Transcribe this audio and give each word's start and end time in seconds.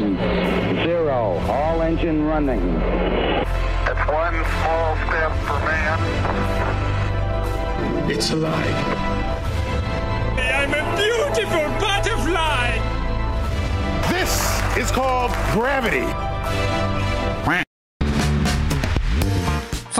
one, 0.00 0.16
zero. 0.84 1.38
All 1.50 1.82
engine 1.82 2.24
running. 2.24 2.60
It's 2.60 4.06
one 4.08 4.44
small 4.44 4.96
step 4.96 5.32
for 5.44 5.58
man. 5.68 5.98
It's 8.10 8.30
alive. 8.30 8.86
I'm 10.38 10.72
a 10.72 10.82
beautiful 10.96 11.68
butterfly. 11.78 12.78
This 14.08 14.32
is 14.78 14.90
called 14.90 15.32
gravity. 15.52 16.21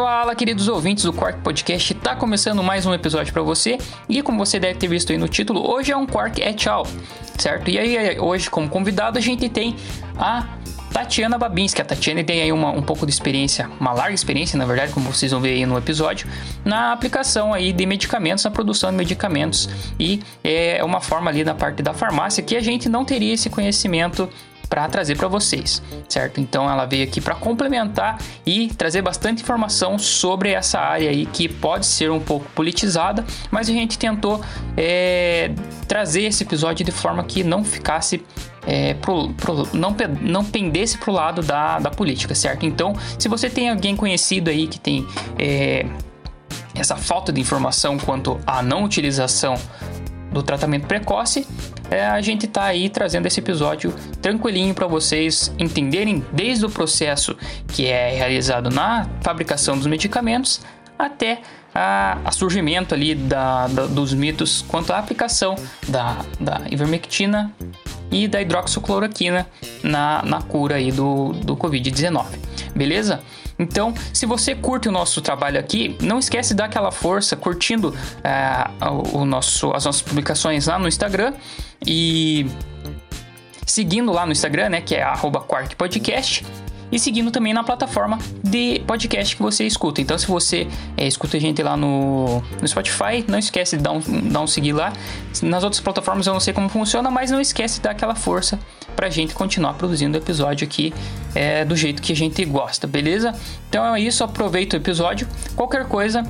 Fala, 0.03 0.35
queridos 0.35 0.67
ouvintes 0.67 1.05
do 1.05 1.13
Quark 1.13 1.43
Podcast, 1.43 1.95
tá 1.95 2.17
começando 2.17 2.61
mais 2.61 2.85
um 2.85 2.93
episódio 2.93 3.33
para 3.33 3.41
você 3.41 3.79
e 4.09 4.21
como 4.21 4.45
você 4.45 4.59
deve 4.59 4.77
ter 4.77 4.89
visto 4.89 5.13
aí 5.13 5.17
no 5.17 5.29
título, 5.29 5.65
hoje 5.65 5.93
é 5.93 5.97
um 5.97 6.05
Quark 6.07 6.43
é 6.43 6.53
tchau, 6.53 6.85
certo? 7.39 7.71
E 7.71 7.79
aí 7.79 8.19
hoje 8.19 8.51
como 8.51 8.69
convidado 8.69 9.17
a 9.17 9.21
gente 9.21 9.49
tem 9.49 9.77
a 10.19 10.45
Tatiana 10.93 11.39
Babinski. 11.39 11.81
A 11.81 11.85
Tatiana 11.85 12.25
tem 12.25 12.43
aí 12.43 12.51
uma, 12.51 12.71
um 12.71 12.83
pouco 12.83 13.07
de 13.07 13.13
experiência, 13.13 13.71
uma 13.79 13.93
larga 13.93 14.13
experiência, 14.13 14.59
na 14.59 14.67
verdade, 14.67 14.93
como 14.93 15.13
vocês 15.13 15.31
vão 15.31 15.41
ver 15.41 15.51
aí 15.51 15.65
no 15.65 15.79
episódio, 15.79 16.29
na 16.65 16.93
aplicação 16.93 17.55
aí 17.55 17.73
de 17.73 17.87
medicamentos, 17.87 18.43
na 18.43 18.51
produção 18.51 18.91
de 18.91 18.97
medicamentos 18.97 19.69
e 20.01 20.21
é 20.43 20.83
uma 20.83 21.01
forma 21.01 21.31
ali 21.31 21.45
da 21.45 21.55
parte 21.55 21.81
da 21.81 21.95
farmácia 21.95 22.43
que 22.43 22.57
a 22.57 22.61
gente 22.61 22.89
não 22.89 23.05
teria 23.05 23.35
esse 23.35 23.49
conhecimento 23.49 24.29
para 24.73 24.89
trazer 24.89 25.19
para 25.19 25.29
vocês, 25.29 25.83
certo? 26.09 26.41
Então 26.41 26.65
ela 26.65 26.87
veio 26.87 27.05
aqui 27.05 27.21
para 27.21 27.35
complementar 27.35 28.19
e 28.47 28.69
trazer 28.69 29.03
bastante 29.03 29.43
informação 29.43 29.99
sobre 29.99 30.53
essa 30.53 30.81
área 30.81 31.11
aí 31.11 31.27
que 31.27 31.47
pode 31.47 31.85
ser 31.85 32.11
um 32.11 32.19
pouco 32.19 32.47
politizada, 32.55 33.23
mas 33.51 33.69
a 33.69 33.73
gente 33.75 33.99
tentou 33.99 34.41
é, 34.75 35.51
trazer 35.87 36.23
esse 36.23 36.43
episódio 36.43 36.87
de 36.87 36.91
forma 36.91 37.23
que 37.23 37.45
não 37.45 37.63
ficasse 37.63 38.25
é, 38.67 38.95
pro, 38.95 39.35
pro, 39.35 39.69
não, 39.75 39.95
não 40.23 40.43
pendesse 40.43 40.97
pro 40.97 41.13
lado 41.13 41.43
da, 41.43 41.79
da 41.79 41.91
política, 41.91 42.35
certo? 42.35 42.65
Então, 42.65 42.95
se 43.19 43.29
você 43.29 43.51
tem 43.51 43.69
alguém 43.69 43.95
conhecido 43.95 44.49
aí 44.49 44.67
que 44.67 44.81
tem 44.81 45.07
é, 45.39 45.85
essa 46.75 46.97
falta 46.97 47.31
de 47.31 47.39
informação 47.39 47.99
quanto 47.99 48.41
à 48.47 48.63
não 48.63 48.85
utilização 48.85 49.55
do 50.33 50.43
tratamento 50.43 50.87
precoce, 50.87 51.47
é, 51.91 52.07
a 52.07 52.21
gente 52.21 52.47
está 52.47 52.65
aí 52.65 52.89
trazendo 52.89 53.27
esse 53.27 53.39
episódio 53.41 53.95
tranquilinho 54.21 54.75
para 54.75 54.87
vocês 54.87 55.53
entenderem 55.59 56.25
desde 56.33 56.65
o 56.65 56.71
processo 56.71 57.37
que 57.69 57.87
é 57.87 58.15
realizado 58.15 58.71
na 58.71 59.09
fabricação 59.21 59.77
dos 59.77 59.87
medicamentos 59.87 60.61
até 60.99 61.43
a, 61.75 62.19
a 62.25 62.31
surgimento 62.31 62.95
ali 62.95 63.15
da, 63.15 63.67
da, 63.67 63.87
dos 63.87 64.15
mitos 64.15 64.63
quanto 64.69 64.93
à 64.93 64.99
aplicação 64.99 65.57
da, 65.89 66.19
da 66.39 66.63
ivermectina 66.71 67.53
e 68.11 68.29
da 68.29 68.41
hidroxicloroquina 68.43 69.47
na, 69.83 70.23
na 70.23 70.43
cura 70.43 70.77
aí 70.77 70.93
do, 70.93 71.33
do 71.33 71.57
Covid-19. 71.57 72.27
Beleza? 72.75 73.23
Então, 73.59 73.95
se 74.13 74.27
você 74.27 74.55
curte 74.55 74.89
o 74.89 74.93
nosso 74.93 75.21
trabalho 75.21 75.59
aqui, 75.59 75.97
não 76.01 76.19
esquece 76.19 76.51
de 76.51 76.57
dar 76.57 76.67
aquela 76.67 76.91
força 76.91 77.37
curtindo 77.37 77.95
é, 78.25 78.71
o 79.13 79.25
nosso, 79.25 79.71
as 79.73 79.85
nossas 79.85 80.03
publicações 80.03 80.67
lá 80.67 80.79
no 80.79 80.89
Instagram 80.89 81.35
e 81.87 82.47
seguindo 83.67 84.13
lá 84.13 84.27
no 84.27 84.33
Instagram, 84.33 84.71
né, 84.71 84.81
que 84.81 84.95
é 84.95 85.05
@quarkpodcast 85.47 86.45
e 86.93 86.99
seguindo 86.99 87.31
também 87.31 87.55
na 87.55 87.65
plataforma 87.65 88.19
de 88.45 88.83
podcast 88.87 89.35
que 89.35 89.43
você 89.43 89.67
escuta. 89.67 90.03
Então, 90.03 90.19
se 90.19 90.27
você 90.27 90.69
é, 90.97 91.07
escuta 91.07 91.39
a 91.39 91.41
gente 91.41 91.63
lá 91.63 91.77
no, 91.77 92.43
no, 92.61 92.69
Spotify, 92.69 93.25
não 93.27 93.39
esquece 93.39 93.79
de 93.79 93.83
dar 93.83 93.93
um, 93.93 94.01
dar 94.01 94.43
um 94.43 94.47
seguir 94.47 94.75
lá. 94.75 94.93
Nas 95.43 95.65
outras 95.65 95.81
plataformas 95.81 96.27
eu 96.27 96.35
não 96.35 96.41
sei 96.41 96.53
como 96.53 96.69
funciona, 96.69 97.11
mas 97.11 97.31
não 97.31 97.41
esquece 97.41 97.77
de 97.77 97.83
dar 97.83 97.93
aquela 97.93 98.15
força 98.15 98.61
pra 98.95 99.09
gente 99.09 99.33
continuar 99.35 99.73
produzindo 99.75 100.19
o 100.19 100.21
episódio 100.21 100.67
aqui 100.67 100.93
é, 101.35 101.65
do 101.65 101.75
jeito 101.75 102.03
que 102.03 102.13
a 102.13 102.17
gente 102.17 102.45
gosta, 102.45 102.87
beleza? 102.87 103.35
Então 103.69 103.95
é 103.95 104.01
isso, 104.01 104.23
aproveita 104.23 104.77
o 104.77 104.81
episódio. 104.81 105.27
Qualquer 105.57 105.87
coisa, 105.87 106.23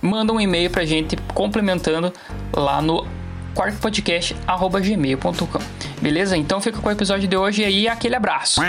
manda 0.00 0.32
um 0.32 0.40
e-mail 0.40 0.70
pra 0.70 0.86
gente 0.86 1.14
complementando 1.34 2.10
lá 2.52 2.80
no 2.80 3.06
quarkpodcast.gmail.com 3.54 5.58
Beleza? 6.00 6.36
Então 6.36 6.60
fica 6.60 6.80
com 6.80 6.88
o 6.88 6.92
episódio 6.92 7.28
de 7.28 7.36
hoje 7.36 7.62
e 7.62 7.64
aí 7.64 7.88
aquele 7.88 8.14
abraço. 8.14 8.60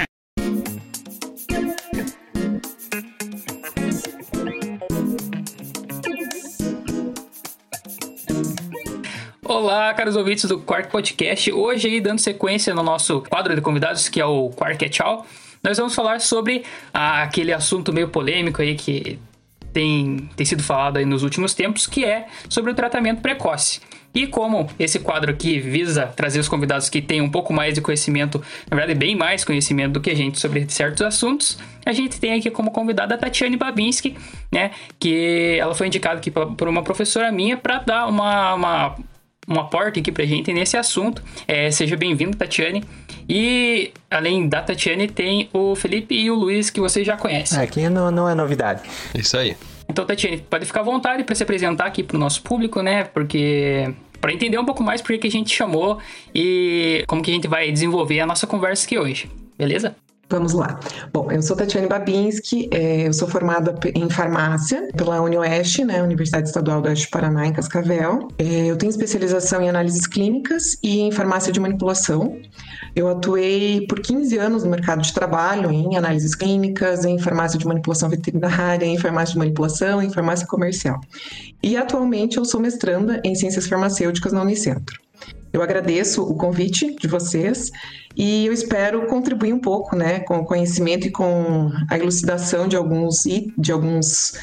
Olá, 9.49 9.93
caros 9.93 10.17
ouvintes 10.17 10.43
do 10.43 10.59
Quark 10.59 10.91
Podcast. 10.91 11.53
Hoje 11.53 11.87
aí, 11.87 12.01
dando 12.01 12.19
sequência 12.19 12.75
no 12.75 12.83
nosso 12.83 13.21
quadro 13.21 13.55
de 13.55 13.61
convidados, 13.61 14.09
que 14.09 14.19
é 14.19 14.25
o 14.25 14.49
Quark 14.49 14.83
é 14.83 14.89
Tchau, 14.89 15.25
nós 15.63 15.77
vamos 15.77 15.95
falar 15.95 16.19
sobre 16.19 16.65
ah, 16.93 17.23
aquele 17.23 17.53
assunto 17.53 17.93
meio 17.93 18.09
polêmico 18.09 18.61
aí 18.61 18.75
que 18.75 19.17
tem, 19.71 20.29
tem 20.35 20.45
sido 20.45 20.61
falado 20.61 20.97
aí 20.97 21.05
nos 21.05 21.23
últimos 21.23 21.53
tempos, 21.53 21.87
que 21.87 22.03
é 22.03 22.27
sobre 22.49 22.73
o 22.73 22.75
tratamento 22.75 23.21
precoce. 23.21 23.79
E 24.13 24.27
como 24.27 24.69
esse 24.77 24.99
quadro 24.99 25.31
aqui 25.31 25.61
visa 25.61 26.07
trazer 26.07 26.41
os 26.41 26.49
convidados 26.49 26.89
que 26.89 27.01
têm 27.01 27.21
um 27.21 27.29
pouco 27.29 27.53
mais 27.53 27.73
de 27.73 27.79
conhecimento, 27.79 28.43
na 28.69 28.75
verdade, 28.75 28.99
bem 28.99 29.15
mais 29.15 29.45
conhecimento 29.45 29.93
do 29.93 30.01
que 30.01 30.09
a 30.09 30.15
gente 30.15 30.37
sobre 30.37 30.69
certos 30.69 31.01
assuntos, 31.01 31.57
a 31.85 31.93
gente 31.93 32.19
tem 32.19 32.33
aqui 32.33 32.51
como 32.51 32.69
convidada 32.69 33.15
a 33.15 33.17
Tatiane 33.17 33.55
Babinski, 33.55 34.17
né? 34.51 34.71
Que 34.99 35.57
ela 35.57 35.73
foi 35.73 35.87
indicada 35.87 36.17
aqui 36.17 36.31
por 36.31 36.67
uma 36.67 36.83
professora 36.83 37.31
minha 37.31 37.55
para 37.55 37.77
dar 37.77 38.07
uma, 38.07 38.53
uma 38.53 38.95
um 39.47 39.59
aporte 39.59 39.99
aqui 39.99 40.11
pra 40.11 40.25
gente 40.25 40.51
nesse 40.53 40.75
assunto. 40.75 41.23
É, 41.47 41.71
seja 41.71 41.95
bem-vindo, 41.95 42.35
Tatiane. 42.35 42.83
E 43.29 43.91
além 44.11 44.47
da 44.47 44.61
Tatiane, 44.61 45.07
tem 45.07 45.49
o 45.53 45.75
Felipe 45.75 46.15
e 46.15 46.29
o 46.29 46.35
Luiz, 46.35 46.69
que 46.69 46.79
vocês 46.79 47.05
já 47.05 47.15
conhecem. 47.15 47.59
É, 47.59 47.63
aqui 47.63 47.87
não, 47.89 48.11
não 48.11 48.29
é 48.29 48.35
novidade. 48.35 48.81
Isso 49.15 49.37
aí. 49.37 49.55
Então, 49.89 50.05
Tatiane, 50.05 50.37
pode 50.49 50.65
ficar 50.65 50.81
à 50.81 50.83
vontade 50.83 51.23
para 51.23 51.33
se 51.33 51.43
apresentar 51.43 51.85
aqui 51.85 52.03
pro 52.03 52.17
nosso 52.17 52.41
público, 52.41 52.81
né? 52.81 53.05
Porque 53.05 53.93
para 54.19 54.33
entender 54.33 54.57
um 54.57 54.65
pouco 54.65 54.83
mais 54.83 55.01
por 55.01 55.17
que 55.17 55.27
a 55.27 55.31
gente 55.31 55.55
chamou 55.55 55.99
e 56.33 57.03
como 57.07 57.21
que 57.21 57.31
a 57.31 57.33
gente 57.33 57.47
vai 57.47 57.71
desenvolver 57.71 58.19
a 58.19 58.25
nossa 58.25 58.45
conversa 58.45 58.85
aqui 58.85 58.97
hoje. 58.97 59.29
Beleza? 59.57 59.95
Vamos 60.29 60.51
lá. 60.51 60.77
Bom, 61.13 61.31
eu 61.31 61.41
sou 61.41 61.55
Tatiane 61.55 61.87
Babinski, 61.87 62.67
é, 62.73 63.07
eu 63.07 63.13
sou 63.13 63.29
formada 63.29 63.73
em 63.95 64.09
farmácia 64.09 64.89
pela 64.95 65.21
UniOeste, 65.21 65.85
né, 65.85 66.03
Universidade 66.03 66.49
Estadual 66.49 66.81
do 66.81 66.89
Oeste 66.89 67.07
do 67.07 67.11
Paraná, 67.11 67.47
em 67.47 67.53
Cascavel. 67.53 68.27
É, 68.37 68.65
eu 68.65 68.75
tenho 68.75 68.89
especialização 68.89 69.61
em 69.61 69.69
análises 69.69 70.05
clínicas 70.05 70.77
e 70.83 70.99
em 70.99 71.13
farmácia 71.13 71.51
de 71.53 71.61
manipulação. 71.61 72.37
Eu 72.93 73.07
atuei 73.07 73.85
por 73.87 74.01
15 74.01 74.37
anos 74.37 74.63
no 74.65 74.69
mercado 74.69 75.01
de 75.01 75.13
trabalho 75.13 75.71
em 75.71 75.95
análises 75.95 76.35
clínicas, 76.35 77.05
em 77.05 77.17
farmácia 77.17 77.57
de 77.57 77.65
manipulação 77.65 78.09
veterinária, 78.09 78.85
em 78.85 78.97
farmácia 78.97 79.31
de 79.31 79.39
manipulação, 79.39 80.01
em 80.01 80.09
farmácia 80.09 80.45
comercial. 80.45 80.99
E 81.63 81.77
atualmente 81.77 82.35
eu 82.35 82.43
sou 82.43 82.59
mestranda 82.59 83.21
em 83.23 83.33
ciências 83.33 83.65
farmacêuticas 83.65 84.33
na 84.33 84.41
Unicentro. 84.41 84.99
Eu 85.53 85.61
agradeço 85.61 86.21
o 86.21 86.35
convite 86.35 86.95
de 86.95 87.07
vocês 87.07 87.71
e 88.17 88.47
eu 88.47 88.53
espero 88.53 89.05
contribuir 89.05 89.53
um 89.53 89.59
pouco, 89.59 89.95
né, 89.95 90.19
com 90.21 90.37
o 90.39 90.45
conhecimento 90.45 91.07
e 91.07 91.11
com 91.11 91.71
a 91.89 91.97
elucidação 91.97 92.67
de 92.67 92.75
alguns 92.75 93.23
de 93.57 93.71
alguns 93.71 94.33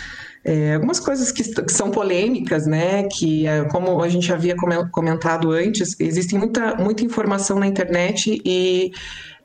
é, 0.44 0.74
algumas 0.74 1.00
coisas 1.00 1.32
que, 1.32 1.42
que, 1.42 1.72
são 1.72 1.90
polêmicas, 1.90 2.66
né? 2.66 3.04
Que, 3.04 3.46
é, 3.46 3.64
como 3.64 4.02
a 4.02 4.08
gente 4.10 4.30
havia 4.30 4.54
comentado 4.92 5.50
antes, 5.50 5.98
existe 5.98 6.36
muita, 6.36 6.74
muita 6.74 7.02
informação 7.02 7.58
na 7.58 7.66
internet 7.66 8.42
e 8.44 8.92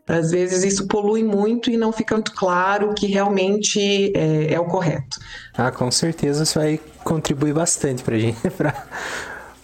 às 0.06 0.32
vezes 0.32 0.64
isso 0.64 0.88
polui 0.88 1.24
muito 1.24 1.70
e 1.70 1.78
não 1.78 1.94
fica 1.94 2.16
muito 2.16 2.34
claro 2.34 2.94
que 2.94 3.08
realmente 3.08 4.12
é, 4.16 4.54
é 4.54 4.60
o 4.60 4.66
correto. 4.66 5.20
Ah, 5.56 5.72
com 5.72 5.90
certeza 5.90 6.44
isso 6.44 6.60
vai 6.60 6.80
contribuir 7.04 7.54
bastante 7.54 8.04
para 8.04 8.16
a 8.16 8.20
gente, 8.20 8.38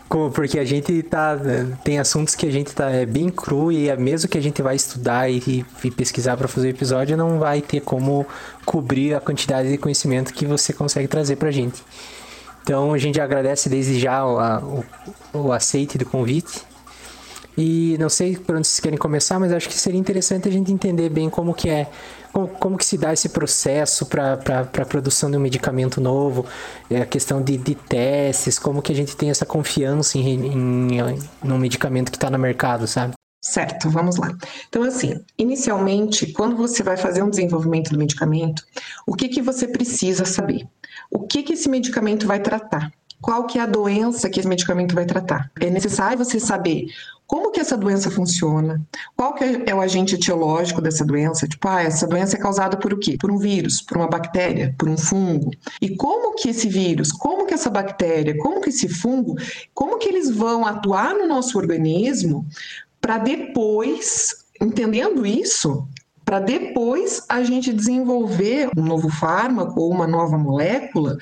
porque 0.08 0.60
a 0.60 0.66
gente 0.66 1.02
tá. 1.04 1.38
Tem 1.84 2.00
assuntos 2.00 2.36
que 2.36 2.46
a 2.46 2.52
gente 2.52 2.74
tá 2.74 2.90
é 2.90 3.06
bem 3.06 3.30
cru 3.30 3.72
e 3.72 3.90
é 3.90 3.98
mesmo 3.98 4.30
que 4.30 4.38
a 4.38 4.42
gente 4.42 4.62
vai 4.62 4.76
estudar 4.76 5.30
e, 5.30 5.66
e 5.84 5.92
pesquisar 5.92 6.38
para 6.38 6.48
fazer 6.48 6.68
o 6.68 6.70
episódio, 6.70 7.18
não 7.18 7.40
vai 7.40 7.62
ter 7.62 7.82
como 7.82 8.26
cobrir 8.66 9.14
a 9.16 9.20
quantidade 9.20 9.70
de 9.70 9.78
conhecimento 9.78 10.34
que 10.34 10.46
você 10.46 10.72
consegue 10.72 11.08
trazer 11.08 11.36
pra 11.36 11.52
gente. 11.52 11.84
Então 12.64 12.94
a 12.94 12.98
gente 12.98 13.20
agradece 13.20 13.70
desde 13.70 14.00
já 14.00 14.26
o, 14.26 14.40
a, 14.40 14.60
o, 14.60 14.86
o 15.34 15.52
aceite 15.52 15.98
do 15.98 16.06
convite. 16.06 16.62
E 17.58 17.96
não 18.00 18.10
sei 18.10 18.36
por 18.36 18.56
onde 18.56 18.68
vocês 18.68 18.80
querem 18.80 18.98
começar, 18.98 19.40
mas 19.40 19.54
acho 19.54 19.70
que 19.70 19.76
seria 19.76 20.00
interessante 20.00 20.48
a 20.48 20.52
gente 20.52 20.72
entender 20.72 21.10
bem 21.10 21.30
como 21.30 21.54
que 21.54 21.70
é 21.70 21.88
como, 22.36 22.48
como 22.50 22.78
que 22.78 22.86
se 22.86 22.98
dá 22.98 23.14
esse 23.14 23.30
processo 23.30 24.06
para 24.06 24.34
a 24.34 24.86
produção 24.86 25.32
de 25.32 25.38
um 25.38 25.40
medicamento 25.40 26.02
novo, 26.02 26.46
é 26.90 27.02
a 27.02 27.06
questão 27.06 27.42
de, 27.42 27.58
de 27.58 27.76
testes, 27.76 28.60
como 28.60 28.82
que 28.82 28.92
a 28.92 28.96
gente 28.96 29.16
tem 29.16 29.30
essa 29.30 29.46
confiança 29.46 30.18
em, 30.18 30.46
em, 30.46 30.98
em 30.98 31.52
um 31.52 31.58
medicamento 31.58 32.12
que 32.12 32.18
está 32.18 32.30
no 32.30 32.38
mercado, 32.38 32.88
sabe? 32.88 33.14
Certo, 33.42 33.90
vamos 33.90 34.18
lá. 34.18 34.36
Então, 34.68 34.84
assim, 34.84 35.24
inicialmente, 35.38 36.34
quando 36.34 36.58
você 36.58 36.84
vai 36.84 36.98
fazer 36.98 37.24
um 37.24 37.30
desenvolvimento 37.30 37.92
do 37.92 37.98
medicamento, 37.98 38.66
o 39.08 39.16
que, 39.16 39.30
que 39.30 39.42
você 39.42 39.66
precisa 39.66 40.26
saber? 40.26 40.68
O 41.10 41.22
que, 41.22 41.42
que 41.42 41.54
esse 41.54 41.70
medicamento 41.70 42.28
vai 42.28 42.42
tratar? 42.42 42.92
Qual 43.22 43.46
que 43.46 43.58
é 43.58 43.62
a 43.62 43.66
doença 43.66 44.30
que 44.30 44.40
esse 44.40 44.50
medicamento 44.50 44.94
vai 44.94 45.06
tratar? 45.06 45.50
É 45.62 45.70
necessário 45.70 46.18
você 46.18 46.40
saber 46.40 46.88
como 47.28 47.52
que 47.52 47.60
essa 47.60 47.78
doença 47.78 48.12
funciona, 48.12 48.82
qual 49.16 49.34
que 49.34 49.44
é 49.66 49.74
o 49.74 49.82
agente 49.82 50.16
etiológico 50.16 50.82
dessa 50.82 51.04
doença, 51.04 51.48
tipo, 51.48 51.68
ah, 51.68 51.82
essa 51.82 52.08
doença 52.08 52.36
é 52.36 52.40
causada 52.40 52.78
por 52.78 52.94
o 52.94 53.00
quê? 53.00 53.18
Por 53.20 53.32
um 53.32 53.38
vírus, 53.38 53.82
por 53.82 53.98
uma 53.98 54.08
bactéria, 54.08 54.76
por 54.78 54.88
um 54.88 54.98
fungo. 54.98 55.52
E 55.82 55.96
como 55.96 56.36
que 56.36 56.50
esse 56.50 56.68
vírus, 56.70 57.12
como 57.12 57.46
que 57.46 57.54
essa 57.54 57.70
bactéria, 57.70 58.38
como 58.38 58.62
que 58.62 58.70
esse 58.70 58.88
fungo, 58.88 59.36
como 59.74 59.98
que 59.98 60.08
eles 60.08 60.30
vão 60.30 60.66
atuar 60.66 61.16
no 61.16 61.28
nosso 61.28 61.58
organismo 61.58 62.46
para 63.02 63.18
depois, 63.18 64.46
entendendo 64.62 65.26
isso, 65.26 65.88
para 66.26 66.40
depois 66.40 67.24
a 67.30 67.44
gente 67.44 67.72
desenvolver 67.72 68.70
um 68.76 68.84
novo 68.84 69.10
fármaco 69.10 69.80
ou 69.80 69.92
uma 69.92 70.08
nova 70.08 70.38
molécula 70.38 71.18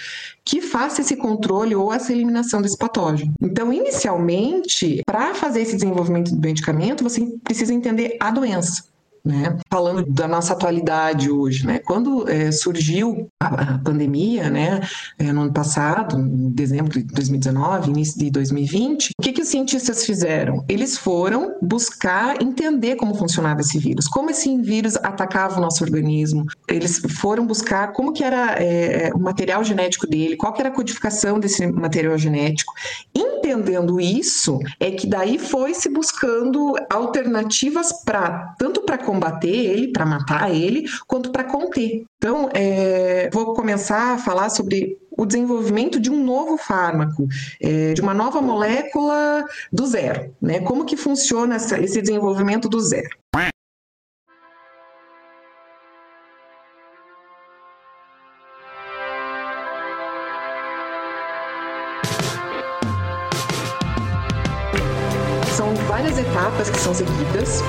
que 0.45 0.61
faça 0.61 1.01
esse 1.01 1.17
controle 1.17 1.75
ou 1.75 1.93
essa 1.93 2.13
eliminação 2.13 2.61
desse 2.61 2.77
patógeno. 2.77 3.33
Então, 3.41 3.71
inicialmente, 3.71 5.01
para 5.05 5.35
fazer 5.35 5.61
esse 5.61 5.75
desenvolvimento 5.75 6.33
do 6.33 6.41
medicamento, 6.41 7.03
você 7.03 7.21
precisa 7.43 7.73
entender 7.73 8.15
a 8.19 8.31
doença. 8.31 8.92
Né? 9.25 9.57
Falando 9.71 10.05
da 10.05 10.27
nossa 10.27 10.51
atualidade 10.51 11.31
hoje, 11.31 11.65
né? 11.65 11.79
Quando 11.79 12.29
é, 12.29 12.51
surgiu 12.51 13.29
a, 13.41 13.75
a, 13.75 13.77
pandemia, 13.79 14.49
né? 14.49 14.81
É, 15.17 15.31
no 15.31 15.43
ano 15.43 15.53
passado, 15.53 16.19
em 16.19 16.49
dezembro 16.49 16.91
de 16.91 17.03
2019, 17.03 17.89
início 17.89 18.19
de 18.19 18.29
2020, 18.29 19.11
o 19.17 19.21
que, 19.23 19.31
que 19.31 19.41
os 19.41 19.47
cientistas 19.47 20.05
fizeram? 20.05 20.65
Eles 20.67 20.97
foram 20.97 21.55
buscar 21.61 22.41
entender 22.41 22.97
como 22.97 23.15
funcionava 23.15 23.61
esse 23.61 23.79
vírus, 23.79 24.09
como 24.09 24.29
esse 24.29 24.57
vírus 24.61 24.97
atacava 24.97 25.57
o 25.57 25.61
nosso 25.61 25.85
organismo. 25.85 26.45
Eles 26.67 26.99
foram 27.21 27.47
buscar 27.47 27.93
como 27.93 28.11
que 28.11 28.25
era 28.25 28.61
é, 28.61 29.09
o 29.15 29.19
material 29.19 29.63
genético 29.63 30.05
dele, 30.05 30.35
qual 30.35 30.51
que 30.51 30.61
era 30.61 30.67
a 30.67 30.73
codificação 30.73 31.39
desse 31.39 31.65
material 31.65 32.17
genético. 32.17 32.73
Entendendo 33.15 34.01
isso, 34.01 34.59
é 34.81 34.91
que 34.91 35.07
daí 35.07 35.37
foi 35.37 35.73
se 35.73 35.87
buscando 35.89 36.75
alternativas 36.89 38.03
para 38.03 38.53
tanto 38.57 38.81
para 38.81 38.97
combater 39.13 39.47
ele, 39.47 39.91
para 39.91 40.05
matar 40.05 40.53
ele, 40.53 40.85
quanto 41.07 41.31
para 41.31 41.43
conter. 41.43 42.03
Então, 42.17 42.49
é, 42.53 43.29
vou 43.31 43.53
começar 43.53 44.15
a 44.15 44.17
falar 44.17 44.49
sobre 44.49 44.97
o 45.15 45.25
desenvolvimento 45.25 45.99
de 45.99 46.09
um 46.09 46.23
novo 46.23 46.57
fármaco, 46.57 47.27
é, 47.61 47.93
de 47.93 48.01
uma 48.01 48.13
nova 48.13 48.41
molécula 48.41 49.45
do 49.71 49.85
zero. 49.85 50.33
Né? 50.41 50.61
Como 50.61 50.85
que 50.85 50.97
funciona 50.97 51.57
esse 51.57 52.01
desenvolvimento 52.01 52.67
do 52.67 52.79
zero? 52.79 53.09
São 65.55 65.75
várias 65.87 66.17
etapas 66.17 66.69
que 66.71 66.79
são 66.79 66.95
seguidas 66.95 67.61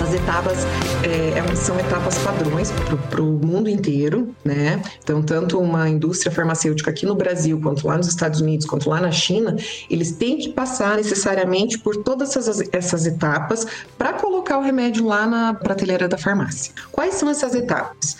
essas 0.00 0.14
etapas 0.14 0.58
é, 1.04 1.38
é 1.38 1.54
são 1.54 1.78
etapas 1.78 2.16
padrões 2.18 2.72
para 3.10 3.20
o 3.20 3.26
mundo 3.26 3.68
inteiro, 3.68 4.34
né? 4.42 4.82
Então, 5.02 5.22
tanto 5.22 5.58
uma 5.58 5.88
indústria 5.90 6.32
farmacêutica 6.32 6.90
aqui 6.90 7.04
no 7.04 7.14
Brasil, 7.14 7.60
quanto 7.60 7.86
lá 7.86 7.98
nos 7.98 8.08
Estados 8.08 8.40
Unidos, 8.40 8.66
quanto 8.66 8.88
lá 8.88 8.98
na 8.98 9.10
China, 9.10 9.56
eles 9.90 10.12
têm 10.12 10.38
que 10.38 10.48
passar 10.48 10.96
necessariamente 10.96 11.78
por 11.78 11.96
todas 11.98 12.34
essas, 12.34 12.62
essas 12.72 13.04
etapas 13.04 13.66
para 13.98 14.14
colocar 14.14 14.58
o 14.58 14.62
remédio 14.62 15.04
lá 15.04 15.26
na 15.26 15.52
prateleira 15.52 16.08
da 16.08 16.16
farmácia. 16.16 16.72
Quais 16.90 17.14
são 17.14 17.28
essas 17.28 17.54
etapas? 17.54 18.16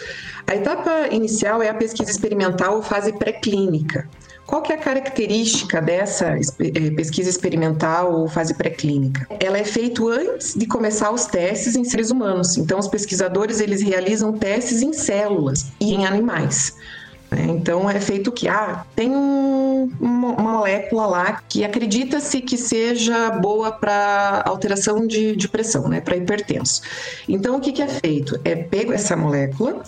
A 0.46 0.54
etapa 0.54 1.08
inicial 1.10 1.62
é 1.62 1.70
a 1.70 1.74
pesquisa 1.74 2.10
experimental 2.10 2.76
ou 2.76 2.82
fase 2.82 3.12
pré-clínica. 3.12 4.06
Qual 4.50 4.62
que 4.62 4.72
é 4.72 4.74
a 4.74 4.78
característica 4.78 5.80
dessa 5.80 6.36
eh, 6.36 6.90
pesquisa 6.96 7.30
experimental 7.30 8.12
ou 8.12 8.28
fase 8.28 8.52
pré-clínica? 8.52 9.24
Ela 9.38 9.58
é 9.58 9.64
feita 9.64 10.02
antes 10.02 10.54
de 10.56 10.66
começar 10.66 11.12
os 11.12 11.24
testes 11.26 11.76
em 11.76 11.84
seres 11.84 12.10
humanos. 12.10 12.56
Então, 12.56 12.76
os 12.76 12.88
pesquisadores 12.88 13.60
eles 13.60 13.80
realizam 13.80 14.32
testes 14.32 14.82
em 14.82 14.92
células 14.92 15.70
e 15.78 15.94
em 15.94 16.04
animais. 16.04 16.74
Né? 17.30 17.46
Então 17.48 17.88
é 17.88 18.00
feito 18.00 18.32
que 18.32 18.48
ah, 18.48 18.84
tem 18.96 19.14
um, 19.14 19.88
uma 20.00 20.32
molécula 20.32 21.06
lá 21.06 21.42
que 21.48 21.64
acredita-se 21.64 22.40
que 22.40 22.56
seja 22.56 23.30
boa 23.30 23.70
para 23.70 24.42
alteração 24.44 25.06
de, 25.06 25.36
de 25.36 25.48
pressão, 25.48 25.88
né, 25.88 26.00
para 26.00 26.16
hipertenso. 26.16 26.82
Então 27.28 27.56
o 27.56 27.60
que, 27.60 27.70
que 27.70 27.82
é 27.82 27.88
feito? 27.88 28.40
É 28.44 28.56
pego 28.56 28.92
essa 28.92 29.16
molécula 29.16 29.80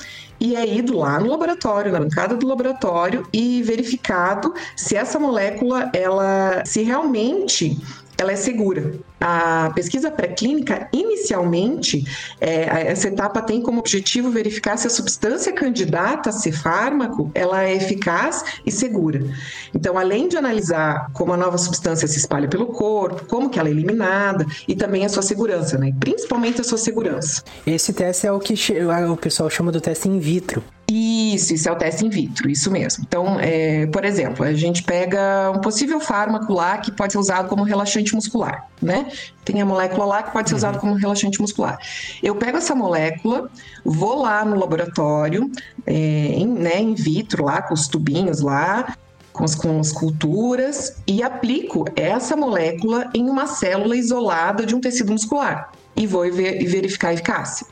e 0.43 0.57
é 0.57 0.67
ido 0.67 0.99
lá 0.99 1.21
no 1.21 1.31
laboratório, 1.31 1.93
na 1.93 2.01
bancada 2.01 2.37
do 2.37 2.49
laboratório 2.49 3.25
e 3.33 3.63
verificado 3.63 4.53
se 4.75 4.97
essa 4.97 5.17
molécula, 5.17 5.89
ela, 5.95 6.65
se 6.67 6.83
realmente 6.83 7.79
ela 8.23 8.33
é 8.33 8.37
segura. 8.37 8.93
A 9.21 9.71
pesquisa 9.75 10.11
pré-clínica, 10.11 10.89
inicialmente, 10.93 12.05
é, 12.41 12.91
essa 12.91 13.09
etapa 13.09 13.43
tem 13.43 13.61
como 13.61 13.81
objetivo 13.81 14.31
verificar 14.31 14.77
se 14.77 14.87
a 14.87 14.91
substância 14.91 15.53
candidata 15.53 16.31
a 16.31 16.33
ser 16.33 16.53
fármaco, 16.53 17.31
ela 17.35 17.63
é 17.63 17.75
eficaz 17.75 18.45
e 18.65 18.71
segura. 18.71 19.23
Então, 19.75 19.99
além 19.99 20.29
de 20.29 20.37
analisar 20.37 21.11
como 21.13 21.33
a 21.33 21.37
nova 21.37 21.59
substância 21.59 22.09
se 22.09 22.19
espalha 22.19 22.49
pelo 22.49 22.67
corpo, 22.67 23.27
como 23.27 23.51
que 23.51 23.59
ela 23.59 23.69
é 23.69 23.73
eliminada 23.73 24.47
e 24.67 24.75
também 24.75 25.05
a 25.05 25.09
sua 25.09 25.23
segurança, 25.23 25.77
né? 25.79 25.93
principalmente 26.01 26.61
a 26.61 26.65
sua 26.65 26.79
segurança. 26.79 27.43
Esse 27.67 27.93
teste 27.93 28.27
é 28.27 28.33
o 28.33 28.39
que 28.39 28.55
o 29.11 29.17
pessoal 29.17 29.51
chama 29.51 29.71
do 29.71 29.81
teste 29.81 30.09
in 30.09 30.19
vitro. 30.19 30.63
Isso, 30.95 31.55
isso 31.55 31.67
é 31.71 31.73
o 31.73 31.77
teste 31.77 32.05
in 32.05 32.11
vitro, 32.11 32.51
isso 32.51 32.71
mesmo. 32.71 33.03
Então, 33.07 33.41
é, 33.41 33.87
por 33.87 34.05
exemplo, 34.05 34.45
a 34.45 34.53
gente 34.53 34.83
pega 34.83 35.51
um 35.51 35.59
possível 35.59 35.99
fármaco 35.99 36.53
lá 36.53 36.77
que 36.77 36.93
pode 36.93 37.15
ser 37.15 37.19
usado 37.19 37.49
como 37.49 37.63
relaxante 37.63 38.15
muscular, 38.15 38.69
né? 38.81 39.11
Tem 39.43 39.63
a 39.63 39.65
molécula 39.65 40.05
lá 40.05 40.23
que 40.23 40.31
pode 40.31 40.51
ser 40.51 40.55
usada 40.55 40.75
uhum. 40.75 40.81
como 40.81 40.95
relaxante 40.95 41.41
muscular. 41.41 41.79
Eu 42.23 42.35
pego 42.35 42.59
essa 42.59 42.75
molécula, 42.75 43.51
vou 43.83 44.21
lá 44.21 44.45
no 44.45 44.59
laboratório, 44.61 45.51
é, 45.87 45.95
em, 45.95 46.47
né, 46.47 46.79
in 46.79 46.95
vitro, 46.95 47.47
lá 47.47 47.63
com 47.63 47.73
os 47.73 47.89
tubinhos 47.89 48.41
lá, 48.41 48.95
com 49.33 49.45
as, 49.45 49.55
com 49.55 49.81
as 49.81 49.93
culturas, 49.93 50.97
e 51.07 51.23
aplico 51.23 51.87
essa 51.97 52.37
molécula 52.37 53.09
em 53.15 53.31
uma 53.31 53.47
célula 53.47 53.97
isolada 53.97 54.67
de 54.67 54.75
um 54.75 54.81
tecido 54.81 55.11
muscular. 55.11 55.73
E 55.97 56.07
vou 56.07 56.31
ver, 56.31 56.63
verificar 56.67 57.09
a 57.09 57.15
eficácia. 57.15 57.67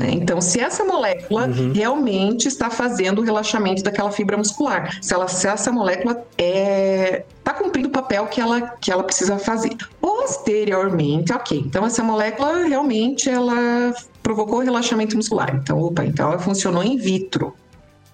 Né? 0.00 0.12
Então, 0.12 0.40
se 0.40 0.58
essa 0.58 0.82
molécula 0.82 1.46
uhum. 1.46 1.72
realmente 1.74 2.48
está 2.48 2.70
fazendo 2.70 3.20
o 3.20 3.22
relaxamento 3.22 3.82
daquela 3.82 4.10
fibra 4.10 4.34
muscular, 4.34 4.98
se, 5.02 5.12
ela, 5.12 5.28
se 5.28 5.46
essa 5.46 5.70
molécula 5.70 6.12
está 6.12 6.42
é, 6.42 7.26
tá 7.44 7.52
cumprindo 7.52 7.88
o 7.88 7.92
papel 7.92 8.26
que 8.26 8.40
ela, 8.40 8.62
que 8.80 8.90
ela 8.90 9.02
precisa 9.02 9.38
fazer. 9.38 9.76
Posteriormente, 10.00 11.34
ok, 11.34 11.58
então 11.58 11.84
essa 11.84 12.02
molécula 12.02 12.64
realmente 12.64 13.28
ela 13.28 13.92
provocou 14.22 14.60
o 14.60 14.62
relaxamento 14.62 15.14
muscular. 15.16 15.54
Então, 15.54 15.78
opa, 15.78 16.02
então 16.02 16.28
ela 16.28 16.38
funcionou 16.38 16.82
in 16.82 16.96
vitro. 16.96 17.54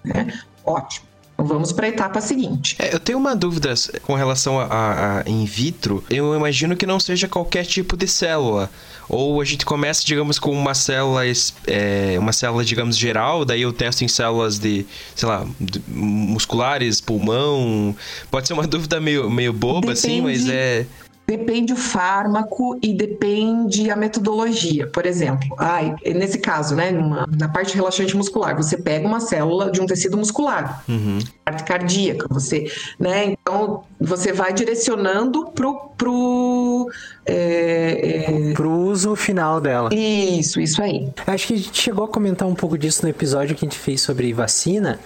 Né? 0.03 0.33
Ótimo. 0.65 1.07
Vamos 1.37 1.71
para 1.71 1.85
a 1.85 1.89
etapa 1.89 2.19
seguinte. 2.19 2.75
É, 2.79 2.95
eu 2.95 2.99
tenho 2.99 3.19
uma 3.19 3.35
dúvida 3.35 3.73
com 4.01 4.15
relação 4.15 4.59
a, 4.59 4.65
a, 4.65 5.19
a, 5.19 5.29
in 5.29 5.45
vitro. 5.45 6.03
Eu 6.09 6.35
imagino 6.35 6.75
que 6.75 6.85
não 6.85 6.99
seja 6.99 7.27
qualquer 7.27 7.63
tipo 7.63 7.95
de 7.95 8.07
célula. 8.07 8.69
Ou 9.07 9.39
a 9.39 9.45
gente 9.45 9.65
começa, 9.65 10.03
digamos, 10.03 10.39
com 10.39 10.51
uma 10.51 10.73
célula, 10.73 11.21
é, 11.67 12.17
uma 12.19 12.33
célula, 12.33 12.65
digamos, 12.65 12.97
geral, 12.97 13.45
daí 13.45 13.61
eu 13.61 13.71
testo 13.71 14.03
em 14.03 14.07
células 14.07 14.57
de, 14.59 14.85
sei 15.15 15.29
lá, 15.29 15.45
musculares, 15.87 16.99
pulmão. 16.99 17.95
Pode 18.31 18.47
ser 18.47 18.53
uma 18.53 18.65
dúvida 18.67 18.99
meio, 18.99 19.29
meio 19.29 19.53
boba, 19.53 19.93
Depende. 19.93 19.99
assim, 19.99 20.21
mas 20.21 20.49
é. 20.49 20.85
Depende 21.27 21.73
o 21.73 21.75
fármaco 21.75 22.79
e 22.81 22.93
depende 22.93 23.91
a 23.91 23.97
metodologia. 23.97 24.87
Por 24.87 25.05
exemplo, 25.05 25.55
ai, 25.57 25.93
nesse 26.15 26.37
caso, 26.37 26.73
né, 26.73 26.89
numa, 26.89 27.27
na 27.37 27.49
parte 27.49 27.75
relaxante 27.75 28.15
muscular, 28.15 28.55
você 28.55 28.77
pega 28.77 29.05
uma 29.05 29.19
célula 29.19 29.69
de 29.69 29.81
um 29.81 29.85
tecido 29.85 30.15
muscular, 30.15 30.81
uhum. 30.87 31.19
parte 31.43 31.65
cardíaca, 31.65 32.27
você, 32.29 32.71
né, 32.97 33.25
então 33.25 33.83
você 33.99 34.31
vai 34.31 34.53
direcionando 34.53 35.47
pro, 35.47 35.91
pro, 35.97 36.89
é, 37.25 38.51
é... 38.51 38.53
pro 38.53 38.71
uso 38.71 39.13
final 39.15 39.59
dela. 39.59 39.93
Isso, 39.93 40.61
isso 40.61 40.81
aí. 40.81 41.09
Acho 41.25 41.47
que 41.47 41.53
a 41.55 41.57
gente 41.57 41.77
chegou 41.77 42.05
a 42.05 42.07
comentar 42.07 42.47
um 42.47 42.55
pouco 42.55 42.77
disso 42.77 43.03
no 43.03 43.09
episódio 43.09 43.53
que 43.53 43.65
a 43.65 43.67
gente 43.67 43.77
fez 43.77 43.99
sobre 43.99 44.31
vacina, 44.31 44.97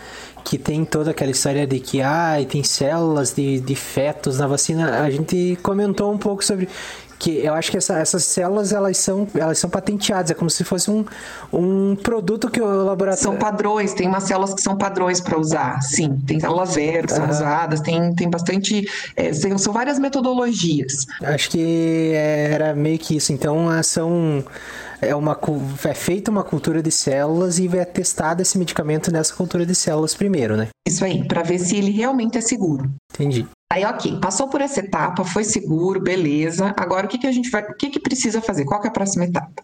que 0.44 0.58
tem 0.58 0.84
toda 0.86 1.12
aquela 1.12 1.32
história 1.32 1.66
de 1.66 1.80
que 1.80 2.02
ah, 2.02 2.36
tem 2.50 2.64
células 2.64 3.32
de, 3.34 3.60
de 3.60 3.76
fetos 3.76 4.40
na 4.40 4.48
vacina. 4.48 5.02
A 5.02 5.10
gente 5.10 5.58
comentou 5.62 6.12
um 6.12 6.18
pouco 6.18 6.44
sobre 6.44 6.68
que 7.22 7.46
eu 7.46 7.54
acho 7.54 7.70
que 7.70 7.78
essa, 7.78 8.00
essas 8.00 8.24
células 8.24 8.74
elas 8.74 8.98
são, 8.98 9.28
elas 9.36 9.60
são 9.60 9.70
patenteadas, 9.70 10.32
é 10.32 10.34
como 10.34 10.50
se 10.50 10.64
fosse 10.64 10.90
um, 10.90 11.06
um 11.54 11.96
produto 11.96 12.50
que 12.50 12.60
o 12.60 12.84
laboratório. 12.84 13.24
São 13.24 13.38
padrões, 13.38 13.94
tem 13.94 14.08
umas 14.08 14.24
células 14.24 14.56
que 14.56 14.62
são 14.62 14.76
padrões 14.76 15.22
para 15.22 15.38
usar, 15.38 15.80
sim. 15.82 16.18
Tem 16.26 16.40
células 16.40 16.70
zero 16.70 17.08
que 17.08 17.14
são 17.14 17.30
usadas, 17.30 17.80
tem, 17.80 18.14
tem 18.16 18.28
bastante. 18.28 18.90
É, 19.16 19.32
são 19.34 19.72
várias 19.72 20.00
metodologias. 20.00 21.06
Acho 21.22 21.52
que 21.52 22.14
era 22.16 22.74
meio 22.74 22.98
que 22.98 23.16
isso. 23.16 23.32
Então 23.32 23.68
são 23.84 24.44
é, 25.02 25.16
uma, 25.16 25.38
é 25.84 25.94
feita 25.94 26.30
uma 26.30 26.44
cultura 26.44 26.82
de 26.82 26.92
células 26.92 27.60
e 27.60 27.68
é 27.76 27.84
testado 27.84 28.42
esse 28.42 28.58
medicamento 28.58 29.12
nessa 29.12 29.34
cultura 29.34 29.66
de 29.66 29.74
células 29.74 30.14
primeiro, 30.14 30.56
né? 30.56 30.70
Isso 30.88 31.04
aí, 31.04 31.28
para 31.28 31.42
ver 31.42 31.60
se 31.60 31.76
ele 31.76 31.92
realmente 31.92 32.38
é 32.38 32.42
seguro. 32.42 32.90
Entendi. 33.14 33.48
Aí, 33.72 33.86
ok, 33.86 34.20
passou 34.20 34.48
por 34.50 34.62
essa 34.62 34.82
etapa, 34.82 35.24
foi 35.24 35.44
seguro, 35.44 36.02
beleza. 36.02 36.74
Agora, 36.78 37.06
o 37.06 37.10
que, 37.10 37.18
que 37.18 37.28
a 37.28 37.32
gente 37.32 37.50
vai, 37.50 37.64
o 37.64 37.76
que, 37.76 37.90
que 37.90 38.00
precisa 38.00 38.42
fazer? 38.42 38.66
Qual 38.66 38.84
é 38.84 38.88
a 38.88 38.92
próxima 38.92 39.26
etapa? 39.26 39.64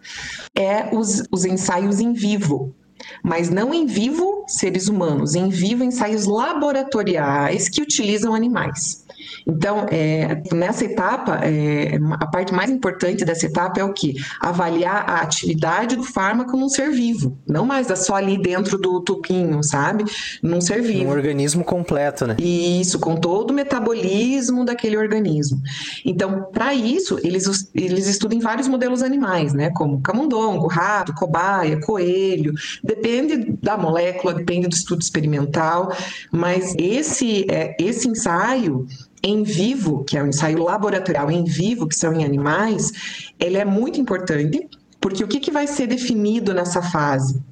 É 0.56 0.94
os, 0.94 1.24
os 1.30 1.44
ensaios 1.44 2.00
em 2.00 2.12
vivo. 2.12 2.74
Mas 3.22 3.48
não 3.48 3.72
em 3.72 3.86
vivo 3.86 4.44
seres 4.48 4.88
humanos, 4.88 5.34
em 5.34 5.48
vivo 5.48 5.84
ensaios 5.84 6.24
laboratoriais 6.24 7.68
que 7.68 7.80
utilizam 7.80 8.34
animais. 8.34 9.04
Então, 9.48 9.86
é, 9.90 10.42
nessa 10.52 10.84
etapa, 10.84 11.40
é, 11.42 11.98
a 12.20 12.26
parte 12.26 12.52
mais 12.52 12.70
importante 12.70 13.24
dessa 13.24 13.46
etapa 13.46 13.80
é 13.80 13.84
o 13.84 13.94
que? 13.94 14.14
Avaliar 14.40 15.08
a 15.08 15.20
atividade 15.20 15.96
do 15.96 16.04
fármaco 16.04 16.54
num 16.54 16.68
ser 16.68 16.90
vivo, 16.90 17.38
não 17.46 17.64
mais 17.64 17.86
só 17.98 18.16
ali 18.16 18.36
dentro 18.36 18.76
do 18.76 19.00
tubinho, 19.00 19.64
sabe? 19.64 20.04
Num 20.42 20.60
ser 20.60 20.82
vivo. 20.82 21.06
Um 21.06 21.12
organismo 21.12 21.64
completo, 21.64 22.26
né? 22.26 22.36
Isso, 22.38 22.98
com 22.98 23.16
todo 23.16 23.50
o 23.50 23.54
metabolismo 23.54 24.64
daquele 24.64 24.98
organismo. 24.98 25.62
Então, 26.04 26.48
para 26.52 26.74
isso, 26.74 27.18
eles, 27.22 27.70
eles 27.74 28.06
estudam 28.06 28.38
vários 28.40 28.68
modelos 28.68 29.02
animais, 29.02 29.54
né? 29.54 29.70
Como 29.70 30.02
camundongo, 30.02 30.66
rato, 30.66 31.14
cobaia, 31.14 31.80
coelho. 31.80 32.52
Depende 32.84 33.56
da 33.62 33.78
molécula, 33.78 34.34
depende 34.34 34.68
do 34.68 34.74
estudo 34.74 35.00
experimental, 35.00 35.90
mas 36.30 36.74
esse, 36.78 37.46
é, 37.50 37.74
esse 37.80 38.08
ensaio 38.08 38.86
em 39.22 39.42
vivo, 39.42 40.04
que 40.04 40.16
é 40.16 40.22
um 40.22 40.28
ensaio 40.28 40.62
laboratorial 40.62 41.30
em 41.30 41.44
vivo, 41.44 41.88
que 41.88 41.96
são 41.96 42.12
em 42.12 42.24
animais, 42.24 42.92
ele 43.38 43.56
é 43.56 43.64
muito 43.64 44.00
importante, 44.00 44.68
porque 45.00 45.24
o 45.24 45.28
que, 45.28 45.40
que 45.40 45.50
vai 45.50 45.66
ser 45.66 45.86
definido 45.86 46.54
nessa 46.54 46.82
fase? 46.82 47.42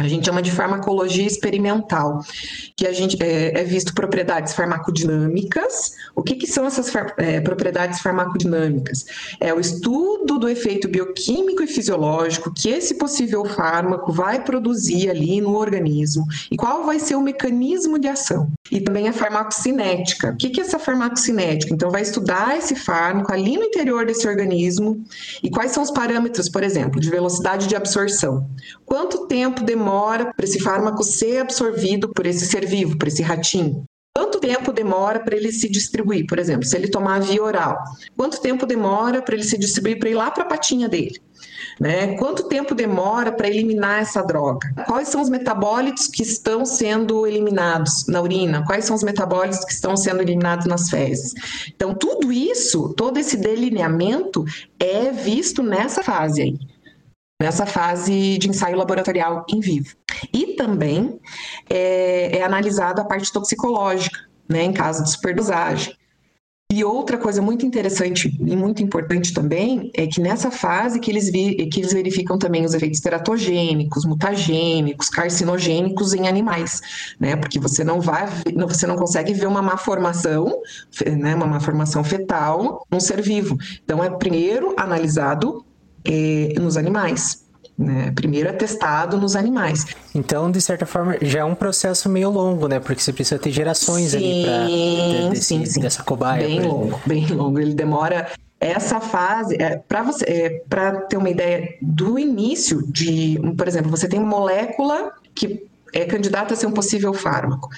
A 0.00 0.08
gente 0.08 0.24
chama 0.24 0.40
de 0.40 0.50
farmacologia 0.50 1.26
experimental, 1.26 2.24
que 2.74 2.86
a 2.86 2.92
gente 2.92 3.22
é, 3.22 3.60
é 3.60 3.64
visto 3.64 3.92
propriedades 3.94 4.54
farmacodinâmicas. 4.54 5.92
O 6.16 6.22
que, 6.22 6.36
que 6.36 6.46
são 6.46 6.64
essas 6.64 6.88
far, 6.88 7.14
é, 7.18 7.38
propriedades 7.40 8.00
farmacodinâmicas? 8.00 9.04
É 9.38 9.52
o 9.52 9.60
estudo 9.60 10.38
do 10.38 10.48
efeito 10.48 10.88
bioquímico 10.88 11.62
e 11.62 11.66
fisiológico 11.66 12.52
que 12.54 12.70
esse 12.70 12.94
possível 12.94 13.44
fármaco 13.44 14.10
vai 14.10 14.42
produzir 14.42 15.10
ali 15.10 15.38
no 15.38 15.54
organismo 15.54 16.24
e 16.50 16.56
qual 16.56 16.84
vai 16.84 16.98
ser 16.98 17.16
o 17.16 17.20
mecanismo 17.20 17.98
de 17.98 18.08
ação. 18.08 18.50
E 18.72 18.80
também 18.80 19.06
a 19.06 19.12
farmacocinética. 19.12 20.30
O 20.30 20.36
que, 20.36 20.48
que 20.48 20.60
é 20.62 20.64
essa 20.64 20.78
farmacocinética? 20.78 21.74
Então, 21.74 21.90
vai 21.90 22.00
estudar 22.00 22.56
esse 22.56 22.74
fármaco 22.74 23.32
ali 23.32 23.58
no 23.58 23.64
interior 23.64 24.06
desse 24.06 24.26
organismo 24.26 25.04
e 25.42 25.50
quais 25.50 25.72
são 25.72 25.82
os 25.82 25.90
parâmetros, 25.90 26.48
por 26.48 26.62
exemplo, 26.62 26.98
de 26.98 27.10
velocidade 27.10 27.66
de 27.66 27.76
absorção. 27.76 28.48
Quanto 28.86 29.26
tempo 29.26 29.62
demora 29.62 29.89
demora 29.90 30.32
para 30.32 30.44
esse 30.44 30.60
fármaco 30.60 31.02
ser 31.02 31.38
absorvido 31.38 32.08
por 32.10 32.24
esse 32.24 32.46
ser 32.46 32.64
vivo, 32.64 32.96
por 32.96 33.08
esse 33.08 33.22
ratinho? 33.22 33.82
Quanto 34.16 34.38
tempo 34.38 34.72
demora 34.72 35.20
para 35.20 35.36
ele 35.36 35.52
se 35.52 35.68
distribuir? 35.68 36.26
Por 36.26 36.38
exemplo, 36.38 36.64
se 36.64 36.76
ele 36.76 36.88
tomar 36.88 37.20
via 37.20 37.42
oral, 37.42 37.76
quanto 38.16 38.40
tempo 38.40 38.66
demora 38.66 39.22
para 39.22 39.34
ele 39.34 39.44
se 39.44 39.58
distribuir 39.58 39.98
para 39.98 40.10
ir 40.10 40.14
lá 40.14 40.30
para 40.30 40.44
a 40.44 40.46
patinha 40.46 40.88
dele? 40.88 41.20
Né? 41.80 42.16
Quanto 42.18 42.48
tempo 42.48 42.74
demora 42.74 43.32
para 43.32 43.48
eliminar 43.48 44.02
essa 44.02 44.22
droga? 44.22 44.72
Quais 44.86 45.08
são 45.08 45.22
os 45.22 45.30
metabólitos 45.30 46.06
que 46.06 46.22
estão 46.22 46.64
sendo 46.64 47.26
eliminados 47.26 48.06
na 48.06 48.20
urina? 48.20 48.64
Quais 48.66 48.84
são 48.84 48.94
os 48.94 49.02
metabólitos 49.02 49.64
que 49.64 49.72
estão 49.72 49.96
sendo 49.96 50.20
eliminados 50.20 50.66
nas 50.66 50.90
fezes? 50.90 51.32
Então, 51.74 51.94
tudo 51.94 52.32
isso, 52.32 52.92
todo 52.94 53.18
esse 53.18 53.36
delineamento 53.36 54.44
é 54.78 55.10
visto 55.10 55.62
nessa 55.62 56.02
fase 56.02 56.42
aí 56.42 56.58
nessa 57.40 57.64
fase 57.64 58.36
de 58.36 58.50
ensaio 58.50 58.76
laboratorial 58.76 59.46
em 59.48 59.60
vivo. 59.60 59.96
E 60.32 60.54
também 60.56 61.18
é, 61.68 62.38
é 62.38 62.42
analisada 62.42 63.00
a 63.00 63.04
parte 63.04 63.32
toxicológica, 63.32 64.20
né, 64.46 64.64
em 64.64 64.72
caso 64.72 65.02
de 65.02 65.10
superdosagem. 65.10 65.94
E 66.72 66.84
outra 66.84 67.18
coisa 67.18 67.42
muito 67.42 67.66
interessante 67.66 68.32
e 68.40 68.54
muito 68.54 68.80
importante 68.80 69.34
também 69.34 69.90
é 69.92 70.06
que 70.06 70.20
nessa 70.20 70.52
fase 70.52 71.00
que 71.00 71.10
eles, 71.10 71.28
vi, 71.28 71.68
que 71.68 71.80
eles 71.80 71.92
verificam 71.92 72.38
também 72.38 72.64
os 72.64 72.74
efeitos 72.74 73.00
teratogênicos, 73.00 74.04
mutagênicos, 74.04 75.08
carcinogênicos 75.08 76.14
em 76.14 76.28
animais, 76.28 76.80
né? 77.18 77.34
Porque 77.34 77.58
você 77.58 77.82
não 77.82 78.00
vai, 78.00 78.28
você 78.68 78.86
não 78.86 78.94
consegue 78.94 79.34
ver 79.34 79.48
uma 79.48 79.60
má 79.60 79.76
formação, 79.76 80.62
né? 81.18 81.34
Uma 81.34 81.46
má 81.46 81.58
formação 81.58 82.04
fetal 82.04 82.86
num 82.88 83.00
ser 83.00 83.20
vivo. 83.20 83.58
Então 83.82 84.04
é 84.04 84.08
primeiro 84.08 84.72
analisado 84.78 85.64
é, 86.04 86.54
nos 86.58 86.76
animais. 86.76 87.44
Né? 87.78 88.12
Primeiro 88.14 88.48
é 88.48 88.52
testado 88.52 89.16
nos 89.16 89.34
animais. 89.34 89.86
Então, 90.14 90.50
de 90.50 90.60
certa 90.60 90.84
forma, 90.84 91.16
já 91.22 91.40
é 91.40 91.44
um 91.44 91.54
processo 91.54 92.10
meio 92.10 92.28
longo, 92.30 92.68
né? 92.68 92.78
Porque 92.78 93.00
você 93.00 93.12
precisa 93.12 93.38
ter 93.38 93.50
gerações 93.50 94.10
sim, 94.10 94.16
ali 94.18 94.44
para 94.44 95.34
sim, 95.40 95.64
sim. 95.64 95.80
dessa 95.80 96.02
cobaia. 96.02 96.46
Bem 96.46 96.60
longo, 96.60 97.00
bem 97.06 97.26
longo. 97.28 97.58
Ele 97.58 97.72
demora 97.72 98.28
essa 98.60 99.00
fase, 99.00 99.56
é, 99.58 99.76
para 99.76 100.02
você, 100.02 100.24
é, 100.26 100.62
para 100.68 101.00
ter 101.02 101.16
uma 101.16 101.30
ideia 101.30 101.76
do 101.80 102.18
início 102.18 102.86
de, 102.86 103.40
por 103.56 103.66
exemplo, 103.66 103.90
você 103.90 104.06
tem 104.06 104.20
uma 104.20 104.28
molécula 104.28 105.12
que 105.34 105.66
é 105.92 106.04
candidata 106.04 106.54
a 106.54 106.56
ser 106.56 106.66
um 106.66 106.72
possível 106.72 107.12
fármaco. 107.12 107.68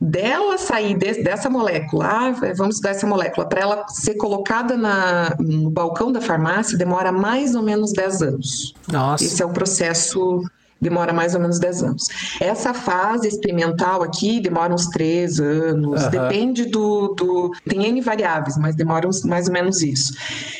Dela 0.00 0.58
sair 0.58 0.96
de, 0.96 1.22
dessa 1.22 1.48
molécula, 1.48 2.06
ah, 2.06 2.32
vamos 2.56 2.76
estudar 2.76 2.90
essa 2.90 3.06
molécula, 3.06 3.48
para 3.48 3.60
ela 3.60 3.88
ser 3.88 4.14
colocada 4.16 4.76
na, 4.76 5.34
no 5.38 5.70
balcão 5.70 6.12
da 6.12 6.20
farmácia, 6.20 6.76
demora 6.76 7.10
mais 7.10 7.54
ou 7.54 7.62
menos 7.62 7.92
10 7.92 8.22
anos. 8.22 8.74
Nossa. 8.90 9.24
Esse 9.24 9.42
é 9.42 9.46
o 9.46 9.50
processo 9.50 10.42
demora 10.84 11.12
mais 11.12 11.34
ou 11.34 11.40
menos 11.40 11.58
10 11.58 11.82
anos. 11.82 12.08
Essa 12.40 12.74
fase 12.74 13.26
experimental 13.26 14.02
aqui 14.02 14.38
demora 14.40 14.72
uns 14.72 14.86
3 14.88 15.40
anos, 15.40 16.04
uhum. 16.04 16.10
depende 16.10 16.66
do, 16.66 17.14
do. 17.14 17.50
Tem 17.66 17.86
N 17.86 18.00
variáveis, 18.02 18.56
mas 18.58 18.76
demora 18.76 19.08
uns, 19.08 19.24
mais 19.24 19.46
ou 19.46 19.52
menos 19.52 19.82
isso. 19.82 20.12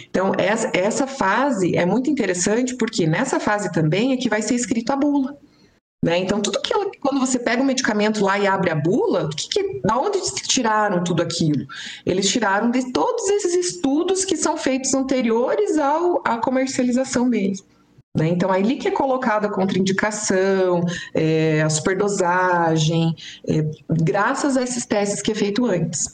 Então, 0.09 0.33
essa, 0.39 0.71
essa 0.73 1.07
fase 1.07 1.77
é 1.77 1.85
muito 1.85 2.11
interessante 2.11 2.75
porque 2.77 3.07
nessa 3.07 3.39
fase 3.39 3.71
também 3.71 4.13
é 4.13 4.17
que 4.17 4.29
vai 4.29 4.41
ser 4.41 4.55
escrito 4.55 4.91
a 4.91 4.97
bula. 4.97 5.37
Né? 6.05 6.19
Então, 6.19 6.39
tudo 6.39 6.59
aquilo, 6.59 6.91
quando 7.01 7.19
você 7.19 7.39
pega 7.39 7.63
o 7.63 7.65
medicamento 7.65 8.23
lá 8.23 8.39
e 8.39 8.47
abre 8.47 8.69
a 8.69 8.75
bula, 8.75 9.31
que, 9.35 9.49
que, 9.49 9.81
da 9.81 9.97
onde 9.97 10.21
tiraram 10.47 11.03
tudo 11.03 11.23
aquilo? 11.23 11.67
Eles 12.05 12.29
tiraram 12.29 12.71
de 12.71 12.93
todos 12.93 13.27
esses 13.31 13.55
estudos 13.55 14.23
que 14.23 14.37
são 14.37 14.55
feitos 14.59 14.93
anteriores 14.93 15.79
ao, 15.79 16.21
à 16.23 16.37
comercialização 16.37 17.31
dele. 17.31 17.57
Né? 18.15 18.29
Então, 18.29 18.53
ali 18.53 18.77
que 18.77 18.87
é 18.87 18.91
colocada 18.91 19.47
a 19.47 19.51
contraindicação, 19.51 20.83
é, 21.15 21.63
a 21.63 21.71
superdosagem, 21.71 23.17
é, 23.49 23.65
graças 23.89 24.59
a 24.59 24.63
esses 24.63 24.85
testes 24.85 25.23
que 25.23 25.33
é 25.33 25.35
feito 25.35 25.65
antes. 25.65 26.05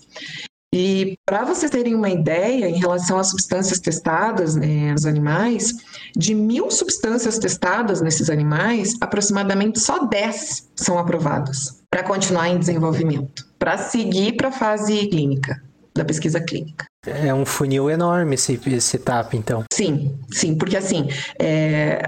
E 0.72 1.18
para 1.26 1.44
vocês 1.44 1.70
terem 1.70 1.94
uma 1.94 2.08
ideia 2.08 2.68
em 2.68 2.78
relação 2.78 3.18
às 3.18 3.28
substâncias 3.28 3.80
testadas 3.80 4.54
né, 4.54 4.92
nos 4.92 5.04
animais, 5.04 5.72
de 6.16 6.32
mil 6.32 6.70
substâncias 6.70 7.38
testadas 7.38 8.00
nesses 8.00 8.30
animais, 8.30 8.94
aproximadamente 9.00 9.80
só 9.80 10.06
10 10.06 10.70
são 10.76 10.96
aprovadas 10.96 11.80
para 11.90 12.04
continuar 12.04 12.48
em 12.48 12.58
desenvolvimento, 12.58 13.44
para 13.58 13.76
seguir 13.78 14.36
para 14.36 14.48
a 14.48 14.52
fase 14.52 15.08
clínica, 15.08 15.60
da 15.92 16.04
pesquisa 16.04 16.40
clínica. 16.40 16.86
É 17.04 17.34
um 17.34 17.44
funil 17.44 17.90
enorme 17.90 18.34
esse, 18.34 18.60
esse 18.66 18.96
etapa, 18.96 19.36
então. 19.36 19.64
Sim, 19.72 20.16
sim, 20.30 20.54
porque 20.54 20.76
assim, 20.76 21.08
é, 21.36 22.00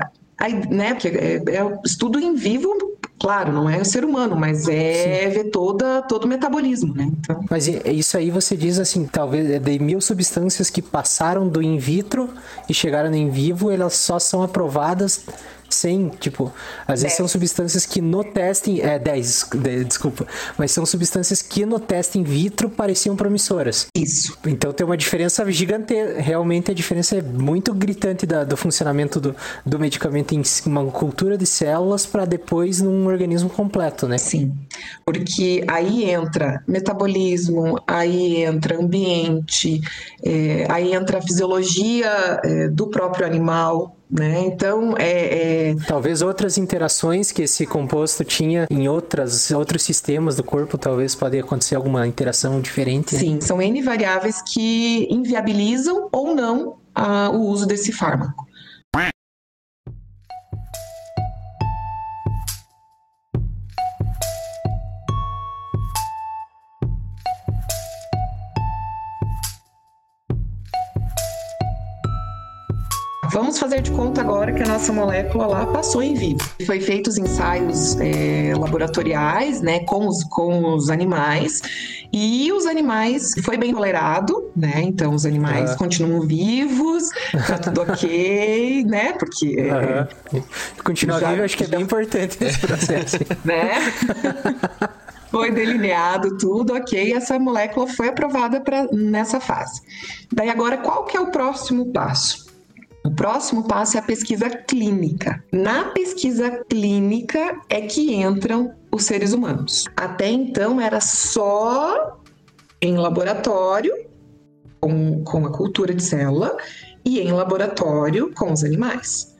aí, 0.42 0.54
né, 0.68 0.94
porque 0.94 1.08
é, 1.08 1.36
é 1.36 1.78
estudo 1.84 2.18
em 2.18 2.34
vivo 2.34 2.92
Claro, 3.22 3.52
não 3.52 3.70
é 3.70 3.80
o 3.80 3.84
ser 3.84 4.04
humano, 4.04 4.34
mas 4.34 4.66
é 4.66 5.28
Sim. 5.28 5.34
ver 5.36 5.44
toda, 5.50 6.02
todo 6.02 6.24
o 6.24 6.26
metabolismo, 6.26 6.92
né? 6.92 7.08
Então... 7.20 7.44
Mas 7.48 7.68
isso 7.68 8.16
aí 8.16 8.32
você 8.32 8.56
diz 8.56 8.80
assim, 8.80 9.06
talvez 9.06 9.48
é 9.48 9.60
de 9.60 9.78
mil 9.78 10.00
substâncias 10.00 10.68
que 10.68 10.82
passaram 10.82 11.48
do 11.48 11.62
in 11.62 11.78
vitro 11.78 12.28
e 12.68 12.74
chegaram 12.74 13.10
no 13.10 13.16
in 13.16 13.30
vivo, 13.30 13.70
elas 13.70 13.94
só 13.94 14.18
são 14.18 14.42
aprovadas 14.42 15.24
sem, 15.74 16.08
tipo, 16.08 16.52
às 16.86 17.02
vezes 17.02 17.16
são 17.16 17.26
substâncias 17.26 17.86
que 17.86 18.00
no 18.00 18.24
teste, 18.24 18.80
é 18.80 18.98
10, 18.98 19.50
desculpa, 19.86 20.26
mas 20.58 20.70
são 20.70 20.84
substâncias 20.84 21.42
que 21.42 21.64
no 21.66 21.78
teste 21.78 22.18
in 22.18 22.22
vitro 22.22 22.68
pareciam 22.68 23.16
promissoras. 23.16 23.86
Isso. 23.96 24.36
Então 24.46 24.72
tem 24.72 24.84
uma 24.84 24.96
diferença 24.96 25.50
gigante, 25.50 25.94
realmente 26.16 26.70
a 26.70 26.74
diferença 26.74 27.16
é 27.16 27.22
muito 27.22 27.72
gritante 27.74 28.26
da, 28.26 28.44
do 28.44 28.56
funcionamento 28.56 29.20
do, 29.20 29.34
do 29.64 29.78
medicamento 29.78 30.32
em 30.34 30.42
uma 30.66 30.84
cultura 30.86 31.36
de 31.36 31.46
células 31.46 32.06
para 32.06 32.24
depois 32.24 32.80
num 32.80 33.06
organismo 33.06 33.48
completo, 33.48 34.06
né? 34.06 34.18
Sim, 34.18 34.52
porque 35.04 35.64
aí 35.68 36.10
entra 36.10 36.62
metabolismo, 36.66 37.80
aí 37.86 38.42
entra 38.44 38.78
ambiente, 38.78 39.80
é, 40.24 40.66
aí 40.68 40.92
entra 40.92 41.18
a 41.18 41.22
fisiologia 41.22 42.40
é, 42.44 42.68
do 42.68 42.88
próprio 42.88 43.26
animal, 43.26 43.96
né? 44.12 44.42
Então, 44.44 44.94
é, 44.98 45.70
é, 45.70 45.76
Talvez 45.86 46.20
outras 46.20 46.58
interações 46.58 47.32
que 47.32 47.42
esse 47.42 47.64
composto 47.64 48.22
tinha 48.22 48.66
em 48.70 48.86
outras, 48.86 49.50
outros 49.50 49.82
sistemas 49.82 50.36
do 50.36 50.44
corpo, 50.44 50.76
talvez 50.76 51.14
pode 51.14 51.38
acontecer 51.38 51.76
alguma 51.76 52.06
interação 52.06 52.60
diferente. 52.60 53.14
Né? 53.14 53.20
Sim, 53.20 53.40
são 53.40 53.60
N 53.62 53.80
variáveis 53.80 54.42
que 54.42 55.08
inviabilizam 55.10 56.10
ou 56.12 56.34
não 56.34 56.76
a, 56.94 57.30
o 57.30 57.40
uso 57.40 57.66
desse 57.66 57.90
fármaco. 57.90 58.46
Vamos 73.32 73.58
fazer 73.58 73.80
de 73.80 73.90
conta 73.90 74.20
agora 74.20 74.52
que 74.52 74.62
a 74.62 74.66
nossa 74.66 74.92
molécula 74.92 75.46
lá 75.46 75.66
passou 75.66 76.02
em 76.02 76.14
vivo. 76.14 76.40
Foi 76.66 76.80
feitos 76.80 77.16
ensaios 77.16 77.98
é, 77.98 78.52
laboratoriais, 78.56 79.62
né, 79.62 79.80
com 79.80 80.06
os, 80.06 80.22
com 80.24 80.74
os 80.74 80.90
animais, 80.90 81.62
e 82.12 82.52
os 82.52 82.66
animais 82.66 83.32
foi 83.42 83.56
bem 83.56 83.72
tolerado, 83.72 84.50
né? 84.54 84.82
Então 84.82 85.14
os 85.14 85.24
animais 85.24 85.70
uhum. 85.70 85.76
continuam 85.78 86.20
vivos, 86.20 87.08
tá 87.46 87.58
tudo 87.58 87.80
ok, 87.82 88.84
né? 88.88 89.14
Porque 89.14 89.56
uhum. 90.32 90.42
continuar 90.84 91.18
vivo 91.18 91.42
acho 91.42 91.56
que 91.56 91.64
é 91.64 91.68
bem 91.68 91.80
importante 91.80 92.36
nesse 92.38 92.58
processo, 92.58 93.16
né? 93.44 93.92
foi 95.30 95.50
delineado 95.50 96.36
tudo, 96.36 96.74
ok, 96.74 97.14
essa 97.14 97.38
molécula 97.38 97.86
foi 97.86 98.08
aprovada 98.08 98.60
pra, 98.60 98.86
nessa 98.92 99.40
fase. 99.40 99.80
Daí 100.30 100.50
agora, 100.50 100.76
qual 100.76 101.06
que 101.06 101.16
é 101.16 101.20
o 101.20 101.28
próximo 101.28 101.86
passo? 101.86 102.41
O 103.04 103.10
próximo 103.10 103.66
passo 103.66 103.96
é 103.96 104.00
a 104.00 104.02
pesquisa 104.02 104.48
clínica. 104.48 105.42
Na 105.52 105.86
pesquisa 105.86 106.64
clínica 106.68 107.60
é 107.68 107.80
que 107.82 108.14
entram 108.14 108.74
os 108.92 109.04
seres 109.04 109.32
humanos. 109.32 109.86
Até 109.96 110.28
então 110.28 110.80
era 110.80 111.00
só 111.00 112.20
em 112.80 112.96
laboratório, 112.96 113.92
com, 114.80 115.24
com 115.24 115.46
a 115.46 115.50
cultura 115.50 115.94
de 115.94 116.02
célula, 116.02 116.56
e 117.04 117.20
em 117.20 117.32
laboratório 117.32 118.32
com 118.34 118.52
os 118.52 118.62
animais. 118.62 119.31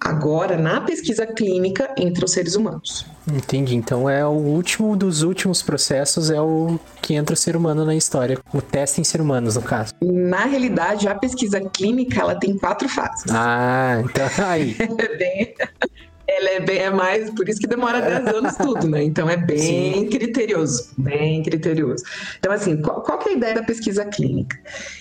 Agora, 0.00 0.56
na 0.56 0.80
pesquisa 0.80 1.26
clínica 1.26 1.92
entre 1.96 2.24
os 2.24 2.32
seres 2.32 2.54
humanos. 2.54 3.06
Entendi. 3.30 3.74
Então 3.74 4.08
é 4.08 4.24
o 4.24 4.30
último 4.30 4.96
dos 4.96 5.22
últimos 5.22 5.62
processos, 5.62 6.30
é 6.30 6.40
o 6.40 6.78
que 7.02 7.14
entra 7.14 7.34
o 7.34 7.36
ser 7.36 7.56
humano 7.56 7.84
na 7.84 7.94
história. 7.94 8.38
O 8.52 8.60
teste 8.62 9.00
em 9.00 9.04
ser 9.04 9.20
humanos, 9.20 9.56
no 9.56 9.62
caso. 9.62 9.94
Na 10.02 10.44
realidade, 10.44 11.08
a 11.08 11.14
pesquisa 11.14 11.60
clínica 11.60 12.20
ela 12.20 12.34
tem 12.34 12.56
quatro 12.56 12.88
fases. 12.88 13.24
Ah, 13.30 14.02
então 14.04 14.28
aí. 14.46 14.76
é 14.78 14.86
bem. 15.16 15.54
Ela 16.38 16.50
é 16.50 16.60
bem 16.60 16.78
é 16.78 16.90
mais, 16.90 17.30
por 17.30 17.48
isso 17.48 17.58
que 17.58 17.66
demora 17.66 18.00
10 18.00 18.26
anos 18.26 18.56
tudo, 18.56 18.86
né? 18.88 19.02
Então 19.02 19.28
é 19.28 19.38
bem 19.38 19.58
Sim. 19.58 20.08
criterioso, 20.10 20.90
bem 20.98 21.42
criterioso. 21.42 22.04
Então, 22.38 22.52
assim, 22.52 22.76
qual, 22.82 23.00
qual 23.00 23.18
é 23.22 23.30
a 23.30 23.32
ideia 23.32 23.54
da 23.54 23.62
pesquisa 23.62 24.04
clínica? 24.04 24.58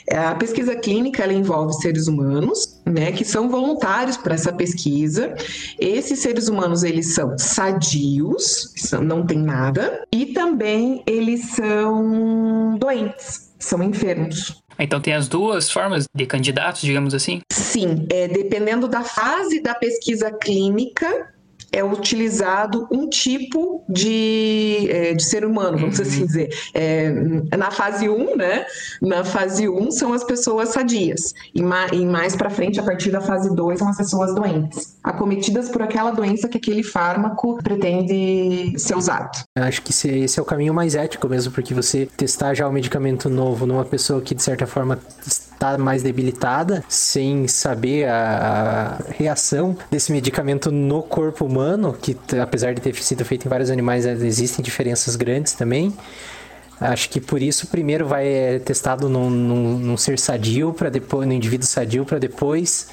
É, 0.10 0.18
a 0.18 0.36
pesquisa 0.36 0.76
clínica 0.76 1.24
ela 1.24 1.34
envolve 1.34 1.74
seres 1.74 2.08
humanos, 2.08 2.82
né, 2.86 3.12
que 3.12 3.26
são 3.26 3.50
voluntários 3.50 4.16
para 4.16 4.36
essa 4.36 4.54
pesquisa. 4.54 5.36
Esses 5.78 6.20
seres 6.20 6.48
humanos 6.48 6.84
eles 6.84 7.14
são 7.14 7.38
sadios, 7.38 8.72
são, 8.78 9.02
não 9.02 9.26
tem 9.26 9.40
nada, 9.40 10.06
e 10.14 10.28
também 10.28 11.04
eles 11.06 11.50
são 11.50 12.78
doentes, 12.78 13.52
são 13.60 13.84
enfermos. 13.84 14.64
Então 14.78 15.00
tem 15.00 15.14
as 15.14 15.28
duas 15.28 15.70
formas 15.70 16.06
de 16.14 16.26
candidatos, 16.26 16.82
digamos 16.82 17.14
assim? 17.14 17.42
Sim, 17.52 18.06
é, 18.10 18.28
dependendo 18.28 18.88
da 18.88 19.04
fase 19.04 19.62
da 19.62 19.74
pesquisa 19.74 20.32
clínica, 20.32 21.34
é 21.76 21.84
utilizado 21.84 22.88
um 22.90 23.10
tipo 23.10 23.84
de, 23.90 24.88
é, 24.90 25.14
de 25.14 25.24
ser 25.24 25.46
humano, 25.46 25.78
vamos 25.78 26.00
uhum. 26.00 26.06
assim 26.06 26.26
dizer. 26.26 26.50
É, 26.74 27.12
na 27.58 27.70
fase 27.70 28.08
1, 28.08 28.38
né? 28.38 28.66
Na 29.02 29.26
fase 29.26 29.68
1 29.68 29.92
são 29.92 30.14
as 30.14 30.24
pessoas 30.24 30.70
sadias. 30.70 31.34
E, 31.54 31.62
ma 31.62 31.88
e 31.92 32.06
mais 32.06 32.36
para 32.36 32.50
frente, 32.50 32.80
a 32.80 32.84
partir 32.84 33.12
da 33.12 33.20
fase 33.20 33.54
2, 33.54 33.80
são 33.80 33.90
as 33.90 33.98
pessoas 33.98 34.34
doentes, 34.34 34.96
acometidas 35.04 35.68
por 35.70 35.82
aquela 35.82 36.12
doença 36.12 36.48
que 36.48 36.58
aquele 36.58 36.82
fármaco 36.82 37.58
pretende 37.62 38.74
ser 38.80 38.96
usado. 38.96 39.44
Acho 39.56 39.82
que 39.82 39.92
esse 39.92 40.40
é 40.40 40.42
o 40.42 40.46
caminho 40.46 40.74
mais 40.74 40.96
ético 40.96 41.28
mesmo, 41.28 41.52
porque 41.52 41.74
você 41.74 42.08
testar 42.18 42.54
já 42.54 42.68
o 42.68 42.72
medicamento 42.72 43.30
novo 43.30 43.66
numa 43.66 43.84
pessoa 43.84 44.22
que, 44.22 44.34
de 44.34 44.42
certa 44.42 44.66
forma, 44.66 44.98
está 45.56 45.78
mais 45.78 46.04
debilitada, 46.04 46.84
sem 46.88 47.48
saber 47.48 48.08
a, 48.08 49.00
a 49.00 49.12
reação 49.12 49.76
desse 49.90 50.12
medicamento 50.12 50.72
no 50.72 51.02
corpo 51.02 51.46
humano, 51.46 51.94
que 52.00 52.16
apesar 52.42 52.74
de 52.74 52.82
ter 52.82 52.96
sido 52.96 53.26
feito 53.26 53.48
em 53.48 53.50
vários 53.50 53.72
animais, 53.72 54.06
existem 54.06 54.64
diferenças 54.64 55.16
grandes 55.16 55.54
também. 55.54 55.94
Acho 56.80 57.10
que 57.10 57.22
por 57.22 57.42
isso 57.42 57.68
primeiro 57.68 58.06
vai 58.06 58.28
é, 58.28 58.60
testado 58.60 59.08
num, 59.08 59.30
num, 59.30 59.80
num 59.80 59.98
ser 59.98 60.20
sadio 60.20 60.74
para 60.74 60.90
depois 60.90 61.26
no 61.26 61.34
indivíduo 61.34 61.66
sadio 61.66 62.06
para 62.06 62.20
depois 62.20 62.90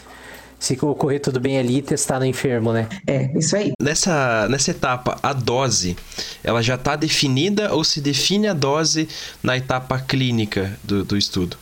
se 0.62 0.78
ocorrer 0.80 1.20
tudo 1.20 1.40
bem 1.40 1.58
ali, 1.58 1.82
testar 1.82 2.20
no 2.20 2.24
enfermo, 2.24 2.72
né? 2.72 2.88
É, 3.04 3.36
isso 3.36 3.56
aí. 3.56 3.72
Nessa, 3.82 4.46
nessa 4.48 4.70
etapa, 4.70 5.18
a 5.20 5.32
dose, 5.32 5.96
ela 6.44 6.62
já 6.62 6.76
está 6.76 6.94
definida 6.94 7.74
ou 7.74 7.82
se 7.82 8.00
define 8.00 8.46
a 8.46 8.54
dose 8.54 9.08
na 9.42 9.56
etapa 9.56 9.98
clínica 9.98 10.78
do, 10.84 11.04
do 11.04 11.16
estudo? 11.16 11.56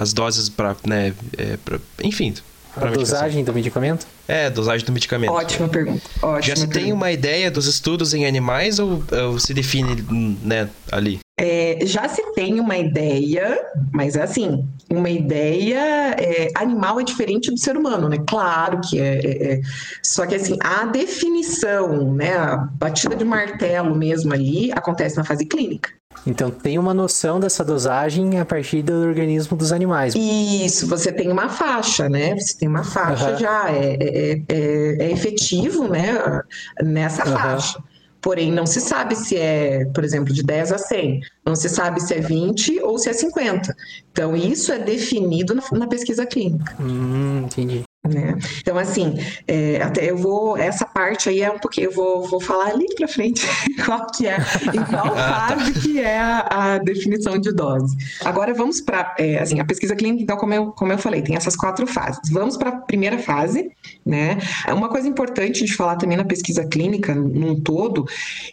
As 0.00 0.14
doses 0.14 0.48
para, 0.48 0.74
né, 0.86 1.12
é, 1.36 1.58
pra, 1.58 1.78
enfim. 2.02 2.32
A 2.74 2.86
dosagem 2.86 3.44
do 3.44 3.52
medicamento? 3.52 4.06
É, 4.26 4.48
dosagem 4.48 4.86
do 4.86 4.92
medicamento. 4.92 5.32
Ótima 5.32 5.68
pergunta. 5.68 6.08
Ótima 6.22 6.40
Já 6.40 6.56
se 6.56 6.62
pergunta. 6.62 6.80
tem 6.80 6.92
uma 6.92 7.12
ideia 7.12 7.50
dos 7.50 7.66
estudos 7.66 8.14
em 8.14 8.24
animais 8.24 8.78
ou, 8.78 9.02
ou 9.24 9.38
se 9.38 9.52
define, 9.52 9.96
né, 10.42 10.70
ali? 10.90 11.18
É, 11.38 11.78
já 11.82 12.08
se 12.08 12.22
tem 12.32 12.60
uma 12.60 12.78
ideia, 12.78 13.60
mas 13.92 14.14
é 14.14 14.22
assim, 14.22 14.64
uma 14.88 15.10
ideia 15.10 16.14
é, 16.18 16.48
animal 16.54 17.00
é 17.00 17.04
diferente 17.04 17.50
do 17.50 17.58
ser 17.58 17.76
humano, 17.76 18.08
né? 18.08 18.18
Claro 18.26 18.80
que 18.88 19.00
é, 19.00 19.18
é, 19.18 19.52
é, 19.54 19.60
Só 20.02 20.24
que 20.24 20.34
assim, 20.34 20.56
a 20.62 20.86
definição, 20.86 22.14
né, 22.14 22.36
a 22.36 22.56
batida 22.56 23.16
de 23.16 23.24
martelo 23.24 23.94
mesmo 23.94 24.32
ali, 24.32 24.70
acontece 24.72 25.16
na 25.16 25.24
fase 25.24 25.44
clínica. 25.44 25.90
Então 26.26 26.50
tem 26.50 26.78
uma 26.78 26.92
noção 26.92 27.40
dessa 27.40 27.64
dosagem 27.64 28.38
a 28.38 28.44
partir 28.44 28.82
do 28.82 28.92
organismo 28.92 29.56
dos 29.56 29.72
animais. 29.72 30.14
Isso, 30.14 30.86
você 30.86 31.12
tem 31.12 31.30
uma 31.30 31.48
faixa, 31.48 32.08
né? 32.08 32.36
Você 32.36 32.58
tem 32.58 32.68
uma 32.68 32.84
faixa 32.84 33.32
uhum. 33.32 33.38
já, 33.38 33.70
é, 33.70 33.96
é, 34.00 34.42
é, 34.48 35.06
é, 35.06 35.12
efetivo, 35.12 35.88
né? 35.88 36.42
Nessa 36.82 37.26
uhum. 37.26 37.36
faixa. 37.36 37.82
Porém, 38.20 38.52
não 38.52 38.66
se 38.66 38.80
sabe 38.80 39.16
se 39.16 39.36
é, 39.36 39.86
por 39.94 40.04
exemplo, 40.04 40.32
de 40.32 40.42
10 40.42 40.72
a 40.72 40.78
100. 40.78 41.20
Não 41.44 41.56
se 41.56 41.70
sabe 41.70 42.00
se 42.00 42.12
é 42.12 42.20
20 42.20 42.80
ou 42.82 42.98
se 42.98 43.08
é 43.08 43.14
50. 43.14 43.74
Então, 44.12 44.36
isso 44.36 44.70
é 44.72 44.78
definido 44.78 45.54
na, 45.54 45.62
na 45.72 45.86
pesquisa 45.86 46.26
clínica. 46.26 46.76
Hum, 46.78 47.44
entendi. 47.46 47.82
Né? 48.08 48.34
Então, 48.62 48.78
assim, 48.78 49.14
é, 49.46 49.82
até 49.82 50.10
eu 50.10 50.16
vou. 50.16 50.56
Essa 50.56 50.86
parte 50.86 51.28
aí 51.28 51.42
é 51.42 51.50
um 51.50 51.58
pouquinho. 51.58 51.88
Eu 51.88 51.92
vou, 51.92 52.26
vou 52.26 52.40
falar 52.40 52.68
ali 52.68 52.86
para 52.94 53.06
frente 53.06 53.46
qual 53.84 54.06
que 54.06 54.26
é, 54.26 54.38
em 54.72 54.82
qual 54.84 55.08
ah, 55.08 55.46
tá. 55.48 55.48
fase 55.48 55.72
que 55.74 56.00
é 56.00 56.18
a, 56.18 56.38
a, 56.50 56.78
definição 56.78 57.38
de 57.38 57.52
dose. 57.52 57.94
Agora 58.24 58.54
vamos 58.54 58.80
para 58.80 59.14
é, 59.18 59.38
assim, 59.38 59.60
a 59.60 59.66
pesquisa 59.66 59.94
clínica, 59.94 60.22
então, 60.22 60.38
como 60.38 60.54
eu, 60.54 60.72
como 60.72 60.90
eu 60.90 60.96
falei, 60.96 61.20
tem 61.20 61.36
essas 61.36 61.54
quatro 61.54 61.86
fases. 61.86 62.30
Vamos 62.32 62.56
para 62.56 62.70
a 62.70 62.76
primeira 62.76 63.18
fase, 63.18 63.70
né? 64.04 64.38
Uma 64.68 64.88
coisa 64.88 65.06
importante 65.06 65.62
de 65.62 65.74
falar 65.74 65.96
também 65.96 66.16
na 66.16 66.24
pesquisa 66.24 66.64
clínica, 66.64 67.14
num 67.14 67.60
todo, 67.60 68.06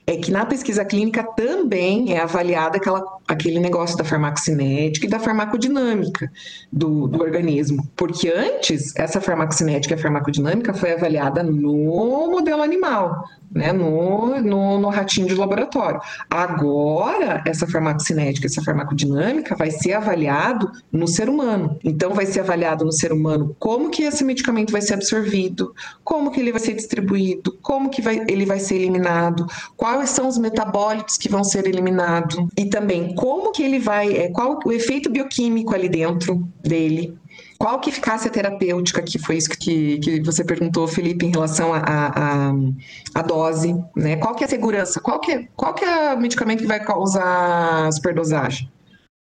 é 0.06 0.18
que 0.18 0.30
na 0.30 0.46
pesquisa 0.46 0.84
clínica 0.84 1.24
também 1.24 2.14
é 2.14 2.20
avaliada 2.20 2.76
aquela, 2.76 3.02
aquele 3.26 3.62
negócio 3.62 3.98
da 3.98 4.04
farmacocinética 4.04 5.06
e 5.06 5.10
da 5.10 5.20
farmacodinâmica 5.20 6.30
do, 6.70 7.08
do 7.08 7.22
organismo. 7.22 7.88
Porque 7.96 8.30
antes, 8.30 8.94
essa 8.98 9.22
farmacocinética 9.22 9.37
farmacocinética 9.38 9.94
e 9.94 9.98
a 9.98 10.02
farmacodinâmica 10.02 10.74
foi 10.74 10.94
avaliada 10.94 11.44
no 11.44 12.32
modelo 12.32 12.64
animal, 12.64 13.24
né, 13.52 13.72
no, 13.72 14.42
no, 14.42 14.80
no, 14.80 14.90
ratinho 14.90 15.28
de 15.28 15.36
laboratório. 15.36 16.00
Agora, 16.30 17.44
essa 17.46 17.68
farmacocinética, 17.68 18.48
essa 18.48 18.62
farmacodinâmica 18.62 19.56
vai 19.56 19.70
ser 19.70 19.94
avaliado 19.94 20.72
no 20.92 21.08
ser 21.08 21.30
humano. 21.30 21.78
Então, 21.84 22.14
vai 22.14 22.26
ser 22.26 22.42
avaliado 22.42 22.84
no 22.84 22.92
ser 22.92 23.14
humano 23.14 23.56
como 23.60 23.90
que 23.90 24.04
esse 24.04 24.24
medicamento 24.24 24.72
vai 24.72 24.82
ser 24.82 24.96
absorvido, 24.96 25.74
como 26.04 26.32
que 26.32 26.40
ele 26.40 26.52
vai 26.52 26.60
ser 26.60 26.74
distribuído, 26.74 27.58
como 27.62 27.90
que 27.90 28.02
vai, 28.02 28.26
ele 28.28 28.46
vai 28.46 28.60
ser 28.60 28.76
eliminado, 28.76 29.46
quais 29.76 30.10
são 30.10 30.28
os 30.28 30.38
metabólitos 30.38 31.18
que 31.18 31.30
vão 31.30 31.44
ser 31.44 31.68
eliminados 31.68 32.38
e 32.58 32.66
também 32.66 33.14
como 33.16 33.52
que 33.52 33.64
ele 33.64 33.80
vai, 33.80 34.16
é, 34.16 34.30
qual 34.30 34.60
o 34.66 34.72
efeito 34.72 35.10
bioquímico 35.10 35.74
ali 35.74 35.90
dentro 35.90 36.48
dele, 36.62 37.18
qual 37.58 37.80
que 37.80 37.90
eficácia 37.90 38.30
terapêutica, 38.30 39.02
que 39.02 39.18
foi 39.18 39.38
isso 39.38 39.50
que, 39.50 40.00
que 40.00 40.22
você 40.22 40.44
perguntou, 40.44 40.88
Felipe, 40.88 41.26
em 41.26 41.32
relação 41.32 41.72
à 41.74 43.22
dose, 43.22 43.76
né? 43.96 44.16
Qual 44.18 44.36
que 44.36 44.44
é 44.44 44.48
a 44.48 44.50
segurança? 44.50 45.00
Qual 45.00 45.20
que 45.20 45.32
é, 45.32 45.48
qual 45.56 45.74
que 45.74 45.84
é 45.84 46.14
o 46.14 46.20
medicamento 46.20 46.62
que 46.62 46.68
vai 46.68 46.84
causar 46.84 47.92
superdosagem? 47.92 48.70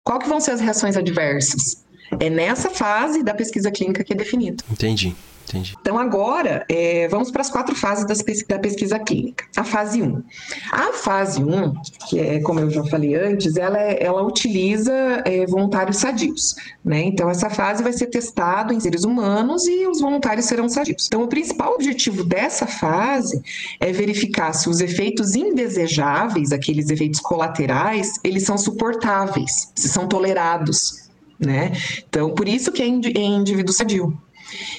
Qual 0.03 0.19
que 0.19 0.27
vão 0.27 0.39
ser 0.39 0.51
as 0.51 0.61
reações 0.61 0.95
adversas? 0.97 1.85
É 2.19 2.29
nessa 2.29 2.69
fase 2.69 3.23
da 3.23 3.33
pesquisa 3.33 3.69
clínica 3.69 4.03
que 4.03 4.13
é 4.13 4.15
definido. 4.15 4.63
Entendi. 4.71 5.15
Entendi. 5.47 5.75
Então, 5.79 5.97
agora, 5.97 6.65
é, 6.69 7.07
vamos 7.07 7.31
para 7.31 7.41
as 7.41 7.49
quatro 7.49 7.73
fases 7.73 8.05
da 8.45 8.59
pesquisa 8.59 8.99
clínica. 8.99 9.45
A 9.55 9.63
fase 9.63 10.01
1. 10.01 10.23
A 10.71 10.91
fase 10.91 11.41
1, 11.41 11.73
que 12.09 12.19
é, 12.19 12.39
como 12.41 12.59
eu 12.59 12.69
já 12.69 12.83
falei 12.85 13.15
antes, 13.15 13.55
ela, 13.55 13.79
é, 13.79 14.03
ela 14.03 14.21
utiliza 14.23 14.91
é, 15.25 15.45
voluntários 15.45 15.97
sadios. 15.97 16.55
Né? 16.83 17.03
Então, 17.03 17.29
essa 17.29 17.49
fase 17.49 17.81
vai 17.81 17.93
ser 17.93 18.07
testado 18.07 18.73
em 18.73 18.79
seres 18.79 19.05
humanos 19.05 19.65
e 19.67 19.87
os 19.87 20.01
voluntários 20.01 20.45
serão 20.45 20.67
sadios. 20.67 21.07
Então, 21.07 21.23
o 21.23 21.27
principal 21.27 21.73
objetivo 21.75 22.25
dessa 22.25 22.67
fase 22.67 23.41
é 23.79 23.91
verificar 23.93 24.51
se 24.51 24.69
os 24.69 24.81
efeitos 24.81 25.33
indesejáveis, 25.33 26.51
aqueles 26.51 26.89
efeitos 26.89 27.21
colaterais, 27.21 28.15
eles 28.21 28.43
são 28.43 28.57
suportáveis, 28.57 29.71
se 29.73 29.87
são 29.87 30.07
tolerados. 30.07 31.07
Né? 31.39 31.71
Então, 32.09 32.31
por 32.31 32.47
isso 32.47 32.71
que 32.71 32.81
é, 32.81 32.85
é 32.85 33.23
indivíduo 33.23 33.73
sadio. 33.73 34.17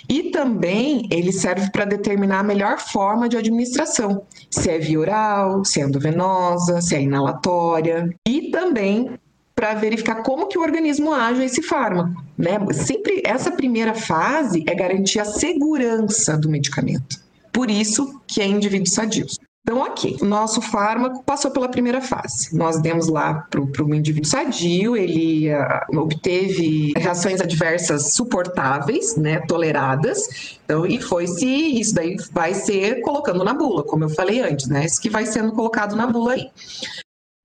E 0.09 0.31
também 0.31 1.07
ele 1.11 1.33
serve 1.33 1.70
para 1.70 1.85
determinar 1.85 2.40
a 2.40 2.44
melhor 2.44 2.78
forma 2.78 3.28
de 3.28 3.37
administração, 3.37 4.22
se 4.50 4.70
é 4.70 4.78
via 4.78 5.00
oral, 5.00 5.64
se 5.64 5.81
é 5.81 5.85
endovenosa, 5.85 6.81
se 6.81 6.94
é 6.94 7.02
inalatória, 7.02 8.09
e 8.26 8.50
também 8.50 9.11
para 9.54 9.74
verificar 9.74 10.22
como 10.22 10.46
que 10.46 10.57
o 10.57 10.62
organismo 10.62 11.12
age 11.12 11.42
a 11.42 11.44
esse 11.44 11.62
fármaco, 11.62 12.22
né? 12.37 12.59
Sempre 12.72 13.22
essa 13.24 13.50
primeira 13.50 13.92
fase 13.92 14.62
é 14.68 14.74
garantir 14.74 15.18
a 15.18 15.24
segurança 15.24 16.37
do 16.37 16.48
medicamento. 16.48 17.20
Por 17.52 17.68
isso 17.68 18.20
que 18.26 18.40
é 18.40 18.46
indivíduos 18.46 18.92
sadios. 18.92 19.37
Então, 19.68 19.81
ok, 19.81 20.16
o 20.22 20.24
nosso 20.24 20.62
fármaco 20.62 21.22
passou 21.22 21.50
pela 21.50 21.68
primeira 21.68 22.00
fase. 22.00 22.57
Nós 22.57 22.81
demos 22.81 23.07
lá 23.07 23.46
para 23.50 23.61
o 23.61 23.94
indivíduo 23.94 24.26
sadio, 24.26 24.96
ele 24.96 25.52
uh, 25.52 26.00
obteve 26.00 26.94
reações 26.96 27.38
adversas 27.38 28.14
suportáveis, 28.14 29.14
né, 29.16 29.40
toleradas, 29.40 30.59
então, 30.64 30.87
e 30.87 30.98
foi-se, 31.02 31.46
isso 31.46 31.94
daí 31.94 32.16
vai 32.33 32.54
ser 32.54 33.02
colocando 33.02 33.44
na 33.44 33.52
bula, 33.52 33.83
como 33.83 34.04
eu 34.04 34.09
falei 34.09 34.40
antes, 34.40 34.68
né, 34.68 34.87
isso 34.87 35.02
que 35.02 35.11
vai 35.11 35.26
sendo 35.26 35.52
colocado 35.52 35.94
na 35.94 36.07
bula 36.07 36.33
aí. 36.33 36.50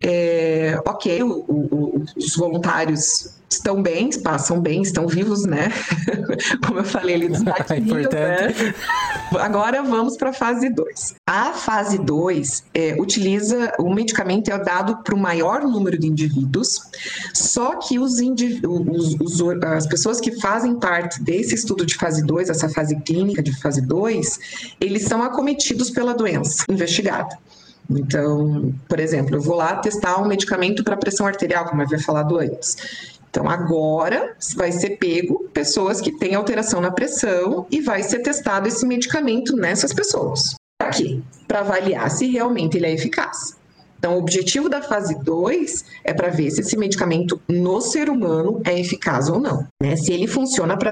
É, 0.04 0.78
ok, 0.86 1.24
o, 1.24 1.46
o, 1.48 2.06
os 2.18 2.36
voluntários 2.36 3.34
estão 3.54 3.82
bem, 3.82 4.10
passam 4.22 4.60
bem, 4.60 4.82
estão 4.82 5.08
vivos, 5.08 5.46
né? 5.46 5.72
Como 6.66 6.80
eu 6.80 6.84
falei, 6.84 7.16
eles 7.16 7.42
é 7.70 7.78
importante. 7.78 8.64
Né? 8.64 8.76
Agora 9.40 9.82
vamos 9.82 10.18
para 10.18 10.32
a 10.32 10.34
fase 10.34 10.70
2. 10.70 11.16
A 11.28 11.54
fase 11.54 11.98
2 11.98 12.64
é, 12.74 12.96
utiliza 13.00 13.72
o 13.80 13.94
medicamento 13.94 14.50
é 14.52 14.58
dado 14.58 14.98
para 15.04 15.16
o 15.16 15.18
maior 15.18 15.62
número 15.62 15.98
de 15.98 16.08
indivíduos, 16.08 16.82
só 17.34 17.76
que 17.78 17.98
os, 18.00 18.20
os, 18.20 19.16
os, 19.20 19.64
as 19.64 19.88
pessoas 19.88 20.20
que 20.20 20.40
fazem 20.40 20.76
parte 20.76 21.22
desse 21.22 21.56
estudo 21.56 21.86
de 21.86 21.96
fase 21.96 22.24
2, 22.26 22.50
essa 22.50 22.70
fase 22.70 22.96
clínica 23.02 23.42
de 23.42 23.58
fase 23.60 23.82
2, 23.82 24.76
eles 24.80 25.04
são 25.04 25.24
acometidos 25.24 25.90
pela 25.90 26.14
doença 26.14 26.66
investigada. 26.70 27.38
Então, 27.90 28.74
por 28.88 29.00
exemplo, 29.00 29.36
eu 29.36 29.42
vou 29.42 29.56
lá 29.56 29.76
testar 29.76 30.22
um 30.22 30.28
medicamento 30.28 30.84
para 30.84 30.98
pressão 30.98 31.26
arterial, 31.26 31.66
como 31.66 31.82
eu 31.82 31.86
havia 31.86 32.00
falado 32.00 32.38
antes. 32.38 32.78
Então, 33.30 33.50
agora 33.50 34.36
vai 34.56 34.72
ser 34.72 34.92
pego 34.98 35.50
pessoas 35.54 36.00
que 36.00 36.12
têm 36.12 36.36
alteração 36.36 36.80
na 36.80 36.92
pressão 36.92 37.66
e 37.72 37.82
vai 37.82 38.04
ser 38.04 38.20
testado 38.20 38.68
esse 38.68 38.86
medicamento 38.86 39.56
nessas 39.56 39.92
pessoas. 39.92 40.56
Aqui, 40.80 41.24
para 41.48 41.62
avaliar 41.62 42.10
se 42.12 42.28
realmente 42.28 42.78
ele 42.78 42.86
é 42.86 42.94
eficaz. 42.94 43.56
Então, 44.04 44.16
o 44.16 44.20
objetivo 44.20 44.68
da 44.68 44.82
fase 44.82 45.18
2 45.24 45.86
é 46.04 46.14
para 46.14 46.28
ver 46.28 46.52
se 46.52 46.60
esse 46.60 46.76
medicamento 46.76 47.40
no 47.48 47.80
ser 47.80 48.10
humano 48.10 48.60
é 48.66 48.78
eficaz 48.78 49.30
ou 49.30 49.40
não, 49.40 49.66
né? 49.82 49.96
Se 49.96 50.12
ele 50.12 50.28
funciona 50.28 50.76
para 50.76 50.92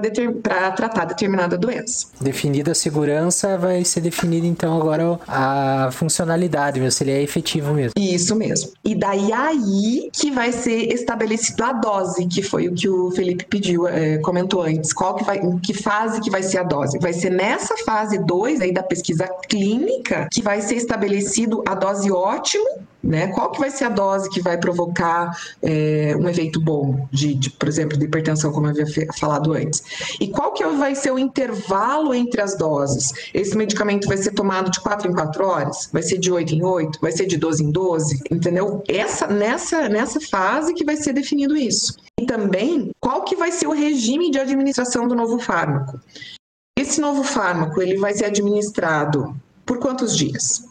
tratar 0.71 1.03
determinada 1.03 1.57
doença. 1.57 2.07
Definida 2.21 2.71
a 2.71 2.75
segurança, 2.75 3.57
vai 3.57 3.83
ser 3.83 3.99
definida 3.99 4.47
então 4.47 4.77
agora 4.79 5.19
a 5.27 5.89
funcionalidade, 5.91 6.89
se 6.89 7.03
ele 7.03 7.11
é 7.11 7.21
efetivo 7.21 7.73
mesmo. 7.73 7.91
Isso 7.99 8.33
mesmo. 8.33 8.71
E 8.81 8.95
daí 8.95 9.33
aí 9.33 10.09
que 10.13 10.31
vai 10.31 10.53
ser 10.53 10.93
estabelecido 10.93 11.65
a 11.65 11.73
dose, 11.73 12.25
que 12.27 12.41
foi 12.41 12.69
o 12.69 12.73
que 12.73 12.87
o 12.87 13.11
Felipe 13.11 13.43
pediu, 13.43 13.89
é, 13.89 14.19
comentou 14.19 14.61
antes. 14.61 14.93
Qual 14.93 15.15
que 15.15 15.25
vai, 15.25 15.37
em 15.37 15.59
que 15.59 15.73
fase 15.73 16.21
que 16.21 16.29
vai 16.29 16.43
ser 16.43 16.59
a 16.59 16.63
dose? 16.63 16.97
Vai 16.97 17.11
ser 17.11 17.29
nessa 17.29 17.75
fase 17.85 18.17
2 18.19 18.61
aí 18.61 18.71
da 18.71 18.83
pesquisa 18.83 19.27
clínica 19.49 20.29
que 20.31 20.41
vai 20.41 20.61
ser 20.61 20.75
estabelecido 20.75 21.61
a 21.67 21.75
dose 21.75 22.09
ótima 22.09 22.89
né? 23.03 23.27
Qual 23.27 23.51
que 23.51 23.59
vai 23.59 23.69
ser 23.69 23.85
a 23.85 23.89
dose 23.89 24.29
que 24.29 24.41
vai 24.41 24.57
provocar 24.57 25.35
é, 25.61 26.15
um 26.17 26.27
efeito 26.29 26.59
bom, 26.59 27.07
de, 27.11 27.33
de, 27.33 27.49
por 27.49 27.67
exemplo, 27.67 27.97
de 27.97 28.05
hipertensão, 28.05 28.51
como 28.51 28.67
eu 28.67 28.71
havia 28.71 29.07
falado 29.17 29.53
antes? 29.53 29.83
E 30.19 30.27
qual 30.27 30.53
que 30.53 30.65
vai 30.65 30.95
ser 30.95 31.11
o 31.11 31.19
intervalo 31.19 32.13
entre 32.13 32.41
as 32.41 32.55
doses? 32.55 33.11
Esse 33.33 33.57
medicamento 33.57 34.07
vai 34.07 34.17
ser 34.17 34.31
tomado 34.31 34.69
de 34.69 34.79
4 34.79 35.09
em 35.09 35.13
4 35.13 35.45
horas? 35.45 35.89
Vai 35.91 36.03
ser 36.03 36.17
de 36.17 36.31
8 36.31 36.53
em 36.53 36.63
8? 36.63 36.99
Vai 37.01 37.11
ser 37.11 37.25
de 37.25 37.37
12 37.37 37.63
em 37.63 37.71
12? 37.71 38.21
Entendeu? 38.29 38.83
Essa, 38.87 39.27
nessa, 39.27 39.89
nessa 39.89 40.19
fase 40.21 40.73
que 40.73 40.85
vai 40.85 40.95
ser 40.95 41.13
definido 41.13 41.55
isso. 41.57 41.95
E 42.19 42.25
também, 42.25 42.91
qual 42.99 43.23
que 43.23 43.35
vai 43.35 43.51
ser 43.51 43.67
o 43.67 43.73
regime 43.73 44.29
de 44.29 44.39
administração 44.39 45.07
do 45.07 45.15
novo 45.15 45.39
fármaco? 45.39 45.99
Esse 46.77 47.01
novo 47.01 47.23
fármaco, 47.23 47.81
ele 47.81 47.97
vai 47.97 48.13
ser 48.13 48.25
administrado 48.25 49.35
por 49.65 49.79
quantos 49.79 50.15
dias? 50.15 50.70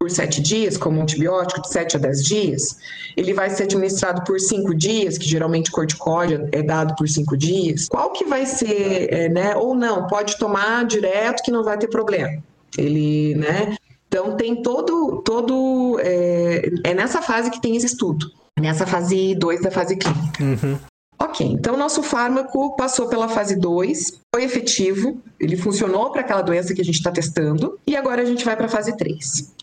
Por 0.00 0.10
sete 0.10 0.40
dias, 0.40 0.78
como 0.78 1.02
antibiótico 1.02 1.60
de 1.60 1.68
sete 1.68 1.94
a 1.94 2.00
dez 2.00 2.24
dias, 2.24 2.78
ele 3.14 3.34
vai 3.34 3.50
ser 3.50 3.64
administrado 3.64 4.24
por 4.24 4.40
cinco 4.40 4.74
dias, 4.74 5.18
que 5.18 5.28
geralmente 5.28 5.70
corticóide 5.70 6.48
é 6.52 6.62
dado 6.62 6.94
por 6.96 7.06
cinco 7.06 7.36
dias. 7.36 7.86
Qual 7.86 8.10
que 8.10 8.24
vai 8.24 8.46
ser, 8.46 9.12
é, 9.12 9.28
né? 9.28 9.54
Ou 9.56 9.74
não, 9.74 10.06
pode 10.06 10.38
tomar 10.38 10.86
direto 10.86 11.42
que 11.42 11.50
não 11.50 11.62
vai 11.62 11.76
ter 11.76 11.88
problema. 11.88 12.42
Ele, 12.78 13.34
né? 13.34 13.76
Então 14.08 14.36
tem 14.36 14.62
todo, 14.62 15.20
todo 15.22 16.00
é, 16.00 16.70
é 16.82 16.94
nessa 16.94 17.20
fase 17.20 17.50
que 17.50 17.60
tem 17.60 17.76
esse 17.76 17.86
estudo, 17.86 18.32
nessa 18.58 18.86
fase 18.86 19.34
2 19.34 19.60
da 19.60 19.70
fase 19.70 19.96
clínica. 19.96 20.42
Uhum. 20.42 20.78
Ok, 21.18 21.46
então 21.46 21.76
nosso 21.76 22.02
fármaco 22.02 22.74
passou 22.74 23.06
pela 23.06 23.28
fase 23.28 23.54
2, 23.54 24.18
foi 24.34 24.44
efetivo, 24.44 25.20
ele 25.38 25.58
funcionou 25.58 26.10
para 26.10 26.22
aquela 26.22 26.40
doença 26.40 26.72
que 26.72 26.80
a 26.80 26.84
gente 26.84 26.94
está 26.94 27.10
testando, 27.10 27.78
e 27.86 27.94
agora 27.94 28.22
a 28.22 28.24
gente 28.24 28.42
vai 28.42 28.56
para 28.56 28.64
a 28.64 28.70
fase 28.70 28.96
3. 28.96 29.60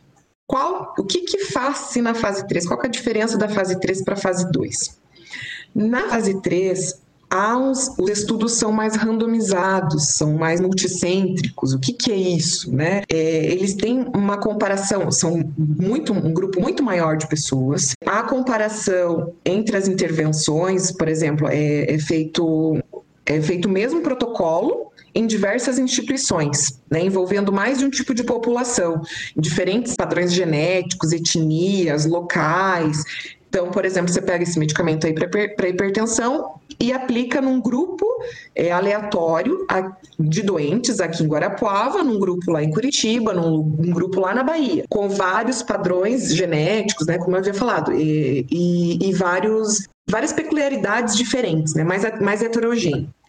Qual, 0.47 0.93
o 0.97 1.03
que 1.03 1.21
que 1.21 1.39
faz-se 1.45 2.01
na 2.01 2.13
fase 2.13 2.47
3? 2.47 2.65
Qual 2.65 2.81
é 2.81 2.85
a 2.85 2.89
diferença 2.89 3.37
da 3.37 3.49
fase 3.49 3.77
3 3.79 4.01
para 4.03 4.13
a 4.13 4.17
fase 4.17 4.49
2? 4.49 4.97
Na 5.75 6.07
fase 6.07 6.41
3, 6.41 7.01
há 7.29 7.57
uns, 7.57 7.93
os 7.99 8.09
estudos 8.09 8.53
são 8.53 8.71
mais 8.71 8.95
randomizados, 8.95 10.15
são 10.15 10.33
mais 10.35 10.61
multicêntricos. 10.61 11.73
O 11.73 11.79
que, 11.79 11.91
que 11.91 12.11
é 12.13 12.15
isso? 12.15 12.73
Né? 12.73 13.03
É, 13.09 13.45
eles 13.45 13.75
têm 13.75 14.05
uma 14.15 14.37
comparação, 14.37 15.11
são 15.11 15.43
muito, 15.57 16.13
um 16.13 16.33
grupo 16.33 16.61
muito 16.61 16.81
maior 16.81 17.17
de 17.17 17.27
pessoas. 17.27 17.91
A 18.05 18.23
comparação 18.23 19.33
entre 19.43 19.75
as 19.75 19.89
intervenções, 19.89 20.93
por 20.93 21.09
exemplo, 21.09 21.47
é, 21.49 21.93
é 21.93 21.99
feito 21.99 22.77
é 23.25 23.41
feito 23.41 23.65
o 23.65 23.71
mesmo 23.71 23.99
protocolo 23.99 24.86
em 25.17 25.25
diversas 25.25 25.79
instituições, 25.79 26.79
né, 26.91 27.03
envolvendo 27.03 27.51
mais 27.51 27.79
de 27.79 27.85
um 27.85 27.89
tipo 27.89 28.13
de 28.13 28.23
população, 28.23 29.01
diferentes 29.35 29.95
padrões 29.95 30.31
genéticos, 30.31 31.11
etnias, 31.11 32.05
locais. 32.05 33.03
Então, 33.49 33.71
por 33.71 33.83
exemplo, 33.83 34.13
você 34.13 34.21
pega 34.21 34.43
esse 34.43 34.59
medicamento 34.59 35.07
aí 35.07 35.13
para 35.15 35.69
hipertensão 35.69 36.59
e 36.79 36.93
aplica 36.93 37.41
num 37.41 37.59
grupo 37.59 38.05
é, 38.55 38.71
aleatório 38.71 39.65
de 40.19 40.43
doentes 40.43 40.99
aqui 40.99 41.23
em 41.23 41.27
Guarapuava, 41.27 42.03
num 42.03 42.19
grupo 42.19 42.51
lá 42.51 42.61
em 42.61 42.69
Curitiba, 42.69 43.33
num, 43.33 43.63
num, 43.63 43.91
grupo 43.91 44.19
lá 44.19 44.35
na 44.35 44.43
Bahia, 44.43 44.85
com 44.87 45.09
vários 45.09 45.63
padrões 45.63 46.31
genéticos, 46.35 47.07
né, 47.07 47.17
como 47.17 47.35
eu 47.35 47.39
havia 47.39 47.55
falado, 47.55 47.91
e, 47.91 48.45
e, 48.51 49.09
e 49.09 49.13
vários, 49.13 49.87
várias 50.07 50.31
peculiaridades 50.31 51.15
diferentes, 51.15 51.73
né, 51.73 51.83
mais, 51.83 52.03
mais. 52.21 52.43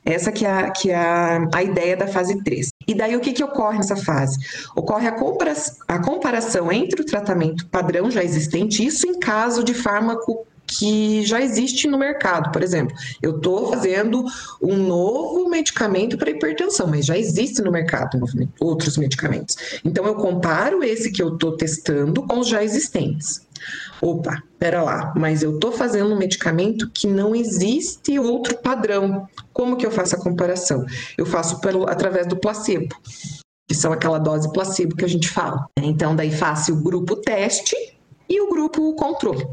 Essa 0.05 0.33
que 0.33 0.45
é, 0.45 0.51
a, 0.51 0.71
que 0.71 0.91
é 0.91 0.97
a, 0.97 1.63
ideia 1.63 1.97
da 1.97 2.07
fase 2.07 2.43
3. 2.43 2.69
E 2.87 2.95
daí 2.95 3.17
o 3.17 3.21
que, 3.21 3.33
que 3.33 3.45
ocorre 3.45 3.77
nessa 3.77 3.97
fase? 3.97 4.39
Ocorre 4.75 5.07
a, 5.07 5.13
compara 5.13 5.55
a 5.87 5.99
comparação 5.99 6.73
entre 6.73 7.03
o 7.03 7.05
tratamento 7.05 7.67
padrão 7.67 8.11
já 8.11 8.23
existente, 8.23 8.85
isso 8.85 9.07
em 9.07 9.19
caso 9.19 9.63
de 9.63 9.75
fármaco 9.75 10.47
que 10.69 11.25
já 11.25 11.41
existe 11.41 11.89
no 11.89 11.99
mercado. 11.99 12.53
Por 12.53 12.63
exemplo, 12.63 12.95
eu 13.23 13.37
estou 13.37 13.71
fazendo 13.71 14.25
um 14.63 14.77
novo 14.77 15.49
medicamento 15.49 16.19
para 16.19 16.31
hipertensão, 16.31 16.87
mas 16.87 17.07
já 17.07 17.17
existe 17.17 17.63
no 17.63 17.73
mercado 17.73 18.21
outros 18.61 18.99
medicamentos. 18.99 19.57
Então, 19.85 20.07
eu 20.07 20.15
comparo 20.15 20.85
esse 20.85 21.11
que 21.11 21.23
eu 21.23 21.35
estou 21.35 21.57
testando 21.57 22.23
com 22.27 22.41
os 22.41 22.49
já 22.49 22.63
existentes. 22.63 23.48
Opa, 24.01 24.43
pera 24.59 24.83
lá, 24.83 25.13
mas 25.17 25.43
eu 25.43 25.55
estou 25.55 25.73
fazendo 25.73 26.13
um 26.13 26.19
medicamento 26.19 26.91
que 26.91 27.07
não 27.07 27.35
existe 27.35 28.19
outro 28.19 28.57
padrão. 28.59 29.29
Como 29.53 29.77
que 29.77 29.87
eu 29.87 29.91
faço 29.91 30.17
a 30.17 30.23
comparação? 30.23 30.85
Eu 31.17 31.27
faço 31.27 31.61
pelo, 31.61 31.89
através 31.89 32.27
do 32.27 32.37
placebo, 32.37 32.95
que 33.69 33.75
são 33.75 33.93
aquela 33.93 34.19
dose 34.19 34.53
placebo 34.53 34.97
que 34.97 35.05
a 35.05 35.09
gente 35.09 35.29
fala. 35.29 35.67
Então, 35.77 36.15
daí 36.15 36.31
faço 36.31 36.73
o 36.73 36.83
grupo 36.83 37.17
teste 37.17 37.77
e 38.29 38.41
o 38.41 38.51
grupo 38.51 38.95
controle. 38.95 39.47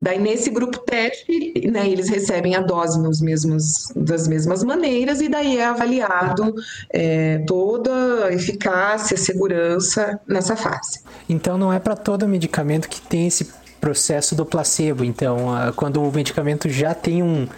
Daí, 0.00 0.18
nesse 0.18 0.50
grupo 0.50 0.78
teste, 0.80 1.68
né, 1.70 1.88
eles 1.88 2.08
recebem 2.08 2.54
a 2.54 2.60
dose 2.60 3.00
nos 3.00 3.20
mesmos, 3.20 3.88
das 3.96 4.28
mesmas 4.28 4.62
maneiras, 4.62 5.22
e 5.22 5.28
daí 5.28 5.56
é 5.56 5.64
avaliado 5.64 6.54
é, 6.92 7.38
toda 7.46 8.26
a 8.26 8.32
eficácia, 8.32 9.16
segurança 9.16 10.20
nessa 10.28 10.54
fase. 10.54 11.00
Então, 11.28 11.56
não 11.56 11.72
é 11.72 11.78
para 11.78 11.96
todo 11.96 12.28
medicamento 12.28 12.88
que 12.88 13.00
tem 13.00 13.26
esse 13.26 13.50
processo 13.80 14.34
do 14.34 14.44
placebo. 14.44 15.02
Então, 15.02 15.48
quando 15.76 16.02
o 16.02 16.12
medicamento 16.12 16.68
já 16.68 16.94
tem 16.94 17.22
um 17.22 17.48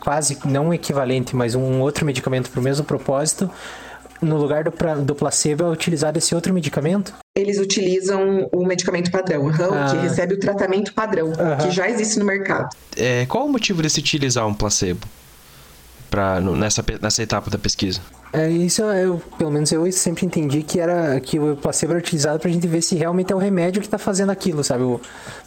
quase 0.00 0.38
não 0.44 0.72
equivalente, 0.72 1.34
mas 1.34 1.54
um 1.54 1.80
outro 1.80 2.04
medicamento 2.04 2.50
para 2.50 2.60
o 2.60 2.62
mesmo 2.62 2.84
propósito, 2.84 3.50
no 4.22 4.36
lugar 4.36 4.64
do, 4.64 4.72
do 5.04 5.14
placebo 5.14 5.64
é 5.64 5.68
utilizado 5.68 6.18
esse 6.18 6.34
outro 6.34 6.52
medicamento? 6.54 7.12
Eles 7.34 7.58
utilizam 7.58 8.48
o 8.52 8.64
medicamento 8.66 9.10
padrão, 9.10 9.48
ah. 9.48 9.90
que 9.90 9.96
recebe 9.98 10.34
o 10.34 10.40
tratamento 10.40 10.92
padrão, 10.94 11.32
que 11.62 11.70
já 11.70 11.88
existe 11.88 12.18
no 12.18 12.24
mercado. 12.24 12.68
É, 12.96 13.26
qual 13.26 13.46
o 13.46 13.52
motivo 13.52 13.82
de 13.82 13.90
se 13.90 14.00
utilizar 14.00 14.46
um 14.46 14.54
placebo? 14.54 15.06
pra, 16.10 16.40
no- 16.40 16.56
nessa, 16.56 16.84
nessa 17.02 17.22
etapa 17.22 17.50
da 17.50 17.58
pesquisa? 17.58 18.00
É, 18.32 18.48
isso 18.48 18.80
eu, 18.82 19.20
pelo 19.36 19.50
menos 19.50 19.70
eu 19.72 19.90
sempre 19.92 20.24
entendi 20.24 20.62
que 20.62 20.80
era 20.80 21.18
que 21.20 21.38
o 21.38 21.56
placebo 21.56 21.92
era 21.92 21.98
utilizado 22.00 22.38
pra 22.38 22.50
gente 22.50 22.66
ver 22.66 22.80
se 22.80 22.94
realmente 22.94 23.32
é 23.32 23.36
o 23.36 23.38
remédio 23.38 23.82
que 23.82 23.88
tá 23.88 23.98
fazendo 23.98 24.30
aquilo, 24.30 24.62
sabe? 24.64 24.82
O- 24.84 25.00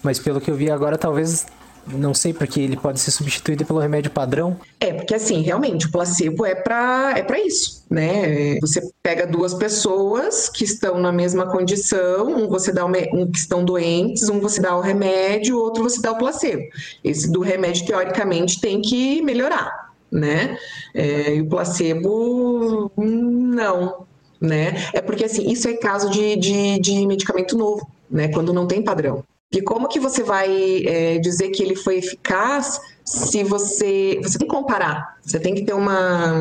mas 0.03 0.19
pelo 0.19 0.39
que 0.39 0.51
eu 0.51 0.55
vi 0.55 0.69
agora, 0.69 0.97
talvez 0.97 1.45
não 1.87 2.13
sei 2.13 2.33
porque 2.33 2.59
ele 2.59 2.77
pode 2.77 2.99
ser 2.99 3.11
substituído 3.11 3.65
pelo 3.65 3.79
remédio 3.79 4.11
padrão. 4.11 4.59
É, 4.79 4.93
porque 4.93 5.13
assim, 5.13 5.41
realmente, 5.41 5.87
o 5.87 5.91
placebo 5.91 6.45
é 6.45 6.55
para 6.55 7.13
é 7.17 7.23
pra 7.23 7.39
isso, 7.39 7.85
né? 7.89 8.59
Você 8.59 8.81
pega 9.01 9.25
duas 9.25 9.53
pessoas 9.53 10.49
que 10.49 10.63
estão 10.63 10.99
na 10.99 11.11
mesma 11.11 11.47
condição, 11.47 12.27
um 12.27 12.47
você 12.47 12.71
dá 12.71 12.85
um 12.85 12.91
que 12.91 13.37
estão 13.37 13.63
doentes, 13.63 14.29
um 14.29 14.39
você 14.39 14.61
dá 14.61 14.75
o 14.75 14.81
remédio, 14.81 15.57
outro 15.57 15.83
você 15.83 16.01
dá 16.01 16.11
o 16.11 16.17
placebo. 16.17 16.63
Esse 17.03 17.31
do 17.31 17.41
remédio, 17.41 17.85
teoricamente, 17.85 18.59
tem 18.61 18.81
que 18.81 19.21
melhorar, 19.21 19.91
né? 20.11 20.57
É, 20.93 21.35
e 21.35 21.41
o 21.41 21.49
placebo, 21.49 22.91
não, 22.97 24.05
né? 24.39 24.89
É 24.93 25.01
porque, 25.01 25.25
assim, 25.25 25.49
isso 25.49 25.67
é 25.67 25.73
caso 25.73 26.09
de, 26.09 26.35
de, 26.35 26.79
de 26.79 27.05
medicamento 27.05 27.57
novo, 27.57 27.89
né? 28.09 28.27
Quando 28.29 28.53
não 28.53 28.67
tem 28.67 28.81
padrão. 28.81 29.23
E 29.51 29.61
como 29.61 29.87
que 29.87 29.99
você 29.99 30.21
vai 30.21 30.83
é, 30.85 31.17
dizer 31.17 31.49
que 31.49 31.63
ele 31.63 31.75
foi 31.75 31.97
eficaz 31.97 32.79
se 33.03 33.43
você 33.43 34.19
você 34.21 34.37
tem 34.37 34.47
que 34.47 34.53
comparar? 34.53 35.17
Você 35.23 35.39
tem 35.39 35.55
que 35.55 35.63
ter 35.63 35.73
uma, 35.73 36.33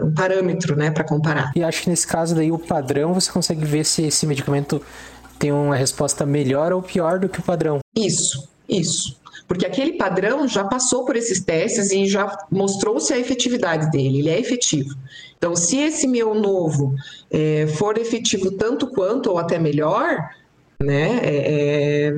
um 0.00 0.14
parâmetro, 0.14 0.76
né, 0.76 0.90
para 0.90 1.02
comparar. 1.02 1.50
E 1.56 1.64
acho 1.64 1.82
que 1.82 1.90
nesse 1.90 2.06
caso 2.06 2.34
daí 2.36 2.52
o 2.52 2.58
padrão 2.58 3.12
você 3.12 3.32
consegue 3.32 3.64
ver 3.64 3.84
se 3.84 4.04
esse 4.04 4.24
medicamento 4.26 4.80
tem 5.40 5.50
uma 5.50 5.74
resposta 5.74 6.24
melhor 6.24 6.72
ou 6.72 6.80
pior 6.80 7.18
do 7.18 7.28
que 7.28 7.40
o 7.40 7.42
padrão. 7.42 7.80
Isso, 7.96 8.48
isso. 8.68 9.20
Porque 9.48 9.66
aquele 9.66 9.94
padrão 9.94 10.46
já 10.46 10.62
passou 10.62 11.04
por 11.04 11.16
esses 11.16 11.40
testes 11.40 11.90
e 11.90 12.06
já 12.06 12.38
mostrou-se 12.48 13.12
a 13.12 13.18
efetividade 13.18 13.90
dele, 13.90 14.20
ele 14.20 14.30
é 14.30 14.38
efetivo. 14.38 14.94
Então, 15.36 15.56
se 15.56 15.78
esse 15.78 16.06
meu 16.06 16.32
novo 16.32 16.94
é, 17.28 17.66
for 17.76 17.98
efetivo 17.98 18.52
tanto 18.52 18.86
quanto 18.86 19.30
ou 19.30 19.38
até 19.38 19.58
melhor, 19.58 20.30
né, 20.82 21.20
é, 21.22 22.08
é, 22.08 22.14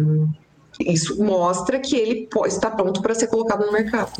isso 0.81 1.22
mostra 1.22 1.79
que 1.79 1.96
ele 1.96 2.29
está 2.46 2.70
pronto 2.70 3.00
para 3.00 3.14
ser 3.14 3.29
colocado 3.29 3.64
no 3.64 3.72
mercado. 3.72 4.12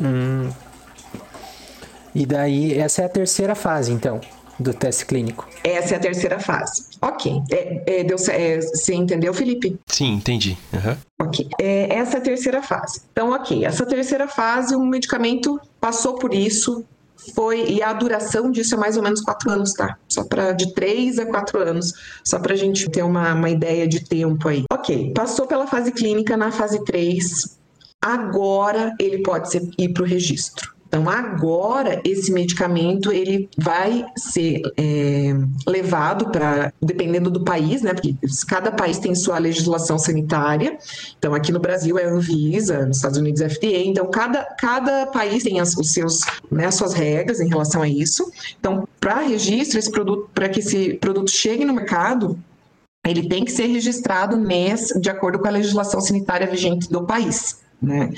E 2.15 2.25
daí 2.25 2.79
essa 2.79 3.03
é 3.03 3.05
a 3.07 3.09
terceira 3.09 3.55
fase, 3.57 3.93
então, 3.93 4.21
do 4.59 4.73
teste 4.73 5.05
clínico. 5.05 5.49
Essa 5.65 5.95
é 5.95 5.97
a 5.97 6.01
terceira 6.01 6.39
fase. 6.39 6.85
Ok. 7.03 7.43
É, 7.51 8.01
é, 8.01 8.05
deu, 8.05 8.17
é, 8.31 8.61
você 8.61 8.95
entendeu, 8.95 9.35
Felipe? 9.35 9.79
Sim, 9.87 10.15
entendi. 10.15 10.57
Aham. 10.73 10.97
Ok. 11.21 11.49
É, 11.61 11.95
essa 11.97 12.17
é 12.17 12.19
a 12.19 12.23
terceira 12.23 12.63
fase. 12.63 13.01
Então, 13.13 13.33
ok. 13.33 13.65
Essa 13.65 13.85
terceira 13.85 14.29
fase, 14.29 14.77
o 14.77 14.85
medicamento 14.85 15.61
passou 15.81 16.15
por 16.15 16.33
isso, 16.33 16.85
foi 17.33 17.65
e 17.71 17.83
a 17.83 17.93
duração 17.93 18.51
disso 18.51 18.75
é 18.75 18.79
mais 18.79 18.97
ou 18.97 19.03
menos 19.03 19.21
quatro 19.21 19.51
anos, 19.51 19.73
tá? 19.73 19.97
Só 20.09 20.25
para 20.25 20.53
de 20.53 20.75
três 20.75 21.19
a 21.19 21.27
quatro 21.27 21.61
anos, 21.61 21.93
só 22.25 22.39
para 22.39 22.55
a 22.55 22.57
gente 22.57 22.91
ter 22.91 23.03
uma, 23.03 23.35
uma 23.35 23.51
ideia 23.51 23.87
de 23.87 24.05
tempo 24.05 24.49
aí. 24.49 24.65
Ok. 24.73 25.13
Passou 25.15 25.47
pela 25.47 25.67
fase 25.67 25.93
clínica 25.93 26.37
na 26.37 26.51
fase 26.51 26.83
3. 26.85 27.59
Agora 28.03 28.95
ele 28.99 29.23
pode 29.23 29.51
ser, 29.51 29.63
ir 29.79 29.93
para 29.93 30.03
o 30.03 30.07
registro. 30.07 30.74
Então, 30.95 31.09
agora, 31.09 32.01
esse 32.05 32.31
medicamento, 32.31 33.11
ele 33.11 33.49
vai 33.59 34.07
ser 34.17 34.63
é, 34.77 35.35
levado 35.67 36.31
para, 36.31 36.73
dependendo 36.81 37.29
do 37.29 37.43
país, 37.43 37.83
né? 37.83 37.93
Porque 37.93 38.15
cada 38.47 38.71
país 38.71 39.01
tem 39.01 39.13
sua 39.13 39.39
legislação 39.39 39.99
sanitária. 39.99 40.79
Então, 41.19 41.35
aqui 41.35 41.51
no 41.51 41.59
Brasil 41.59 41.99
é 41.99 42.05
Anvisa, 42.05 42.87
nos 42.87 42.99
Estados 42.99 43.19
Unidos 43.19 43.41
é 43.41 43.49
FDA. 43.49 43.83
Então, 43.85 44.09
cada, 44.09 44.45
cada 44.57 45.07
país 45.07 45.43
tem 45.43 45.59
as, 45.59 45.77
os 45.77 45.93
seus, 45.93 46.21
né, 46.49 46.67
as 46.67 46.77
suas 46.77 46.95
regras 46.95 47.41
em 47.41 47.49
relação 47.49 47.83
a 47.83 47.89
isso. 47.89 48.31
Então, 48.61 48.87
para 49.01 49.19
registro, 49.19 49.81
esse 49.81 49.91
produto, 49.91 50.31
para 50.33 50.49
que 50.49 50.61
esse 50.61 50.95
produto 50.95 51.29
chegue 51.29 51.65
no 51.65 51.75
mercado, 51.75 52.39
ele 53.05 53.29
tem 53.29 53.45
que 53.45 53.51
ser 53.51 53.67
registrado 53.67 54.37
nesse, 54.37 55.01
de 55.01 55.11
acordo 55.11 55.41
com 55.41 55.49
a 55.49 55.51
legislação 55.51 56.01
sanitária 56.01 56.47
vigente 56.47 56.89
do 56.89 57.05
país. 57.05 57.65
Né? 57.83 58.11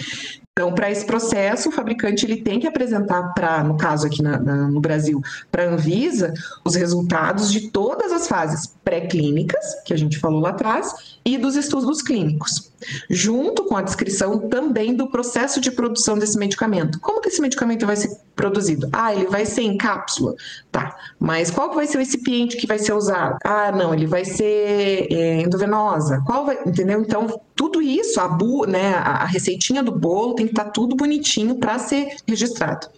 Então, 0.58 0.72
para 0.72 0.90
esse 0.90 1.04
processo, 1.04 1.68
o 1.68 1.72
fabricante 1.72 2.24
ele 2.24 2.40
tem 2.40 2.58
que 2.58 2.66
apresentar 2.66 3.34
para, 3.34 3.62
no 3.62 3.76
caso 3.76 4.06
aqui 4.06 4.22
na- 4.22 4.38
na- 4.38 4.68
no 4.68 4.80
Brasil, 4.80 5.20
para 5.52 5.64
a 5.64 5.68
Anvisa, 5.74 6.32
os 6.64 6.74
resultados 6.74 7.52
de 7.52 7.68
todas 7.70 8.10
as 8.10 8.26
fases 8.26 8.74
pré-clínicas, 8.82 9.74
que 9.84 9.92
a 9.92 9.98
gente 9.98 10.18
falou 10.18 10.40
lá 10.40 10.50
atrás, 10.50 11.18
e 11.26 11.36
dos 11.36 11.56
estudos 11.56 12.00
clínicos, 12.00 12.72
junto 13.10 13.64
com 13.64 13.76
a 13.76 13.82
descrição 13.82 14.48
também 14.48 14.94
do 14.94 15.08
processo 15.10 15.60
de 15.60 15.70
produção 15.70 16.16
desse 16.16 16.38
medicamento. 16.38 17.00
Como 17.00 17.20
que 17.20 17.28
esse 17.28 17.42
medicamento 17.42 17.84
vai 17.84 17.96
ser 17.96 18.16
produzido? 18.34 18.88
Ah, 18.92 19.12
ele 19.12 19.26
vai 19.26 19.44
ser 19.44 19.62
em 19.62 19.76
cápsula, 19.76 20.34
tá? 20.72 20.96
Mas 21.18 21.50
qual 21.50 21.74
vai 21.74 21.86
ser 21.86 21.98
o 21.98 22.00
recipiente 22.00 22.56
que 22.56 22.66
vai 22.66 22.78
ser 22.78 22.94
usado? 22.94 23.36
Ah, 23.44 23.72
não, 23.72 23.92
ele 23.92 24.06
vai 24.06 24.24
ser 24.24 25.08
é, 25.10 25.42
endovenosa. 25.42 26.22
Qual 26.24 26.46
vai, 26.46 26.58
entendeu? 26.64 27.00
Então, 27.00 27.40
tudo 27.56 27.82
isso, 27.82 28.20
a, 28.20 28.28
bu, 28.28 28.66
né, 28.66 28.94
a 28.94 29.24
receitinha 29.24 29.82
do 29.82 29.90
bolo 29.90 30.34
tem 30.34 30.45
que 30.46 30.52
estar 30.52 30.66
tudo 30.66 30.96
bonitinho 30.96 31.56
para 31.56 31.78
ser 31.78 32.16
registrado. 32.26 32.88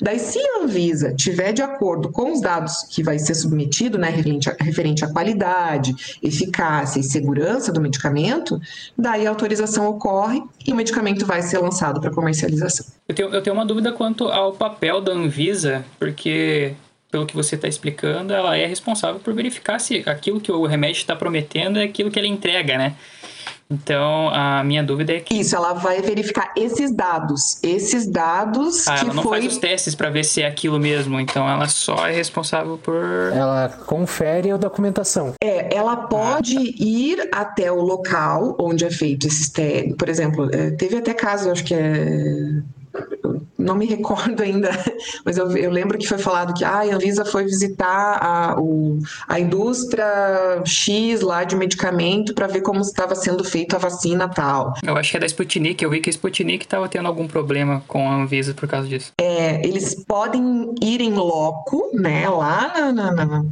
Daí, 0.00 0.18
se 0.18 0.38
a 0.38 0.62
Anvisa 0.62 1.14
tiver 1.14 1.52
de 1.52 1.62
acordo 1.62 2.10
com 2.10 2.32
os 2.32 2.40
dados 2.40 2.84
que 2.90 3.02
vai 3.02 3.18
ser 3.18 3.34
submetido, 3.34 3.98
né, 3.98 4.10
referente 4.10 4.50
a, 4.50 4.56
referente 4.58 5.04
à 5.04 5.08
qualidade, 5.08 5.94
eficácia 6.22 7.00
e 7.00 7.02
segurança 7.02 7.72
do 7.72 7.80
medicamento, 7.80 8.60
daí 8.96 9.26
a 9.26 9.30
autorização 9.30 9.88
ocorre 9.88 10.42
e 10.66 10.72
o 10.72 10.76
medicamento 10.76 11.24
vai 11.26 11.42
ser 11.42 11.58
lançado 11.58 12.00
para 12.00 12.10
comercialização. 12.10 12.86
Eu 13.08 13.14
tenho, 13.14 13.28
eu 13.34 13.42
tenho 13.42 13.54
uma 13.54 13.64
dúvida 13.64 13.92
quanto 13.92 14.28
ao 14.28 14.52
papel 14.52 15.00
da 15.00 15.12
Anvisa, 15.12 15.84
porque, 15.98 16.74
pelo 17.10 17.26
que 17.26 17.34
você 17.34 17.54
está 17.54 17.68
explicando, 17.68 18.32
ela 18.32 18.56
é 18.56 18.66
responsável 18.66 19.20
por 19.20 19.32
verificar 19.32 19.78
se 19.78 20.02
aquilo 20.06 20.40
que 20.40 20.50
o 20.50 20.66
remédio 20.66 21.00
está 21.00 21.14
prometendo 21.14 21.78
é 21.78 21.84
aquilo 21.84 22.10
que 22.10 22.18
ele 22.18 22.28
entrega, 22.28 22.76
né? 22.76 22.94
Então, 23.68 24.28
a 24.28 24.62
minha 24.62 24.82
dúvida 24.82 25.12
é 25.12 25.20
que 25.20 25.34
Isso, 25.34 25.56
ela 25.56 25.72
vai 25.72 26.00
verificar 26.00 26.52
esses 26.56 26.94
dados, 26.94 27.58
esses 27.62 28.06
dados 28.06 28.86
ah, 28.86 28.94
que 28.94 29.04
ela 29.04 29.14
não 29.14 29.22
foi 29.24 29.40
faz 29.40 29.52
os 29.52 29.58
testes 29.58 29.94
para 29.94 30.08
ver 30.08 30.24
se 30.24 30.42
é 30.42 30.46
aquilo 30.46 30.78
mesmo, 30.78 31.18
então 31.18 31.48
ela 31.48 31.66
só 31.66 32.06
é 32.06 32.12
responsável 32.12 32.78
por. 32.78 32.94
Ela 33.34 33.68
confere 33.86 34.52
a 34.52 34.56
documentação. 34.56 35.34
É, 35.42 35.74
ela 35.74 35.96
pode 35.96 36.56
ir 36.56 37.28
até 37.32 37.70
o 37.70 37.80
local 37.80 38.56
onde 38.60 38.84
é 38.84 38.90
feito 38.90 39.26
esses 39.26 39.50
testes. 39.50 39.96
Por 39.96 40.08
exemplo, 40.08 40.48
é, 40.54 40.70
teve 40.70 40.96
até 40.96 41.12
caso, 41.12 41.50
acho 41.50 41.64
que 41.64 41.74
é. 41.74 42.62
Não 43.58 43.74
me 43.74 43.86
recordo 43.86 44.42
ainda, 44.42 44.70
mas 45.24 45.36
eu, 45.38 45.50
eu 45.56 45.70
lembro 45.70 45.98
que 45.98 46.06
foi 46.06 46.18
falado 46.18 46.54
que 46.54 46.64
ah, 46.64 46.80
a 46.80 46.94
Anvisa 46.94 47.24
foi 47.24 47.44
visitar 47.44 48.18
a, 48.22 48.60
o, 48.60 48.98
a 49.26 49.40
indústria 49.40 50.04
X 50.64 51.20
lá 51.20 51.42
de 51.44 51.56
medicamento 51.56 52.34
para 52.34 52.46
ver 52.46 52.60
como 52.60 52.80
estava 52.80 53.14
sendo 53.14 53.42
feita 53.42 53.76
a 53.76 53.78
vacina 53.78 54.28
tal. 54.28 54.74
Eu 54.84 54.96
acho 54.96 55.10
que 55.10 55.16
é 55.16 55.20
da 55.20 55.26
Sputnik, 55.26 55.82
eu 55.82 55.90
vi 55.90 56.00
que 56.00 56.10
a 56.10 56.12
Sputnik 56.12 56.64
estava 56.64 56.88
tendo 56.88 57.08
algum 57.08 57.26
problema 57.26 57.82
com 57.88 58.08
a 58.08 58.14
Anvisa 58.14 58.54
por 58.54 58.68
causa 58.68 58.86
disso. 58.88 59.12
É, 59.20 59.66
eles 59.66 59.94
podem 60.04 60.74
ir 60.82 61.00
em 61.00 61.14
loco, 61.14 61.90
né, 61.94 62.28
lá 62.28 62.72
na, 62.92 62.92
na- 62.92 63.12
na- 63.26 63.44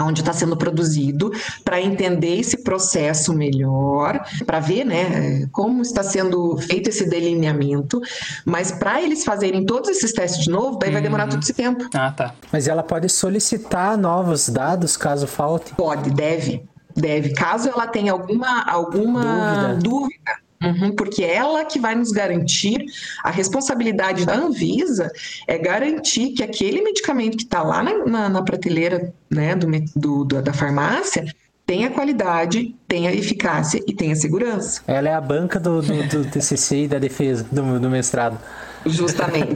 onde 0.00 0.20
está 0.20 0.32
sendo 0.32 0.56
produzido, 0.56 1.30
para 1.62 1.80
entender 1.80 2.38
esse 2.38 2.62
processo 2.62 3.34
melhor, 3.34 4.24
para 4.46 4.58
ver, 4.58 4.84
né, 4.84 5.46
como 5.52 5.82
está 5.82 6.02
sendo 6.02 6.56
feito 6.56 6.88
esse 6.88 7.04
delineamento, 7.08 8.00
mas 8.46 8.72
para 8.72 9.02
eles 9.02 9.22
fazerem 9.22 9.66
todos 9.66 9.90
esses 9.90 10.12
testes 10.12 10.44
de 10.44 10.50
novo, 10.50 10.78
daí 10.78 10.90
vai 10.90 11.02
demorar 11.02 11.28
todo 11.28 11.42
esse 11.42 11.52
tempo. 11.52 11.86
Ah, 11.94 12.10
tá. 12.10 12.34
Mas 12.50 12.66
ela 12.66 12.82
pode 12.82 13.08
solicitar 13.10 13.98
novos 13.98 14.48
dados 14.48 14.96
caso 14.96 15.26
falte. 15.26 15.74
Pode, 15.74 16.10
deve, 16.10 16.64
deve. 16.96 17.34
Caso 17.34 17.68
ela 17.68 17.86
tenha 17.86 18.12
alguma, 18.12 18.62
alguma 18.62 19.74
dúvida. 19.74 20.41
Uhum, 20.64 20.94
porque 20.96 21.22
ela 21.24 21.64
que 21.64 21.78
vai 21.78 21.94
nos 21.94 22.12
garantir, 22.12 22.84
a 23.22 23.30
responsabilidade 23.30 24.24
da 24.24 24.34
Anvisa 24.34 25.10
é 25.46 25.58
garantir 25.58 26.30
que 26.32 26.42
aquele 26.42 26.82
medicamento 26.82 27.36
que 27.36 27.44
está 27.44 27.62
lá 27.62 27.82
na, 27.82 28.04
na- 28.04 28.28
na 28.28 28.42
prateleira 28.42 29.12
né, 29.30 29.54
do, 29.54 29.66
do- 29.96 30.24
do- 30.24 30.42
da 30.42 30.52
farmácia 30.52 31.24
tenha 31.64 31.90
qualidade, 31.90 32.74
tenha 32.88 33.12
eficácia 33.14 33.80
e 33.86 33.94
tenha 33.94 34.14
segurança. 34.16 34.82
Ela 34.86 35.08
é 35.08 35.14
a 35.14 35.20
banca 35.20 35.58
do, 35.60 35.80
do, 35.80 36.02
do 36.08 36.24
TCC 36.30 36.84
e 36.84 36.88
da 36.88 36.98
defesa, 36.98 37.46
do, 37.50 37.78
do 37.80 37.88
mestrado. 37.88 38.38
Justamente. 38.84 39.54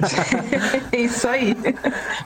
isso 0.97 1.27
aí. 1.29 1.57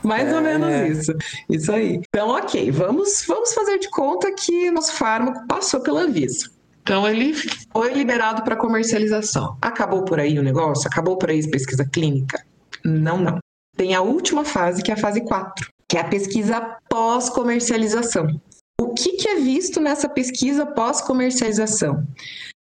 Mais 0.02 0.32
ou 0.32 0.42
menos 0.42 0.98
isso. 0.98 1.14
Isso 1.48 1.72
aí. 1.72 2.00
Então, 2.08 2.28
ok, 2.28 2.70
vamos, 2.70 3.24
vamos 3.26 3.52
fazer 3.54 3.78
de 3.78 3.88
conta 3.90 4.30
que 4.32 4.70
nosso 4.70 4.92
fármaco 4.92 5.46
passou 5.46 5.80
pela 5.80 6.02
Anvisa. 6.02 6.50
Então, 6.82 7.06
ele 7.08 7.34
foi 7.72 7.92
liberado 7.92 8.42
para 8.42 8.56
comercialização. 8.56 9.56
Acabou 9.60 10.04
por 10.04 10.18
aí 10.18 10.38
o 10.38 10.42
negócio? 10.42 10.88
Acabou 10.88 11.16
por 11.16 11.30
aí 11.30 11.44
a 11.44 11.50
pesquisa 11.50 11.84
clínica? 11.84 12.44
Não, 12.84 13.18
não. 13.18 13.38
Tem 13.76 13.94
a 13.94 14.02
última 14.02 14.44
fase, 14.44 14.82
que 14.82 14.90
é 14.90 14.94
a 14.94 14.96
fase 14.96 15.22
4, 15.22 15.68
que 15.88 15.96
é 15.96 16.00
a 16.00 16.08
pesquisa 16.08 16.76
pós-comercialização. 16.88 18.40
O 18.80 18.94
que, 18.94 19.12
que 19.12 19.28
é 19.28 19.36
visto 19.36 19.80
nessa 19.80 20.08
pesquisa 20.08 20.66
pós-comercialização? 20.66 22.06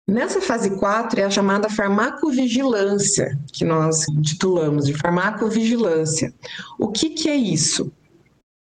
Nessa 0.09 0.41
fase 0.41 0.77
4 0.79 1.21
é 1.21 1.25
a 1.25 1.31
chamada 1.31 1.71
farmacovigilância, 1.71 3.39
que 3.53 3.65
nós 3.65 4.05
titulamos 4.23 4.87
de 4.87 4.95
farmacovigilância. 4.95 6.35
O 6.79 6.89
que, 6.89 7.11
que 7.11 7.29
é 7.29 7.37
isso? 7.37 7.91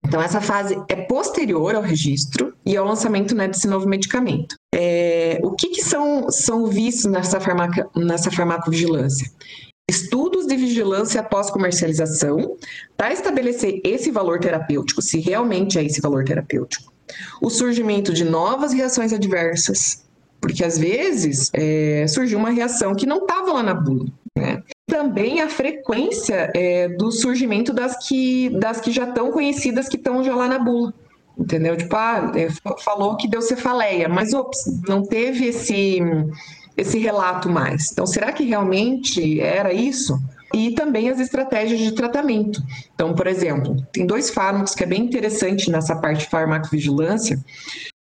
Então, 0.05 0.21
essa 0.21 0.39
fase 0.39 0.81
é 0.87 0.95
posterior 0.95 1.75
ao 1.75 1.81
registro 1.81 2.53
e 2.65 2.75
ao 2.77 2.85
lançamento 2.85 3.35
né, 3.35 3.47
desse 3.47 3.67
novo 3.67 3.87
medicamento. 3.87 4.55
É, 4.73 5.10
o 5.43 5.51
que, 5.51 5.69
que 5.69 5.83
são, 5.83 6.29
são 6.29 6.67
vistos 6.67 7.05
nessa, 7.05 7.39
farmaca, 7.39 7.89
nessa 7.95 8.31
farmacovigilância? 8.31 9.29
Estudos 9.89 10.47
de 10.47 10.55
vigilância 10.55 11.19
após 11.19 11.49
comercialização 11.49 12.55
para 12.95 13.11
estabelecer 13.11 13.81
esse 13.83 14.09
valor 14.09 14.39
terapêutico, 14.39 15.01
se 15.01 15.19
realmente 15.19 15.77
é 15.77 15.83
esse 15.83 15.99
valor 15.99 16.23
terapêutico. 16.23 16.91
O 17.41 17.49
surgimento 17.49 18.13
de 18.13 18.23
novas 18.23 18.71
reações 18.71 19.11
adversas, 19.11 20.05
porque 20.39 20.63
às 20.63 20.77
vezes 20.77 21.49
é, 21.53 22.05
surgiu 22.07 22.39
uma 22.39 22.49
reação 22.49 22.95
que 22.95 23.05
não 23.05 23.17
estava 23.17 23.51
lá 23.51 23.63
na 23.63 23.73
bula. 23.73 24.07
Né? 24.37 24.63
Também 24.87 25.41
a 25.41 25.49
frequência 25.49 26.49
é, 26.55 26.87
do 26.87 27.11
surgimento 27.11 27.73
das 27.73 28.07
que, 28.07 28.49
das 28.49 28.79
que 28.79 28.91
já 28.91 29.03
estão 29.03 29.31
conhecidas, 29.31 29.89
que 29.89 29.97
estão 29.97 30.23
já 30.23 30.35
lá 30.35 30.47
na 30.47 30.57
bula. 30.57 30.93
Entendeu? 31.37 31.75
Tipo, 31.77 31.95
ah, 31.95 32.31
é, 32.35 32.49
falou 32.83 33.17
que 33.17 33.27
deu 33.27 33.41
cefaleia, 33.41 34.07
mas 34.07 34.33
ops, 34.33 34.81
não 34.87 35.03
teve 35.03 35.45
esse, 35.45 35.99
esse 36.77 36.99
relato 36.99 37.49
mais. 37.49 37.91
Então, 37.91 38.05
será 38.05 38.31
que 38.31 38.43
realmente 38.43 39.39
era 39.39 39.73
isso? 39.73 40.19
e 40.53 40.71
também 40.71 41.09
as 41.09 41.19
estratégias 41.19 41.79
de 41.79 41.93
tratamento. 41.93 42.61
Então, 42.93 43.13
por 43.13 43.27
exemplo, 43.27 43.75
tem 43.91 44.05
dois 44.05 44.29
fármacos 44.29 44.75
que 44.75 44.83
é 44.83 44.87
bem 44.87 45.03
interessante 45.03 45.71
nessa 45.71 45.95
parte 45.95 46.25
de 46.25 46.29
farmacovigilância, 46.29 47.39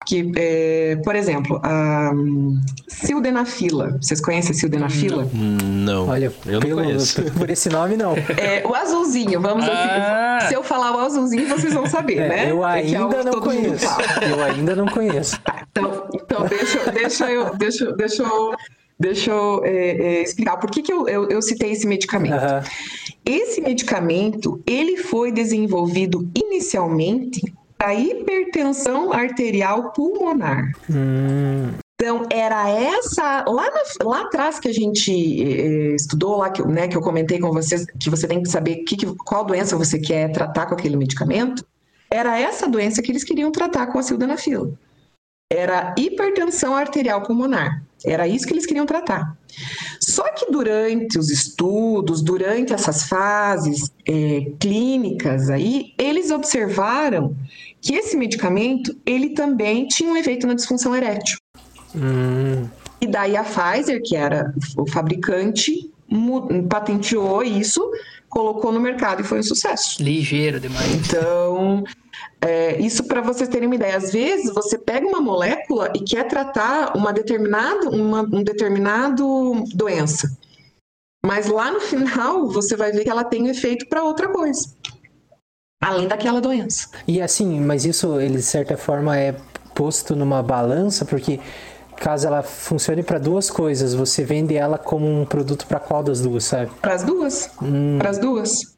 que, 0.07 0.33
é, 0.37 0.97
por 1.05 1.17
exemplo, 1.17 1.61
a 1.63 2.11
um, 2.15 2.61
sildenafila. 2.89 3.97
Vocês 4.01 4.21
conhecem 4.21 4.51
a 4.53 4.55
sildenafila? 4.55 5.29
Não. 5.33 6.09
Olha, 6.09 6.33
eu 6.47 6.53
não 6.55 6.61
pelo, 6.61 6.83
conheço. 6.83 7.23
por 7.33 7.49
esse 7.51 7.69
nome, 7.69 7.97
não. 7.97 8.15
É, 8.37 8.63
o 8.67 8.75
azulzinho, 8.75 9.41
vamos 9.41 9.65
Ah. 9.69 10.39
assim. 10.39 10.49
Se 10.49 10.55
eu 10.55 10.63
falar 10.63 10.95
o 10.97 10.99
azulzinho, 11.01 11.49
vocês 11.49 11.73
vão 11.73 11.87
saber, 11.87 12.19
É, 12.19 12.29
né? 12.29 12.51
eu 12.51 12.67
É 12.67 12.83
que 12.83 12.95
é 12.95 12.99
ainda 12.99 13.17
que 13.17 13.25
não 13.25 13.33
todo 13.33 13.51
mundo 13.51 13.63
conheço. 13.63 13.87
Eu 14.29 14.45
ainda 14.45 14.77
não 14.77 14.87
conheço. 14.87 15.41
Então, 15.71 16.09
então 16.15 16.47
deixa, 16.47 16.91
deixa 16.93 17.31
eu, 17.31 17.55
deixa, 17.57 17.93
deixa 17.93 18.23
eu, 18.23 18.55
deixa 18.99 19.31
eu 19.31 19.65
é, 19.65 19.71
é, 19.71 20.23
explicar 20.23 20.57
por 20.57 20.71
que, 20.71 20.83
que 20.83 20.93
eu, 20.93 21.09
eu, 21.09 21.29
eu 21.29 21.43
citei 21.43 21.73
esse 21.73 21.87
medicamento. 21.87 22.35
Esse 23.25 23.61
medicamento, 23.61 24.63
ele 24.67 24.99
foi 24.99 25.33
desenvolvido 25.33 26.29
inicialmente 26.37 27.41
para 27.79 27.95
hipertensão 27.95 29.13
arterial 29.13 29.93
pulmonar. 29.93 30.73
Hum, 30.91 31.71
Então, 32.01 32.27
era 32.31 32.69
essa, 32.69 33.45
lá, 33.49 33.71
na- 33.71 34.05
lá 34.05 34.23
atrás 34.23 34.59
que 34.59 34.69
a 34.69 34.73
gente 34.73 35.11
eh, 35.13 35.95
estudou, 35.95 36.37
lá 36.39 36.51
que, 36.51 36.61
eu- 36.61 36.67
né, 36.69 36.89
que 36.89 36.97
eu 36.97 37.01
comentei 37.01 37.39
com 37.39 37.51
vocês, 37.53 37.87
que 37.99 38.11
você 38.11 38.27
tem 38.27 38.43
que 38.43 38.49
saber 38.49 38.79
que, 38.85 38.97
que- 38.97 39.15
qual 39.25 39.45
doença 39.45 39.77
você 39.77 39.99
quer 39.99 40.31
tratar 40.33 40.67
com 40.67 40.75
aquele 40.75 40.97
medicamento, 40.97 41.65
era 42.11 42.39
essa 42.39 42.69
doença 42.69 43.01
que 43.01 43.11
eles 43.13 43.23
queriam 43.25 43.51
tratar 43.53 43.87
com 43.87 43.99
a 43.99 44.03
sildenafila. 44.03 44.71
Era 45.51 45.95
hipertensão 45.99 46.75
arterial 46.75 47.23
pulmonar. 47.23 47.83
Era 48.05 48.29
isso 48.29 48.47
que 48.47 48.53
eles 48.53 48.67
queriam 48.67 48.87
tratar. 48.87 49.37
Só 50.01 50.25
que 50.33 50.51
durante 50.51 51.19
os 51.19 51.31
estudos, 51.31 52.23
durante 52.23 52.73
essas 52.73 53.05
fases 53.09 53.91
eh, 54.07 54.53
clínicas 54.59 55.49
aí, 55.49 55.95
eles 55.99 56.31
observaram 56.31 57.35
que 57.81 57.95
esse 57.95 58.17
medicamento, 58.17 58.95
ele 59.07 59.31
também 59.31 59.87
tinha 59.87 60.11
um 60.11 60.17
efeito 60.17 60.47
na 60.47 60.55
disfunção 60.55 60.95
erétil. 60.95 61.39
hum, 61.95 62.67
E 63.01 63.07
daí 63.07 63.37
a 63.37 63.45
Pfizer, 63.45 64.03
que 64.03 64.17
era 64.17 64.53
o 64.77 64.91
fabricante, 64.91 65.91
patenteou 66.69 67.43
isso, 67.43 67.81
colocou 68.35 68.73
no 68.73 68.81
mercado 68.81 69.23
e 69.23 69.25
foi 69.25 69.39
um 69.39 69.43
sucesso. 69.43 70.03
Ligeiro 70.03 70.59
demais. 70.59 70.93
Então, 70.93 71.85
é, 72.41 72.79
isso 72.81 73.05
para 73.05 73.21
vocês 73.23 73.49
terem 73.49 73.67
uma 73.67 73.77
ideia. 73.77 73.97
Às 73.97 74.13
vezes 74.13 74.53
você 74.53 74.77
pega 74.77 75.07
uma 75.07 75.21
molécula 75.21 75.93
e 75.95 76.01
quer 76.01 76.27
tratar 76.27 76.97
uma 76.97 77.13
determinada, 77.13 77.89
uma 77.89 78.23
um 78.23 78.43
determinado 78.43 79.63
doença. 79.73 80.37
Mas 81.25 81.47
lá 81.47 81.71
no 81.71 81.81
final 81.81 82.49
você 82.49 82.77
vai 82.77 82.91
ver 82.91 83.05
que 83.05 83.11
ela 83.11 83.25
tem 83.25 83.47
efeito 83.47 83.87
para 83.89 84.03
outra 84.03 84.29
coisa. 84.29 84.69
Além 85.81 86.09
daquela 86.09 86.41
doença. 86.41 86.91
E 87.07 87.23
assim, 87.23 87.61
mas 87.61 87.85
isso, 87.85 88.21
ele 88.21 88.37
de 88.37 88.43
certa 88.43 88.77
forma 88.77 89.17
é 89.17 89.35
posto 89.75 90.15
numa 90.17 90.43
balança, 90.43 91.05
porque 91.05 91.41
caso 91.97 92.27
ela 92.27 92.43
funcione 92.43 93.03
para 93.03 93.19
duas 93.19 93.51
coisas, 93.51 93.95
você 93.95 94.25
vende 94.25 94.57
ela 94.57 94.79
como 94.79 95.07
um 95.07 95.25
produto 95.25 95.67
para 95.67 95.81
qual 95.81 96.03
das 96.03 96.21
duas, 96.21 96.45
sabe? 96.45 96.71
Para 96.81 96.95
as 96.95 97.03
duas. 97.03 97.51
Para 97.99 98.11
as 98.11 98.19
duas. 98.19 98.75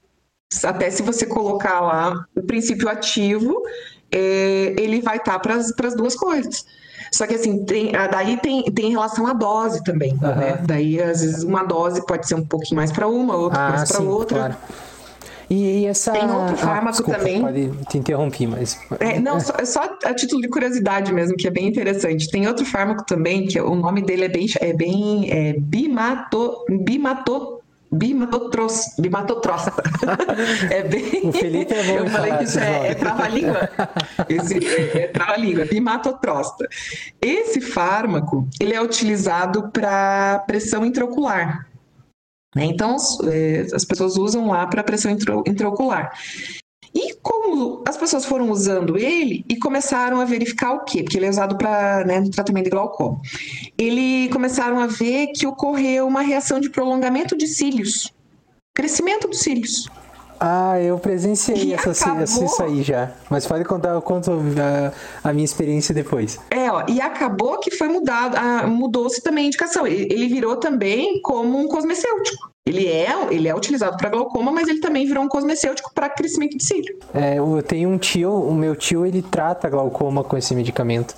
Até 0.64 0.90
se 0.90 1.02
você 1.02 1.26
colocar 1.26 1.80
lá 1.80 2.24
o 2.36 2.42
princípio 2.42 2.88
ativo, 2.88 3.62
é, 4.12 4.74
ele 4.78 5.00
vai 5.00 5.16
estar 5.16 5.38
para 5.40 5.56
as 5.56 5.72
duas 5.96 6.14
coisas. 6.14 6.64
Só 7.12 7.26
que 7.26 7.34
assim, 7.34 7.64
tem, 7.64 7.92
daí 7.92 8.36
tem, 8.38 8.62
tem 8.64 8.90
relação 8.90 9.26
à 9.26 9.32
dose 9.32 9.82
também, 9.84 10.16
Aham. 10.22 10.34
né? 10.34 10.58
Daí, 10.66 11.00
às 11.00 11.20
vezes, 11.20 11.42
uma 11.42 11.62
dose 11.62 12.04
pode 12.04 12.26
ser 12.26 12.34
um 12.34 12.44
pouquinho 12.44 12.76
mais 12.76 12.90
para 12.92 13.06
uma, 13.06 13.36
outra 13.36 13.58
Ah, 13.58 13.70
mais 13.70 13.88
para 13.90 14.00
outra. 14.00 14.38
claro. 14.38 14.56
E, 15.48 15.80
e 15.80 15.86
essa. 15.86 16.12
Tem 16.12 16.22
outro 16.22 16.54
Ah, 16.54 16.56
fármaco 16.56 16.96
desculpa, 16.96 17.18
também. 17.18 17.40
Pode 17.40 17.70
te 17.88 17.98
interromper, 17.98 18.46
mas. 18.48 18.80
É, 19.00 19.20
não, 19.20 19.40
só, 19.40 19.52
só 19.64 19.96
a 20.04 20.14
título 20.14 20.42
de 20.42 20.48
curiosidade 20.48 21.12
mesmo, 21.12 21.36
que 21.36 21.46
é 21.46 21.50
bem 21.50 21.68
interessante. 21.68 22.28
Tem 22.28 22.46
outro 22.46 22.64
fármaco 22.64 23.04
também, 23.06 23.46
que 23.46 23.60
o 23.60 23.74
nome 23.74 24.02
dele 24.02 24.24
é 24.24 24.28
bem, 24.28 24.46
é 24.60 24.72
bem 24.72 25.30
é, 25.30 25.54
bimato, 25.58 26.64
bimato, 26.68 27.62
bimatotros, 27.90 28.94
bimatotrosta. 28.98 29.72
é 30.70 30.82
bem... 30.82 31.28
O 31.28 31.32
Felipe 31.32 31.72
é 31.72 31.82
bom 31.84 32.04
Eu 32.04 32.06
falei 32.08 32.32
que 32.36 32.44
isso 32.44 32.58
é, 32.58 32.88
é 32.88 32.94
trava-língua. 32.94 33.70
Esse 34.28 34.66
é, 34.66 35.02
é 35.04 35.06
trava-língua, 35.08 35.64
bimatotrosta. 35.64 36.68
Esse 37.20 37.60
fármaco, 37.60 38.48
ele 38.60 38.74
é 38.74 38.82
utilizado 38.82 39.70
para 39.72 40.40
pressão 40.46 40.84
intraocular. 40.84 41.65
Né? 42.54 42.64
Então, 42.64 42.96
é, 43.30 43.66
as 43.74 43.84
pessoas 43.84 44.16
usam 44.16 44.48
lá 44.48 44.66
para 44.66 44.84
pressão 44.84 45.10
intraocular. 45.46 46.12
E 46.94 47.14
como 47.20 47.82
as 47.86 47.96
pessoas 47.96 48.24
foram 48.24 48.50
usando 48.50 48.96
ele 48.96 49.44
e 49.48 49.56
começaram 49.58 50.18
a 50.18 50.24
verificar 50.24 50.72
o 50.72 50.84
quê? 50.84 51.02
Porque 51.02 51.18
ele 51.18 51.26
é 51.26 51.30
usado 51.30 51.58
para 51.58 52.04
né, 52.06 52.22
tratamento 52.30 52.64
de 52.64 52.70
glaucoma. 52.70 53.20
Ele 53.76 54.30
começaram 54.30 54.78
a 54.78 54.86
ver 54.86 55.26
que 55.28 55.46
ocorreu 55.46 56.06
uma 56.06 56.22
reação 56.22 56.58
de 56.58 56.70
prolongamento 56.70 57.36
de 57.36 57.46
cílios, 57.46 58.10
crescimento 58.74 59.28
dos 59.28 59.40
cílios. 59.40 59.90
Ah, 60.38 60.80
eu 60.80 60.98
presenciei 60.98 61.72
essa, 61.74 61.90
acabou. 61.90 62.22
isso 62.22 62.62
aí 62.62 62.82
já. 62.82 63.10
Mas 63.30 63.46
pode 63.46 63.64
contar, 63.64 63.90
eu 63.90 64.02
conto 64.02 64.32
a, 64.32 65.28
a 65.28 65.32
minha 65.32 65.44
experiência 65.44 65.94
depois. 65.94 66.38
É, 66.50 66.70
ó, 66.70 66.84
e 66.88 67.00
acabou 67.00 67.58
que 67.58 67.70
foi 67.70 67.88
mudado, 67.88 68.36
ah, 68.36 68.66
mudou-se 68.66 69.20
também 69.22 69.44
a 69.44 69.46
indicação. 69.48 69.86
Ele, 69.86 70.08
ele 70.10 70.28
virou 70.28 70.56
também 70.56 71.20
como 71.22 71.58
um 71.58 71.68
cosmecêutico. 71.68 72.50
Ele 72.66 72.88
é, 72.88 73.14
ele 73.30 73.46
é 73.46 73.54
utilizado 73.54 73.96
para 73.96 74.10
glaucoma, 74.10 74.50
mas 74.50 74.66
ele 74.66 74.80
também 74.80 75.06
virou 75.06 75.22
um 75.22 75.28
cosmecêutico 75.28 75.92
para 75.94 76.08
crescimento 76.08 76.56
de 76.58 76.64
cílio. 76.64 76.98
É, 77.14 77.38
eu 77.38 77.62
tenho 77.62 77.88
um 77.88 77.96
tio, 77.96 78.32
o 78.32 78.52
meu 78.52 78.74
tio, 78.74 79.06
ele 79.06 79.22
trata 79.22 79.68
glaucoma 79.68 80.24
com 80.24 80.36
esse 80.36 80.52
medicamento. 80.52 81.14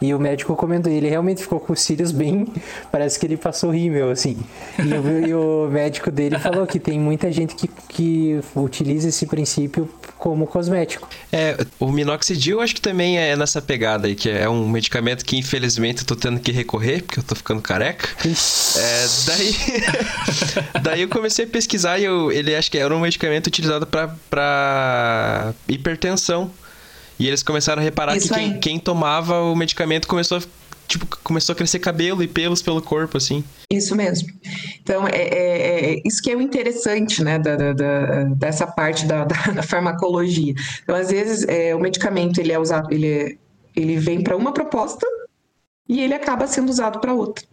E 0.00 0.14
o 0.14 0.18
médico 0.18 0.54
comentou, 0.54 0.92
ele 0.92 1.08
realmente 1.08 1.42
ficou 1.42 1.58
com 1.58 1.72
os 1.72 1.80
cílios 1.80 2.12
bem. 2.12 2.46
Parece 2.90 3.18
que 3.18 3.26
ele 3.26 3.36
passou 3.36 3.70
rímel, 3.70 4.10
assim. 4.10 4.36
E 4.78 4.94
o, 4.94 5.26
e 5.26 5.34
o 5.34 5.68
médico 5.70 6.10
dele 6.10 6.38
falou 6.38 6.66
que 6.66 6.78
tem 6.78 6.98
muita 6.98 7.30
gente 7.32 7.54
que, 7.54 7.68
que 7.88 8.40
utiliza 8.54 9.08
esse 9.08 9.26
princípio 9.26 9.88
como 10.16 10.46
cosmético. 10.46 11.08
É, 11.32 11.56
o 11.78 11.90
minoxidil 11.90 12.60
acho 12.60 12.74
que 12.74 12.80
também 12.80 13.18
é 13.18 13.36
nessa 13.36 13.62
pegada 13.62 14.08
aí, 14.08 14.14
que 14.14 14.28
é 14.28 14.48
um 14.48 14.68
medicamento 14.68 15.24
que 15.24 15.36
infelizmente 15.36 16.00
eu 16.00 16.06
tô 16.06 16.16
tendo 16.16 16.40
que 16.40 16.50
recorrer, 16.50 17.02
porque 17.02 17.20
eu 17.20 17.22
tô 17.22 17.34
ficando 17.34 17.62
careca. 17.62 18.08
É, 18.76 19.06
daí, 19.26 19.56
daí 20.82 21.02
eu 21.02 21.08
comecei 21.08 21.44
a 21.44 21.48
pesquisar 21.48 21.98
e 21.98 22.04
eu, 22.04 22.30
ele 22.32 22.54
acho 22.54 22.70
que 22.70 22.78
era 22.78 22.94
um 22.94 23.00
medicamento 23.00 23.46
utilizado 23.46 23.86
pra 23.86 25.54
hipertensão. 25.68 26.50
E 27.18 27.26
eles 27.26 27.42
começaram 27.42 27.80
a 27.80 27.84
reparar 27.84 28.16
Isso 28.16 28.28
que 28.28 28.34
quem, 28.34 28.60
quem 28.60 28.78
tomava 28.78 29.40
o 29.42 29.56
medicamento 29.56 30.06
começou 30.06 30.38
a, 30.38 30.42
tipo, 30.86 31.04
começou 31.24 31.52
a 31.52 31.56
crescer 31.56 31.78
cabelo 31.80 32.22
e 32.22 32.28
pelos 32.28 32.62
pelo 32.62 32.80
corpo, 32.80 33.16
assim. 33.16 33.42
Isso 33.72 33.96
mesmo. 33.96 34.28
Então, 34.80 35.06
é, 35.08 35.16
é- 35.22 35.94
é 35.94 36.02
isso 36.04 36.22
que 36.22 36.30
é 36.30 36.36
o 36.36 36.40
interessante, 36.40 37.22
né, 37.22 37.38
da, 37.38 37.56
da- 37.56 37.72
da- 37.72 38.24
dessa 38.36 38.66
parte 38.66 39.04
da, 39.06 39.26
farmacologia. 39.62 40.54
Então, 40.82 40.94
às 40.94 41.10
vezes, 41.10 41.44
é, 41.48 41.74
o 41.74 41.80
medicamento, 41.80 42.38
ele 42.40 42.52
é 42.52 42.58
usado, 42.58 42.92
ele, 42.92 43.38
ele 43.74 43.96
vem 43.98 44.22
para 44.22 44.36
uma 44.36 44.52
proposta 44.52 45.06
e 45.88 46.00
ele 46.00 46.14
acaba 46.14 46.46
sendo 46.46 46.70
usado 46.70 47.00
para 47.00 47.14
outra. 47.14 47.44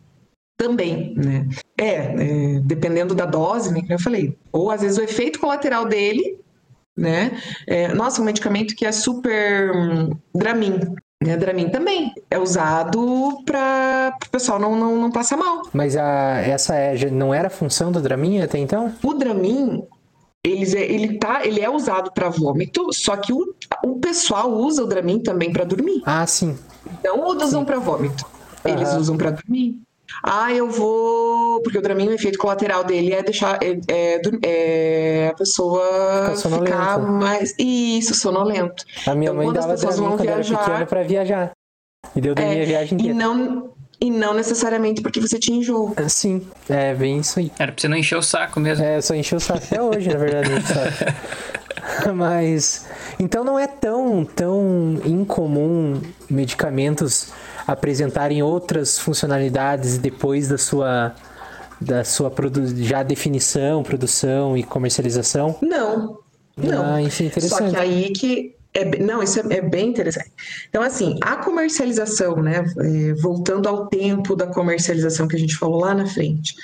Também, 0.58 1.14
né? 1.18 1.48
É, 1.78 1.86
é, 1.90 2.60
dependendo 2.64 3.14
da 3.14 3.26
dose, 3.26 3.74
né, 3.74 3.82
que 3.82 3.92
eu 3.92 4.00
falei. 4.00 4.38
Ou, 4.54 4.72
às 4.72 4.82
vezes, 4.82 4.98
o 4.98 5.02
efeito 5.02 5.38
colateral 5.40 5.86
dele, 5.86 6.38
né? 6.96 7.40
É, 7.68 7.94
nossa, 7.94 8.22
um 8.22 8.26
medicamento 8.26 8.76
que 8.76 8.86
é 8.86 8.92
super 8.92 9.72
hum, 9.76 10.12
Dramin. 10.34 10.80
Né, 11.24 11.38
Dramin 11.38 11.70
também 11.70 12.14
é 12.30 12.38
usado 12.38 13.42
para 13.46 14.16
o 14.28 14.30
pessoal 14.30 14.60
não, 14.60 14.76
não, 14.76 14.98
não 14.98 15.12
passar 15.12 15.38
mal. 15.38 15.64
Mas 15.74 15.96
a, 15.96 16.42
essa 16.42 16.76
é, 16.76 17.10
não 17.10 17.34
era 17.34 17.48
a 17.48 17.52
função 17.52 17.92
do 17.92 18.02
Dramin 18.02 18.42
até 18.42 18.58
então? 18.58 18.94
O 19.02 19.14
Dramin, 19.14 19.84
ele, 20.44 20.78
ele, 20.78 21.18
tá, 21.18 21.46
ele 21.46 21.62
é 21.62 21.70
usado 21.70 22.12
para 22.12 22.30
vômito, 22.30 22.94
só 22.94 23.16
que 23.18 23.34
o, 23.34 23.56
o 23.84 24.00
pessoal 24.00 24.52
usa 24.52 24.84
o 24.84 24.88
Dramin 24.88 25.20
também 25.20 25.52
para 25.52 25.64
dormir. 25.64 26.04
Ah, 26.06 26.28
sim. 26.28 26.58
Não 27.04 27.26
usam 27.26 27.66
para 27.66 27.80
vômito. 27.80 28.26
Eles 28.64 28.90
Aham. 28.90 29.00
usam 29.00 29.18
para 29.18 29.32
dormir. 29.32 29.80
Ah, 30.24 30.52
eu 30.54 30.70
vou. 30.70 31.62
Porque 31.62 31.78
o 31.78 31.82
Dramin, 31.82 32.10
o 32.10 32.14
efeito 32.14 32.38
colateral 32.38 32.84
dele 32.84 33.14
é 33.14 33.24
deixar 33.24 33.58
é, 33.62 33.78
é, 33.88 34.22
é 34.44 35.28
a 35.30 35.34
pessoa 35.36 36.34
Ficar 36.36 37.00
mais. 37.00 37.54
Isso, 37.58 38.14
sonolento. 38.14 38.84
A 39.08 39.16
minha 39.16 39.32
Então, 39.32 39.44
mãe 39.44 39.54
dava 39.54 39.70
pessoas 39.74 39.96
Dramin 39.96 40.10
vão 40.10 40.18
quando 40.18 40.28
eu 40.28 40.34
era 40.34 40.44
viajar- 40.44 40.64
pequeno 40.66 40.86
pra 40.88 41.04
viajar. 41.04 41.52
E 42.16 42.22
deu 42.22 42.36
dormir 42.36 42.58
É, 42.60 42.62
a 42.62 42.66
viagem 42.66 42.98
E 42.98 43.02
inteira. 43.02 43.18
não, 43.18 43.72
e 44.00 44.12
não 44.12 44.34
necessariamente 44.34 45.02
porque 45.02 45.20
você 45.20 45.40
tinha 45.40 45.58
enjoo. 45.58 45.96
Sim, 46.08 46.48
é 46.70 46.94
bem 46.94 47.18
isso 47.20 47.40
aí. 47.40 47.52
Era 47.58 47.72
pra 47.72 47.82
você 47.82 47.88
não 47.88 47.98
encher 47.98 48.16
o 48.18 48.22
saco 48.22 48.60
mesmo. 48.60 48.86
É, 48.86 49.02
só 49.02 49.16
encheu 49.16 49.38
o 49.38 49.42
saco 49.42 49.64
até 49.66 49.82
hoje, 49.82 50.10
na 50.10 50.18
verdade. 50.18 50.50
Mas 52.16 52.86
então 53.20 53.44
não 53.44 53.58
é 53.60 53.68
tão 53.68 54.26
tão 54.26 55.00
incomum 55.06 56.02
medicamentos 56.30 57.32
apresentarem 57.68 58.44
outras 58.44 58.98
funcionalidades 58.98 59.98
depois 59.98 60.48
da 60.48 60.58
sua 60.58 61.16
da 61.80 62.04
sua 62.04 62.32
já 62.78 63.04
definição, 63.04 63.84
produção 63.84 64.56
e 64.56 64.64
comercialização. 64.64 65.58
Não. 65.62 66.20
Não. 66.56 66.96
Ah, 66.96 67.02
isso 67.02 67.24
é 67.24 67.30
Só 67.30 67.40
interessante. 67.40 67.72
que 67.72 67.78
aí 67.78 68.10
que. 68.12 68.56
É, 68.74 68.98
não, 69.00 69.24
isso 69.24 69.40
é, 69.40 69.58
é 69.58 69.62
bem 69.62 69.90
interessante. 69.90 70.32
Então, 70.70 70.82
assim, 70.82 71.18
a 71.22 71.38
comercialização, 71.38 72.42
né? 72.42 72.64
é, 72.80 73.14
voltando 73.16 73.70
ao 73.70 73.88
tempo 73.88 74.36
da 74.36 74.48
comercialização 74.48 75.28
que 75.28 75.36
a 75.36 75.40
gente 75.40 75.56
falou 75.56 75.80
lá 75.80 75.94
na 75.94 76.06
frente. 76.06 76.56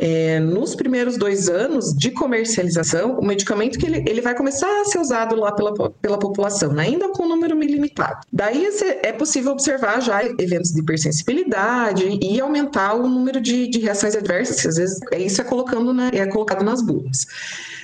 É, 0.00 0.40
nos 0.40 0.74
primeiros 0.74 1.18
dois 1.18 1.50
anos 1.50 1.92
de 1.94 2.10
comercialização, 2.10 3.18
o 3.18 3.24
medicamento 3.24 3.78
que 3.78 3.84
ele, 3.84 4.02
ele 4.08 4.22
vai 4.22 4.34
começar 4.34 4.80
a 4.80 4.84
ser 4.86 4.98
usado 4.98 5.36
lá 5.36 5.52
pela, 5.52 5.90
pela 5.90 6.18
população, 6.18 6.72
né, 6.72 6.84
ainda 6.84 7.10
com 7.10 7.24
um 7.24 7.28
número 7.28 7.60
limitado. 7.60 8.26
Daí 8.32 8.66
é 9.02 9.12
possível 9.12 9.52
observar 9.52 10.00
já 10.00 10.24
eventos 10.24 10.72
de 10.72 10.80
hipersensibilidade 10.80 12.18
e 12.22 12.40
aumentar 12.40 12.94
o 12.94 13.06
número 13.06 13.42
de, 13.42 13.68
de 13.68 13.78
reações 13.78 14.16
adversas, 14.16 14.62
que 14.62 14.68
às 14.68 14.76
vezes 14.76 14.98
é 15.12 15.18
isso 15.20 15.40
é 15.42 15.44
colocando 15.44 16.00
é 16.00 16.26
colocado 16.26 16.64
nas 16.64 16.80
bulas. 16.80 17.26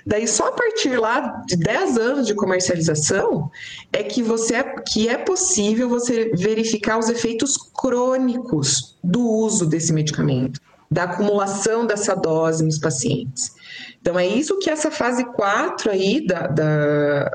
Daí 0.07 0.27
só 0.27 0.49
a 0.49 0.53
partir 0.53 0.97
lá 0.99 1.43
de 1.47 1.57
10 1.57 1.99
anos 1.99 2.27
de 2.27 2.35
comercialização 2.35 3.51
é 3.93 4.03
que 4.03 4.23
você 4.23 4.55
é, 4.55 4.63
que 4.81 5.09
é 5.09 5.19
possível 5.19 5.89
você 5.89 6.31
verificar 6.35 6.99
os 6.99 7.11
efeitos 7.11 7.57
crônicos 7.57 8.97
do 9.03 9.21
uso 9.21 9.67
desse 9.67 9.93
medicamento, 9.93 10.61
da 10.91 11.05
acumulação 11.05 11.87
dessa 11.87 12.15
dose 12.15 12.65
nos 12.65 12.79
pacientes. 12.79 13.53
Então 14.01 14.19
é 14.19 14.27
isso 14.27 14.59
que 14.59 14.71
essa 14.71 14.91
fase 14.91 15.25
4 15.25 15.91
aí 15.91 16.25
da, 16.27 16.47
da, 16.47 17.31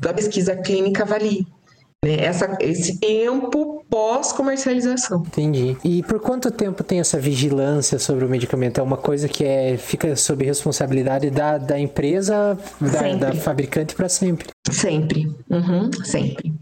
da 0.00 0.12
pesquisa 0.14 0.56
clínica 0.56 1.04
avalia. 1.04 1.44
né? 2.04 2.16
Essa, 2.18 2.56
esse 2.60 2.98
tempo 2.98 3.84
pós-comercialização. 3.88 5.22
Entendi. 5.26 5.76
E 5.84 6.02
por 6.02 6.20
quanto 6.20 6.50
tempo 6.50 6.82
tem 6.82 6.98
essa 7.00 7.18
vigilância 7.18 7.98
sobre 7.98 8.24
o 8.24 8.28
medicamento? 8.28 8.78
É 8.78 8.82
uma 8.82 8.96
coisa 8.96 9.28
que 9.28 9.44
é, 9.44 9.76
fica 9.76 10.14
sob 10.16 10.44
responsabilidade 10.44 11.30
da, 11.30 11.56
da 11.56 11.78
empresa, 11.78 12.58
da, 12.80 13.30
da 13.30 13.32
fabricante 13.34 13.94
para 13.94 14.08
sempre. 14.08 14.48
Sempre, 14.70 15.26
Uhum, 15.48 15.90
sempre. 16.04 16.52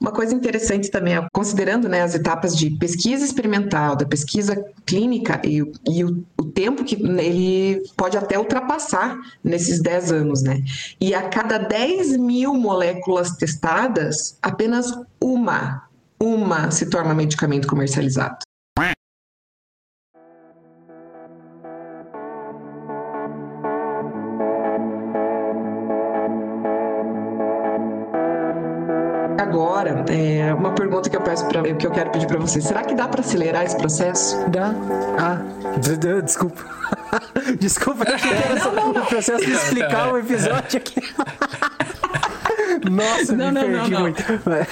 Uma 0.00 0.10
coisa 0.10 0.34
interessante 0.34 0.90
também, 0.90 1.14
é, 1.16 1.26
considerando 1.32 1.88
né, 1.88 2.02
as 2.02 2.14
etapas 2.14 2.56
de 2.56 2.70
pesquisa 2.70 3.24
experimental, 3.24 3.94
da 3.94 4.04
pesquisa 4.04 4.62
clínica 4.84 5.40
e, 5.44 5.62
o- 5.62 5.72
e 5.88 6.04
o, 6.04 6.24
o 6.38 6.44
tempo 6.44 6.82
que 6.84 6.96
ele 6.96 7.80
pode 7.96 8.16
até 8.16 8.36
ultrapassar 8.38 9.16
nesses 9.44 9.80
10 9.80 10.10
anos, 10.10 10.42
né? 10.42 10.60
E 11.00 11.14
a 11.14 11.28
cada 11.28 11.56
10 11.58 12.16
mil 12.16 12.54
moléculas 12.54 13.30
testadas, 13.36 14.36
apenas 14.42 14.92
uma, 15.20 15.82
uma 16.20 16.70
se 16.72 16.86
torna 16.90 17.14
medicamento 17.14 17.68
comercializado. 17.68 18.38
Agora, 29.90 30.04
é, 30.12 30.54
uma 30.54 30.72
pergunta 30.72 31.10
que 31.10 31.16
eu 31.16 31.20
peço 31.22 31.44
para 31.48 31.62
que 31.74 31.84
eu 31.86 31.90
quero 31.90 32.10
pedir 32.10 32.26
para 32.28 32.38
você: 32.38 32.60
será 32.60 32.82
que 32.84 32.94
dá 32.94 33.08
para 33.08 33.20
acelerar 33.20 33.64
esse 33.64 33.76
processo? 33.76 34.38
Dá. 34.48 34.72
Ah, 35.18 35.42
d- 35.78 35.96
d- 35.96 36.22
desculpa. 36.22 36.62
desculpa, 37.58 38.04
eu 38.08 38.14
achei 38.14 38.30
que 38.30 38.44
era 38.44 38.60
só 38.60 38.70
o 38.90 39.06
processo 39.06 39.44
de 39.44 39.52
explicar 39.52 40.12
o 40.12 40.18
episódio 40.18 40.76
aqui. 40.78 41.00
Nossa, 42.90 43.32
Não, 43.36 43.46
me 43.48 43.52
não, 43.52 43.62
perdi 43.62 43.90
não. 43.90 44.00
muito. 44.00 44.22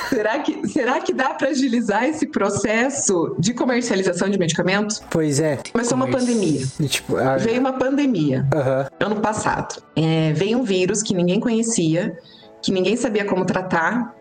Será 0.08 0.38
que, 0.40 0.68
será 0.68 1.00
que 1.00 1.12
dá 1.12 1.30
para 1.34 1.48
agilizar 1.48 2.04
esse 2.04 2.26
processo 2.26 3.34
de 3.38 3.52
comercialização 3.54 4.28
de 4.28 4.38
medicamentos? 4.38 5.02
Pois 5.10 5.38
é. 5.40 5.58
Começou 5.72 5.96
uma 5.96 6.08
pandemia. 6.08 6.62
E, 6.78 6.88
tipo, 6.88 7.16
a- 7.16 7.36
Veio 7.36 7.60
uma 7.60 7.72
pandemia 7.74 8.46
Aham. 8.54 8.86
ano 9.00 9.16
passado. 9.20 9.82
É, 9.96 10.32
veio 10.32 10.58
um 10.58 10.62
vírus 10.64 11.02
que 11.02 11.14
ninguém 11.14 11.38
conhecia, 11.40 12.16
que 12.62 12.72
ninguém 12.72 12.96
sabia 12.96 13.24
como 13.24 13.44
tratar. 13.44 14.14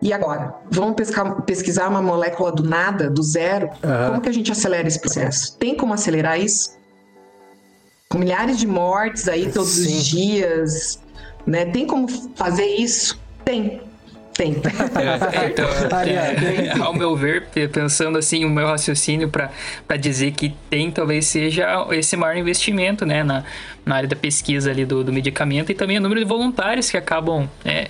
E 0.00 0.12
agora? 0.12 0.54
Vamos 0.70 0.94
pescar- 0.94 1.42
pesquisar 1.42 1.88
uma 1.88 2.00
molécula 2.00 2.52
do 2.52 2.62
nada, 2.62 3.10
do 3.10 3.22
zero? 3.22 3.68
Aham. 3.82 4.08
Como 4.10 4.20
que 4.22 4.28
a 4.28 4.32
gente 4.32 4.52
acelera 4.52 4.86
esse 4.86 5.00
processo? 5.00 5.56
Tem 5.58 5.74
como 5.76 5.92
acelerar 5.92 6.40
isso? 6.40 6.76
Com 8.08 8.18
milhares 8.18 8.58
de 8.58 8.66
mortes 8.66 9.28
aí 9.28 9.50
todos 9.52 9.70
Sim. 9.70 9.96
os 9.96 10.04
dias, 10.06 11.02
né? 11.46 11.64
Tem 11.66 11.86
como 11.86 12.06
fazer 12.36 12.64
isso? 12.64 13.20
Tem. 13.44 13.80
Tem. 14.34 14.52
Então, 14.52 15.66
Aliás, 15.98 16.40
é, 16.40 16.78
ao 16.80 16.94
meu 16.94 17.16
ver, 17.16 17.48
pe- 17.48 17.66
pensando 17.66 18.16
assim, 18.18 18.44
o 18.44 18.48
meu 18.48 18.68
raciocínio 18.68 19.28
para 19.28 19.50
dizer 19.96 20.30
que 20.30 20.54
tem, 20.70 20.92
talvez 20.92 21.26
seja 21.26 21.66
esse 21.90 22.16
maior 22.16 22.36
investimento, 22.36 23.04
né, 23.04 23.24
na, 23.24 23.42
na 23.84 23.96
área 23.96 24.08
da 24.08 24.14
pesquisa 24.14 24.70
ali 24.70 24.84
do, 24.84 25.02
do 25.02 25.12
medicamento 25.12 25.72
e 25.72 25.74
também 25.74 25.98
o 25.98 26.00
número 26.00 26.20
de 26.20 26.26
voluntários 26.26 26.88
que 26.88 26.96
acabam 26.96 27.48
é, 27.64 27.88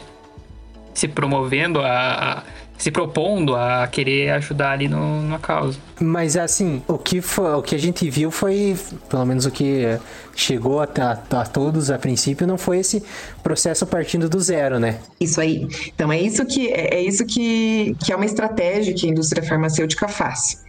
se 0.99 1.07
promovendo, 1.07 1.81
a, 1.81 2.39
a- 2.39 2.43
se 2.77 2.91
propondo 2.93 3.57
a 3.57 3.87
querer 3.89 4.31
ajudar 4.31 4.71
ali 4.73 4.89
no, 4.89 5.23
na 5.23 5.39
causa. 5.39 5.79
Mas 6.01 6.37
assim, 6.37 6.81
o 6.87 6.97
que, 6.97 7.21
foi, 7.21 7.55
o 7.55 7.63
que 7.63 7.75
a 7.75 7.79
gente 7.79 8.09
viu 8.09 8.31
foi, 8.31 8.77
pelo 9.09 9.27
menos 9.27 9.47
o 9.47 9.51
que 9.51 9.99
chegou 10.35 10.81
a, 10.81 10.85
a- 10.85 11.41
a 11.41 11.45
todos 11.47 11.91
a 11.91 11.99
princípio, 11.99 12.47
não 12.47 12.57
foi 12.59 12.79
esse 12.79 13.03
processo 13.43 13.85
partindo 13.87 14.29
do 14.29 14.41
zero, 14.41 14.79
né? 14.79 14.99
Isso 15.21 15.41
aí. 15.41 15.67
Então 15.95 16.11
é 16.13 16.21
isso 16.21 16.45
que 16.47 16.69
é, 16.69 16.95
é 16.97 17.03
isso 17.03 17.25
que, 17.27 17.97
que 18.05 18.13
é 18.13 18.17
uma 18.17 18.25
estratégia 18.27 18.95
que 18.95 19.07
a 19.07 19.11
indústria 19.11 19.43
farmacêutica 19.43 20.07
faz. 20.09 20.65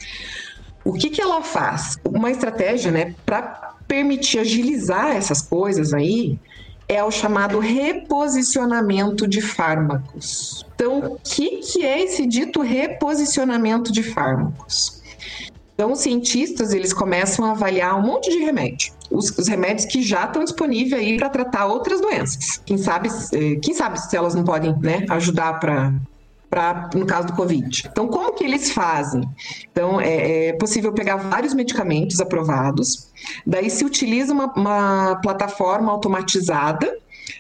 O 0.84 0.94
que, 0.94 1.10
que 1.12 1.22
ela 1.22 1.42
faz? 1.44 1.98
Uma 2.04 2.32
estratégia, 2.32 2.92
né, 2.92 3.14
para 3.26 3.74
permitir 3.88 4.40
agilizar 4.40 5.16
essas 5.16 5.42
coisas 5.42 5.94
aí 5.94 6.38
é 6.90 7.04
o 7.04 7.12
chamado 7.12 7.60
reposicionamento 7.60 9.28
de 9.28 9.42
fármacos. 9.42 10.66
Então, 10.74 10.98
o 11.00 11.20
que, 11.24 11.58
que 11.58 11.86
é 11.86 12.02
esse 12.02 12.26
dito 12.26 12.62
reposicionamento 12.62 13.92
de 13.92 14.02
fármacos? 14.02 15.00
Então, 15.76 15.92
os 15.92 16.00
cientistas 16.00 16.74
eles 16.74 16.92
começam 16.92 17.46
a 17.46 17.52
avaliar 17.52 17.98
um 17.98 18.02
monte 18.02 18.32
de 18.32 18.40
remédio. 18.40 18.92
Os, 19.12 19.30
os 19.38 19.48
remédios 19.48 19.86
que 19.86 20.02
já 20.02 20.26
estão 20.26 20.44
disponíveis 20.44 20.94
aí 20.94 21.18
para 21.18 21.30
tratar 21.30 21.68
outras 21.68 22.02
doenças. 22.02 22.60
Quem 22.66 22.78
sabe, 22.78 23.10
eh, 23.34 23.56
quem 23.62 23.74
sabe 23.74 24.00
se 24.02 24.18
elas 24.18 24.34
não 24.34 24.44
podem 24.44 24.76
né, 24.80 25.06
ajudar 25.10 25.60
para 25.60 25.94
Pra, 26.50 26.90
no 26.96 27.06
caso 27.06 27.28
do 27.28 27.34
Covid. 27.34 27.90
Então, 27.92 28.08
como 28.08 28.34
que 28.34 28.44
eles 28.44 28.72
fazem? 28.72 29.22
Então, 29.72 30.02
é, 30.02 30.48
é 30.48 30.54
possível 30.54 30.92
pegar 30.92 31.18
vários 31.18 31.54
medicamentos 31.54 32.20
aprovados, 32.20 33.08
daí 33.46 33.70
se 33.70 33.86
utiliza 33.86 34.34
uma, 34.34 34.52
uma 34.54 35.16
plataforma 35.22 35.92
automatizada 35.92 36.98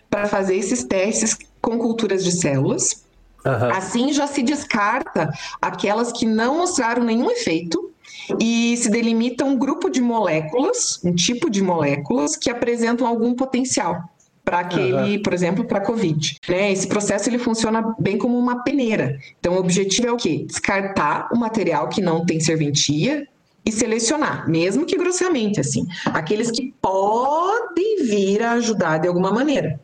para 0.09 0.27
fazer 0.27 0.55
esses 0.55 0.83
testes 0.83 1.35
com 1.61 1.77
culturas 1.79 2.23
de 2.23 2.31
células. 2.31 3.03
Aham. 3.45 3.71
Assim 3.71 4.13
já 4.13 4.27
se 4.27 4.43
descarta 4.43 5.31
aquelas 5.61 6.11
que 6.11 6.25
não 6.25 6.57
mostraram 6.57 7.03
nenhum 7.03 7.31
efeito 7.31 7.91
e 8.39 8.75
se 8.77 8.89
delimita 8.89 9.45
um 9.45 9.57
grupo 9.57 9.89
de 9.89 10.01
moléculas, 10.01 10.99
um 11.03 11.15
tipo 11.15 11.49
de 11.49 11.63
moléculas 11.63 12.35
que 12.35 12.49
apresentam 12.49 13.07
algum 13.07 13.33
potencial 13.33 14.03
para 14.49 14.61
aquele, 14.61 15.19
por 15.19 15.31
exemplo, 15.31 15.63
para 15.63 15.79
COVID. 15.79 16.39
Né? 16.49 16.71
Esse 16.71 16.87
processo 16.87 17.29
ele 17.29 17.37
funciona 17.37 17.93
bem 17.99 18.17
como 18.17 18.35
uma 18.35 18.63
peneira. 18.63 19.19
Então, 19.39 19.53
o 19.53 19.59
objetivo 19.59 20.07
é 20.07 20.11
o 20.11 20.17
quê? 20.17 20.43
Descartar 20.47 21.29
o 21.31 21.37
material 21.37 21.87
que 21.87 22.01
não 22.01 22.25
tem 22.25 22.39
serventia 22.39 23.27
e 23.63 23.71
selecionar, 23.71 24.49
mesmo 24.49 24.87
que 24.87 24.97
grossamente, 24.97 25.59
assim, 25.59 25.85
aqueles 26.05 26.49
que 26.49 26.73
podem 26.81 28.05
vir 28.05 28.41
a 28.41 28.53
ajudar 28.53 28.97
de 28.97 29.07
alguma 29.07 29.31
maneira. 29.31 29.79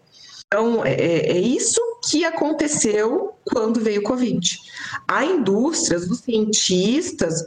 Então, 0.48 0.84
é, 0.84 0.94
é 0.94 1.38
isso 1.38 1.80
que 2.10 2.26
aconteceu 2.26 3.36
quando 3.46 3.80
veio 3.80 4.02
o 4.02 4.04
Covid. 4.04 4.60
A 5.08 5.24
indústria, 5.24 6.00
os 6.00 6.22
cientistas, 6.22 7.46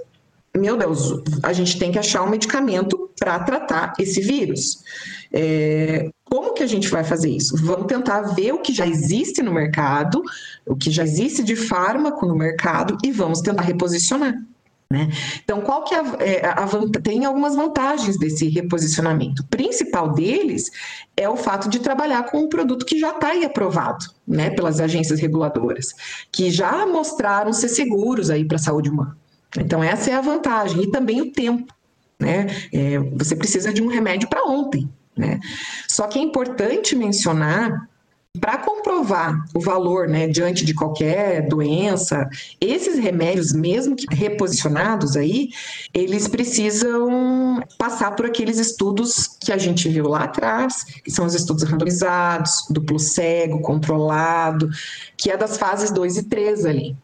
meu 0.56 0.76
Deus, 0.76 1.20
a 1.42 1.52
gente 1.52 1.80
tem 1.80 1.90
que 1.90 1.98
achar 1.98 2.22
um 2.22 2.30
medicamento 2.30 3.10
para 3.18 3.40
tratar 3.40 3.94
esse 3.98 4.20
vírus. 4.20 4.84
É, 5.32 6.10
como 6.30 6.52
que 6.52 6.62
a 6.62 6.66
gente 6.66 6.88
vai 6.88 7.04
fazer 7.04 7.30
isso? 7.30 7.56
Vamos 7.56 7.86
tentar 7.86 8.20
ver 8.34 8.52
o 8.52 8.58
que 8.58 8.72
já 8.72 8.86
existe 8.86 9.42
no 9.42 9.52
mercado, 9.52 10.22
o 10.66 10.76
que 10.76 10.90
já 10.90 11.02
existe 11.02 11.42
de 11.42 11.56
fármaco 11.56 12.26
no 12.26 12.36
mercado 12.36 12.96
e 13.02 13.10
vamos 13.10 13.40
tentar 13.40 13.62
reposicionar. 13.62 14.34
Né? 14.90 15.10
Então, 15.44 15.60
qual 15.60 15.84
que 15.84 15.94
é 15.94 15.98
a, 16.00 16.16
é, 16.18 16.46
a, 16.46 16.66
tem 17.02 17.26
algumas 17.26 17.54
vantagens 17.54 18.18
desse 18.18 18.48
reposicionamento. 18.48 19.42
O 19.42 19.46
principal 19.46 20.12
deles 20.12 20.70
é 21.14 21.28
o 21.28 21.36
fato 21.36 21.68
de 21.68 21.78
trabalhar 21.78 22.22
com 22.24 22.38
um 22.38 22.48
produto 22.48 22.86
que 22.86 22.98
já 22.98 23.10
está 23.10 23.28
aí 23.28 23.44
aprovado, 23.44 24.06
né, 24.26 24.48
pelas 24.48 24.80
agências 24.80 25.20
reguladoras, 25.20 25.94
que 26.32 26.50
já 26.50 26.86
mostraram 26.86 27.52
ser 27.52 27.68
seguros 27.68 28.28
para 28.46 28.56
a 28.56 28.60
saúde 28.60 28.88
humana. 28.88 29.16
Então, 29.58 29.82
essa 29.82 30.10
é 30.10 30.14
a 30.14 30.22
vantagem 30.22 30.82
e 30.82 30.90
também 30.90 31.20
o 31.20 31.32
tempo, 31.32 31.72
né? 32.18 32.46
É, 32.72 32.98
você 32.98 33.36
precisa 33.36 33.72
de 33.72 33.82
um 33.82 33.88
remédio 33.88 34.28
para 34.28 34.44
ontem, 34.44 34.88
né? 35.18 35.40
Só 35.88 36.06
que 36.06 36.18
é 36.18 36.22
importante 36.22 36.96
mencionar 36.96 37.88
para 38.40 38.58
comprovar 38.58 39.44
o 39.54 39.60
valor, 39.60 40.08
né, 40.08 40.28
diante 40.28 40.64
de 40.64 40.74
qualquer 40.74 41.48
doença, 41.48 42.28
esses 42.60 42.98
remédios, 42.98 43.52
mesmo 43.52 43.96
que 43.96 44.06
reposicionados 44.14 45.16
aí, 45.16 45.48
eles 45.92 46.28
precisam 46.28 47.60
passar 47.76 48.12
por 48.12 48.26
aqueles 48.26 48.58
estudos 48.58 49.26
que 49.26 49.50
a 49.50 49.58
gente 49.58 49.88
viu 49.88 50.06
lá 50.06 50.24
atrás, 50.24 50.84
que 50.84 51.10
são 51.10 51.26
os 51.26 51.34
estudos 51.34 51.64
randomizados, 51.64 52.66
duplo 52.70 52.98
cego, 52.98 53.60
controlado, 53.60 54.68
que 55.16 55.30
é 55.30 55.36
das 55.36 55.56
fases 55.56 55.90
2 55.90 56.18
e 56.18 56.22
3 56.24 56.64
ali 56.64 56.96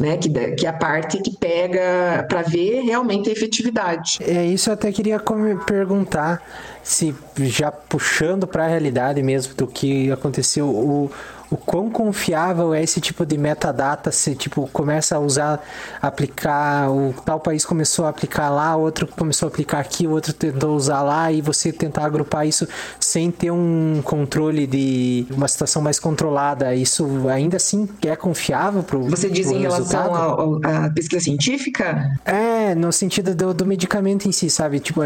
né? 0.00 0.16
Que, 0.16 0.28
que 0.56 0.66
é 0.66 0.68
a 0.68 0.72
parte 0.72 1.18
que 1.18 1.36
pega 1.36 2.24
para 2.28 2.42
ver 2.42 2.80
realmente 2.82 3.28
a 3.28 3.32
efetividade. 3.32 4.18
É 4.20 4.44
isso 4.44 4.70
eu 4.70 4.74
até 4.74 4.90
queria 4.90 5.20
perguntar 5.66 6.42
se 6.82 7.14
já 7.38 7.70
puxando 7.70 8.46
para 8.46 8.64
a 8.64 8.68
realidade 8.68 9.22
mesmo 9.22 9.54
do 9.54 9.66
que 9.66 10.10
aconteceu 10.10 10.66
o 10.68 11.10
o 11.50 11.56
quão 11.56 11.90
confiável 11.90 12.72
é 12.72 12.82
esse 12.82 13.00
tipo 13.00 13.26
de 13.26 13.36
metadata 13.36 14.12
se 14.12 14.34
tipo 14.34 14.68
começa 14.72 15.16
a 15.16 15.18
usar 15.18 15.60
aplicar 16.00 16.90
o 16.90 17.12
tal 17.24 17.40
país 17.40 17.64
começou 17.64 18.04
a 18.04 18.08
aplicar 18.08 18.48
lá 18.50 18.76
outro 18.76 19.06
começou 19.06 19.46
a 19.46 19.50
aplicar 19.50 19.80
aqui 19.80 20.06
outro 20.06 20.32
tentou 20.32 20.76
usar 20.76 21.02
lá 21.02 21.32
e 21.32 21.40
você 21.40 21.72
tentar 21.72 22.04
agrupar 22.04 22.46
isso 22.46 22.66
sem 22.98 23.30
ter 23.30 23.50
um 23.50 24.00
controle 24.04 24.66
de 24.66 25.26
uma 25.30 25.48
situação 25.48 25.82
mais 25.82 25.98
controlada. 25.98 26.74
Isso 26.74 27.28
ainda 27.28 27.56
assim 27.56 27.88
é 28.02 28.14
confiável 28.16 28.82
para 28.82 28.98
você 28.98 29.28
diz 29.28 29.46
pro 29.48 29.56
em 29.56 29.60
relação 29.60 30.60
à 30.64 30.90
pesquisa 30.90 31.24
científica? 31.24 32.16
É 32.24 32.74
no 32.74 32.92
sentido 32.92 33.34
do, 33.34 33.52
do 33.52 33.66
medicamento 33.66 34.26
em 34.26 34.32
si 34.32 34.48
sabe? 34.50 34.80
Tipo 34.80 35.00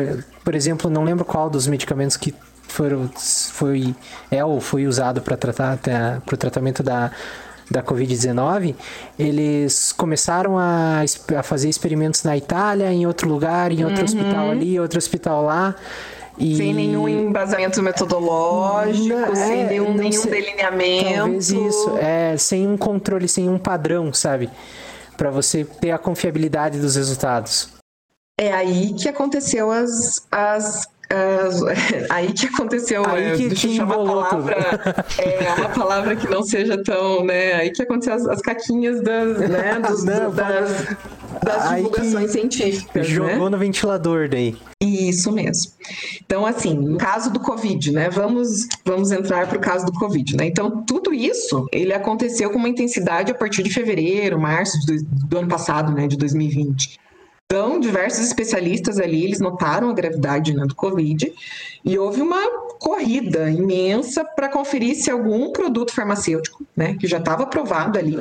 por 0.45 0.55
exemplo 0.55 0.91
não 0.91 1.05
lembro 1.05 1.25
qual 1.25 1.49
dos 1.49 1.67
medicamentos 1.67 2.17
que 2.17 2.35
foram, 2.69 3.11
foi, 3.53 3.95
é 4.31 4.45
ou 4.45 4.61
foi 4.61 4.87
usado 4.87 5.23
para 5.23 5.37
tratar 5.37 5.79
para 5.79 6.35
o 6.35 6.37
tratamento 6.37 6.83
da, 6.83 7.11
da 7.71 7.83
Covid-19, 7.83 8.75
eles 9.19 9.93
começaram 9.93 10.59
a, 10.59 11.03
a 11.37 11.43
fazer 11.43 11.69
experimentos 11.69 12.23
na 12.23 12.37
Itália, 12.37 12.93
em 12.93 13.07
outro 13.07 13.29
lugar, 13.29 13.73
em 13.73 13.85
outro 13.85 14.01
uhum. 14.01 14.05
hospital 14.05 14.51
ali, 14.51 14.79
outro 14.79 14.99
hospital 14.99 15.45
lá. 15.45 15.75
E... 16.37 16.57
Sem 16.57 16.75
nenhum 16.75 17.09
embasamento 17.09 17.81
metodológico, 17.81 19.15
é, 19.15 19.35
sem 19.37 19.67
nenhum, 19.67 19.95
nenhum 19.95 20.23
sei, 20.23 20.31
delineamento. 20.31 21.15
Talvez 21.15 21.51
isso, 21.51 21.97
é, 21.99 22.37
sem 22.37 22.67
um 22.67 22.77
controle, 22.77 23.29
sem 23.29 23.49
um 23.49 23.59
padrão, 23.59 24.13
sabe? 24.13 24.51
Para 25.17 25.31
você 25.31 25.65
ter 25.65 25.93
a 25.93 25.99
confiabilidade 25.99 26.81
dos 26.81 26.97
resultados. 26.97 27.69
É 28.37 28.53
aí 28.53 28.93
que 28.95 29.09
aconteceu 29.09 29.71
as, 29.71 30.27
as 30.31 30.89
Uh, 31.15 31.67
aí 32.11 32.33
que 32.33 32.47
aconteceu, 32.47 33.05
aí 33.07 33.25
é, 33.25 33.37
que 33.37 33.47
deixa 33.47 33.69
eu 33.69 33.75
chamar 33.75 33.99
uma 33.99 34.25
palavra, 34.25 34.57
é, 35.19 35.61
uma 35.61 35.69
palavra 35.69 36.17
que 36.17 36.27
não 36.29 36.43
seja 36.43 36.83
tão, 36.83 37.25
né, 37.25 37.55
aí 37.55 37.71
que 37.71 37.83
aconteceu 37.83 38.15
as, 38.15 38.27
as 38.27 38.41
caquinhas 38.41 39.01
das, 39.01 39.39
né, 39.39 39.79
dos, 39.87 40.03
não, 40.03 40.33
das, 40.33 40.97
das 41.41 41.77
divulgações 41.77 42.33
científicas, 42.33 43.07
Jogou 43.07 43.45
né? 43.45 43.49
no 43.49 43.59
ventilador 43.59 44.29
daí. 44.29 44.57
Isso 44.81 45.31
mesmo. 45.31 45.73
Então, 46.25 46.45
assim, 46.45 46.75
no 46.75 46.99
caso 46.99 47.33
do 47.33 47.39
Covid, 47.39 47.93
né, 47.93 48.11
vamos, 48.11 48.67
vamos 48.85 49.13
entrar 49.13 49.47
para 49.47 49.59
o 49.59 49.61
caso 49.61 49.87
do 49.87 49.93
Covid, 49.93 50.37
né, 50.37 50.47
então 50.47 50.83
tudo 50.85 51.15
isso, 51.15 51.65
ele 51.71 51.93
aconteceu 51.93 52.51
com 52.51 52.59
uma 52.59 52.69
intensidade 52.69 53.31
a 53.31 53.35
partir 53.35 53.63
de 53.63 53.71
fevereiro, 53.71 54.41
março 54.41 54.79
do, 54.85 55.29
do 55.29 55.39
ano 55.39 55.49
passado, 55.49 55.93
né, 55.93 56.09
de 56.09 56.17
2020. 56.17 57.04
Então, 57.47 57.79
diversos 57.79 58.27
especialistas 58.27 58.99
ali, 58.99 59.23
eles 59.25 59.39
notaram 59.39 59.91
a 59.91 59.93
gravidade 59.93 60.55
né, 60.55 60.65
do 60.67 60.75
Covid 60.75 61.33
e 61.85 61.99
houve 61.99 62.23
uma 62.23 62.41
corrida 62.79 63.51
imensa 63.51 64.25
para 64.25 64.49
conferir 64.49 64.97
se 64.97 65.11
algum 65.11 65.53
produto 65.53 65.93
farmacêutico, 65.93 66.65
né, 66.77 66.97
que 66.97 67.07
já 67.07 67.19
estava 67.19 67.45
aprovado 67.45 67.99
ali, 67.99 68.19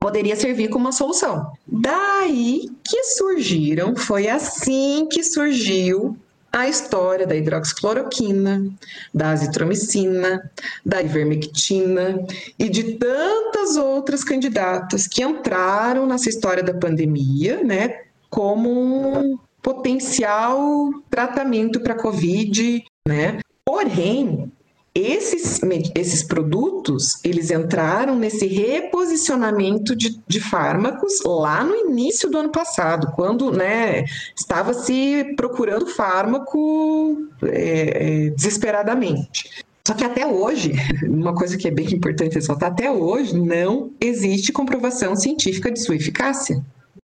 poderia 0.00 0.34
servir 0.34 0.68
como 0.68 0.86
uma 0.86 0.92
solução. 0.92 1.52
Daí 1.66 2.68
que 2.82 3.04
surgiram, 3.04 3.94
foi 3.94 4.28
assim 4.28 5.06
que 5.10 5.22
surgiu 5.22 6.16
a 6.50 6.68
história 6.68 7.26
da 7.26 7.36
hidroxicloroquina, 7.36 8.66
da 9.12 9.30
azitromicina, 9.30 10.50
da 10.84 11.00
ivermectina 11.00 12.26
e 12.58 12.68
de 12.68 12.94
tantas 12.98 13.76
outras 13.76 14.24
candidatas 14.24 15.06
que 15.06 15.22
entraram 15.22 16.06
nessa 16.06 16.28
história 16.28 16.62
da 16.62 16.74
pandemia, 16.74 17.62
né, 17.62 18.00
como 18.32 18.70
um 18.70 19.38
potencial 19.62 20.90
tratamento 21.10 21.80
para 21.80 21.94
COVID, 21.94 22.82
né? 23.06 23.40
Porém, 23.62 24.50
esses, 24.94 25.60
esses 25.94 26.22
produtos, 26.22 27.22
eles 27.22 27.50
entraram 27.50 28.16
nesse 28.18 28.46
reposicionamento 28.46 29.94
de, 29.94 30.18
de 30.26 30.40
fármacos 30.40 31.22
lá 31.24 31.62
no 31.62 31.76
início 31.76 32.30
do 32.30 32.38
ano 32.38 32.50
passado, 32.50 33.12
quando 33.14 33.52
né, 33.52 34.04
estava 34.34 34.72
se 34.72 35.34
procurando 35.36 35.86
fármaco 35.86 37.28
é, 37.42 38.28
é, 38.28 38.30
desesperadamente. 38.30 39.62
Só 39.86 39.92
que 39.92 40.04
até 40.04 40.26
hoje, 40.26 40.72
uma 41.06 41.34
coisa 41.34 41.58
que 41.58 41.68
é 41.68 41.70
bem 41.70 41.92
importante 41.92 42.36
ressaltar, 42.36 42.72
até 42.72 42.90
hoje 42.90 43.38
não 43.38 43.90
existe 44.00 44.52
comprovação 44.52 45.14
científica 45.14 45.70
de 45.70 45.80
sua 45.80 45.96
eficácia 45.96 46.64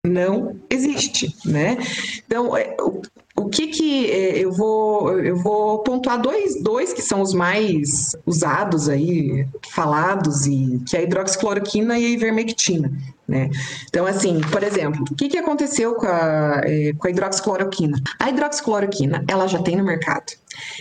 não 0.07 0.55
existe, 0.69 1.35
né? 1.45 1.77
Então, 2.25 2.55
é, 2.55 2.75
o, 2.79 3.01
o 3.37 3.49
que 3.49 3.67
que 3.67 4.11
é, 4.11 4.39
eu 4.39 4.51
vou 4.51 5.19
eu 5.19 5.35
vou 5.37 5.79
pontuar 5.79 6.19
dois, 6.19 6.61
dois 6.61 6.91
que 6.91 7.01
são 7.01 7.21
os 7.21 7.33
mais 7.33 8.15
usados 8.25 8.89
aí, 8.89 9.45
falados 9.69 10.45
e 10.47 10.81
que 10.87 10.97
é 10.97 11.01
a 11.01 11.03
hidroxicloroquina 11.03 11.97
e 11.99 12.05
a 12.05 12.09
ivermectina, 12.09 12.91
né? 13.27 13.49
Então, 13.87 14.05
assim, 14.05 14.41
por 14.51 14.63
exemplo, 14.63 15.05
o 15.09 15.15
que, 15.15 15.29
que 15.29 15.37
aconteceu 15.37 15.95
com 15.95 16.07
a, 16.07 16.61
é, 16.63 16.93
com 16.97 17.07
a 17.07 17.11
hidroxicloroquina? 17.11 18.01
A 18.19 18.29
hidroxicloroquina, 18.29 19.23
ela 19.27 19.47
já 19.47 19.61
tem 19.61 19.75
no 19.75 19.83
mercado. 19.83 20.33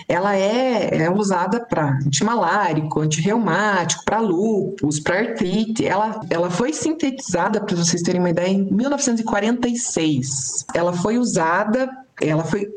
Ela 0.08 0.36
é, 0.36 1.02
é 1.02 1.10
usada 1.10 1.64
para 1.64 1.98
antimalárico, 2.04 3.00
antirreumático, 3.00 4.04
para 4.04 4.20
lúpus, 4.20 5.00
para 5.00 5.18
artrite. 5.18 5.86
Ela, 5.86 6.20
ela 6.30 6.50
foi 6.50 6.72
sintetizada, 6.72 7.60
para 7.60 7.76
vocês 7.76 8.02
terem 8.02 8.20
uma 8.20 8.30
ideia, 8.30 8.48
em 8.48 8.64
1946. 8.64 10.66
Ela 10.74 10.92
foi 10.92 11.18
usada, 11.18 11.90
ela 12.20 12.44
foi 12.44 12.70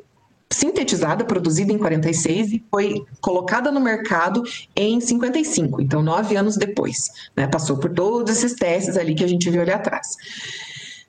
sintetizada, 0.51 1.23
produzida 1.23 1.71
em 1.71 1.77
46 1.77 2.53
e 2.53 2.63
foi 2.71 3.05
colocada 3.21 3.71
no 3.71 3.79
mercado 3.79 4.43
em 4.75 4.99
55, 4.99 5.81
então 5.81 6.01
nove 6.01 6.35
anos 6.35 6.57
depois. 6.57 7.11
Né? 7.35 7.47
Passou 7.47 7.77
por 7.77 7.91
todos 7.91 8.35
esses 8.35 8.55
testes 8.55 8.97
ali 8.97 9.13
que 9.13 9.23
a 9.23 9.27
gente 9.27 9.49
viu 9.49 9.61
ali 9.61 9.71
atrás. 9.71 10.07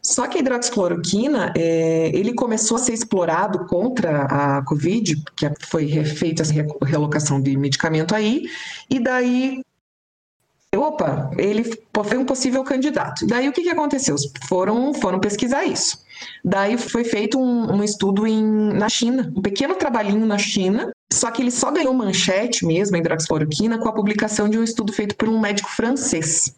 Só 0.03 0.27
que 0.27 0.39
a 0.39 0.41
hidroxicloroquina, 0.41 1.53
é, 1.57 2.11
ele 2.15 2.33
começou 2.35 2.77
a 2.77 2.81
ser 2.81 2.93
explorado 2.93 3.67
contra 3.67 4.23
a 4.25 4.65
Covid, 4.65 5.23
que 5.37 5.51
foi 5.67 6.05
feita 6.05 6.43
essa 6.43 6.55
relocação 6.85 7.41
de 7.41 7.57
medicamento 7.57 8.15
aí, 8.15 8.49
e 8.89 8.99
daí 8.99 9.63
opa, 10.77 11.31
ele 11.37 11.65
foi 11.93 12.17
um 12.17 12.25
possível 12.25 12.63
candidato. 12.63 13.27
Daí 13.27 13.49
o 13.49 13.53
que, 13.53 13.63
que 13.63 13.69
aconteceu? 13.69 14.15
Foram, 14.49 14.95
foram 14.95 15.19
pesquisar 15.19 15.65
isso. 15.65 15.99
Daí 16.45 16.77
foi 16.77 17.03
feito 17.03 17.39
um, 17.39 17.77
um 17.77 17.83
estudo 17.83 18.27
em, 18.27 18.73
na 18.73 18.89
China, 18.89 19.33
um 19.37 19.43
pequeno 19.43 19.75
trabalhinho 19.75 20.25
na 20.27 20.39
China, 20.39 20.93
só 21.13 21.31
que 21.31 21.43
ele 21.43 21.51
só 21.51 21.71
ganhou 21.71 21.93
manchete 21.93 22.65
mesmo, 22.65 22.97
a 22.97 22.99
hidroxicloroquina, 22.99 23.79
com 23.79 23.89
a 23.89 23.93
publicação 23.93 24.49
de 24.49 24.59
um 24.59 24.63
estudo 24.63 24.93
feito 24.93 25.17
por 25.17 25.29
um 25.29 25.41
médico 25.41 25.69
francês, 25.71 26.55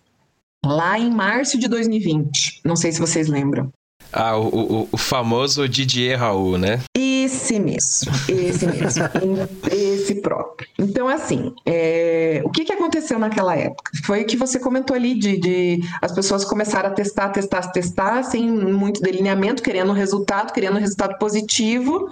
lá 0.64 0.98
em 0.98 1.10
março 1.10 1.58
de 1.58 1.68
2020. 1.68 2.60
Não 2.64 2.76
sei 2.76 2.92
se 2.92 3.00
vocês 3.00 3.28
lembram. 3.28 3.70
Ah, 4.12 4.36
o, 4.36 4.48
o, 4.48 4.88
o 4.92 4.96
famoso 4.98 5.66
Didier 5.66 6.18
Raul, 6.18 6.58
né? 6.58 6.80
Esse 6.94 7.58
mesmo, 7.58 8.12
esse 8.28 8.66
mesmo, 8.66 9.04
esse 9.72 10.16
próprio. 10.16 10.68
Então, 10.78 11.08
assim, 11.08 11.54
é, 11.64 12.42
o 12.44 12.50
que, 12.50 12.64
que 12.64 12.72
aconteceu 12.72 13.18
naquela 13.18 13.56
época? 13.56 13.90
Foi 14.04 14.24
que 14.24 14.36
você 14.36 14.58
comentou 14.58 14.94
ali 14.94 15.14
de, 15.14 15.38
de 15.38 15.80
as 16.02 16.12
pessoas 16.12 16.44
começaram 16.44 16.90
a 16.90 16.92
testar, 16.92 17.30
testar, 17.30 17.68
testar, 17.68 18.22
sem 18.24 18.50
muito 18.50 19.00
delineamento, 19.00 19.62
querendo 19.62 19.92
resultado, 19.92 20.52
querendo 20.52 20.78
resultado 20.78 21.16
positivo, 21.18 22.10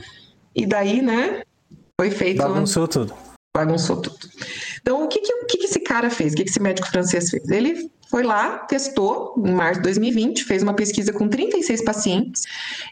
e 0.54 0.64
daí, 0.64 1.02
né, 1.02 1.42
foi 2.00 2.10
feito. 2.10 2.38
Bagunçou 2.38 2.88
tudo. 2.88 3.12
Bagunçou 3.54 3.96
tudo. 3.96 4.18
Então, 4.80 5.04
o 5.04 5.08
que, 5.08 5.20
que, 5.20 5.32
o 5.32 5.46
que, 5.46 5.58
que 5.58 5.66
esse 5.66 5.80
cara 5.80 6.10
fez? 6.10 6.32
O 6.32 6.36
que, 6.36 6.44
que 6.44 6.50
esse 6.50 6.60
médico 6.60 6.88
francês 6.88 7.30
fez? 7.30 7.48
Ele 7.48 7.90
foi 8.10 8.22
lá, 8.22 8.58
testou 8.58 9.34
em 9.38 9.52
março 9.52 9.80
de 9.80 9.84
2020, 9.84 10.44
fez 10.44 10.62
uma 10.62 10.74
pesquisa 10.74 11.12
com 11.12 11.28
36 11.28 11.84
pacientes 11.84 12.42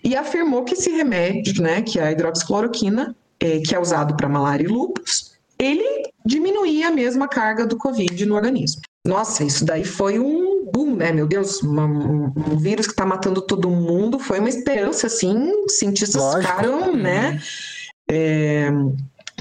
e 0.05 0.17
afirmou 0.17 0.65
que 0.65 0.75
esse 0.75 0.91
remédio, 0.91 1.61
né, 1.61 1.83
que 1.83 1.99
é 1.99 2.05
a 2.05 2.13
hidroxicloroquina, 2.13 3.17
é, 3.41 3.59
que 3.61 3.75
é 3.75 3.81
usado 3.81 4.17
para 4.17 4.29
malária 4.29 4.65
e 4.65 4.69
lúpus, 4.69 5.33
ele 5.59 6.05
diminuía 6.25 6.89
a 6.89 6.93
mesma 6.93 7.27
carga 7.27 7.67
do 7.67 7.77
Covid 7.77 8.25
no 8.27 8.37
organismo. 8.37 8.81
Nossa, 9.05 9.43
isso 9.43 9.65
daí 9.65 9.85
foi 9.85 10.19
um 10.19 10.67
boom, 10.71 10.95
né? 10.97 11.13
Meu 11.13 11.27
Deus, 11.27 11.63
uma, 11.63 11.87
um, 11.87 12.33
um, 12.37 12.57
vírus 12.57 12.87
que 12.87 12.93
está 12.93 13.07
matando 13.07 13.41
todo 13.41 13.71
mundo, 13.71 14.19
foi 14.19 14.39
uma 14.39 14.49
esperança, 14.49 15.07
assim, 15.07 15.51
os 15.65 15.79
cientistas 15.79 16.21
Lógico. 16.21 16.43
ficaram, 16.43 16.95
né? 16.95 17.41
É, 18.11 18.71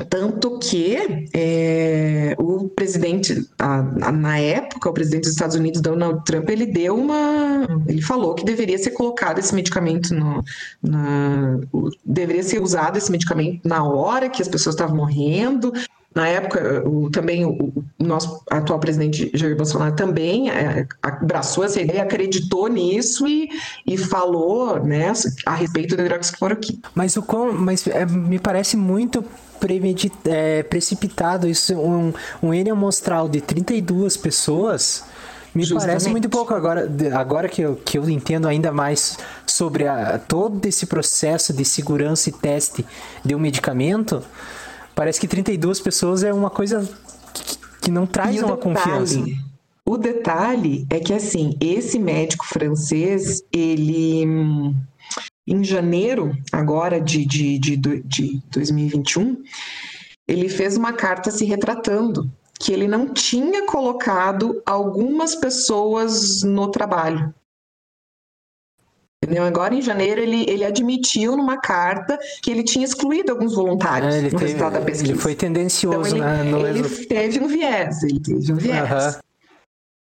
tanto 0.06 0.60
que 0.60 1.28
é, 1.34 2.36
o 2.38 2.70
presidente, 2.70 3.48
a, 3.58 3.80
a, 3.80 4.12
na 4.12 4.40
época, 4.40 4.90
o 4.90 4.94
presidente 4.94 5.24
dos 5.24 5.32
Estados 5.32 5.56
Unidos, 5.56 5.82
Donald 5.82 6.24
Trump, 6.26 6.50
ele 6.50 6.66
deu 6.66 6.96
uma. 6.96 7.66
Ele 7.88 8.02
falou 8.02 8.36
que 8.36 8.46
deveria 8.46 8.78
ser 8.78 8.92
colocado 8.92 9.40
esse 9.40 9.54
medicamento 9.54 10.14
no. 10.14 10.44
Na, 10.82 11.60
deveria 12.06 12.44
ser 12.44 12.62
usado 12.62 12.98
esse 12.98 13.12
medicamento 13.12 13.68
na 13.68 13.84
hora 13.84 14.30
que 14.30 14.42
as 14.42 14.48
pessoas 14.48 14.76
estavam 14.76 14.96
morrendo. 14.96 15.74
Na 16.18 16.28
época, 16.28 16.82
o, 16.84 17.12
também 17.12 17.46
o, 17.46 17.72
o, 18.00 18.04
nosso 18.04 18.42
atual 18.50 18.80
presidente 18.80 19.30
Jair 19.36 19.56
Bolsonaro 19.56 19.96
também 19.96 20.50
é, 20.50 20.88
abraçou 21.00 21.64
essa 21.64 21.80
ideia, 21.80 22.02
acreditou 22.02 22.68
nisso 22.68 23.28
e, 23.28 23.48
e 23.86 23.96
falou 23.96 24.84
né, 24.84 25.14
a 25.46 25.54
respeito 25.54 25.96
da 25.96 26.04
hidroxicloroquina. 26.04 26.80
Mas, 26.96 27.16
o 27.18 27.24
mas 27.54 27.86
é, 27.86 28.04
me 28.04 28.40
parece 28.40 28.76
muito 28.76 29.24
é, 30.26 30.64
precipitado 30.64 31.48
isso, 31.48 31.76
um, 31.76 32.12
um 32.42 32.52
N 32.52 32.72
amostral 32.72 33.30
de 33.30 33.40
32 33.40 34.18
pessoas. 34.18 35.04
Me 35.54 35.62
Justamente. 35.62 35.88
parece 35.88 36.10
muito 36.10 36.30
pouco 36.30 36.52
agora, 36.52 36.90
agora 37.14 37.48
que 37.48 37.62
eu, 37.62 37.76
que 37.76 38.00
eu 38.00 38.10
entendo 38.10 38.48
ainda 38.48 38.72
mais 38.72 39.20
sobre 39.46 39.88
a, 39.88 40.18
todo 40.18 40.66
esse 40.66 40.88
processo 40.88 41.54
de 41.54 41.64
segurança 41.64 42.30
e 42.30 42.32
teste 42.32 42.84
de 43.24 43.36
um 43.36 43.40
medicamento. 43.40 44.24
Parece 44.98 45.20
que 45.20 45.28
32 45.28 45.80
pessoas 45.80 46.24
é 46.24 46.34
uma 46.34 46.50
coisa 46.50 46.82
que, 47.32 47.58
que 47.84 47.92
não 47.92 48.08
traz 48.08 48.42
uma 48.42 48.56
detalhe, 48.56 48.76
confiança. 48.76 49.24
O 49.86 49.96
detalhe 49.96 50.88
é 50.90 51.00
que, 51.00 51.14
assim, 51.14 51.56
esse 51.62 52.00
médico 52.00 52.44
francês, 52.44 53.44
ele 53.54 54.26
em 55.46 55.64
janeiro, 55.64 56.36
agora 56.52 57.00
de, 57.00 57.24
de, 57.28 57.60
de, 57.60 57.78
de 57.78 58.42
2021, 58.50 59.38
ele 60.28 60.50
fez 60.50 60.76
uma 60.76 60.92
carta 60.92 61.30
se 61.30 61.46
retratando 61.46 62.28
que 62.60 62.74
ele 62.74 62.88
não 62.88 63.14
tinha 63.14 63.68
colocado 63.68 64.64
algumas 64.66 65.36
pessoas 65.36 66.42
no 66.42 66.72
trabalho. 66.72 67.32
Entendeu? 69.24 69.44
Agora, 69.46 69.74
em 69.74 69.82
janeiro, 69.82 70.22
ele, 70.22 70.46
ele 70.48 70.64
admitiu 70.64 71.36
numa 71.36 71.58
carta 71.58 72.20
que 72.42 72.52
ele 72.52 72.64
tinha 72.64 72.86
excluído 72.86 73.32
alguns 73.32 73.56
voluntários 73.56 74.14
é, 74.14 74.22
no 74.22 74.30
teve, 74.30 74.46
resultado 74.46 74.74
da 74.74 74.82
pesquisa. 74.82 75.12
Ele 75.14 75.20
foi 75.20 75.36
tendencioso, 75.36 76.16
então, 76.16 76.62
ele, 76.62 76.82
né? 76.82 76.88
ele 76.88 77.06
teve 77.08 77.40
um 77.40 77.48
viés, 77.48 78.04
ele 78.04 78.20
teve 78.20 78.54
um 78.54 78.58
viés. 78.58 79.16
Uhum. 79.16 79.22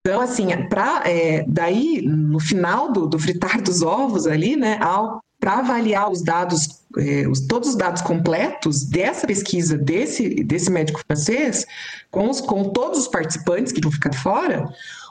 Então, 0.05 0.19
assim, 0.19 0.47
pra, 0.67 1.03
é, 1.05 1.45
daí, 1.47 2.01
no 2.01 2.39
final 2.39 2.91
do, 2.91 3.07
do 3.07 3.19
fritar 3.19 3.61
dos 3.61 3.81
ovos 3.83 4.27
ali, 4.27 4.57
né, 4.57 4.77
para 5.39 5.59
avaliar 5.59 6.11
os 6.11 6.21
dados, 6.21 6.81
é, 6.97 7.27
os, 7.27 7.41
todos 7.41 7.69
os 7.69 7.75
dados 7.75 8.01
completos 8.01 8.83
dessa 8.83 9.27
pesquisa 9.27 9.77
desse, 9.77 10.43
desse 10.43 10.71
médico 10.71 11.01
francês, 11.07 11.65
com, 12.11 12.29
os, 12.29 12.41
com 12.41 12.69
todos 12.69 12.99
os 12.99 13.07
participantes 13.07 13.71
que 13.71 13.79
vão 13.79 13.91
ficar 13.91 14.13
fora, 14.13 14.67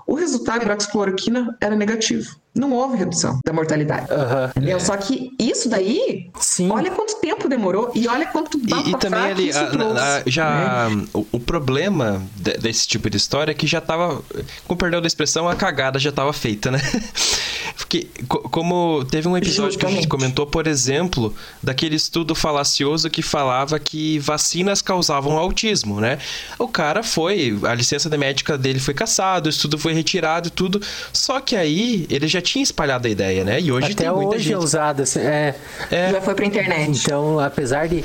o 0.06 0.14
resultado 0.14 0.58
da 0.58 0.64
hidroxicloroquina 0.64 1.56
era 1.60 1.76
negativo. 1.76 2.41
Não 2.54 2.70
houve 2.72 2.98
redução 2.98 3.40
da 3.44 3.52
mortalidade. 3.52 4.08
Uhum. 4.10 4.80
Só 4.80 4.94
que 4.96 5.30
isso 5.38 5.70
daí, 5.70 6.30
Sim. 6.38 6.70
olha 6.70 6.90
quanto 6.90 7.18
tempo 7.18 7.48
demorou 7.48 7.90
e 7.94 8.06
olha 8.06 8.26
quanto 8.26 8.58
E, 8.58 8.90
e 8.90 8.98
também 8.98 9.20
ali, 9.20 9.50
a, 9.52 10.18
a, 10.18 10.22
já 10.26 10.88
né? 10.90 11.06
o, 11.14 11.26
o, 11.32 11.40
problema 11.40 12.22
de, 12.36 12.52
desse 12.58 12.86
tipo 12.86 13.08
de 13.08 13.16
história 13.16 13.52
é 13.52 13.54
que 13.54 13.66
já 13.66 13.78
estava, 13.78 14.22
com 14.68 14.76
perdão 14.76 15.00
da 15.00 15.06
expressão, 15.06 15.48
a 15.48 15.56
cagada 15.56 15.98
já 15.98 16.10
estava 16.10 16.32
feita, 16.32 16.70
né? 16.70 16.78
Porque, 17.74 18.08
como 18.28 19.04
teve 19.10 19.26
um 19.26 19.36
episódio 19.36 19.72
Justamente. 19.72 19.78
que 19.78 19.86
a 19.86 20.00
gente 20.02 20.08
comentou, 20.08 20.46
por 20.46 20.66
exemplo, 20.66 21.34
daquele 21.62 21.96
estudo 21.96 22.34
falacioso 22.34 23.08
que 23.08 23.22
falava 23.22 23.78
que 23.78 24.18
vacinas 24.18 24.82
causavam 24.82 25.38
autismo, 25.38 26.00
né? 26.00 26.18
O 26.58 26.68
cara 26.68 27.02
foi, 27.02 27.58
a 27.62 27.74
licença 27.74 28.10
da 28.10 28.18
médica 28.18 28.58
dele 28.58 28.78
foi 28.78 28.92
caçada, 28.92 29.46
o 29.46 29.50
estudo 29.50 29.78
foi 29.78 29.94
retirado 29.94 30.48
e 30.48 30.50
tudo. 30.50 30.82
Só 31.14 31.40
que 31.40 31.56
aí 31.56 32.06
ele 32.10 32.28
já 32.28 32.41
tinha 32.42 32.62
espalhado 32.62 33.06
a 33.06 33.10
ideia, 33.10 33.44
né? 33.44 33.60
E 33.60 33.72
hoje 33.72 33.92
Até 33.92 34.04
tem 34.04 34.12
muita 34.12 34.36
hoje 34.36 34.44
gente. 34.44 34.54
é 34.54 34.58
usada. 34.58 35.04
É... 35.16 35.54
é... 35.90 36.10
Já 36.10 36.20
foi 36.20 36.34
pra 36.34 36.44
internet. 36.44 36.90
Então, 36.90 37.40
apesar 37.40 37.88
de, 37.88 38.04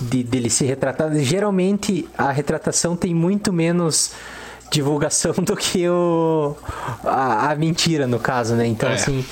de 0.00 0.22
dele 0.22 0.50
se 0.50 0.64
retratar, 0.64 1.12
geralmente 1.16 2.08
a 2.16 2.30
retratação 2.30 2.96
tem 2.96 3.14
muito 3.14 3.52
menos 3.52 4.12
divulgação 4.70 5.32
do 5.42 5.56
que 5.56 5.88
o, 5.88 6.56
a, 7.04 7.50
a 7.50 7.54
mentira, 7.56 8.06
no 8.06 8.18
caso, 8.18 8.54
né? 8.54 8.66
Então, 8.66 8.88
é. 8.88 8.94
assim, 8.94 9.24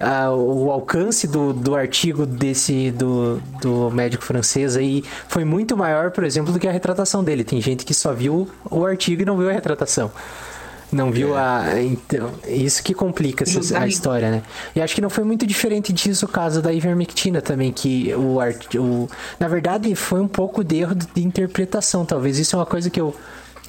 a, 0.00 0.32
o 0.32 0.70
alcance 0.70 1.28
do, 1.28 1.52
do 1.52 1.74
artigo 1.74 2.24
desse 2.24 2.90
do, 2.90 3.40
do 3.60 3.90
médico 3.90 4.24
francês 4.24 4.76
aí 4.76 5.04
foi 5.28 5.44
muito 5.44 5.76
maior, 5.76 6.10
por 6.10 6.24
exemplo, 6.24 6.52
do 6.52 6.58
que 6.58 6.66
a 6.66 6.72
retratação 6.72 7.22
dele. 7.22 7.44
Tem 7.44 7.60
gente 7.60 7.84
que 7.84 7.92
só 7.92 8.12
viu 8.12 8.48
o 8.70 8.84
artigo 8.84 9.22
e 9.22 9.24
não 9.24 9.36
viu 9.36 9.50
a 9.50 9.52
retratação. 9.52 10.10
Não 10.92 11.10
viu 11.10 11.36
é. 11.36 11.40
a. 11.40 11.82
Então, 11.82 12.32
isso 12.48 12.82
que 12.82 12.92
complica 12.92 13.44
essa, 13.44 13.78
a 13.78 13.86
história, 13.86 14.30
né? 14.30 14.42
E 14.74 14.80
acho 14.80 14.94
que 14.94 15.00
não 15.00 15.10
foi 15.10 15.24
muito 15.24 15.46
diferente 15.46 15.92
disso 15.92 16.26
o 16.26 16.28
caso 16.28 16.60
da 16.60 16.72
ivermectina 16.72 17.40
também, 17.40 17.72
que 17.72 18.12
o, 18.14 18.40
art, 18.40 18.74
o. 18.74 19.08
Na 19.38 19.46
verdade, 19.46 19.94
foi 19.94 20.20
um 20.20 20.28
pouco 20.28 20.64
de 20.64 20.76
erro 20.76 20.94
de 20.94 21.22
interpretação, 21.22 22.04
talvez. 22.04 22.38
Isso 22.38 22.56
é 22.56 22.58
uma 22.58 22.66
coisa 22.66 22.90
que 22.90 23.00
eu 23.00 23.14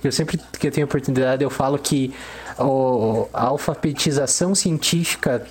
eu 0.04 0.12
sempre 0.12 0.40
que 0.60 0.68
eu 0.68 0.72
tenho 0.72 0.86
oportunidade, 0.86 1.44
eu 1.44 1.50
falo 1.50 1.78
que 1.78 2.12
o, 2.58 3.28
a 3.32 3.46
alfabetização 3.46 4.56
científica 4.56 5.46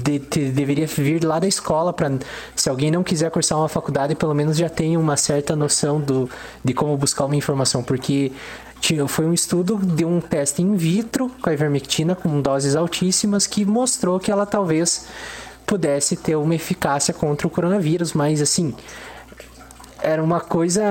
de, 0.00 0.18
de, 0.18 0.50
deveria 0.50 0.86
vir 0.86 1.24
lá 1.24 1.38
da 1.38 1.48
escola 1.48 1.92
para 1.92 2.12
se 2.54 2.68
alguém 2.68 2.90
não 2.90 3.02
quiser 3.02 3.30
cursar 3.30 3.58
uma 3.58 3.68
faculdade 3.68 4.14
pelo 4.14 4.34
menos 4.34 4.56
já 4.56 4.68
tenha 4.68 5.00
uma 5.00 5.16
certa 5.16 5.56
noção 5.56 6.00
do, 6.00 6.28
de 6.62 6.74
como 6.74 6.96
buscar 6.96 7.24
uma 7.24 7.36
informação 7.36 7.82
porque 7.82 8.32
foi 9.08 9.26
um 9.26 9.32
estudo 9.32 9.78
de 9.78 10.04
um 10.04 10.20
teste 10.20 10.62
in 10.62 10.76
vitro 10.76 11.30
com 11.42 11.50
a 11.50 11.52
ivermectina 11.52 12.14
com 12.14 12.40
doses 12.40 12.76
altíssimas 12.76 13.46
que 13.46 13.64
mostrou 13.64 14.20
que 14.20 14.30
ela 14.30 14.46
talvez 14.46 15.06
pudesse 15.66 16.16
ter 16.16 16.36
uma 16.36 16.54
eficácia 16.54 17.12
contra 17.12 17.46
o 17.46 17.50
coronavírus 17.50 18.12
mas 18.12 18.40
assim 18.40 18.74
era 20.02 20.22
uma 20.22 20.40
coisa, 20.40 20.82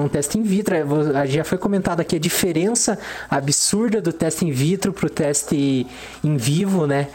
um 0.00 0.08
teste 0.08 0.38
in 0.38 0.42
vitro. 0.42 0.74
É, 0.76 1.26
já 1.26 1.42
foi 1.42 1.58
comentado 1.58 2.00
aqui 2.00 2.14
a 2.16 2.18
diferença 2.20 2.98
absurda 3.28 4.00
do 4.00 4.12
teste 4.12 4.44
in 4.44 4.52
vitro 4.52 4.92
para 4.92 5.06
o 5.06 5.10
teste 5.10 5.86
em 6.22 6.36
vivo, 6.36 6.86
né? 6.86 7.08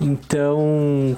Então, 0.00 1.16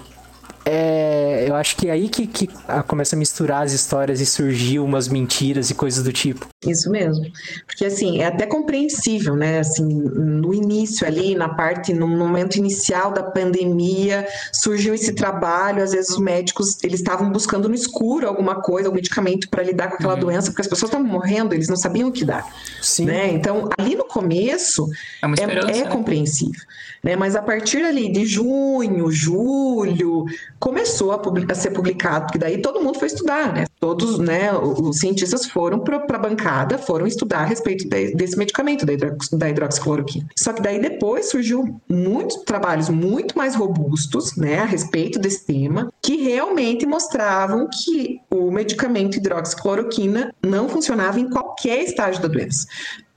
é, 0.65 1.45
eu 1.47 1.55
acho 1.55 1.77
que 1.77 1.89
é 1.89 1.93
aí 1.93 2.09
que, 2.09 2.27
que 2.27 2.49
começa 2.87 3.15
a 3.15 3.19
misturar 3.19 3.65
as 3.65 3.73
histórias 3.73 4.21
e 4.21 4.27
surgiu 4.27 4.85
umas 4.85 5.09
mentiras 5.09 5.69
e 5.71 5.75
coisas 5.75 6.03
do 6.03 6.13
tipo. 6.13 6.47
Isso 6.67 6.91
mesmo. 6.91 7.31
Porque, 7.67 7.85
assim, 7.85 8.23
é 8.23 8.27
até 8.27 8.47
compreensível, 8.47 9.37
né? 9.37 9.59
Assim, 9.59 9.85
no 9.85 10.55
início 10.55 11.07
ali, 11.07 11.35
na 11.35 11.51
parte, 11.51 11.93
no 11.93 12.09
momento 12.09 12.57
inicial 12.57 13.13
da 13.13 13.23
pandemia, 13.23 14.27
surgiu 14.53 14.95
esse 14.95 15.13
trabalho, 15.13 15.83
às 15.83 15.93
vezes 15.93 16.11
os 16.11 16.19
médicos, 16.19 16.83
eles 16.83 17.01
estavam 17.01 17.31
buscando 17.31 17.69
no 17.69 17.75
escuro 17.75 18.27
alguma 18.27 18.63
coisa, 18.63 18.89
algum 18.89 18.97
medicamento 18.97 19.49
para 19.51 19.63
lidar 19.63 19.89
com 19.89 19.97
aquela 19.97 20.15
uhum. 20.15 20.21
doença, 20.21 20.51
porque 20.51 20.63
as 20.63 20.69
pessoas 20.69 20.91
estavam 20.91 21.07
morrendo, 21.07 21.55
eles 21.55 21.69
não 21.69 21.77
sabiam 21.77 22.09
o 22.09 22.13
que 22.13 22.25
dar. 22.25 22.47
Sim. 22.81 23.05
Né? 23.05 23.33
Então, 23.33 23.69
ali 23.79 23.95
no 23.95 24.05
começo, 24.05 24.89
é, 25.23 25.77
é, 25.77 25.79
é 25.81 25.85
compreensível. 25.87 26.61
Né? 27.05 27.15
Mas 27.15 27.37
a 27.37 27.43
partir 27.43 27.85
ali 27.85 28.11
de 28.11 28.25
junho, 28.25 29.13
julho, 29.13 30.25
começou 30.59 31.13
a, 31.13 31.21
a, 31.51 31.55
ser 31.55 31.71
publicado, 31.73 32.25
porque 32.25 32.39
daí 32.39 32.63
todo 32.63 32.83
mundo 32.83 32.99
foi 32.99 33.09
estudar, 33.09 33.53
né? 33.53 33.67
Todos, 33.79 34.19
né, 34.19 34.51
os 34.55 34.99
cientistas 34.99 35.45
foram 35.45 35.81
para 35.81 35.99
a 35.99 36.19
bancada, 36.19 36.79
foram 36.79 37.07
estudar 37.07 37.41
a 37.41 37.45
respeito 37.45 37.87
de, 37.87 38.15
desse 38.15 38.39
medicamento, 38.39 38.87
da, 38.87 38.95
hidrox, 38.95 39.29
da 39.29 39.51
hidroxicloroquina. 39.51 40.27
Só 40.35 40.55
que 40.55 40.63
daí 40.63 40.81
depois 40.81 41.29
surgiu 41.29 41.79
muitos 41.87 42.43
trabalhos 42.45 42.89
muito 42.89 43.37
mais 43.37 43.55
robustos, 43.55 44.35
né, 44.37 44.61
a 44.61 44.65
respeito 44.65 45.19
desse 45.19 45.45
tema, 45.45 45.93
que 46.01 46.17
realmente 46.17 46.87
mostravam 46.87 47.69
que 47.69 48.19
o 48.31 48.51
medicamento 48.51 49.19
hidroxicloroquina 49.19 50.33
não 50.43 50.71
funcionava 50.71 51.21
em 51.21 51.29
qualquer 51.29 51.83
estágio 51.83 52.23
da 52.23 52.29
doença. 52.29 52.67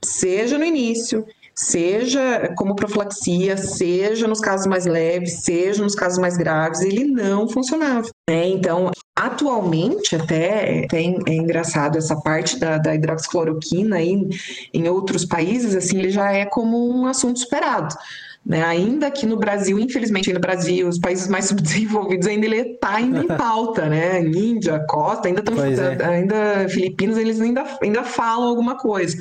Seja 0.04 0.58
no 0.58 0.64
início, 0.64 1.24
seja 1.58 2.54
como 2.56 2.76
profilaxia, 2.76 3.56
seja 3.56 4.28
nos 4.28 4.38
casos 4.38 4.68
mais 4.68 4.86
leves, 4.86 5.42
seja 5.42 5.82
nos 5.82 5.96
casos 5.96 6.18
mais 6.18 6.36
graves, 6.36 6.82
ele 6.82 7.04
não 7.04 7.48
funcionava. 7.48 8.08
Né? 8.30 8.48
Então, 8.50 8.92
atualmente, 9.16 10.14
até, 10.14 10.84
até 10.84 11.02
é 11.02 11.34
engraçado 11.34 11.98
essa 11.98 12.14
parte 12.20 12.60
da, 12.60 12.78
da 12.78 12.94
hidroxicloroquina 12.94 14.00
em, 14.00 14.28
em 14.72 14.88
outros 14.88 15.24
países, 15.24 15.74
assim, 15.74 15.98
ele 15.98 16.10
já 16.10 16.30
é 16.32 16.46
como 16.46 16.96
um 16.96 17.06
assunto 17.06 17.40
superado. 17.40 17.92
Né? 18.46 18.62
Ainda 18.62 19.10
que 19.10 19.26
no 19.26 19.36
Brasil, 19.36 19.80
infelizmente, 19.80 20.32
no 20.32 20.38
Brasil, 20.38 20.86
os 20.86 21.00
países 21.00 21.26
mais 21.26 21.46
subdesenvolvidos 21.50 22.28
ainda 22.28 22.46
ele 22.46 22.56
está 22.56 22.94
ainda 22.94 23.18
em 23.18 23.26
pauta, 23.26 23.88
né? 23.88 24.22
Índia, 24.22 24.78
Costa, 24.88 25.26
ainda 25.26 25.40
estão, 25.40 25.56
é. 25.62 26.04
ainda 26.04 26.68
Filipinas, 26.68 27.18
eles 27.18 27.40
ainda, 27.40 27.64
ainda 27.82 28.04
falam 28.04 28.48
alguma 28.48 28.76
coisa. 28.76 29.18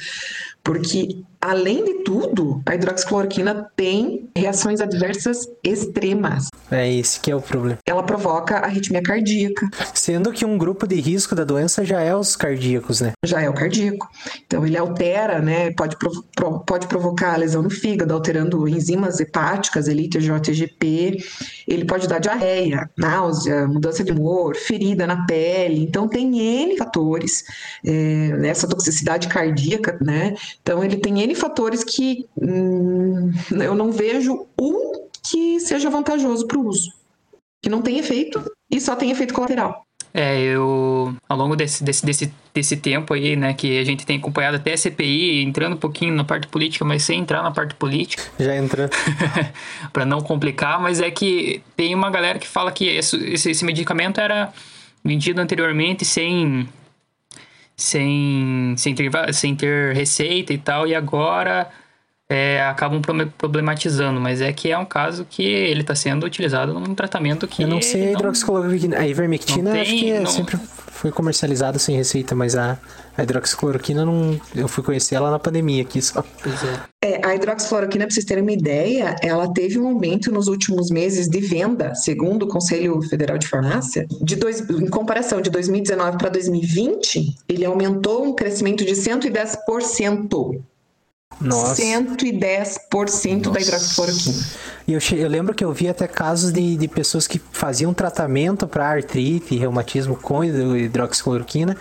Porque 0.64 1.24
Além 1.48 1.86
de 1.86 1.94
tudo, 2.04 2.62
a 2.66 2.76
hidroxicloroquina 2.76 3.72
tem 3.74 4.28
reações 4.36 4.82
adversas 4.82 5.48
extremas. 5.64 6.50
É 6.70 6.92
esse 6.92 7.22
que 7.22 7.32
é 7.32 7.36
o 7.38 7.42
problema. 7.42 7.78
Ela 7.86 8.04
provoca 8.04 8.58
arritmia 8.58 9.02
cardíaca. 9.02 9.70
Sendo 9.94 10.34
que 10.34 10.44
um 10.44 10.58
grupo 10.58 10.86
de 10.86 11.00
risco 11.00 11.34
da 11.34 11.46
doença 11.46 11.86
já 11.86 12.02
é 12.02 12.14
os 12.14 12.36
cardíacos, 12.36 13.00
né? 13.00 13.14
Já 13.24 13.42
é 13.42 13.50
o 13.50 13.54
cardíaco. 13.54 14.10
Então 14.46 14.66
ele 14.66 14.78
altera, 14.78 15.40
né? 15.40 15.72
Pode, 15.72 15.96
provo 15.98 16.26
pode 16.66 16.86
provocar 16.88 17.38
lesão 17.38 17.62
no 17.62 17.70
fígado, 17.70 18.14
alterando 18.14 18.68
enzimas 18.68 19.22
hepáticas, 19.22 19.88
elite, 19.88 20.20
JGP. 20.20 21.24
Ele 21.66 21.86
pode 21.86 22.10
dar 22.10 22.20
diarreia, 22.20 22.90
náusea, 22.98 23.68
mudança 23.68 24.04
de 24.04 24.12
humor, 24.12 24.58
ferida 24.58 25.08
na 25.08 25.26
pele. 25.26 25.82
Então 25.82 26.10
tem 26.10 26.38
N 26.38 26.76
fatores 26.76 27.46
é, 27.86 28.36
nessa 28.38 28.68
toxicidade 28.68 29.30
cardíaca, 29.30 29.98
né? 30.02 30.36
Então 30.62 30.84
ele 30.84 30.98
tem 30.98 31.22
N 31.22 31.28
N 31.28 31.36
fatores 31.38 31.84
que 31.84 32.26
hum, 32.38 33.32
eu 33.52 33.76
não 33.76 33.92
vejo 33.92 34.46
um 34.60 35.08
que 35.30 35.60
seja 35.60 35.90
vantajoso 35.90 36.48
para 36.48 36.58
o 36.58 36.68
uso. 36.68 36.92
Que 37.62 37.70
não 37.70 37.82
tem 37.82 38.00
efeito 38.00 38.44
e 38.72 38.80
só 38.80 38.96
tem 38.96 39.12
efeito 39.12 39.34
colateral. 39.34 39.88
É, 40.14 40.40
eu, 40.42 41.16
ao 41.30 41.38
longo 41.38 41.56
desse, 41.56 41.84
desse, 41.84 42.06
desse, 42.06 42.34
desse 42.54 42.78
tempo 42.78 43.14
aí, 43.14 43.36
né, 43.36 43.54
que 43.54 43.78
a 43.78 43.84
gente 43.84 44.06
tem 44.06 44.18
acompanhado 44.18 44.58
até 44.58 44.74
a 44.74 44.78
CPI, 44.78 45.44
entrando 45.44 45.74
um 45.74 45.78
pouquinho 45.78 46.14
na 46.16 46.24
parte 46.24 46.48
política, 46.48 46.84
mas 46.84 47.04
sem 47.04 47.20
entrar 47.20 47.44
na 47.44 47.52
parte 47.52 47.76
política. 47.76 48.24
Já 48.40 48.56
entra. 48.56 48.90
para 49.94 50.06
não 50.06 50.22
complicar, 50.22 50.82
mas 50.82 51.02
é 51.02 51.12
que 51.12 51.62
tem 51.76 51.94
uma 51.94 52.10
galera 52.10 52.40
que 52.40 52.48
fala 52.48 52.72
que 52.72 52.88
esse, 52.88 53.16
esse 53.32 53.64
medicamento 53.64 54.20
era 54.20 54.52
vendido 55.04 55.40
anteriormente 55.40 56.04
sem 56.04 56.68
sem, 57.78 58.74
sem, 58.76 58.96
ter, 58.96 59.12
sem 59.34 59.56
ter 59.56 59.94
receita 59.94 60.52
e 60.52 60.58
tal, 60.58 60.88
e 60.88 60.96
agora 60.96 61.70
é, 62.28 62.62
acabam 62.64 63.02
problematizando, 63.38 64.20
mas 64.20 64.42
é 64.42 64.52
que 64.52 64.72
é 64.72 64.78
um 64.78 64.86
caso 64.86 65.26
que 65.30 65.44
ele 65.44 65.82
está 65.82 65.96
sendo 65.96 66.26
utilizado 66.26 66.74
num 66.74 66.96
tratamento 66.96 67.48
que. 67.48 67.64
Eu 67.64 67.68
não 67.68 67.82
sei 67.82 68.10
a 68.10 68.12
hidroxicloroquina. 68.14 68.98
A 68.98 69.08
ivermectina 69.08 69.72
tem, 69.72 69.82
acho 69.82 69.92
que 69.92 70.12
é, 70.12 70.20
não... 70.20 70.26
sempre 70.26 70.60
foi 70.98 71.12
comercializada 71.12 71.78
sem 71.78 71.96
receita, 71.96 72.34
mas 72.34 72.56
a, 72.56 72.78
a 73.16 73.24
hidroxicloroquina 73.24 74.04
não. 74.04 74.40
Eu 74.56 74.68
fui 74.68 74.84
conhecer 74.84 75.16
ela 75.16 75.30
na 75.30 75.38
pandemia 75.38 75.84
aqui 75.84 76.02
só. 76.02 76.24
É. 77.02 77.12
é, 77.12 77.26
a 77.26 77.36
hidroxicloroquina, 77.36 78.06
para 78.06 78.14
vocês 78.14 78.26
terem 78.26 78.44
uma 78.44 78.52
ideia, 78.52 79.16
ela 79.22 79.52
teve 79.54 79.80
um 79.80 79.88
aumento 79.88 80.32
nos 80.32 80.48
últimos 80.48 80.90
meses 80.90 81.28
de 81.28 81.40
venda, 81.40 81.94
segundo 81.94 82.44
o 82.44 82.48
Conselho 82.48 83.02
Federal 83.04 83.38
de 83.38 83.48
Farmácia, 83.48 84.08
de 84.22 84.36
dois, 84.36 84.68
em 84.70 84.88
comparação 84.88 85.40
de 85.40 85.50
2019 85.50 86.18
para 86.18 86.30
2020, 86.30 87.36
ele 87.48 87.66
aumentou 87.66 88.26
um 88.26 88.34
crescimento 88.34 88.84
de 88.84 88.94
110%. 88.94 90.60
Nossa. 91.40 91.82
110% 91.82 93.46
Nossa. 93.46 93.52
da 93.52 93.62
hidroxicloroquina. 93.62 94.44
E 94.88 94.94
eu, 94.94 95.00
eu, 95.18 95.28
lembro 95.28 95.54
que 95.54 95.64
eu 95.64 95.72
vi 95.74 95.90
até 95.90 96.08
casos 96.08 96.52
de, 96.52 96.78
de 96.78 96.88
pessoas 96.88 97.28
que 97.28 97.42
faziam 97.52 97.94
tratamento 97.94 98.66
para 98.68 98.88
artrite 98.88 99.54
e 99.54 99.58
reumatismo 99.58 100.16
com 100.16 100.44
hidroxicloroquina, 100.44 101.76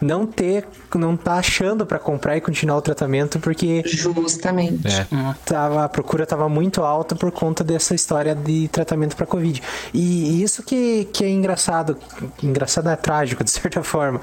não 0.00 0.24
ter, 0.24 0.66
não 0.94 1.16
tá 1.16 1.34
achando 1.34 1.84
para 1.84 1.98
comprar 1.98 2.36
e 2.36 2.40
continuar 2.40 2.76
o 2.76 2.82
tratamento 2.82 3.40
porque 3.40 3.82
justamente 3.84 4.86
é. 4.86 5.06
tava, 5.44 5.84
a 5.84 5.88
procura 5.88 6.22
estava 6.22 6.48
muito 6.48 6.82
alta 6.82 7.16
por 7.16 7.32
conta 7.32 7.64
dessa 7.64 7.94
história 7.94 8.34
de 8.34 8.68
tratamento 8.68 9.16
para 9.16 9.26
covid. 9.26 9.60
E 9.92 10.42
isso 10.42 10.62
que, 10.62 11.08
que 11.12 11.24
é 11.24 11.28
engraçado, 11.28 11.98
engraçado 12.42 12.88
é 12.88 12.96
trágico 12.96 13.42
de 13.42 13.50
certa 13.50 13.82
forma, 13.82 14.20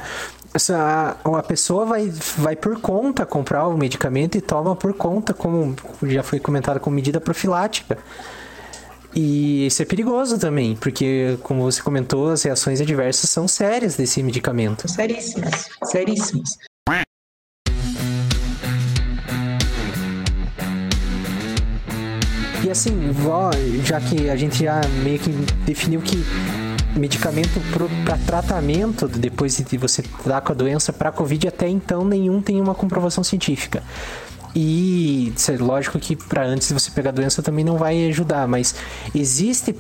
essa, 0.54 1.18
a 1.24 1.44
pessoa 1.44 1.86
vai, 1.86 2.12
vai 2.38 2.56
por 2.56 2.80
conta 2.80 3.26
comprar 3.26 3.68
o 3.68 3.78
medicamento 3.78 4.38
e 4.38 4.42
toma 4.42 4.76
por 4.76 4.94
conta, 4.94 5.34
como 5.34 5.76
já 6.04 6.24
foi 6.24 6.40
comentado, 6.40 6.80
como 6.80 6.96
medida 6.96 7.22
profilática. 7.22 7.98
E 9.16 9.66
isso 9.66 9.82
é 9.82 9.86
perigoso 9.86 10.38
também, 10.38 10.76
porque, 10.76 11.38
como 11.42 11.64
você 11.64 11.82
comentou, 11.82 12.30
as 12.30 12.44
reações 12.44 12.80
adversas 12.80 13.30
são 13.30 13.48
sérias 13.48 13.96
desse 13.96 14.22
medicamento. 14.22 14.88
Seríssimas, 14.88 15.68
seríssimas. 15.86 16.58
E 22.64 22.70
assim, 22.70 22.94
já 23.84 24.00
que 24.00 24.30
a 24.30 24.36
gente 24.36 24.64
já 24.64 24.82
meio 25.04 25.18
que 25.18 25.32
definiu 25.66 26.02
que 26.02 26.18
medicamento 26.96 27.60
para 28.04 28.18
tratamento 28.18 29.08
depois 29.08 29.58
de 29.58 29.78
você 29.78 30.02
estar 30.02 30.42
com 30.42 30.52
a 30.52 30.56
doença 30.56 30.92
para 30.92 31.12
Covid, 31.12 31.48
até 31.48 31.68
então 31.68 32.04
nenhum 32.04 32.42
tem 32.42 32.60
uma 32.60 32.76
comprovação 32.76 33.24
científica. 33.24 33.84
E 34.56 35.32
lógico 35.60 36.00
que 36.00 36.16
para 36.16 36.44
antes 36.44 36.68
de 36.68 36.74
você 36.74 36.90
pegar 36.92 37.12
a 37.12 37.14
doença 37.14 37.42
também 37.44 37.64
não 37.64 37.78
vai 37.78 38.08
ajudar, 38.10 38.48
mas 38.48 38.76
existe 39.14 39.76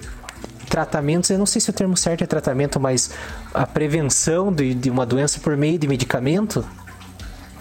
tratamentos, 0.69 1.29
eu 1.31 1.39
não 1.39 1.47
sei 1.47 1.59
se 1.59 1.69
o 1.69 1.73
termo 1.73 1.97
certo 1.97 2.23
é 2.23 2.27
tratamento, 2.27 2.79
mas 2.79 3.09
a 3.53 3.65
prevenção 3.65 4.53
de, 4.53 4.75
de 4.75 4.89
uma 4.89 5.05
doença 5.05 5.39
por 5.39 5.57
meio 5.57 5.79
de 5.79 5.87
medicamento, 5.87 6.63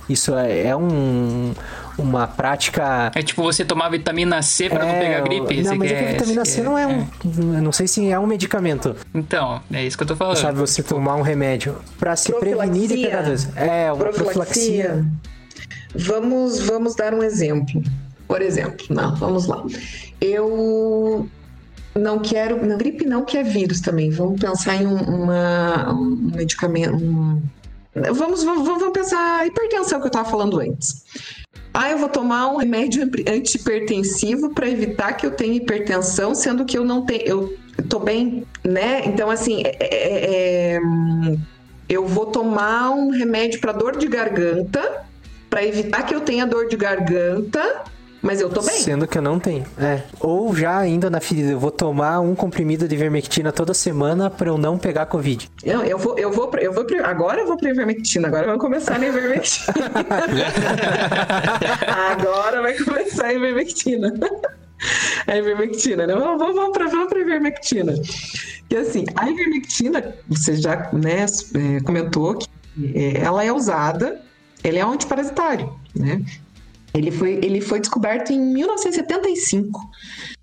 isso 0.08 0.34
é, 0.34 0.66
é 0.66 0.76
um, 0.76 1.54
uma 1.98 2.26
prática. 2.26 3.10
É 3.14 3.22
tipo 3.22 3.42
você 3.42 3.64
tomar 3.64 3.88
vitamina 3.90 4.40
C 4.40 4.70
para 4.70 4.84
é, 4.84 4.92
não 4.92 4.98
pegar 4.98 5.20
gripe. 5.22 5.62
Não, 5.62 5.76
mas 5.76 5.90
é 5.90 5.94
que 5.94 6.04
a 6.04 6.12
vitamina 6.12 6.44
C 6.44 6.62
não 6.62 6.78
é, 6.78 6.86
um. 6.86 7.00
É. 7.00 7.60
Não 7.60 7.72
sei 7.72 7.86
se 7.88 8.08
é 8.08 8.18
um 8.18 8.26
medicamento. 8.26 8.96
Então, 9.14 9.60
é 9.72 9.84
isso 9.84 9.96
que 9.96 10.04
eu 10.04 10.06
tô 10.06 10.16
falando. 10.16 10.36
Sabe, 10.36 10.58
você 10.58 10.82
tipo... 10.82 10.94
tomar 10.94 11.16
um 11.16 11.22
remédio 11.22 11.76
para 11.98 12.16
se 12.16 12.32
prevenir 12.32 12.88
de 12.88 12.96
pegar 13.02 13.22
doença. 13.22 13.52
É, 13.56 13.92
uma 13.92 14.04
profilaxia. 14.04 14.88
profilaxia. 14.88 15.06
Vamos, 15.94 16.60
vamos 16.60 16.94
dar 16.94 17.12
um 17.12 17.22
exemplo. 17.22 17.82
Por 18.26 18.42
exemplo, 18.42 18.86
não, 18.90 19.16
vamos 19.16 19.46
lá. 19.46 19.64
Eu 20.20 21.28
não 21.94 22.18
quero. 22.18 22.64
Na 22.64 22.76
gripe 22.76 23.06
não, 23.06 23.24
que 23.24 23.38
é 23.38 23.42
vírus 23.42 23.80
também. 23.80 24.10
Vamos 24.10 24.40
pensar 24.40 24.76
em 24.76 24.86
um, 24.86 24.96
uma, 24.96 25.92
um 25.92 26.30
medicamento. 26.34 26.94
Um, 26.94 27.42
vamos, 28.14 28.44
vamos, 28.44 28.66
vamos 28.66 28.92
pensar 28.92 29.46
hipertensão 29.46 29.98
que 29.98 30.06
eu 30.06 30.08
estava 30.08 30.28
falando 30.28 30.60
antes. 30.60 31.04
Ah, 31.80 31.92
eu 31.92 31.98
vou 31.98 32.08
tomar 32.08 32.48
um 32.48 32.56
remédio 32.56 33.08
antihipertensivo 33.28 34.52
para 34.52 34.68
evitar 34.68 35.12
que 35.12 35.24
eu 35.24 35.30
tenha 35.30 35.54
hipertensão, 35.54 36.34
sendo 36.34 36.64
que 36.64 36.76
eu 36.76 36.84
não 36.84 37.06
tenho. 37.06 37.24
Eu 37.24 37.56
tô 37.88 38.00
bem, 38.00 38.44
né? 38.64 39.02
Então, 39.06 39.30
assim, 39.30 39.62
é, 39.64 39.76
é, 39.80 40.74
é, 40.74 40.80
eu 41.88 42.04
vou 42.04 42.26
tomar 42.26 42.90
um 42.90 43.10
remédio 43.10 43.60
para 43.60 43.70
dor 43.70 43.96
de 43.96 44.08
garganta 44.08 45.06
para 45.48 45.64
evitar 45.64 46.02
que 46.02 46.12
eu 46.12 46.20
tenha 46.20 46.44
dor 46.44 46.66
de 46.66 46.76
garganta 46.76 47.84
mas 48.22 48.40
eu 48.40 48.48
tô 48.48 48.62
bem. 48.62 48.74
Sendo 48.74 49.06
que 49.06 49.18
eu 49.18 49.22
não 49.22 49.38
tenho. 49.38 49.64
É. 49.78 50.02
Ou 50.20 50.54
já 50.54 50.78
ainda 50.78 51.08
na 51.08 51.20
ferida, 51.20 51.52
eu 51.52 51.58
vou 51.58 51.70
tomar 51.70 52.20
um 52.20 52.34
comprimido 52.34 52.88
de 52.88 52.94
ivermectina 52.94 53.52
toda 53.52 53.72
semana 53.72 54.28
para 54.28 54.48
eu 54.48 54.58
não 54.58 54.76
pegar 54.76 55.06
Covid. 55.06 55.48
Não, 55.64 55.84
eu 55.84 55.98
vou, 55.98 56.18
eu 56.18 56.32
vou, 56.32 56.50
eu 56.58 56.72
vou, 56.72 56.84
agora 57.04 57.40
eu 57.40 57.46
vou 57.46 57.56
pra 57.56 57.70
ivermectina, 57.70 58.28
agora 58.28 58.46
vamos 58.46 58.60
começar 58.60 58.98
na 58.98 59.06
ivermectina. 59.06 59.74
agora 62.10 62.62
vai 62.62 62.74
começar 62.74 63.26
a 63.26 63.32
ivermectina. 63.32 64.12
A 65.26 65.36
ivermectina, 65.36 66.06
né? 66.06 66.14
Vamos, 66.14 66.38
vamos, 66.38 66.54
vamos, 66.54 66.72
pra, 66.72 66.86
vamos 66.86 67.08
pra 67.08 67.20
ivermectina. 67.20 67.94
E 68.70 68.76
assim, 68.76 69.04
a 69.16 69.28
ivermectina, 69.28 70.14
você 70.28 70.56
já 70.56 70.90
né, 70.92 71.24
é, 71.24 71.80
comentou 71.80 72.36
que 72.36 72.48
é, 72.94 73.20
ela 73.20 73.44
é 73.44 73.52
usada, 73.52 74.20
ele 74.62 74.78
é 74.78 74.86
um 74.86 74.92
antiparasitário, 74.92 75.72
né? 75.94 76.22
Ele 76.94 77.10
foi, 77.10 77.38
ele 77.42 77.60
foi 77.60 77.80
descoberto 77.80 78.32
em 78.32 78.40
1975. 78.40 79.80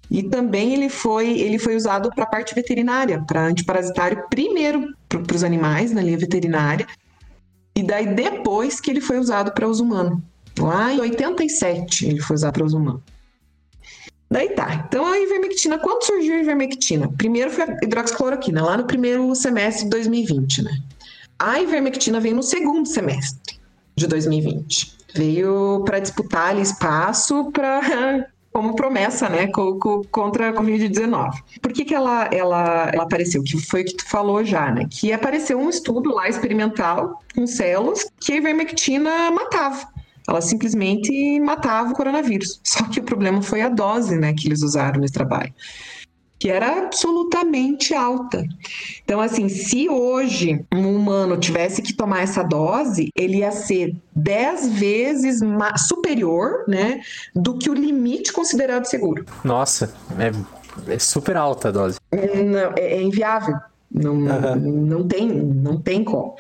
E 0.10 0.24
também 0.24 0.74
ele 0.74 0.90
foi, 0.90 1.40
ele 1.40 1.58
foi 1.58 1.76
usado 1.76 2.10
para 2.12 2.26
a 2.26 2.28
parte 2.28 2.54
veterinária, 2.54 3.24
para 3.26 3.46
antiparasitário, 3.46 4.24
primeiro 4.30 4.94
para 5.10 5.36
os 5.36 5.44
animais 5.44 5.92
na 5.92 6.02
linha 6.02 6.18
veterinária, 6.18 6.86
e 7.76 7.84
daí 7.84 8.14
depois 8.14 8.80
que 8.80 8.90
ele 8.90 9.02
foi 9.02 9.20
usado 9.20 9.52
para 9.52 9.68
uso 9.68 9.84
humano. 9.84 10.24
Lá 10.60 10.94
em 10.94 11.00
87 11.02 12.06
ele 12.06 12.22
foi 12.22 12.36
usado 12.36 12.54
para 12.54 12.66
uso 12.66 12.78
humano. 12.78 13.04
Daí 14.30 14.50
tá. 14.50 14.86
Então 14.88 15.06
a 15.06 15.20
ivermectina, 15.20 15.78
quando 15.78 16.04
surgiu 16.04 16.36
a 16.36 16.40
ivermectina? 16.40 17.12
Primeiro 17.18 17.52
foi 17.52 17.64
a 17.66 17.78
hidroxicloroquina, 17.84 18.64
lá 18.64 18.78
no 18.78 18.86
primeiro 18.86 19.36
semestre 19.36 19.84
de 19.84 19.90
2020, 19.90 20.64
né? 20.64 20.82
A 21.38 21.60
ivermectina 21.60 22.20
veio 22.20 22.36
no 22.36 22.44
segundo 22.44 22.88
semestre 22.88 23.60
de 23.96 24.08
2020. 24.08 24.96
Veio 25.16 25.84
para 25.86 26.00
disputar 26.00 26.50
ali 26.50 26.62
espaço 26.62 27.52
para 27.52 28.28
como 28.52 28.76
promessa, 28.76 29.28
né, 29.28 29.48
contra 30.12 30.50
a 30.50 30.54
Covid-19. 30.54 31.32
Por 31.62 31.74
que, 31.74 31.84
que 31.84 31.94
ela, 31.94 32.30
ela, 32.32 32.90
ela 32.94 33.04
apareceu? 33.04 33.44
Que 33.44 33.60
foi 33.60 33.82
o 33.82 33.86
que 33.86 33.98
tu 33.98 34.08
falou 34.08 34.46
já, 34.46 34.72
né? 34.72 34.88
Que 34.90 35.12
apareceu 35.12 35.60
um 35.60 35.70
estudo 35.70 36.14
lá 36.14 36.30
experimental 36.30 37.22
com 37.36 37.46
células 37.46 38.10
que 38.18 38.32
a 38.32 38.38
ivermectina 38.38 39.30
matava. 39.32 39.86
Ela 40.28 40.40
simplesmente 40.40 41.40
matava 41.42 41.92
o 41.92 41.94
coronavírus. 41.94 42.62
Só 42.64 42.86
que 42.86 43.02
o 43.02 43.04
problema 43.04 43.42
foi 43.42 43.62
a 43.62 43.68
dose, 43.68 44.18
né, 44.18 44.34
que 44.34 44.48
eles 44.48 44.62
usaram 44.62 45.02
nesse 45.02 45.14
trabalho 45.14 45.54
que 46.46 46.52
era 46.52 46.78
absolutamente 46.78 47.96
alta. 47.96 48.46
Então, 49.04 49.20
assim, 49.20 49.50
se 49.50 49.90
hoje 49.90 50.64
um 50.72 50.96
humano 50.96 51.38
tivesse 51.38 51.82
que 51.82 51.92
tomar 51.92 52.22
essa 52.22 52.44
dose, 52.44 53.10
ele 53.16 53.38
ia 53.38 53.52
ser 53.52 53.96
10 54.16 54.74
vezes 54.74 55.40
superior, 55.88 56.64
né, 56.68 57.02
do 57.34 57.58
que 57.58 57.68
o 57.68 57.74
limite 57.74 58.32
considerado 58.32 58.86
seguro. 58.86 59.26
Nossa, 59.44 59.92
é, 60.20 60.94
é 60.94 61.00
super 61.00 61.36
alta 61.36 61.70
a 61.70 61.72
dose. 61.72 61.98
Não, 62.14 62.76
é, 62.78 62.94
é 62.94 63.02
inviável. 63.02 63.56
Não, 63.92 64.14
uhum. 64.14 64.86
não, 64.86 65.08
tem, 65.08 65.28
não 65.28 65.82
tem 65.82 66.04
como. 66.04 66.36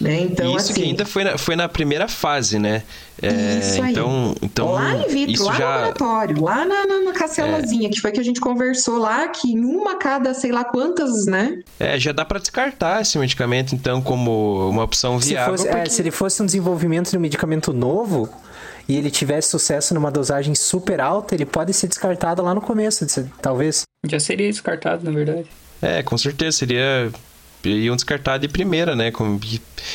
Né? 0.00 0.22
Então, 0.22 0.56
isso 0.56 0.72
assim, 0.72 0.74
que 0.74 0.82
ainda 0.82 1.04
foi 1.04 1.24
na, 1.24 1.38
foi 1.38 1.54
na 1.54 1.68
primeira 1.68 2.08
fase, 2.08 2.58
né? 2.58 2.82
É, 3.20 3.58
isso 3.58 3.82
aí. 3.82 3.92
Então, 3.92 4.34
então, 4.42 4.72
lá 4.72 4.94
em 4.94 5.08
vitro, 5.08 5.44
lá 5.44 5.54
já... 5.54 5.58
no 5.58 5.70
laboratório, 5.70 6.42
lá 6.42 6.64
na, 6.64 6.86
na, 6.86 7.00
na 7.04 7.12
cacelazinha, 7.12 7.88
é. 7.88 7.90
que 7.90 8.00
foi 8.00 8.10
que 8.10 8.18
a 8.18 8.24
gente 8.24 8.40
conversou 8.40 8.98
lá, 8.98 9.28
que 9.28 9.52
em 9.52 9.64
uma 9.64 9.96
cada 9.96 10.34
sei 10.34 10.50
lá 10.50 10.64
quantas, 10.64 11.26
né? 11.26 11.60
É, 11.78 11.98
já 12.00 12.10
dá 12.10 12.24
para 12.24 12.40
descartar 12.40 13.02
esse 13.02 13.16
medicamento, 13.18 13.74
então, 13.74 14.02
como 14.02 14.68
uma 14.68 14.82
opção 14.82 15.18
viável. 15.18 15.56
Se, 15.56 15.64
fosse, 15.64 15.70
porque... 15.70 15.88
é, 15.88 15.90
se 15.90 16.02
ele 16.02 16.10
fosse 16.10 16.42
um 16.42 16.46
desenvolvimento 16.46 17.10
de 17.10 17.16
um 17.16 17.20
medicamento 17.20 17.72
novo, 17.72 18.28
e 18.88 18.96
ele 18.96 19.10
tivesse 19.10 19.50
sucesso 19.50 19.94
numa 19.94 20.10
dosagem 20.10 20.54
super 20.54 21.00
alta, 21.00 21.34
ele 21.34 21.46
pode 21.46 21.72
ser 21.72 21.86
descartado 21.86 22.42
lá 22.42 22.54
no 22.54 22.60
começo, 22.60 23.06
talvez. 23.40 23.82
Já 24.06 24.18
seria 24.18 24.50
descartado, 24.50 25.04
na 25.04 25.12
verdade. 25.12 25.46
É, 25.80 26.02
com 26.02 26.16
certeza 26.18 26.58
seria 26.58 27.10
iam 27.64 27.96
descartar 27.96 28.38
de 28.38 28.48
primeira, 28.48 28.94
né? 28.94 29.12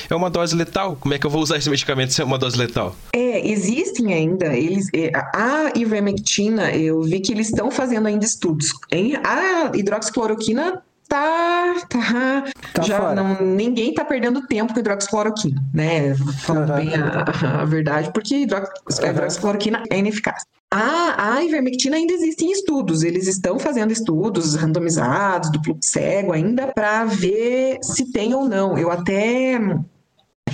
É 0.09 0.15
uma 0.15 0.29
dose 0.29 0.55
letal. 0.55 0.97
Como 0.99 1.13
é 1.13 1.19
que 1.19 1.25
eu 1.25 1.29
vou 1.29 1.41
usar 1.41 1.57
esse 1.57 1.69
medicamento 1.69 2.13
se 2.13 2.21
é 2.21 2.25
uma 2.25 2.37
dose 2.37 2.57
letal? 2.57 2.95
É, 3.13 3.47
existem 3.49 4.13
ainda. 4.13 4.55
Eles, 4.55 4.87
é, 4.93 5.11
a 5.15 5.71
ivermectina, 5.75 6.71
eu 6.71 7.01
vi 7.01 7.19
que 7.19 7.31
eles 7.31 7.49
estão 7.49 7.71
fazendo 7.71 8.07
ainda 8.07 8.25
estudos. 8.25 8.71
A 9.23 9.75
hidroxicloroquina 9.75 10.81
tá, 11.07 11.75
tá, 11.89 12.43
tá 12.73 12.81
já 12.83 13.13
não, 13.13 13.41
ninguém 13.41 13.93
tá 13.93 14.03
perdendo 14.03 14.45
tempo 14.45 14.73
com 14.73 14.79
hidroxicloroquina, 14.79 15.63
né? 15.73 16.15
Falando 16.41 16.71
uhum. 16.71 16.75
bem 16.75 16.89
a, 16.95 17.61
a, 17.61 17.65
verdade, 17.65 18.11
porque 18.11 18.35
hidrox, 18.35 18.69
a 19.01 19.07
hidroxicloroquina 19.07 19.83
é 19.89 19.97
ineficaz. 19.97 20.43
A, 20.69 21.35
a 21.35 21.43
ivermectina 21.43 21.95
ainda 21.95 22.13
existem 22.13 22.51
estudos, 22.51 23.01
eles 23.01 23.25
estão 23.25 23.57
fazendo 23.57 23.91
estudos 23.91 24.55
randomizados, 24.55 25.49
duplo 25.51 25.77
cego 25.81 26.33
ainda, 26.33 26.67
para 26.73 27.05
ver 27.05 27.77
se 27.81 28.11
tem 28.11 28.33
ou 28.33 28.49
não. 28.49 28.77
Eu 28.77 28.91
até 28.91 29.57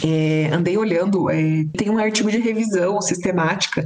é, 0.05 0.49
andei 0.51 0.77
olhando, 0.77 1.29
é, 1.31 1.65
tem 1.75 1.89
um 1.89 1.97
artigo 1.97 2.29
de 2.29 2.37
revisão 2.37 3.01
sistemática 3.01 3.83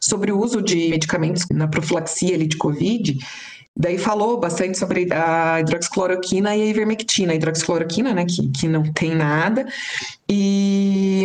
sobre 0.00 0.32
o 0.32 0.40
uso 0.40 0.60
de 0.60 0.88
medicamentos 0.88 1.44
na 1.52 1.68
profilaxia 1.68 2.34
ali, 2.34 2.46
de 2.46 2.56
Covid, 2.56 3.16
Daí 3.80 3.96
falou 3.96 4.40
bastante 4.40 4.76
sobre 4.76 5.06
a 5.12 5.60
hidroxicloroquina 5.60 6.56
e 6.56 6.62
a 6.62 6.66
ivermectina. 6.66 7.32
A 7.32 7.36
hidroxicloroquina, 7.36 8.12
né, 8.12 8.24
que, 8.24 8.48
que 8.50 8.66
não 8.66 8.92
tem 8.92 9.14
nada. 9.14 9.64
E 10.28 11.24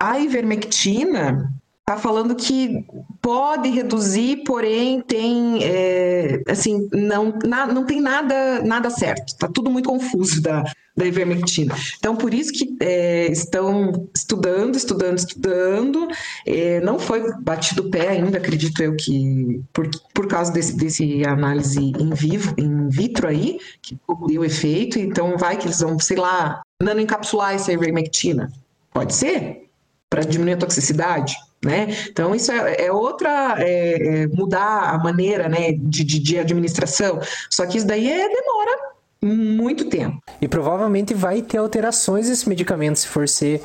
a 0.00 0.20
ivermectina, 0.20 1.52
tá 1.84 1.98
falando 1.98 2.34
que 2.34 2.84
pode 3.20 3.68
reduzir, 3.68 4.42
porém 4.44 5.02
tem 5.02 5.62
é, 5.62 6.42
assim 6.48 6.88
não, 6.92 7.38
na, 7.44 7.66
não 7.66 7.84
tem 7.84 8.00
nada 8.00 8.62
nada 8.62 8.88
certo. 8.88 9.36
Tá 9.36 9.48
tudo 9.48 9.70
muito 9.70 9.88
confuso 9.88 10.40
da, 10.40 10.64
da 10.96 11.04
ivermectina. 11.04 11.74
Então 11.98 12.16
por 12.16 12.32
isso 12.32 12.52
que 12.52 12.74
é, 12.80 13.30
estão 13.30 14.08
estudando, 14.16 14.76
estudando, 14.76 15.18
estudando. 15.18 16.08
É, 16.46 16.80
não 16.80 16.98
foi 16.98 17.22
batido 17.42 17.82
o 17.82 17.90
pé 17.90 18.08
ainda, 18.08 18.38
acredito 18.38 18.82
eu 18.82 18.96
que 18.96 19.60
por, 19.70 19.88
por 20.14 20.26
causa 20.26 20.50
desse, 20.50 20.74
desse 20.76 21.22
análise 21.26 21.80
em 21.80 22.14
vivo, 22.14 22.54
em 22.56 22.88
vitro 22.88 23.28
aí 23.28 23.58
que 23.82 23.98
deu 24.26 24.42
efeito. 24.42 24.98
Então 24.98 25.36
vai 25.36 25.58
que 25.58 25.66
eles 25.66 25.80
vão, 25.80 25.98
sei 25.98 26.16
lá, 26.16 26.62
nanoencapsular 26.82 27.54
essa 27.54 27.72
ivermectina. 27.72 28.50
Pode 28.90 29.14
ser 29.14 29.68
para 30.08 30.22
diminuir 30.22 30.54
a 30.54 30.58
toxicidade 30.58 31.34
né? 31.64 31.88
Então, 32.08 32.34
isso 32.34 32.52
é, 32.52 32.86
é 32.86 32.92
outra, 32.92 33.56
é, 33.58 34.22
é 34.22 34.26
mudar 34.28 34.90
a 34.90 34.98
maneira 34.98 35.48
né, 35.48 35.72
de, 35.72 36.04
de, 36.04 36.18
de 36.18 36.38
administração, 36.38 37.20
só 37.50 37.66
que 37.66 37.78
isso 37.78 37.86
daí 37.86 38.10
é, 38.10 38.28
demora 38.28 38.94
muito 39.22 39.86
tempo. 39.86 40.22
E 40.40 40.46
provavelmente 40.46 41.14
vai 41.14 41.40
ter 41.40 41.58
alterações 41.58 42.28
esse 42.28 42.48
medicamento 42.48 42.98
se 42.98 43.08
for 43.08 43.26
ser 43.26 43.62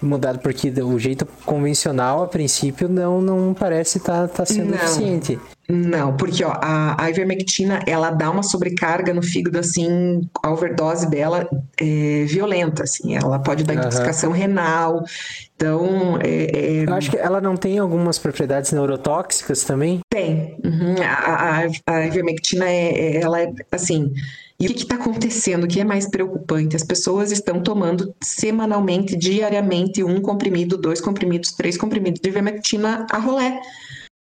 mudado, 0.00 0.38
porque 0.38 0.68
o 0.80 0.98
jeito 0.98 1.26
convencional, 1.44 2.22
a 2.22 2.26
princípio, 2.28 2.88
não, 2.88 3.20
não 3.20 3.54
parece 3.54 3.98
estar 3.98 4.28
tá, 4.28 4.34
tá 4.34 4.46
sendo 4.46 4.70
não. 4.70 4.76
eficiente. 4.76 5.38
Não, 5.68 6.16
porque 6.16 6.44
ó, 6.44 6.52
a, 6.52 7.02
a, 7.02 7.10
ivermectina 7.10 7.80
ela 7.86 8.10
dá 8.10 8.30
uma 8.30 8.44
sobrecarga 8.44 9.12
no 9.12 9.22
fígado, 9.22 9.58
assim, 9.58 10.28
a 10.40 10.52
overdose 10.52 11.10
dela 11.10 11.48
é 11.80 12.24
violenta, 12.24 12.84
assim, 12.84 13.16
ela 13.16 13.40
pode 13.40 13.64
dar 13.64 13.74
intoxicação 13.74 14.30
uhum. 14.30 14.36
renal. 14.36 15.04
Então, 15.56 16.18
é, 16.22 16.44
é... 16.44 16.84
eu 16.84 16.94
acho 16.94 17.10
que 17.10 17.16
ela 17.16 17.40
não 17.40 17.56
tem 17.56 17.78
algumas 17.78 18.18
propriedades 18.18 18.72
neurotóxicas 18.72 19.64
também. 19.64 20.00
Tem. 20.10 20.58
Uhum. 20.62 20.94
A, 21.02 21.64
a, 21.64 21.96
a, 21.96 22.06
ivermectina 22.06 22.68
é, 22.68 23.16
é 23.16 23.22
ela 23.22 23.40
é 23.40 23.50
assim. 23.72 24.12
E 24.60 24.66
o 24.66 24.74
que 24.74 24.82
está 24.82 24.96
acontecendo? 24.96 25.64
O 25.64 25.68
que 25.68 25.80
é 25.80 25.84
mais 25.84 26.08
preocupante? 26.08 26.76
As 26.76 26.82
pessoas 26.82 27.32
estão 27.32 27.62
tomando 27.62 28.14
semanalmente, 28.22 29.16
diariamente, 29.16 30.02
um 30.02 30.20
comprimido, 30.20 30.78
dois 30.78 31.00
comprimidos, 31.00 31.52
três 31.52 31.76
comprimidos 31.76 32.20
de 32.20 32.28
ivermectina 32.28 33.06
a 33.10 33.18
rolé. 33.18 33.60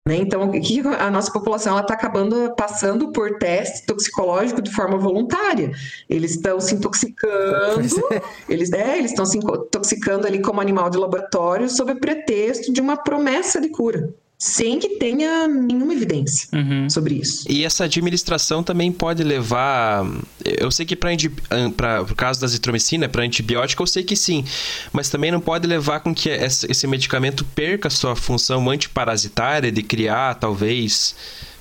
Né? 0.08 0.18
Então, 0.18 0.52
a 1.00 1.10
nossa 1.10 1.32
população 1.32 1.80
está 1.80 1.96
acabando 1.96 2.54
passando 2.56 3.12
por 3.12 3.40
teste 3.40 3.88
toxicológico 3.88 4.62
de 4.62 4.72
forma 4.72 5.00
voluntária. 5.00 5.72
Eles 6.08 6.32
estão 6.32 6.60
se 6.60 6.76
intoxicando, 6.76 7.82
é. 8.14 8.22
eles 8.48 8.72
é, 8.72 9.00
estão 9.00 9.26
se 9.26 9.40
intoxicando 9.40 10.28
ali 10.28 10.42
como 10.42 10.62
animal 10.62 10.92
de 10.92 10.98
laboratório 11.00 11.68
sob 11.70 11.96
pretexto 11.96 12.72
de 12.72 12.80
uma 12.80 12.98
promessa 12.98 13.60
de 13.60 13.70
cura 13.70 14.14
sem 14.46 14.78
que 14.78 14.90
tenha 15.00 15.48
nenhuma 15.48 15.92
evidência 15.92 16.48
uhum. 16.54 16.88
sobre 16.88 17.16
isso. 17.16 17.46
E 17.50 17.66
essa 17.66 17.86
administração 17.86 18.62
também 18.62 18.92
pode 18.92 19.24
levar. 19.24 20.06
Eu 20.46 20.70
sei 20.70 20.86
que 20.86 20.96
para 20.96 22.04
o 22.04 22.16
caso 22.16 22.40
da 22.40 22.46
zitromicina, 22.46 23.10
para 23.10 23.24
antibiótico, 23.24 23.82
eu 23.82 23.88
sei 23.88 24.04
que 24.04 24.16
sim. 24.16 24.46
Mas 24.94 25.10
também 25.10 25.32
não 25.32 25.40
pode 25.40 25.66
levar 25.66 26.02
com 26.02 26.14
que 26.14 26.30
esse 26.30 26.86
medicamento 26.86 27.44
perca 27.44 27.90
sua 27.90 28.16
função 28.16 28.70
antiparasitária 28.70 29.72
de 29.72 29.82
criar, 29.82 30.36
talvez. 30.36 31.16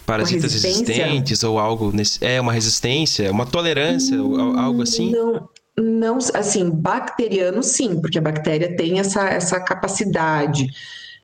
Parasitas 0.05 0.53
resistentes 0.53 1.43
ou 1.43 1.59
algo 1.59 1.91
nesse. 1.91 2.23
É, 2.23 2.39
uma 2.39 2.53
resistência, 2.53 3.33
uma 3.33 3.47
tolerância, 3.47 4.23
hum, 4.23 4.59
algo 4.59 4.83
assim? 4.83 5.11
Não, 5.11 5.49
não, 5.79 6.19
assim, 6.35 6.69
bacteriano 6.69 7.63
sim, 7.63 7.99
porque 7.99 8.19
a 8.19 8.23
bactéria 8.23 8.77
tem 8.77 8.99
essa, 8.99 9.27
essa 9.27 9.59
capacidade. 9.59 10.67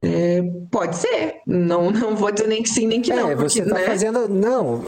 É, 0.02 0.42
pode 0.70 0.96
ser. 0.96 1.40
Não, 1.46 1.90
não 1.92 2.16
vou 2.16 2.32
dizer 2.32 2.48
nem 2.48 2.62
que 2.62 2.70
sim, 2.70 2.86
nem 2.86 3.02
que 3.02 3.12
é, 3.12 3.16
não. 3.16 3.28
Porque, 3.28 3.42
você 3.50 3.64
tá 3.64 3.74
né? 3.74 3.84
fazendo. 3.84 4.28
Não. 4.28 4.84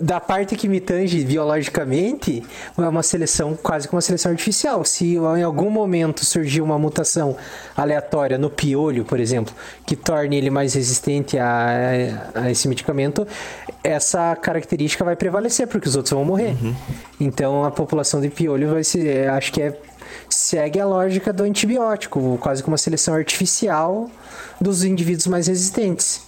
Da 0.00 0.18
parte 0.18 0.56
que 0.56 0.68
me 0.68 0.80
tange 0.80 1.24
biologicamente, 1.24 2.42
é 2.76 2.88
uma 2.88 3.02
seleção, 3.02 3.56
quase 3.60 3.86
que 3.86 3.94
uma 3.94 4.00
seleção 4.00 4.32
artificial. 4.32 4.84
Se 4.84 5.14
em 5.14 5.42
algum 5.42 5.70
momento 5.70 6.24
surgir 6.24 6.62
uma 6.62 6.78
mutação 6.78 7.36
aleatória 7.76 8.36
no 8.36 8.50
piolho, 8.50 9.04
por 9.04 9.20
exemplo, 9.20 9.54
que 9.84 9.94
torne 9.94 10.36
ele 10.36 10.50
mais 10.50 10.74
resistente 10.74 11.38
a, 11.38 12.32
a 12.34 12.50
esse 12.50 12.66
medicamento, 12.66 13.26
essa 13.84 14.34
característica 14.34 15.04
vai 15.04 15.14
prevalecer, 15.14 15.68
porque 15.68 15.88
os 15.88 15.94
outros 15.94 16.12
vão 16.12 16.24
morrer. 16.24 16.56
Uhum. 16.60 16.74
Então 17.20 17.64
a 17.64 17.70
população 17.70 18.20
de 18.20 18.28
piolho 18.30 18.70
vai 18.70 18.82
ser. 18.82 19.28
Acho 19.30 19.52
que 19.52 19.62
é 19.62 19.78
segue 20.28 20.80
a 20.80 20.86
lógica 20.86 21.32
do 21.32 21.42
antibiótico, 21.44 22.38
quase 22.40 22.62
como 22.62 22.72
uma 22.72 22.78
seleção 22.78 23.14
artificial 23.14 24.10
dos 24.60 24.84
indivíduos 24.84 25.26
mais 25.26 25.46
resistentes. 25.46 26.22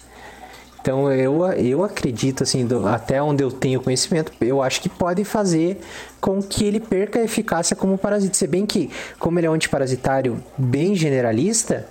Então 0.81 1.12
eu, 1.12 1.45
eu 1.53 1.85
acredito, 1.85 2.43
assim, 2.45 2.64
do- 2.64 2.87
até 2.87 3.20
onde 3.22 3.43
eu 3.43 3.51
tenho 3.51 3.81
conhecimento, 3.81 4.33
eu 4.41 4.62
acho 4.62 4.81
que 4.81 4.89
pode 4.89 5.24
fazer 5.24 5.81
com 6.20 6.41
que 6.43 6.64
ele 6.64 6.81
perca 6.81 7.18
a 7.18 7.24
eficácia 7.24 7.76
como 7.76 7.99
parasita. 7.99 8.35
Se 8.37 8.47
bem 8.47 8.64
que, 8.64 8.91
como 9.18 9.39
ele 9.39 9.47
é 9.47 9.51
um 9.51 9.55
antiparasitário 9.55 10.43
bem 10.57 10.95
generalista, 10.95 11.87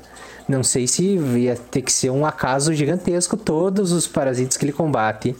não 0.47 0.63
sei 0.63 0.87
se 0.87 1.03
ia 1.03 1.57
ter 1.69 1.81
que 1.81 1.91
ser 1.91 2.09
um 2.09 2.25
acaso 2.25 2.73
gigantesco 2.73 3.35
todos 3.35 3.91
os 3.91 4.07
parasitas 4.07 4.55
que 4.55 4.63
ele 4.65 4.71
combate 4.71 5.35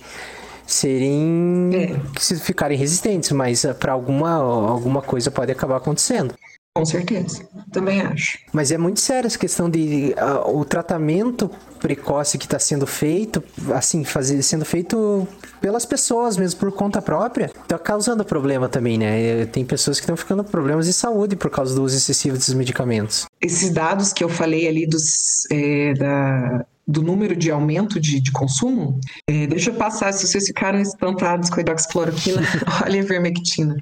serem 0.68 1.72
se 2.20 2.36
ficarem 2.40 2.78
resistentes, 2.78 3.32
mas 3.32 3.66
para 3.80 3.94
alguma 3.94 4.34
alguma 4.34 5.02
coisa 5.02 5.32
pode 5.32 5.52
acabar 5.52 5.78
acontecendo. 5.78 6.36
Com 6.76 6.86
certeza. 6.86 7.48
Também 7.72 8.02
acho. 8.02 8.38
Mas 8.54 8.72
é 8.72 8.78
muito 8.78 9.00
sério 9.00 9.26
essa 9.26 9.40
questão 9.40 9.68
de 9.68 10.14
ah, 10.16 10.48
o 10.48 10.64
tratamento 10.64 11.50
precoce 11.78 12.38
que 12.38 12.46
está 12.46 12.60
sendo 12.60 12.86
feito, 12.88 13.44
assim, 13.74 14.04
fazer, 14.04 14.42
sendo 14.44 14.66
feito 14.66 15.28
pelas 15.62 15.86
pessoas 15.86 16.38
mesmo, 16.38 16.60
por 16.60 16.72
conta 16.72 17.02
própria, 17.02 17.52
tá 17.68 17.78
causando 17.80 18.24
problema 18.26 18.68
também, 18.70 18.98
né? 18.98 19.22
Eh, 19.42 19.46
Tem 19.46 19.66
pessoas 19.66 19.98
que 20.00 20.04
estão 20.04 20.18
ficando 20.18 20.44
com 20.44 20.52
problemas 20.52 20.86
de 20.86 20.94
saúde 20.94 21.36
por 21.36 21.50
causa 21.50 21.74
do 21.76 21.84
uso 21.84 21.96
excessivo 21.96 22.36
desses 22.38 22.54
medicamentos. 22.54 23.26
Esses 23.42 23.70
dados 23.72 24.12
que 24.14 24.24
eu 24.24 24.30
falei 24.30 24.68
ali 24.68 24.86
dos, 24.88 25.46
é, 25.52 25.94
da- 25.94 26.66
do 26.88 27.02
número 27.02 27.36
de 27.36 27.52
aumento 27.52 28.00
de, 28.00 28.20
de 28.22 28.32
consumo, 28.32 29.00
é, 29.30 29.46
deixa 29.48 29.72
eu 29.72 29.76
passar, 29.76 30.14
se 30.14 30.26
vocês 30.26 30.46
ficaram 30.48 30.80
espantados 30.80 31.50
com 31.50 31.58
a 31.58 31.62
hidroxicloroquina, 31.62 32.42
olha 32.86 33.02
a 33.02 33.04
ivermectina. 33.04 33.76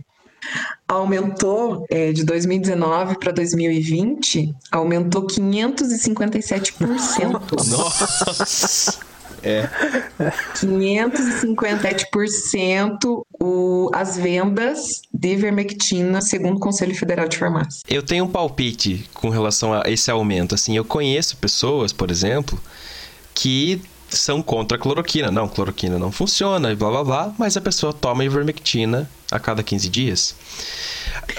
Aumentou 0.87 1.83
é, 1.89 2.11
de 2.11 2.23
2019 2.23 3.17
para 3.19 3.31
2020, 3.31 4.53
aumentou 4.71 5.25
557%. 5.25 7.67
Nossa! 7.67 9.05
É. 9.45 9.69
557% 10.55 13.23
o, 13.39 13.89
as 13.93 14.17
vendas 14.17 15.03
de 15.13 15.33
ivermectina, 15.33 16.19
segundo 16.19 16.57
o 16.57 16.59
Conselho 16.59 16.95
Federal 16.95 17.27
de 17.27 17.37
Farmácia. 17.37 17.83
Eu 17.87 18.01
tenho 18.01 18.25
um 18.25 18.27
palpite 18.27 19.07
com 19.13 19.29
relação 19.29 19.71
a 19.71 19.83
esse 19.85 20.09
aumento. 20.09 20.55
Assim, 20.55 20.75
eu 20.75 20.83
conheço 20.83 21.37
pessoas, 21.37 21.93
por 21.93 22.09
exemplo, 22.09 22.59
que 23.35 23.79
são 24.09 24.41
contra 24.41 24.77
a 24.77 24.79
cloroquina. 24.81 25.31
Não, 25.31 25.47
cloroquina 25.47 25.97
não 25.99 26.11
funciona 26.11 26.71
e 26.71 26.75
blá 26.75 26.89
blá 26.89 27.03
blá, 27.03 27.33
mas 27.37 27.55
a 27.57 27.61
pessoa 27.61 27.91
toma 27.93 28.23
ivermectina 28.23 29.09
a 29.31 29.39
cada 29.39 29.63
15 29.63 29.89
dias. 29.89 30.35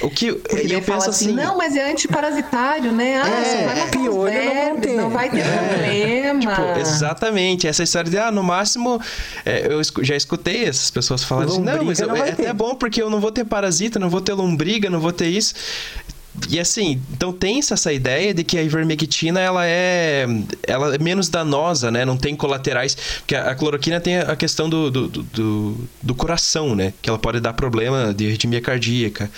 O 0.03 0.11
que 0.11 0.33
Porque 0.33 0.75
eu 0.75 0.83
penso 0.83 1.09
assim, 1.11 1.27
assim, 1.27 1.33
não, 1.35 1.57
mas 1.57 1.77
é 1.77 1.91
antiparasitário, 1.91 2.91
né? 2.93 3.21
Ah, 3.23 3.29
É, 3.29 3.67
vai 3.67 3.75
matar 3.77 3.85
os 3.85 3.91
piolho 3.91 4.11
não 4.17 4.25
vermes, 4.25 4.81
ter. 4.81 4.97
não 4.97 5.11
vai 5.11 5.31
ter 5.31 5.43
problema. 5.45 6.41
Tipo, 6.41 6.79
exatamente, 6.81 7.67
essa 7.69 7.83
história 7.83 8.11
de, 8.11 8.19
ah, 8.19 8.31
no 8.33 8.43
máximo, 8.43 9.01
é, 9.45 9.67
eu 9.73 9.81
já 10.05 10.17
escutei 10.17 10.65
essas 10.65 10.91
pessoas 10.91 11.23
falarem 11.23 11.53
assim, 11.53 11.63
não, 11.63 11.85
mas 11.85 12.01
eu- 12.01 12.09
não 12.09 12.17
é 12.17 12.31
até 12.31 12.45
ter." 12.47 12.53
bom 12.53 12.75
porque 12.75 13.01
eu 13.01 13.09
não 13.11 13.21
vou 13.21 13.31
ter 13.31 13.45
parasita, 13.45 13.99
não 13.99 14.11
vou 14.11 14.21
ter 14.21 14.33
lombriga, 14.35 14.91
não 14.91 14.99
vou 15.01 15.13
ter 15.13 15.29
isso. 15.29 15.55
E 16.49 16.61
assim, 16.61 17.01
então 17.13 17.33
tem 17.33 17.59
essa 17.59 17.93
ideia 17.93 18.33
de 18.33 18.45
que 18.45 18.57
a 18.59 18.63
ivermectina 18.63 19.41
ela 19.41 19.67
é, 19.67 20.27
ela 20.63 20.95
é 20.95 20.99
menos 20.99 21.29
danosa, 21.29 21.91
né? 21.91 22.05
Não 22.05 22.17
tem 22.17 22.37
colaterais. 22.37 22.97
Porque 23.19 23.35
a, 23.35 23.51
a 23.51 23.55
cloroquina 23.55 24.01
tem 24.01 24.19
a 24.19 24.37
questão 24.37 24.69
do, 24.69 24.91
do, 24.91 25.09
do- 25.09 25.89
do, 26.03 26.15
coração, 26.15 26.75
né? 26.75 26.93
Que 27.03 27.09
ela 27.09 27.19
pode 27.19 27.41
dar 27.41 27.53
problema 27.53 28.15
de 28.15 28.27
arritmia 28.27 28.61
cardíaca. 28.61 29.31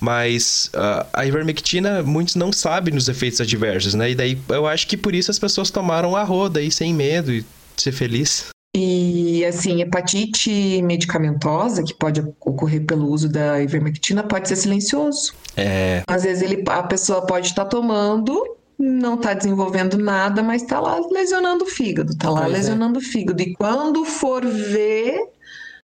Mas 0.00 0.70
ah, 0.74 1.06
a 1.12 1.26
ivermectina, 1.26 2.02
muitos 2.02 2.34
não 2.34 2.52
sabem 2.52 2.92
nos 2.94 3.08
efeitos 3.08 3.40
adversos, 3.40 3.94
né? 3.94 4.10
E 4.10 4.14
daí 4.14 4.38
eu 4.48 4.66
acho 4.66 4.86
que 4.86 4.96
por 4.96 5.14
isso 5.14 5.30
as 5.30 5.38
pessoas 5.38 5.70
tomaram 5.70 6.16
a 6.16 6.24
roda 6.24 6.60
aí 6.60 6.70
sem 6.70 6.92
medo 6.94 7.32
e 7.32 7.44
ser 7.76 7.92
feliz. 7.92 8.46
E 8.80 9.44
assim, 9.44 9.80
hepatite 9.80 10.80
medicamentosa, 10.82 11.82
que 11.82 11.92
pode 11.92 12.20
ocorrer 12.40 12.84
pelo 12.86 13.08
uso 13.08 13.28
da 13.28 13.60
ivermectina, 13.60 14.22
pode 14.22 14.46
ser 14.46 14.54
silencioso. 14.54 15.32
É, 15.56 16.02
Às 16.06 16.22
vezes 16.22 16.42
ele, 16.44 16.62
a 16.68 16.82
pessoa 16.84 17.26
pode 17.26 17.48
estar 17.48 17.64
tomando, 17.64 18.40
não 18.78 19.14
está 19.14 19.34
desenvolvendo 19.34 19.98
nada, 19.98 20.44
mas 20.44 20.62
está 20.62 20.78
lá 20.78 21.00
lesionando 21.10 21.64
o 21.64 21.66
fígado, 21.66 22.12
está 22.12 22.30
lá 22.30 22.42
Pois 22.42 22.52
é. 22.52 22.56
lesionando 22.56 22.98
o 23.00 23.02
fígado. 23.02 23.42
E 23.42 23.52
quando 23.56 24.04
for 24.04 24.46
ver, 24.46 25.18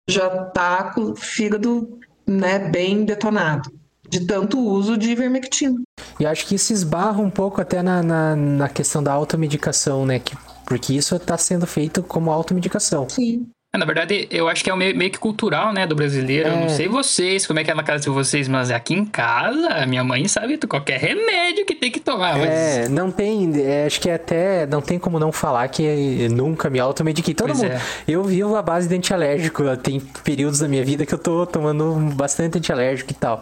já 0.07 0.27
está 0.27 0.91
com 0.93 1.11
o 1.11 1.15
fígado 1.15 1.97
né, 2.27 2.59
bem 2.59 3.05
detonado, 3.05 3.71
de 4.07 4.19
tanto 4.27 4.59
uso 4.59 4.95
de 4.95 5.09
ivermectina. 5.09 5.81
E 6.19 6.27
acho 6.27 6.45
que 6.45 6.53
isso 6.53 6.71
esbarra 6.71 7.19
um 7.21 7.29
pouco 7.31 7.59
até 7.59 7.81
na, 7.81 8.03
na, 8.03 8.35
na 8.35 8.69
questão 8.69 9.01
da 9.01 9.11
automedicação, 9.11 10.05
né? 10.05 10.19
Que, 10.19 10.37
porque 10.65 10.93
isso 10.93 11.15
está 11.15 11.37
sendo 11.37 11.65
feito 11.67 12.01
como 12.03 12.31
automedicação. 12.31 13.07
Sim. 13.09 13.47
É, 13.75 13.77
Na 13.79 13.85
verdade, 13.85 14.27
eu 14.29 14.47
acho 14.47 14.63
que 14.63 14.69
é 14.69 14.73
o 14.73 14.77
meio, 14.77 14.95
meio 14.95 15.09
que 15.09 15.17
cultural, 15.17 15.73
né, 15.73 15.87
do 15.87 15.95
brasileiro. 15.95 16.47
Eu 16.47 16.55
não 16.57 16.63
É. 16.65 16.69
sei 16.69 16.87
vocês, 16.87 17.47
como 17.47 17.57
é 17.57 17.63
que 17.63 17.71
é 17.71 17.73
na 17.73 17.81
casa 17.81 18.03
de 18.03 18.09
vocês, 18.11 18.47
mas 18.47 18.69
aqui 18.69 18.93
em 18.93 19.03
casa, 19.03 19.83
minha 19.87 20.03
mãe 20.03 20.27
sabe 20.27 20.59
qualquer 20.67 20.99
remédio 20.99 21.65
que 21.65 21.73
tem 21.73 21.89
que 21.89 21.99
tomar. 21.99 22.37
Mas... 22.37 22.47
É, 22.49 22.87
não 22.87 23.09
tem, 23.09 23.51
é, 23.63 23.85
acho 23.87 23.99
que 23.99 24.11
até 24.11 24.67
não 24.67 24.79
tem 24.79 24.99
como 24.99 25.19
não 25.19 25.31
falar 25.31 25.67
que 25.69 26.29
nunca 26.29 26.69
me 26.69 26.79
automediquei. 26.79 27.33
Todo 27.33 27.47
Pois 27.47 27.63
mundo. 27.63 27.71
é. 27.71 27.81
Eu 28.07 28.23
vivo 28.23 28.55
à 28.55 28.61
base 28.61 28.87
de 28.87 28.95
antialérgico. 28.95 29.63
Tem 29.77 29.99
períodos 30.23 30.59
da 30.59 30.67
minha 30.67 30.85
vida 30.85 31.03
que 31.03 31.13
eu 31.13 31.17
tô 31.17 31.43
tomando 31.47 31.95
bastante 32.13 32.59
antialérgico 32.59 33.09
e 33.09 33.15
tal. 33.15 33.41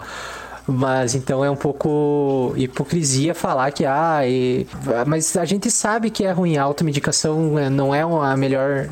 Mas 0.67 1.15
então 1.15 1.43
é 1.43 1.49
um 1.49 1.55
pouco 1.55 2.53
hipocrisia 2.55 3.33
falar 3.33 3.71
que 3.71 3.85
ah, 3.85 4.21
e- 4.27 4.67
mas 5.07 5.35
a 5.35 5.43
gente 5.43 5.71
sabe 5.71 6.09
que 6.09 6.23
é 6.23 6.31
ruim 6.31 6.57
a 6.57 6.63
automedicação, 6.63 7.57
é, 7.57 7.69
não 7.69 7.93
é 7.93 8.01
a 8.01 8.37
melhor, 8.37 8.89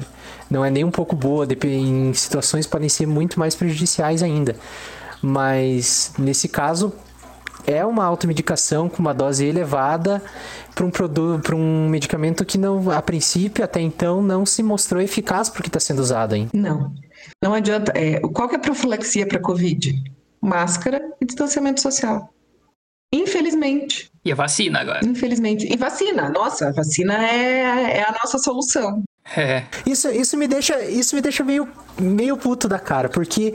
não 0.50 0.66
é 0.66 0.70
nem 0.72 0.84
um 0.84 0.92
pouco 0.92 1.16
boa, 1.16 1.48
em 1.64 2.14
situações 2.14 2.66
podem 2.66 2.90
ser 2.90 3.06
muito 3.06 3.40
mais 3.40 3.56
prejudiciais 3.56 4.24
ainda. 4.24 4.56
Mas 5.22 6.14
nesse 6.18 6.48
caso 6.48 6.92
é 7.68 7.86
uma 7.86 8.06
automedicação 8.06 8.90
com 8.90 9.00
uma 9.00 9.14
dose 9.14 9.46
elevada 9.46 10.22
para 10.74 10.86
um 10.86 10.90
produto, 10.90 11.44
para 11.44 11.56
um 11.56 11.88
medicamento 11.90 12.44
que 12.46 12.58
não, 12.58 12.90
a 12.90 13.02
princípio 13.02 13.64
até 13.64 13.80
então 13.82 14.22
não 14.22 14.46
se 14.46 14.64
mostrou 14.64 15.02
eficaz 15.02 15.50
porque 15.50 15.68
está 15.68 15.80
sendo 15.80 16.00
usado 16.00 16.34
ainda. 16.34 16.50
Não. 16.54 16.94
Não 17.44 17.54
adianta. 17.54 17.92
É, 17.96 18.20
qual 18.22 18.48
que 18.48 18.56
é 18.56 18.58
a 18.58 18.62
profilaxia 18.62 19.28
para 19.28 19.40
Covid? 19.40 20.02
Máscara 20.42 21.02
e 21.22 21.26
distanciamento 21.26 21.82
social. 21.82 22.34
Infelizmente. 23.14 24.10
E 24.24 24.32
a 24.32 24.36
vacina 24.36 24.80
agora? 24.80 25.00
Infelizmente. 25.04 25.68
E 25.72 25.76
vacina. 25.76 26.30
Nossa, 26.30 26.70
a 26.70 26.72
vacina 26.72 27.14
é, 27.26 27.98
é 27.98 28.04
a 28.04 28.12
nossa 28.12 28.38
solução. 28.38 29.04
É. 29.36 29.64
Isso, 29.86 30.10
isso 30.10 30.38
me 30.38 30.48
deixa, 30.48 30.80
isso 30.86 31.16
me 31.16 31.22
deixa 31.22 31.44
meio, 31.44 31.68
meio 32.00 32.38
puto 32.38 32.68
da 32.68 32.80
cara, 32.80 33.10
porque 33.10 33.54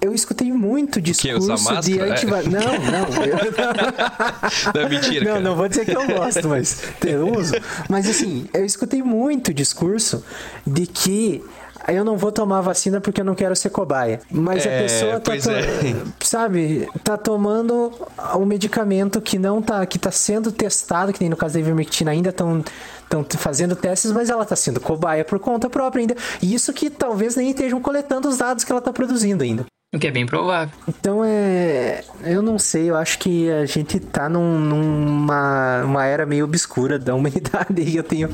eu 0.00 0.12
escutei 0.14 0.52
muito 0.52 1.00
discurso 1.00 1.52
usar 1.52 1.80
de 1.80 1.96
máscara? 1.96 2.12
antiva... 2.12 2.42
Não, 2.50 2.60
não. 2.60 3.24
eu- 3.24 4.82
Não, 4.82 4.88
mentira, 4.88 5.24
Não, 5.24 5.32
cara. 5.34 5.40
não 5.40 5.56
vou 5.56 5.68
dizer 5.68 5.84
que 5.84 5.96
eu 5.96 6.06
gosto, 6.06 6.48
mas 6.48 6.82
eu 7.06 7.28
uso. 7.36 7.54
Mas 7.88 8.08
assim, 8.08 8.48
eu 8.52 8.64
escutei 8.64 9.02
muito 9.02 9.54
discurso 9.54 10.24
de 10.66 10.86
que 10.86 11.42
eu 11.88 12.04
não 12.04 12.16
vou 12.16 12.30
tomar 12.32 12.60
vacina 12.60 13.00
porque 13.00 13.20
eu 13.20 13.24
não 13.24 13.34
quero 13.34 13.54
ser 13.56 13.70
cobaia. 13.70 14.20
Mas 14.30 14.66
a 14.66 14.70
É, 14.70 14.82
pessoa 14.82 15.12
tá, 15.14 15.20
pois 15.32 15.44
to- 15.44 15.50
é. 15.50 15.94
sabe, 16.22 16.88
tá 17.02 17.16
tomando 17.16 17.90
um 18.36 18.44
medicamento 18.46 19.20
que 19.20 19.38
não 19.38 19.60
tá, 19.62 19.84
que 19.86 19.98
tá 19.98 20.10
sendo 20.10 20.52
testado, 20.52 21.12
que 21.12 21.20
nem 21.20 21.30
no 21.30 21.36
caso 21.36 21.54
da 21.54 21.60
ivermectina 21.60 22.10
ainda 22.10 22.30
estão 22.30 22.62
estão 23.02 23.26
fazendo 23.38 23.76
testes, 23.76 24.10
mas 24.10 24.30
ela 24.30 24.42
tá 24.44 24.56
sendo 24.56 24.80
cobaia 24.80 25.22
por 25.22 25.38
conta 25.38 25.68
própria 25.68 26.00
ainda. 26.00 26.16
E 26.40 26.54
isso 26.54 26.72
que 26.72 26.88
talvez 26.88 27.36
nem 27.36 27.50
estejam 27.50 27.78
coletando 27.78 28.26
os 28.26 28.38
dados 28.38 28.64
que 28.64 28.72
ela 28.72 28.80
tá 28.80 28.90
produzindo 28.90 29.44
ainda. 29.44 29.66
O 29.94 29.98
que 29.98 30.06
é 30.06 30.10
bem 30.10 30.24
provável. 30.24 30.72
Então 30.88 31.22
é. 31.22 32.02
Eu 32.24 32.40
não 32.40 32.58
sei, 32.58 32.88
eu 32.88 32.96
acho 32.96 33.18
que 33.18 33.50
a 33.50 33.66
gente 33.66 34.00
tá 34.00 34.26
num- 34.28 34.58
numa 34.58 35.82
uma 35.84 36.06
era 36.06 36.24
meio 36.24 36.44
obscura 36.46 36.98
da 36.98 37.14
humanidade 37.14 37.74
e 37.82 37.96
eu 37.96 38.02
tenho. 38.02 38.30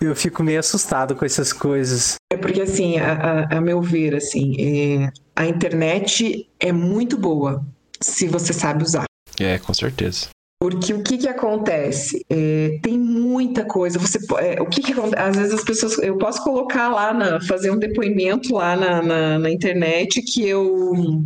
Eu 0.00 0.14
fico 0.14 0.42
meio 0.42 0.60
assustado 0.60 1.16
com 1.16 1.24
essas 1.24 1.52
coisas. 1.52 2.16
É 2.30 2.36
porque, 2.36 2.60
assim, 2.60 2.98
a, 2.98 3.12
a- 3.14 3.56
a 3.56 3.60
meu 3.60 3.80
ver, 3.80 4.14
assim, 4.16 4.54
é, 4.60 5.10
a 5.34 5.46
internet 5.46 6.46
é 6.60 6.72
muito 6.72 7.16
boa 7.16 7.64
se 8.00 8.28
você 8.28 8.52
sabe 8.52 8.82
usar. 8.84 9.04
É, 9.40 9.58
com 9.58 9.72
certeza. 9.72 10.28
Porque 10.60 10.92
o 10.92 11.04
que 11.04 11.18
que 11.18 11.28
acontece? 11.28 12.26
É, 12.28 12.80
tem 12.82 12.98
muita 12.98 13.64
coisa. 13.64 13.96
Você, 13.98 14.18
é, 14.38 14.60
o 14.60 14.66
que 14.66 14.82
que 14.82 14.92
acontece? 14.92 15.22
Às 15.22 15.36
vezes 15.36 15.54
as 15.54 15.64
pessoas, 15.64 15.98
eu 15.98 16.18
posso 16.18 16.42
colocar 16.42 16.88
lá, 16.88 17.14
na, 17.14 17.40
fazer 17.42 17.70
um 17.70 17.78
depoimento 17.78 18.52
lá 18.54 18.74
na, 18.74 19.00
na, 19.00 19.38
na 19.38 19.50
internet 19.50 20.20
que 20.20 20.46
eu, 20.48 21.22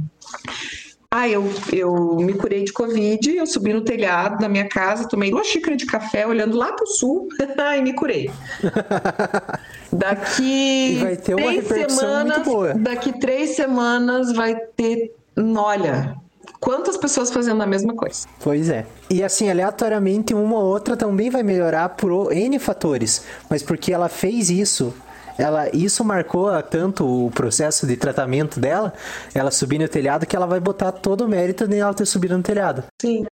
ah, 1.11 1.27
eu, 1.29 1.45
eu 1.73 2.17
me 2.17 2.35
curei 2.35 2.65
de 2.65 2.73
covid, 2.73 3.37
eu 3.37 3.47
subi 3.47 3.73
no 3.73 3.83
telhado 3.83 4.39
da 4.39 4.51
minha 4.51 4.69
casa, 4.69 5.09
tomei 5.09 5.31
duas 5.31 5.47
xícaras 5.47 5.79
de 5.79 5.87
café 5.87 6.27
olhando 6.27 6.57
lá 6.57 6.73
pro 6.73 6.87
sul 6.87 7.29
e 7.79 7.83
me 7.83 7.95
curei. 7.95 8.31
Daqui 9.91 10.93
E 10.93 10.99
vai 11.03 11.17
ter 11.17 11.35
uma 11.35 11.63
três 11.63 11.93
semanas, 11.93 12.37
muito 12.37 12.51
boa. 12.51 12.75
daqui 12.75 13.19
três 13.19 13.51
semanas 13.57 14.33
vai 14.33 14.57
ter, 14.77 15.15
olha, 15.55 16.17
quantas 16.63 16.97
pessoas 16.97 17.31
fazendo 17.31 17.61
a 17.61 17.67
mesma 17.67 17.95
coisa? 17.95 18.27
Pois 18.39 18.71
é. 18.71 18.87
E 19.11 19.23
assim, 19.23 19.51
aleatoriamente, 19.51 20.33
uma 20.33 20.59
ou 20.59 20.65
outra 20.65 20.97
também 20.97 21.29
vai 21.29 21.43
melhorar 21.43 21.89
por 21.91 22.33
N 22.33 22.59
fatores. 22.61 23.25
Mas 23.51 23.63
porque 23.63 23.93
ela 23.93 24.09
fez 24.09 24.49
isso 24.49 24.95
ela 25.39 25.75
isso 25.75 26.05
marcou 26.05 26.51
tanto 26.63 27.27
o 27.27 27.31
processo 27.31 27.87
de 27.87 27.97
tratamento 27.97 28.61
dela, 28.61 28.93
ela 29.35 29.51
subir 29.51 29.79
no 29.79 29.89
telhado, 29.89 30.27
que 30.27 30.37
ela 30.37 30.47
vai 30.47 30.61
botar 30.61 30.93
todo 30.93 31.25
o 31.25 31.29
mérito 31.29 31.67
de 31.67 31.79
ela 31.79 31.95
ter 31.95 32.07
subido 32.07 32.37
no 32.37 32.43
telhado. 32.43 32.85
Sim. 33.01 33.25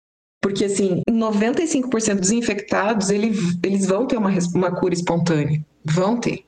Porque, 0.42 0.64
assim, 0.64 1.02
95% 1.08 2.18
dos 2.18 2.30
infectados, 2.30 3.10
ele, 3.10 3.32
eles 3.62 3.86
vão 3.86 4.06
ter 4.06 4.16
uma, 4.16 4.30
uma 4.54 4.74
cura 4.74 4.94
espontânea. 4.94 5.62
Vão 5.84 6.18
ter. 6.18 6.46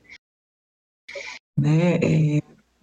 Né? 1.55 1.99
É, 2.01 2.39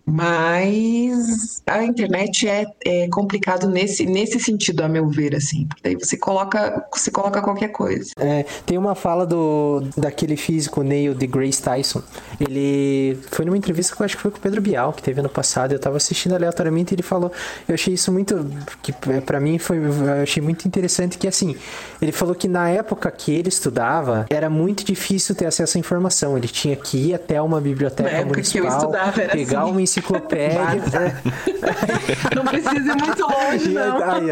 mas 0.07 1.63
a 1.67 1.85
internet 1.85 2.49
é, 2.49 2.67
é, 2.85 3.09
complicado 3.09 3.69
nesse, 3.69 4.05
nesse 4.07 4.41
sentido, 4.41 4.83
a 4.83 4.89
meu 4.89 5.09
ver, 5.09 5.35
assim. 5.35 5.67
Porque 5.67 5.83
daí 5.83 5.95
você 5.95 6.17
coloca, 6.17 6.85
você 6.93 7.11
coloca 7.11 7.41
qualquer 7.41 7.69
coisa. 7.69 8.11
É, 8.19 8.45
tem 8.67 8.77
uma 8.77 8.95
fala 8.95 9.27
do 9.27 9.83
daquele 9.97 10.37
físico 10.37 10.83
Neil 10.83 11.15
de 11.15 11.27
Grace 11.27 11.63
Tyson. 11.63 12.03
Ele 12.41 13.19
foi 13.31 13.45
numa 13.45 13.57
entrevista 13.57 13.95
que 13.95 14.03
eu 14.03 14.05
acho 14.05 14.17
que 14.17 14.23
foi 14.23 14.31
com 14.31 14.39
o 14.39 14.41
Pedro 14.41 14.61
Bial, 14.61 14.93
que 14.93 15.03
teve 15.03 15.21
ano 15.21 15.29
passado. 15.29 15.73
Eu 15.73 15.79
tava 15.79 15.97
assistindo 15.97 16.35
aleatoriamente 16.35 16.93
e 16.93 16.97
ele 16.97 17.03
falou. 17.03 17.31
Eu 17.69 17.75
achei 17.75 17.95
isso 17.95 18.11
muito. 18.13 18.47
que 18.83 18.93
para 18.93 19.41
mim 19.41 19.59
foi. 19.59 19.79
Eu 19.79 20.23
achei 20.23 20.43
muito 20.43 20.67
interessante 20.67 21.19
que 21.19 21.29
assim. 21.29 21.57
Ele 22.01 22.13
falou 22.13 22.35
que 22.35 22.49
na 22.49 22.69
época 22.69 23.11
que 23.11 23.33
ele 23.33 23.49
estudava, 23.49 24.27
era 24.31 24.51
muito 24.51 24.85
difícil 24.85 25.35
ter 25.35 25.47
acesso 25.47 25.77
à 25.77 25.81
informação. 25.81 26.37
Ele 26.37 26.49
tinha 26.49 26.75
que 26.75 26.97
ir 26.97 27.15
até 27.15 27.41
uma 27.41 27.61
biblioteca 27.61 28.11
na 28.11 28.19
época 28.19 28.35
municipal, 28.37 28.63
que 28.63 28.69
eu 28.69 28.79
estudava, 28.79 29.23
era 29.23 29.33
pegar 29.33 29.63
assim. 29.63 29.71
uma 29.71 29.83
enciclopédia. 29.83 30.00
Não 32.35 32.45
precisa 32.45 32.93
ir 32.93 32.97
muito 32.97 33.23
longe, 33.23 33.69
não. 33.71 34.03
Aí. 34.03 34.31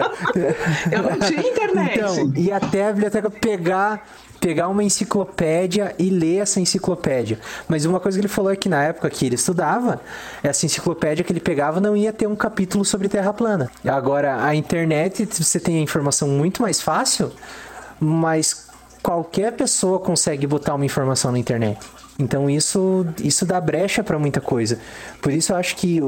Eu 0.92 1.02
não 1.02 1.18
tinha 1.18 1.40
internet. 1.40 1.98
Então, 1.98 2.32
e 2.36 2.52
até 2.52 2.88
a 2.88 2.92
biblioteca 2.92 3.30
pegar 3.30 4.06
pegar 4.40 4.68
uma 4.68 4.84
enciclopédia 4.84 5.94
e 5.98 6.10
ler 6.10 6.38
essa 6.38 6.60
enciclopédia. 6.60 7.38
Mas 7.66 7.84
uma 7.84 8.00
coisa 8.00 8.16
que 8.16 8.20
ele 8.20 8.28
falou 8.28 8.52
é 8.52 8.56
que 8.56 8.68
na 8.68 8.82
época 8.84 9.10
que 9.10 9.26
ele 9.26 9.34
estudava, 9.34 10.00
essa 10.42 10.64
enciclopédia 10.64 11.24
que 11.24 11.32
ele 11.32 11.40
pegava 11.40 11.80
não 11.80 11.96
ia 11.96 12.12
ter 12.12 12.26
um 12.26 12.36
capítulo 12.36 12.84
sobre 12.84 13.08
terra 13.08 13.32
plana. 13.32 13.70
Agora, 13.84 14.44
a 14.44 14.54
internet, 14.54 15.28
você 15.32 15.58
tem 15.58 15.78
a 15.78 15.80
informação 15.80 16.28
muito 16.28 16.62
mais 16.62 16.80
fácil, 16.80 17.32
mas 18.00 18.68
qualquer 19.02 19.52
pessoa 19.52 19.98
consegue 19.98 20.46
botar 20.46 20.74
uma 20.74 20.84
informação 20.84 21.32
na 21.32 21.38
internet. 21.38 21.78
Então 22.18 22.50
isso, 22.50 23.06
isso 23.22 23.46
dá 23.46 23.60
brecha 23.60 24.02
para 24.02 24.18
muita 24.18 24.40
coisa. 24.40 24.80
Por 25.22 25.32
isso 25.32 25.52
eu 25.52 25.56
acho 25.56 25.76
que 25.76 26.00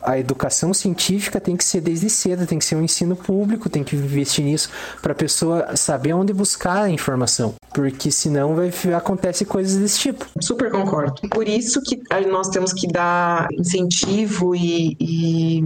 a 0.00 0.16
educação 0.16 0.72
científica 0.72 1.40
tem 1.40 1.56
que 1.56 1.64
ser 1.64 1.80
desde 1.80 2.08
cedo, 2.08 2.46
tem 2.46 2.60
que 2.60 2.64
ser 2.64 2.76
um 2.76 2.82
ensino 2.82 3.16
público, 3.16 3.68
tem 3.68 3.82
que 3.82 3.96
investir 3.96 4.44
nisso 4.44 4.70
para 5.02 5.10
a 5.10 5.14
pessoa 5.16 5.76
saber 5.76 6.12
onde 6.12 6.32
buscar 6.32 6.84
a 6.84 6.90
informação, 6.90 7.54
porque 7.74 8.12
senão 8.12 8.54
vai 8.54 8.70
acontece 8.96 9.44
coisas 9.44 9.76
desse 9.76 9.98
tipo. 9.98 10.24
Super 10.40 10.70
concordo. 10.70 11.28
Por 11.28 11.48
isso 11.48 11.82
que 11.82 12.00
nós 12.30 12.48
temos 12.50 12.72
que 12.72 12.86
dar 12.86 13.48
incentivo 13.58 14.54
e, 14.54 14.96
e 15.00 15.64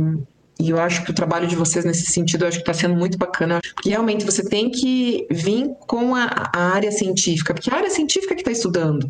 e 0.61 0.68
eu 0.68 0.78
acho 0.78 1.03
que 1.05 1.11
o 1.11 1.14
trabalho 1.14 1.46
de 1.48 1.57
vocês 1.57 1.86
nesse 1.86 2.05
sentido, 2.05 2.44
eu 2.44 2.48
acho 2.48 2.59
que 2.59 2.62
está 2.62 2.74
sendo 2.74 2.94
muito 2.94 3.16
bacana, 3.16 3.61
porque 3.74 3.88
realmente 3.88 4.26
você 4.26 4.44
tem 4.44 4.70
que 4.70 5.26
vir 5.30 5.70
com 5.86 6.14
a, 6.14 6.51
a 6.55 6.74
área 6.74 6.92
científica, 6.92 7.55
porque 7.55 7.70
a 7.70 7.76
área 7.76 7.88
científica 7.88 8.34
que 8.34 8.42
está 8.42 8.53
estudando, 8.53 9.09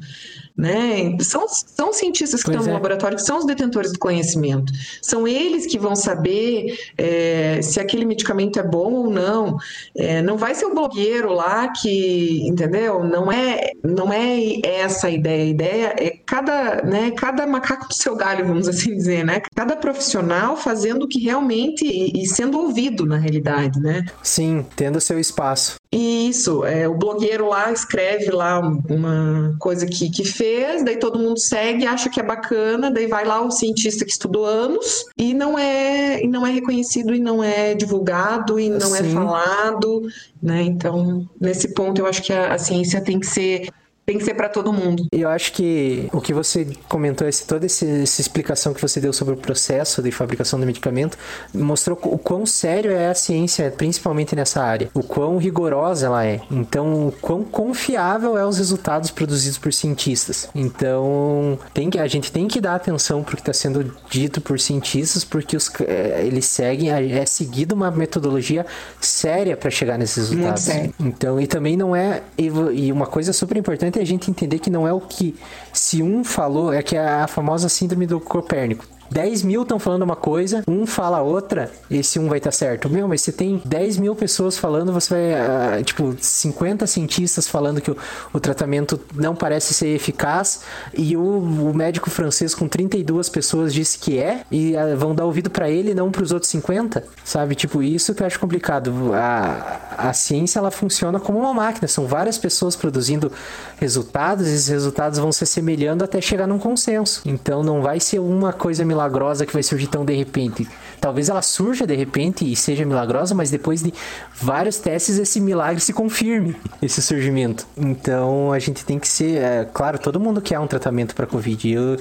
né? 0.61 1.17
São, 1.21 1.47
são 1.49 1.93
cientistas 1.93 2.43
que 2.43 2.51
Pois 2.51 2.57
estão 2.57 2.65
no 2.67 2.71
é. 2.71 2.75
laboratório 2.75 3.17
que 3.17 3.25
são 3.25 3.39
os 3.39 3.47
detentores 3.47 3.93
do 3.93 3.99
conhecimento. 3.99 4.73
São 5.01 5.27
eles 5.27 5.67
que 5.67 5.79
vão 5.79 5.97
saber 5.97 6.79
é, 6.99 7.61
se 7.63 7.81
aquele 7.81 8.05
medicamento 8.05 8.59
é 8.59 8.63
bom 8.63 8.93
ou 8.93 9.11
não. 9.11 9.57
É, 9.97 10.21
não 10.21 10.37
vai 10.37 10.55
ser 10.55 10.67
o 10.67 10.75
blogueiro 10.75 11.33
lá 11.33 11.69
que, 11.69 12.47
entendeu? 12.47 13.03
Não 13.03 13.33
é, 13.33 13.71
não 13.83 14.13
é 14.13 14.61
essa 14.63 15.07
a 15.07 15.11
ideia. 15.11 15.43
A 15.43 15.47
ideia 15.47 15.95
é 15.99 16.11
cada, 16.27 16.83
né, 16.83 17.11
cada 17.13 17.47
macaco 17.47 17.89
do 17.89 17.95
seu 17.95 18.15
galho, 18.15 18.47
vamos 18.47 18.69
assim 18.69 18.95
dizer, 18.95 19.25
né? 19.25 19.41
Cada 19.55 19.77
profissional 19.77 20.57
fazendo 20.57 21.05
o 21.05 21.09
que 21.09 21.19
realmente 21.21 21.85
e, 21.87 22.23
e 22.23 22.27
sendo 22.27 22.59
ouvido 22.59 23.07
na 23.07 23.17
realidade, 23.17 23.81
né? 23.81 24.05
Sim, 24.23 24.67
tendo 24.77 25.01
seu 25.01 25.19
espaço. 25.19 25.77
E 25.93 26.29
Isso, 26.29 26.65
é, 26.65 26.87
o 26.87 26.95
blogueiro 26.95 27.49
lá 27.49 27.73
escreve 27.73 28.31
lá 28.31 28.61
uma 28.61 29.57
coisa 29.59 29.87
que, 29.87 30.11
que 30.11 30.25
fez, 30.25 30.50
daí 30.85 30.97
todo 30.99 31.19
mundo 31.19 31.39
segue, 31.39 31.87
acha 31.87 32.09
que 32.09 32.21
é 32.21 32.23
bacana, 32.23 32.91
daí 32.91 33.07
vai 33.07 33.25
lá 33.25 33.41
o 33.41 33.51
cientista 33.51 34.05
que 34.05 34.11
estudou 34.11 34.45
anos 34.45 35.05
e 35.17 35.35
não 35.35 35.59
é, 35.59 36.23
e 36.23 36.29
não 36.29 36.47
é 36.47 36.51
reconhecido 36.51 37.15
e 37.15 37.21
não 37.21 37.43
é 37.43 37.75
divulgado 37.75 38.59
e 38.59 38.69
não 38.69 38.95
é 38.95 39.03
Sim. 39.03 39.13
falado, 39.13 40.03
né? 40.43 40.63
Então, 40.63 41.29
nesse 41.41 41.75
ponto 41.75 42.01
eu 42.01 42.07
acho 42.07 42.23
que 42.23 42.33
a, 42.33 42.55
a 42.55 42.59
ciência 42.59 43.01
tem 43.01 43.19
que 43.19 43.27
ser 43.27 43.69
tem 44.07 44.19
que 44.19 44.25
ser 44.25 44.35
para 44.35 44.49
todo 44.49 44.73
mundo. 44.73 45.07
Eu 45.13 45.29
acho 45.29 45.53
que 45.53 46.09
o 46.13 46.21
que 46.21 46.35
você 46.35 46.67
comentou, 46.89 47.29
esse, 47.29 47.47
toda 47.47 47.67
esse- 47.67 48.03
essa 48.03 48.21
explicação 48.21 48.75
que 48.75 48.81
você 48.83 49.01
deu 49.01 49.13
sobre 49.13 49.35
o 49.35 49.37
processo 49.37 50.03
de 50.03 50.11
fabricação 50.11 50.59
do 50.59 50.67
medicamento, 50.67 51.17
mostrou 51.55 51.99
o 52.05 52.19
quão 52.19 52.45
sério 52.45 52.91
é 52.91 53.09
a 53.09 53.15
ciência, 53.15 53.73
principalmente 53.77 54.35
nessa 54.35 54.63
área. 54.63 54.91
O 54.95 55.03
quão 55.03 55.37
rigorosa 55.37 56.07
ela 56.07 56.25
é. 56.27 56.41
Então, 56.51 57.09
o 57.09 57.13
quão 57.13 57.45
confiável 57.45 58.37
é 58.37 58.45
os 58.45 58.59
resultados 58.59 59.11
produzidos 59.11 59.59
por 59.59 59.73
cientistas. 59.73 60.49
Então, 60.55 61.59
tem 61.73 61.89
que, 61.89 61.99
a 61.99 62.07
gente 62.09 62.33
tem 62.33 62.49
que 62.49 62.61
dar 62.61 62.75
atenção 62.75 63.23
para 63.23 63.35
o 63.35 63.37
que 63.37 63.43
está 63.43 63.53
sendo 63.53 63.95
dito 64.11 64.41
por 64.41 64.59
cientistas, 64.59 65.25
porque 65.25 65.57
os, 65.57 65.71
eh, 65.81 66.25
eles 66.27 66.47
seguem, 66.47 66.91
é 66.91 67.25
seguido 67.27 67.75
uma 67.75 67.91
metodologia 67.91 68.67
séria 69.01 69.57
para 69.57 69.71
chegar 69.71 69.99
nesses 69.99 70.31
Muito 70.31 70.39
resultados. 70.41 70.63
sério. 70.63 70.95
Então, 70.99 71.41
e 71.41 71.47
também 71.47 71.77
não 71.77 71.95
é. 71.95 72.23
E 72.37 72.51
e 72.75 72.91
uma 72.93 73.07
coisa 73.07 73.33
super 73.33 73.57
importante 73.57 74.00
a 74.01 74.05
gente 74.05 74.31
entender 74.31 74.59
que 74.59 74.71
não 74.71 74.87
é 74.87 74.93
o 74.93 75.01
que. 75.01 75.35
Se 75.73 76.03
um 76.03 76.25
falou, 76.25 76.73
é 76.73 76.83
que 76.83 76.97
é 76.97 77.07
a 77.07 77.27
famosa 77.27 77.69
síndrome 77.69 78.07
do 78.07 78.21
Copérnico. 78.21 79.00
10 79.11 79.43
mil 79.43 79.63
estão 79.63 79.79
falando 79.79 80.03
uma 80.03 80.15
coisa, 80.15 80.63
um 80.69 80.87
fala 80.87 81.21
outra, 81.21 81.71
esse 81.91 82.19
um 82.19 82.29
vai 82.29 82.39
estar 82.39 82.53
certo. 82.53 82.89
Meu, 82.89 83.09
mas 83.09 83.23
você 83.23 83.33
tem 83.33 83.61
10 83.65 83.99
mil 83.99 84.15
pessoas 84.15 84.57
falando, 84.57 84.93
você 84.93 85.13
vai. 85.13 85.35
ah, 85.35 85.83
tipo, 85.83 86.15
50 86.19 86.87
cientistas 86.87 87.49
falando 87.49 87.81
que 87.81 87.91
o, 87.91 87.97
o 88.33 88.39
tratamento 88.39 89.01
não 89.15 89.35
parece 89.35 89.75
ser 89.75 89.89
eficaz, 89.89 90.63
e 90.95 91.17
o, 91.17 91.21
o 91.21 91.75
médico 91.75 92.09
francês 92.09 92.55
com 92.55 92.69
32 92.69 93.29
pessoas 93.29 93.75
disse 93.75 93.99
que 93.99 94.19
é, 94.19 94.43
e 94.51 94.77
ah, 94.77 94.95
vão 94.95 95.15
dar 95.15 95.25
ouvido 95.25 95.51
para 95.51 95.69
ele 95.69 95.91
e 95.91 95.95
não 95.95 96.11
para 96.11 96.23
os 96.23 96.31
outros 96.31 96.51
50, 96.51 97.05
sabe? 97.25 97.57
Tipo, 97.57 97.83
isso 97.83 98.15
que 98.15 98.23
eu 98.23 98.27
acho 98.27 98.39
complicado. 98.39 99.13
A, 99.15 100.09
a 100.09 100.13
ciência 100.13 100.61
ela 100.61 100.71
funciona 100.71 101.19
como 101.19 101.39
uma 101.39 101.53
máquina, 101.53 101.89
são 101.89 102.07
várias 102.07 102.39
pessoas 102.39 102.77
produzindo 102.77 103.33
resultados, 103.79 104.47
e 104.47 104.51
esses 104.51 104.69
resultados 104.69 105.19
vão 105.19 105.33
se 105.33 105.43
assemelhando 105.43 106.05
até 106.05 106.21
chegar 106.21 106.47
num 106.47 106.59
consenso. 106.59 107.23
Então 107.27 107.65
não 107.65 107.83
vai 107.83 107.99
ser 107.99 108.21
uma 108.21 108.53
coisa 108.53 108.85
milagrosa 108.85 109.00
que 109.47 109.53
vai 109.53 109.63
surgir 109.63 109.87
tão 109.87 110.05
de 110.05 110.15
repente. 110.15 110.69
Talvez 111.01 111.29
ela 111.29 111.43
surja 111.43 111.87
de 111.87 111.95
repente 111.95 112.51
e 112.51 112.55
seja 112.55 112.85
milagrosa, 112.85 113.35
mas 113.35 113.51
depois 113.51 113.83
de 113.83 113.93
vários 114.35 114.79
testes 114.79 115.19
esse 115.19 115.41
milagre 115.41 115.81
se 115.81 115.93
confirme, 115.93 116.57
esse 116.83 117.01
surgimento. 117.01 117.67
Então 117.77 118.53
a 118.53 118.59
gente 118.59 118.85
tem 118.85 118.99
que 118.99 119.09
ser, 119.09 119.39
é, 119.39 119.65
claro, 119.65 119.99
todo 119.99 120.21
mundo 120.21 120.41
quer 120.41 120.59
um 120.59 120.67
tratamento 120.67 121.15
para 121.15 121.27
Covid. 121.27 121.73
Eu, 121.73 121.97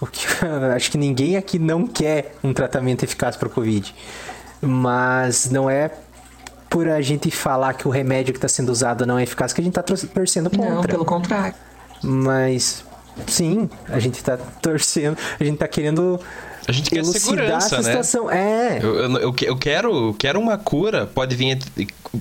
o 0.00 0.06
que, 0.06 0.26
acho 0.74 0.90
que 0.90 0.98
ninguém 0.98 1.36
aqui 1.36 1.58
não 1.58 1.86
quer 1.86 2.34
um 2.42 2.52
tratamento 2.52 3.04
eficaz 3.04 3.36
para 3.36 3.48
Covid. 3.48 3.94
Mas 4.60 5.50
não 5.50 5.68
é 5.68 5.90
por 6.68 6.88
a 6.88 7.00
gente 7.00 7.30
falar 7.30 7.74
que 7.74 7.86
o 7.86 7.90
remédio 7.90 8.32
que 8.32 8.38
está 8.38 8.48
sendo 8.48 8.70
usado 8.70 9.06
não 9.06 9.18
é 9.18 9.22
eficaz 9.22 9.52
que 9.52 9.60
a 9.60 9.64
gente 9.64 9.78
está 9.78 9.82
torcendo 9.82 10.50
contra. 10.50 10.74
Não, 10.74 10.82
pelo 10.82 11.04
contrário. 11.04 11.54
Mas 12.02 12.84
sim, 13.26 13.68
a 13.88 13.98
gente 13.98 14.22
tá 14.22 14.36
torcendo, 14.36 15.16
a 15.38 15.44
gente 15.44 15.58
tá 15.58 15.68
querendo 15.68 16.20
A 16.68 16.72
gente 16.72 16.90
quer 16.90 17.04
segurança, 17.04 17.76
né? 17.78 17.82
situação. 17.84 18.30
É. 18.30 18.78
Eu, 18.82 18.94
eu, 18.96 19.18
eu 19.18 19.32
que- 19.32 19.44
eu 19.48 19.56
quero, 19.56 20.08
eu 20.08 20.14
quero 20.14 20.40
uma 20.40 20.58
cura, 20.58 21.06
pode 21.06 21.36
vir, 21.36 21.58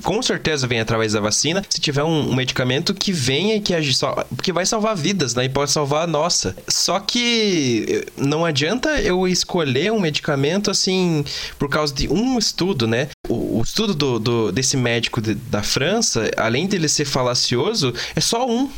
com 0.04 0.22
certeza 0.22 0.68
vem 0.68 0.80
através 0.80 1.14
da 1.14 1.20
vacina, 1.20 1.64
se 1.68 1.80
tiver 1.82 2.04
um, 2.04 2.30
um 2.30 2.36
medicamento 2.36 2.94
que 2.94 3.12
venha 3.12 3.56
e 3.56 3.60
que 3.60 3.74
age 3.74 3.94
só, 3.94 4.14
porque 4.36 4.52
vai 4.54 4.66
salvar 4.66 4.96
vidas, 4.96 5.34
né? 5.34 5.46
E 5.46 5.50
pode 5.50 5.72
salvar 5.72 6.04
a 6.04 6.08
nossa. 6.08 6.56
Só 6.68 7.00
que 7.00 8.06
não 8.18 8.46
adianta 8.46 9.02
eu 9.02 9.28
escolher 9.28 9.92
um 9.92 10.00
medicamento 10.00 10.70
assim 10.70 11.24
por 11.58 11.70
causa 11.70 11.94
de 11.94 12.08
um 12.12 12.38
estudo, 12.38 12.86
né? 12.88 13.08
O, 13.28 13.60
o 13.60 13.62
estudo 13.64 13.94
do, 13.96 14.20
do- 14.20 14.52
desse 14.52 14.78
médico 14.78 15.22
de- 15.22 15.34
da 15.36 15.64
França, 15.64 16.30
além 16.38 16.68
dele 16.68 16.88
ser 16.88 17.06
falacioso, 17.06 17.94
é 18.16 18.22
só 18.22 18.48
um. 18.48 18.70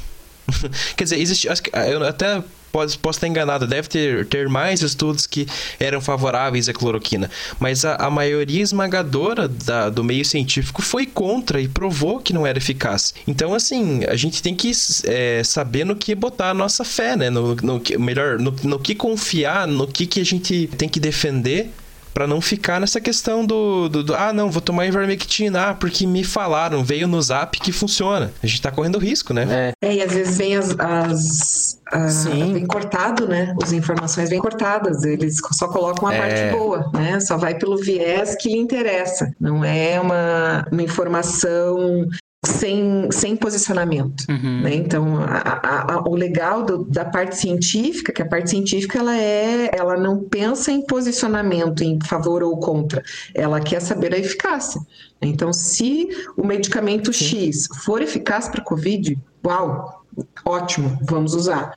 Quer 0.95 1.03
dizer, 1.03 1.19
existe. 1.19 1.49
acho 1.49 1.61
que- 1.63 1.71
Eu 1.75 2.03
até 2.05 2.43
posso, 2.71 2.99
posso 2.99 3.17
estar 3.17 3.27
enganado, 3.27 3.65
deve 3.65 3.87
ter, 3.87 4.25
ter 4.27 4.47
mais 4.49 4.81
estudos 4.81 5.25
que 5.25 5.47
eram 5.79 5.99
favoráveis 6.01 6.67
à 6.69 6.73
cloroquina. 6.73 7.29
Mas 7.59 7.83
a, 7.85 7.95
a 7.95 8.09
maioria 8.09 8.61
esmagadora 8.61 9.47
da- 9.47 9.89
do 9.89 10.03
meio 10.03 10.23
científico 10.25 10.81
foi 10.81 11.05
contra 11.05 11.59
e 11.61 11.67
provou 11.67 12.19
que 12.19 12.33
não 12.33 12.45
era 12.45 12.57
eficaz. 12.57 13.13
Então, 13.27 13.53
assim, 13.53 14.03
a 14.05 14.15
gente 14.15 14.41
tem 14.41 14.53
que 14.55 14.71
é, 15.05 15.41
saber 15.43 15.85
no 15.85 15.95
que 15.95 16.13
botar 16.13 16.49
a 16.51 16.53
nossa 16.53 16.83
fé, 16.83 17.15
né? 17.15 17.29
No, 17.29 17.55
no 17.55 17.81
melhor, 17.99 18.37
no, 18.39 18.53
no 18.63 18.79
que 18.79 18.93
confiar, 18.95 19.67
no 19.67 19.87
que, 19.87 20.05
que 20.05 20.19
a 20.19 20.25
gente 20.25 20.67
tem 20.77 20.87
que 20.89 20.99
defender 20.99 21.71
Para 22.17 22.25
não 22.25 22.41
ficar 22.41 22.81
nessa 22.81 22.99
questão 22.99 23.45
do, 23.45 23.87
do, 23.87 24.03
do, 24.03 24.15
ah, 24.15 24.33
não, 24.33 24.49
vou 24.49 24.59
tomar 24.59 24.87
ivermectina, 24.87 25.67
ah, 25.67 25.73
porque 25.75 26.07
me 26.07 26.23
falaram, 26.23 26.83
veio 26.83 27.07
no 27.07 27.21
zap 27.21 27.59
que 27.59 27.71
funciona. 27.71 28.31
A 28.41 28.47
gente 28.47 28.59
tá 28.59 28.71
correndo 28.71 28.97
risco, 28.97 29.35
né? 29.35 29.73
É, 29.83 29.87
é 29.87 29.95
e 29.97 30.01
às 30.01 30.11
vezes 30.11 30.35
vem 30.35 30.55
as, 30.55 31.79
as 31.85 32.13
Sim. 32.13 32.53
vem 32.53 32.65
cortado, 32.65 33.27
né? 33.27 33.55
As 33.61 33.71
informações 33.71 34.31
vêm 34.31 34.39
cortadas, 34.39 35.03
eles 35.03 35.35
só 35.53 35.67
colocam 35.67 36.07
a 36.07 36.13
É. 36.15 36.17
parte 36.17 36.57
boa, 36.57 36.89
né? 36.91 37.19
Só 37.19 37.37
vai 37.37 37.53
pelo 37.53 37.77
viés 37.77 38.35
que 38.35 38.49
lhe 38.49 38.57
interessa. 38.57 39.31
Não 39.39 39.63
é 39.63 40.01
uma, 40.01 40.65
uma 40.71 40.81
informação 40.81 42.07
sem, 42.45 43.09
sem 43.11 43.35
posicionamento. 43.35 44.23
Uhum. 44.29 44.61
né? 44.61 44.75
Então, 44.75 45.17
a- 45.17 45.95
a- 45.95 46.03
o 46.07 46.15
legal 46.15 46.63
do- 46.63 46.83
da 46.85 47.03
parte 47.05 47.35
científica, 47.35 48.13
que 48.13 48.21
a 48.21 48.27
parte 48.27 48.49
científica 48.51 48.99
ela 48.99 49.17
é, 49.17 49.71
ela 49.73 49.97
não 49.97 50.23
pensa 50.23 50.71
em 50.71 50.81
posicionamento 50.85 51.83
em 51.83 51.99
favor 52.01 52.43
ou 52.43 52.57
contra, 52.59 53.03
ela 53.33 53.59
quer 53.59 53.81
saber 53.81 54.13
a 54.13 54.19
eficácia. 54.19 54.79
Então, 55.21 55.51
se 55.51 56.07
o 56.37 56.45
medicamento 56.45 57.11
X 57.11 57.67
for 57.83 58.01
eficaz 58.01 58.47
para 58.47 58.63
COVID, 58.63 59.17
uau, 59.45 60.03
ótimo, 60.45 60.97
vamos 61.01 61.33
usar. 61.33 61.73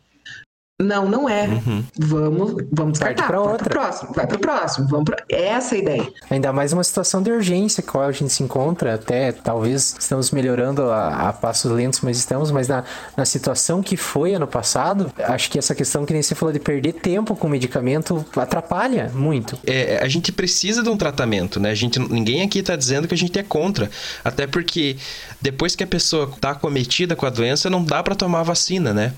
Não, 0.80 1.08
não 1.08 1.28
é. 1.28 1.46
Uhum. 1.46 1.84
Vamos, 1.98 2.64
vamos 2.72 2.92
descartar. 2.92 3.26
pra 3.26 3.38
vai 3.38 3.52
outra. 3.52 3.64
pro 3.68 3.80
próximo, 3.80 4.12
vai 4.14 4.26
pro 4.26 4.38
próximo. 4.38 4.88
Vamos 4.88 5.04
pro... 5.04 5.16
Essa 5.28 5.74
é 5.74 5.78
a 5.78 5.80
ideia. 5.80 6.12
Ainda 6.30 6.52
mais 6.52 6.72
uma 6.72 6.82
situação 6.82 7.22
de 7.22 7.30
urgência 7.30 7.82
qual 7.82 8.04
a 8.04 8.12
gente 8.12 8.32
se 8.32 8.42
encontra, 8.42 8.94
até 8.94 9.32
talvez 9.32 9.96
estamos 9.98 10.30
melhorando 10.30 10.90
a, 10.90 11.28
a 11.28 11.32
passos 11.32 11.70
lentos, 11.70 12.00
mas 12.00 12.16
estamos, 12.18 12.50
mas 12.50 12.68
na, 12.68 12.84
na 13.16 13.24
situação 13.24 13.82
que 13.82 13.96
foi 13.96 14.34
ano 14.34 14.46
passado, 14.46 15.12
acho 15.18 15.50
que 15.50 15.58
essa 15.58 15.74
questão 15.74 16.06
que 16.06 16.12
nem 16.12 16.22
você 16.22 16.34
falou 16.34 16.52
de 16.52 16.60
perder 16.60 16.94
tempo 16.94 17.36
com 17.36 17.48
medicamento 17.48 18.24
atrapalha 18.36 19.10
muito. 19.14 19.58
É, 19.66 20.00
a 20.02 20.08
gente 20.08 20.32
precisa 20.32 20.82
de 20.82 20.88
um 20.88 20.96
tratamento, 20.96 21.60
né? 21.60 21.70
A 21.70 21.74
gente, 21.74 21.98
ninguém 21.98 22.42
aqui 22.42 22.62
tá 22.62 22.74
dizendo 22.74 23.06
que 23.06 23.14
a 23.14 23.18
gente 23.18 23.38
é 23.38 23.42
contra. 23.42 23.90
Até 24.24 24.46
porque 24.46 24.96
depois 25.40 25.76
que 25.76 25.84
a 25.84 25.86
pessoa 25.86 26.30
tá 26.40 26.50
acometida 26.50 27.14
com 27.14 27.26
a 27.26 27.30
doença, 27.30 27.68
não 27.68 27.84
dá 27.84 28.02
para 28.02 28.14
tomar 28.14 28.40
a 28.40 28.44
vacina, 28.44 28.94
né? 28.94 29.12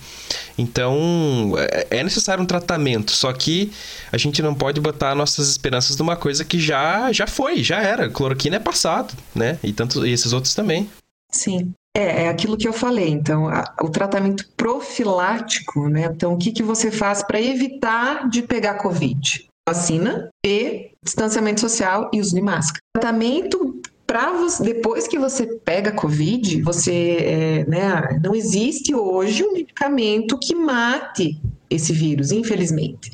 Então, 0.57 1.52
é- 1.59 1.87
é 1.91 2.03
necessário 2.05 2.43
um 2.43 2.47
tratamento. 2.47 3.13
Só 3.13 3.33
que 3.33 3.73
a 4.11 4.17
gente 4.19 4.41
não 4.43 4.55
pode 4.55 4.81
botar 4.81 5.15
nossas 5.15 5.49
esperanças 5.49 5.97
numa 5.97 6.17
coisa 6.17 6.45
que 6.45 6.59
já, 6.59 7.13
já 7.13 7.27
foi, 7.27 7.63
já 7.63 7.81
era. 7.83 8.09
Cloroquina 8.11 8.57
é 8.57 8.61
passado, 8.61 9.15
né? 9.35 9.59
E, 9.63 9.73
tanto, 9.73 10.07
e 10.07 10.13
esses 10.13 10.33
outros 10.33 10.55
também. 10.55 10.89
Sim. 11.31 11.73
É, 11.97 12.25
é 12.25 12.29
aquilo 12.29 12.57
que 12.57 12.67
eu 12.67 12.73
falei. 12.73 13.09
Então, 13.11 13.49
a- 13.49 13.75
o 13.83 13.91
tratamento 13.91 14.49
profilático, 14.57 15.89
né? 15.89 16.05
Então, 16.15 16.35
o 16.35 16.39
que, 16.39 16.53
que 16.53 16.63
você 16.63 16.91
faz 16.91 17.23
para 17.23 17.41
evitar 17.41 18.29
de 18.29 18.43
pegar 18.43 18.75
Covid? 18.75 19.47
Vacina 19.69 20.29
e 20.45 20.91
distanciamento 21.05 21.61
social 21.61 22.11
e 22.13 22.21
uso 22.21 22.35
de 22.35 22.41
máscara. 22.43 22.81
Tratamento 22.97 23.81
para 24.13 24.31
você, 24.31 24.63
depois 24.63 25.09
que 25.09 25.19
você 25.19 25.47
pega 25.65 25.91
Covid, 25.91 26.61
você, 26.61 27.17
é, 27.19 27.65
né? 27.67 28.21
Não 28.23 28.35
existe 28.35 28.95
hoje 28.95 29.43
um 29.43 29.55
medicamento 29.55 30.39
que 30.39 30.55
mate 30.55 31.41
esse 31.71 31.95
vírus, 31.95 32.31
infelizmente. 32.31 33.11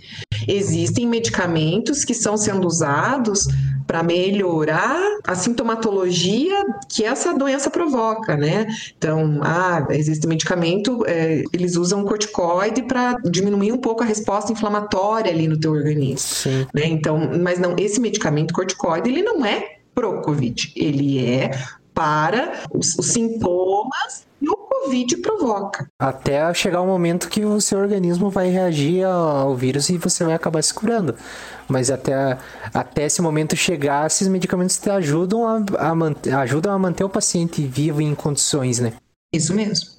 Existem 0.49 1.07
medicamentos 1.07 2.05
que 2.05 2.11
estão 2.11 2.37
sendo 2.37 2.67
usados 2.67 3.47
para 3.87 4.03
melhorar 4.03 5.01
a 5.25 5.37
sintomatologia 5.37 6.65
que 6.89 7.05
essa 7.05 7.33
doença 7.33 7.71
provoca, 7.71 8.37
né? 8.37 8.67
Então, 8.99 9.39
ah, 9.45 9.87
existe 9.91 10.27
medicamento, 10.27 11.05
é, 11.07 11.45
eles 11.53 11.77
usam 11.77 12.05
corticoide 12.05 12.83
para 12.83 13.15
diminuir 13.31 13.71
um 13.71 13.79
pouco 13.79 14.03
a 14.03 14.07
resposta 14.07 14.51
inflamatória 14.51 15.31
ali 15.31 15.47
no 15.47 15.61
teu 15.61 15.71
organismo, 15.71 16.19
Sim. 16.19 16.67
né? 16.75 16.87
Então, 16.87 17.31
mas 17.41 17.61
não, 17.61 17.77
esse 17.79 18.01
medicamento 18.01 18.53
corticoide, 18.53 19.09
ele 19.09 19.23
não 19.23 19.47
é 19.47 19.78
pro 19.99 20.23
COVID, 20.23 20.73
ele 20.77 21.27
é 21.27 21.51
para 21.93 22.63
os, 22.73 22.97
os 22.97 23.07
sintomas 23.07 24.25
que 24.39 24.49
o 24.49 24.57
COVID 24.57 25.17
provoca. 25.17 25.91
Até 25.99 26.55
chegar 26.55 26.81
o 26.81 26.87
momento 26.87 27.29
que 27.29 27.45
o 27.45 27.61
seu 27.61 27.81
organismo 27.81 28.31
vai 28.31 28.49
reagir 28.49 29.03
ao, 29.03 29.57
vírus 29.57 29.89
e 29.89 29.99
você 29.99 30.23
vai 30.23 30.35
acabar 30.35 30.63
se 30.63 30.73
curando. 30.73 31.17
Mas 31.67 31.91
até, 31.91 32.39
até 32.73 33.07
esse 33.07 33.21
momento 33.21 33.57
chegar, 33.57 34.07
esses 34.07 34.29
medicamentos 34.29 34.79
te 34.79 34.89
ajudam 34.89 35.45
a, 35.45 35.65
a, 35.77 36.41
ajudam 36.43 36.73
a 36.73 36.79
manter 36.79 37.03
o 37.03 37.09
paciente 37.09 37.61
vivo 37.63 38.01
e 38.01 38.05
em 38.05 38.15
condições, 38.15 38.79
né? 38.79 38.93
Isso 39.35 39.53
mesmo. 39.53 39.98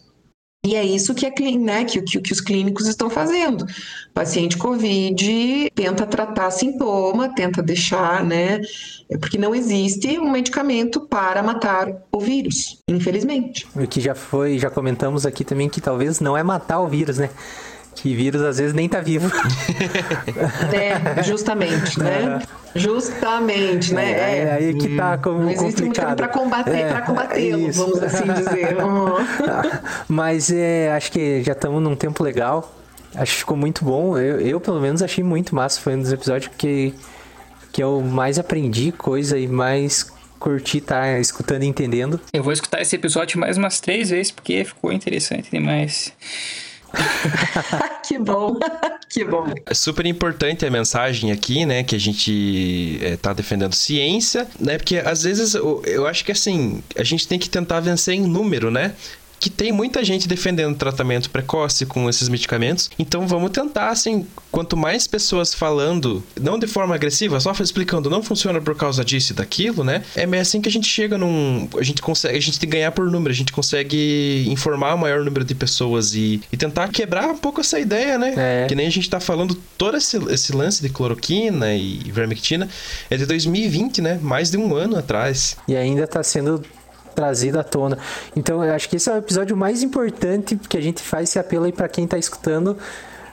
E 0.65 0.75
é 0.75 0.83
isso 0.83 1.15
que, 1.15 1.25
é, 1.25 1.31
né, 1.57 1.85
que, 1.85 2.01
que, 2.01 2.19
que 2.19 2.33
os 2.33 2.41
clínicos 2.41 2.85
estão 2.85 3.09
fazendo. 3.09 3.65
Paciente 4.13 4.57
COVID 4.57 5.71
tenta 5.73 6.05
tratar 6.05 6.51
sintoma, 6.51 7.33
tenta 7.33 7.63
deixar, 7.63 8.25
né? 8.25 8.59
é 9.09 9.17
Porque 9.17 9.37
não 9.37 9.55
existe 9.55 10.19
um 10.19 10.29
medicamento 10.29 10.99
para 11.07 11.41
matar 11.41 11.87
o 12.11 12.19
vírus, 12.19 12.83
infelizmente. 12.89 13.65
O 13.73 13.87
que 13.87 14.01
já 14.01 14.13
foi, 14.13 14.59
já 14.59 14.69
comentamos 14.69 15.25
aqui 15.25 15.45
também 15.45 15.69
que 15.69 15.79
talvez 15.79 16.19
não 16.19 16.35
é 16.35 16.43
matar 16.43 16.81
o 16.81 16.87
vírus, 16.89 17.19
né? 17.19 17.29
Que 18.01 18.15
vírus 18.15 18.41
às 18.41 18.57
vezes 18.57 18.73
nem 18.73 18.87
tá 18.87 19.01
vivo. 19.01 19.29
É, 20.73 21.23
justamente, 21.23 21.99
né? 21.99 22.41
Justamente, 22.73 23.93
né? 23.93 24.11
É, 24.11 24.37
é 24.37 24.51
aí 24.53 24.73
que 24.73 24.95
tá 24.95 25.17
como 25.17 25.39
não 25.39 25.49
existe 25.49 25.81
complicado. 25.81 26.17
para 26.17 26.27
combater, 26.27 26.77
É, 26.77 26.89
para 26.89 27.01
combatê-lo, 27.01 27.71
vamos 27.71 28.03
assim 28.03 28.23
dizer. 28.33 28.77
Uhum. 28.79 29.17
Mas 30.07 30.51
é, 30.51 30.91
acho 30.93 31.11
que 31.11 31.43
já 31.43 31.51
estamos 31.51 31.81
num 31.81 31.95
tempo 31.95 32.23
legal. 32.23 32.73
Acho 33.15 33.33
que 33.33 33.39
ficou 33.39 33.57
muito 33.57 33.83
bom. 33.83 34.17
Eu, 34.17 34.39
eu, 34.39 34.59
pelo 34.59 34.79
menos, 34.79 35.01
achei 35.01 35.23
muito 35.23 35.53
massa. 35.53 35.81
Foi 35.81 35.95
um 35.95 36.01
dos 36.01 36.13
episódios 36.13 36.51
que, 36.57 36.93
que 37.71 37.83
eu 37.83 38.01
mais 38.01 38.39
aprendi 38.39 38.91
coisa 38.91 39.37
e 39.37 39.47
mais 39.47 40.11
curti 40.39 40.77
estar 40.77 41.19
escutando 41.19 41.63
e 41.63 41.67
entendendo. 41.67 42.19
Eu 42.31 42.43
vou 42.43 42.53
escutar 42.53 42.81
esse 42.81 42.95
episódio 42.95 43.39
mais 43.39 43.57
umas 43.57 43.79
três 43.79 44.09
vezes 44.09 44.31
porque 44.31 44.63
ficou 44.63 44.91
interessante 44.91 45.51
demais. 45.51 46.13
que 48.07 48.17
bom, 48.17 48.57
que 49.09 49.23
bom. 49.23 49.45
É 49.65 49.73
super 49.73 50.05
importante 50.05 50.65
a 50.65 50.71
mensagem 50.71 51.31
aqui, 51.31 51.65
né? 51.65 51.83
Que 51.83 51.95
a 51.95 51.99
gente 51.99 52.99
é, 53.01 53.17
tá 53.17 53.33
defendendo 53.33 53.73
ciência, 53.73 54.47
né? 54.59 54.77
Porque 54.77 54.97
às 54.97 55.23
vezes 55.23 55.53
eu, 55.53 55.81
eu 55.85 56.07
acho 56.07 56.25
que 56.25 56.31
assim, 56.31 56.83
a 56.95 57.03
gente 57.03 57.27
tem 57.27 57.39
que 57.39 57.49
tentar 57.49 57.79
vencer 57.79 58.15
em 58.15 58.21
número, 58.21 58.71
né? 58.71 58.93
Que 59.39 59.49
tem 59.49 59.71
muita 59.71 60.03
gente 60.03 60.27
defendendo 60.27 60.75
tratamento 60.75 61.29
precoce 61.29 61.85
com 61.85 62.09
esses 62.09 62.27
medicamentos. 62.27 62.89
Então 62.99 63.27
vamos 63.27 63.51
tentar, 63.51 63.89
assim, 63.89 64.25
quanto 64.51 64.75
mais 64.75 65.07
pessoas 65.07 65.53
falando, 65.53 66.23
não 66.39 66.59
de 66.59 66.67
forma 66.67 66.95
agressiva, 66.95 67.39
só 67.39 67.53
explicando 67.59 68.09
não 68.09 68.21
funciona 68.21 68.59
por 68.61 68.75
causa 68.75 69.03
disso 69.03 69.33
e 69.33 69.35
daquilo, 69.35 69.83
né? 69.83 70.03
É 70.15 70.25
meio 70.25 70.41
assim 70.41 70.61
que 70.61 70.69
a 70.69 70.71
gente 70.71 70.87
chega 70.87 71.17
num. 71.17 71.67
A 71.77 71.83
gente 71.83 72.01
consegue. 72.01 72.37
A 72.37 72.41
gente 72.41 72.59
tem 72.59 72.69
que 72.69 72.75
ganhar 72.75 72.91
por 72.91 73.09
número, 73.09 73.31
a 73.31 73.35
gente 73.35 73.51
consegue 73.51 74.45
informar 74.49 74.95
o 74.95 74.97
maior 74.97 75.23
número 75.23 75.43
de 75.43 75.55
pessoas 75.55 76.13
e, 76.13 76.41
e 76.51 76.57
tentar 76.57 76.89
quebrar 76.89 77.27
um 77.27 77.37
pouco 77.37 77.61
essa 77.61 77.79
ideia, 77.79 78.17
né? 78.17 78.33
É. 78.37 78.67
Que 78.67 78.75
nem 78.75 78.87
a 78.87 78.91
gente 78.91 79.09
tá 79.09 79.19
falando, 79.19 79.55
todo 79.77 79.97
esse, 79.97 80.17
esse 80.31 80.51
lance 80.53 80.81
de 80.81 80.89
cloroquina 80.89 81.73
e 81.73 81.99
vermectina 82.11 82.67
é 83.09 83.17
de 83.17 83.25
2020, 83.25 84.01
né? 84.01 84.19
Mais 84.21 84.51
de 84.51 84.57
um 84.57 84.75
ano 84.75 84.97
atrás. 84.97 85.57
E 85.67 85.75
ainda 85.75 86.03
está 86.03 86.23
sendo 86.23 86.63
trazido 87.19 87.59
à 87.59 87.63
tona. 87.63 87.97
Então, 88.33 88.63
eu 88.63 88.73
acho 88.73 88.87
que 88.87 88.95
esse 88.95 89.09
é 89.09 89.13
o 89.13 89.17
episódio 89.17 89.57
mais 89.57 89.83
importante 89.83 90.55
que 90.69 90.77
a 90.77 90.81
gente 90.81 91.01
faz 91.01 91.27
esse 91.27 91.37
apelo 91.37 91.65
aí 91.65 91.73
para 91.73 91.89
quem 91.89 92.07
tá 92.07 92.17
escutando. 92.17 92.77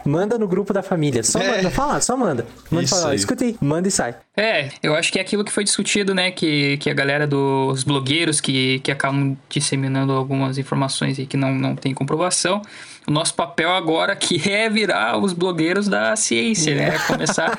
Manda 0.04 0.38
no 0.38 0.46
grupo 0.46 0.72
da 0.72 0.84
família. 0.84 1.22
Só 1.24 1.40
É. 1.40 1.56
manda, 1.56 1.70
fala, 1.70 2.00
só 2.00 2.16
manda. 2.16 2.46
Manda 2.70 2.84
Isso 2.84 2.94
fala, 2.94 3.06
ó, 3.08 3.10
aí. 3.10 3.16
escuta 3.16 3.44
aí, 3.44 3.56
manda 3.60 3.88
e 3.88 3.90
sai. 3.90 4.14
É, 4.36 4.68
eu 4.80 4.94
acho 4.94 5.10
que 5.12 5.18
é 5.18 5.22
aquilo 5.22 5.44
que 5.44 5.50
foi 5.50 5.64
discutido, 5.64 6.14
né? 6.14 6.30
Que, 6.30 6.76
que 6.78 6.88
a 6.88 6.94
galera 6.94 7.26
dos 7.26 7.82
blogueiros 7.82 8.40
que, 8.40 8.78
que 8.80 8.92
acabam 8.92 9.36
disseminando 9.48 10.12
algumas 10.12 10.58
informações 10.58 11.18
aí 11.18 11.26
que 11.26 11.36
não, 11.36 11.52
não 11.52 11.74
tem 11.74 11.92
comprovação. 11.92 12.62
O 13.06 13.10
nosso 13.10 13.34
papel 13.34 13.70
agora 13.72 14.12
aqui 14.12 14.40
é 14.48 14.68
virar 14.70 15.18
os 15.18 15.32
blogueiros 15.32 15.88
da 15.88 16.14
ciência, 16.14 16.74
né? 16.76 16.98
Começar 17.06 17.58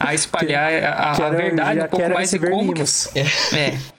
a 0.00 0.12
espalhar 0.14 0.72
a, 0.82 1.12
a 1.12 1.14
Quero- 1.16 1.36
verdade 1.36 1.80
um 1.80 1.86
pouco 1.88 2.10
mais 2.12 2.30
de 2.30 2.38
como 2.40 2.74
que, 2.74 2.82
é, 2.82 3.78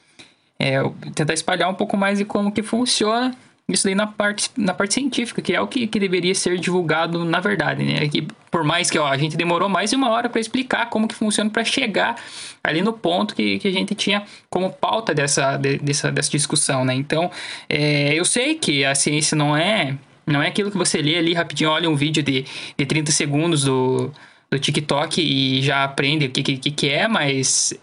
é, 0.59 0.81
tentar 1.15 1.33
espalhar 1.33 1.69
um 1.69 1.73
pouco 1.73 1.95
mais 1.95 2.17
de 2.19 2.25
como 2.25 2.51
que 2.51 2.61
funciona 2.61 3.33
isso 3.67 3.83
daí 3.85 3.93
na 3.93 4.07
parte, 4.07 4.49
na 4.57 4.73
parte 4.73 4.95
científica, 4.95 5.41
que 5.41 5.53
é 5.53 5.61
o 5.61 5.67
que, 5.67 5.85
que 5.85 5.99
deveria 5.99 6.33
ser 6.33 6.57
divulgado 6.57 7.23
na 7.23 7.39
verdade, 7.39 7.83
né? 7.83 8.07
Que 8.07 8.27
por 8.49 8.63
mais 8.63 8.89
que 8.89 8.97
ó, 8.97 9.07
a 9.07 9.15
gente 9.17 9.37
demorou 9.37 9.69
mais 9.69 9.91
de 9.91 9.95
uma 9.95 10.09
hora 10.09 10.27
para 10.27 10.41
explicar 10.41 10.89
como 10.89 11.07
que 11.07 11.13
funciona 11.13 11.49
para 11.51 11.63
chegar 11.63 12.15
ali 12.63 12.81
no 12.81 12.91
ponto 12.91 13.35
que, 13.35 13.59
que 13.59 13.67
a 13.67 13.71
gente 13.71 13.93
tinha 13.93 14.23
como 14.49 14.71
pauta 14.71 15.13
dessa, 15.13 15.55
de- 15.55 15.77
dessa, 15.77 16.11
dessa 16.11 16.31
discussão, 16.31 16.83
né? 16.83 16.95
Então, 16.95 17.29
é, 17.69 18.13
eu 18.15 18.25
sei 18.25 18.55
que 18.55 18.83
a 18.83 18.95
ciência 18.95 19.35
não 19.37 19.55
é 19.55 19.95
não 20.25 20.41
é 20.41 20.47
aquilo 20.47 20.69
que 20.71 20.77
você 20.77 21.01
lê 21.01 21.17
ali 21.17 21.33
rapidinho, 21.33 21.71
olha 21.71 21.89
um 21.89 21.95
vídeo 21.95 22.21
de, 22.21 22.45
de 22.77 22.85
30 22.85 23.11
segundos 23.11 23.63
do, 23.63 24.11
do 24.49 24.59
TikTok 24.59 25.21
e 25.21 25.61
já 25.61 25.83
aprende 25.83 26.25
o 26.25 26.29
que, 26.31 26.43
que, 26.43 26.71
que 26.71 26.89
é, 26.89 27.07
mas 27.07 27.73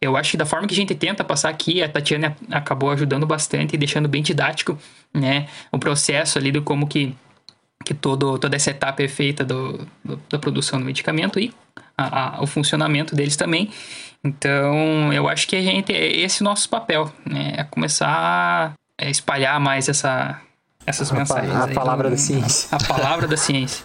eu 0.00 0.16
acho 0.16 0.32
que 0.32 0.36
da 0.36 0.46
forma 0.46 0.66
que 0.66 0.74
a 0.74 0.76
gente 0.76 0.94
tenta 0.94 1.24
passar 1.24 1.48
aqui, 1.48 1.82
a 1.82 1.88
Tatiana 1.88 2.36
acabou 2.50 2.90
ajudando 2.90 3.26
bastante 3.26 3.74
e 3.74 3.78
deixando 3.78 4.08
bem 4.08 4.22
didático, 4.22 4.78
né? 5.12 5.48
O 5.72 5.78
processo 5.78 6.38
ali 6.38 6.52
do 6.52 6.62
como 6.62 6.86
que, 6.86 7.14
que 7.84 7.92
todo, 7.94 8.38
toda 8.38 8.54
essa 8.56 8.70
etapa 8.70 9.02
é 9.02 9.08
feita 9.08 9.44
do, 9.44 9.86
do- 10.04 10.20
da 10.30 10.38
produção 10.38 10.78
do 10.78 10.84
medicamento 10.84 11.38
e 11.40 11.52
a, 11.96 12.36
a, 12.38 12.42
o 12.42 12.46
funcionamento 12.46 13.14
deles 13.16 13.36
também. 13.36 13.70
Então, 14.24 15.12
eu 15.12 15.28
acho 15.28 15.46
que 15.48 15.56
a 15.56 15.62
gente 15.62 15.92
é 15.92 16.06
esse 16.20 16.40
o 16.42 16.44
nosso 16.44 16.68
papel, 16.68 17.12
né? 17.24 17.54
É 17.56 17.64
começar 17.64 18.74
a 19.00 19.04
espalhar 19.10 19.58
mais 19.60 19.88
essa, 19.88 20.40
essas 20.86 21.10
A, 21.10 21.14
mensagens. 21.14 21.54
a 21.54 21.64
aí 21.66 21.74
palavra 21.74 22.08
do- 22.08 22.12
da 22.12 22.16
ciência. 22.18 22.68
A 22.72 22.84
palavra 22.84 23.26
da 23.28 23.36
ciência. 23.36 23.84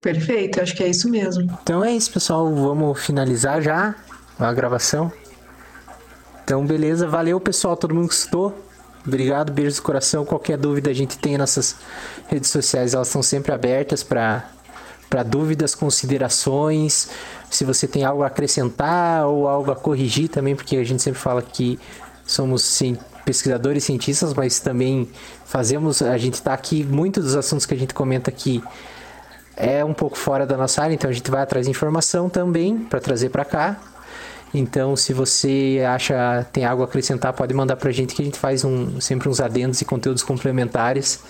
Perfeito, 0.00 0.60
acho 0.60 0.74
que 0.74 0.82
é 0.82 0.88
isso 0.88 1.08
mesmo. 1.08 1.44
Então 1.62 1.84
é 1.84 1.92
isso, 1.92 2.10
pessoal. 2.12 2.52
Vamos 2.54 3.04
finalizar 3.04 3.62
já 3.62 3.94
a 4.48 4.52
gravação. 4.52 5.12
Então, 6.44 6.64
beleza. 6.66 7.06
Valeu, 7.08 7.38
pessoal. 7.40 7.76
Todo 7.76 7.94
mundo 7.94 8.08
que 8.08 8.14
escutou. 8.14 8.54
Obrigado, 9.06 9.52
beijos 9.52 9.76
do 9.76 9.82
coração. 9.82 10.24
Qualquer 10.24 10.56
dúvida 10.56 10.90
a 10.90 10.94
gente 10.94 11.18
tem 11.18 11.36
nossas 11.36 11.76
redes 12.28 12.50
sociais, 12.50 12.94
elas 12.94 13.08
estão 13.08 13.22
sempre 13.22 13.52
abertas 13.52 14.02
para 14.02 14.48
para 15.10 15.22
dúvidas, 15.22 15.74
considerações. 15.74 17.10
Se 17.50 17.66
você 17.66 17.86
tem 17.86 18.02
algo 18.02 18.22
a 18.22 18.28
acrescentar 18.28 19.26
ou 19.26 19.46
algo 19.46 19.70
a 19.70 19.76
corrigir 19.76 20.30
também, 20.30 20.56
porque 20.56 20.74
a 20.78 20.84
gente 20.84 21.02
sempre 21.02 21.20
fala 21.20 21.42
que 21.42 21.78
somos 22.24 22.80
pesquisadores 23.22 23.84
cientistas, 23.84 24.32
mas 24.32 24.58
também 24.58 25.06
fazemos, 25.44 26.00
a 26.00 26.16
gente 26.16 26.34
está 26.34 26.54
aqui, 26.54 26.82
muitos 26.82 27.24
dos 27.24 27.36
assuntos 27.36 27.66
que 27.66 27.74
a 27.74 27.76
gente 27.76 27.92
comenta 27.92 28.30
aqui 28.30 28.64
é 29.54 29.84
um 29.84 29.92
pouco 29.92 30.16
fora 30.16 30.46
da 30.46 30.56
nossa 30.56 30.82
área, 30.82 30.94
então 30.94 31.10
a 31.10 31.12
gente 31.12 31.30
vai 31.30 31.42
atrás 31.42 31.66
de 31.66 31.70
informação 31.70 32.30
também 32.30 32.78
para 32.78 32.98
trazer 32.98 33.28
para 33.28 33.44
cá. 33.44 33.76
Então, 34.54 34.94
se 34.96 35.12
você 35.14 35.82
acha 35.88 36.46
tem 36.52 36.64
algo 36.64 36.82
a 36.82 36.86
acrescentar, 36.86 37.32
pode 37.32 37.54
mandar 37.54 37.76
para 37.76 37.88
a 37.88 37.92
gente 37.92 38.14
que 38.14 38.22
a 38.22 38.24
gente 38.24 38.38
faz 38.38 38.64
um, 38.64 39.00
sempre 39.00 39.28
uns 39.28 39.40
adendos 39.40 39.80
e 39.80 39.84
conteúdos 39.84 40.22
complementares, 40.22 41.22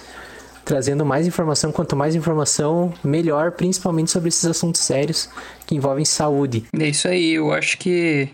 trazendo 0.65 1.05
mais 1.07 1.27
informação. 1.27 1.71
Quanto 1.73 1.95
mais 1.97 2.15
informação, 2.15 2.93
melhor, 3.05 3.53
principalmente 3.53 4.11
sobre 4.11 4.29
esses 4.29 4.45
assuntos 4.45 4.81
sérios 4.81 5.29
que 5.67 5.75
envolvem 5.75 6.05
saúde. 6.05 6.65
É 6.79 6.89
isso 6.89 7.07
aí, 7.09 7.33
eu 7.35 7.53
acho 7.53 7.79
que 7.79 8.29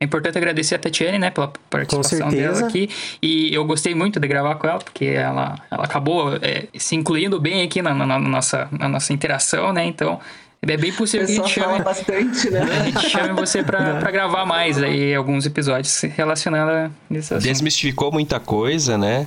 é 0.00 0.04
importante 0.04 0.36
agradecer 0.36 0.74
a 0.74 0.78
Tatiane, 0.80 1.16
né, 1.18 1.30
pela 1.30 1.52
participação 1.70 2.28
dela 2.30 2.66
aqui. 2.66 2.90
E 3.22 3.54
eu 3.54 3.64
gostei 3.64 3.94
muito 3.94 4.18
de 4.18 4.26
gravar 4.26 4.56
com 4.56 4.66
ela, 4.66 4.78
porque 4.80 5.04
ela, 5.04 5.54
ela 5.70 5.84
acabou 5.84 6.34
é, 6.42 6.66
se 6.76 6.96
incluindo 6.96 7.40
bem 7.40 7.62
aqui 7.62 7.80
na, 7.80 7.94
na- 7.94 8.04
na 8.06 8.18
nossa, 8.18 8.66
na 8.72 8.88
nossa 8.88 9.12
interação, 9.12 9.72
né? 9.72 9.84
Então, 9.84 10.18
é 10.68 10.76
bem 10.76 10.92
possível 10.92 11.26
que 11.26 11.32
a 11.32 11.36
gente 11.36 11.50
chame, 11.50 11.82
bastante, 11.82 12.46
a 12.48 12.50
né? 12.52 12.84
gente 12.84 13.10
chame 13.10 13.32
você 13.32 13.64
pra, 13.64 13.96
pra 13.96 14.10
gravar 14.12 14.46
mais 14.46 14.80
aí 14.80 15.12
alguns 15.12 15.44
episódios 15.44 16.00
relacionados 16.02 16.72
a 16.72 16.90
assunto. 17.10 17.42
Desmistificou 17.42 18.12
muita 18.12 18.38
coisa, 18.38 18.96
né? 18.96 19.26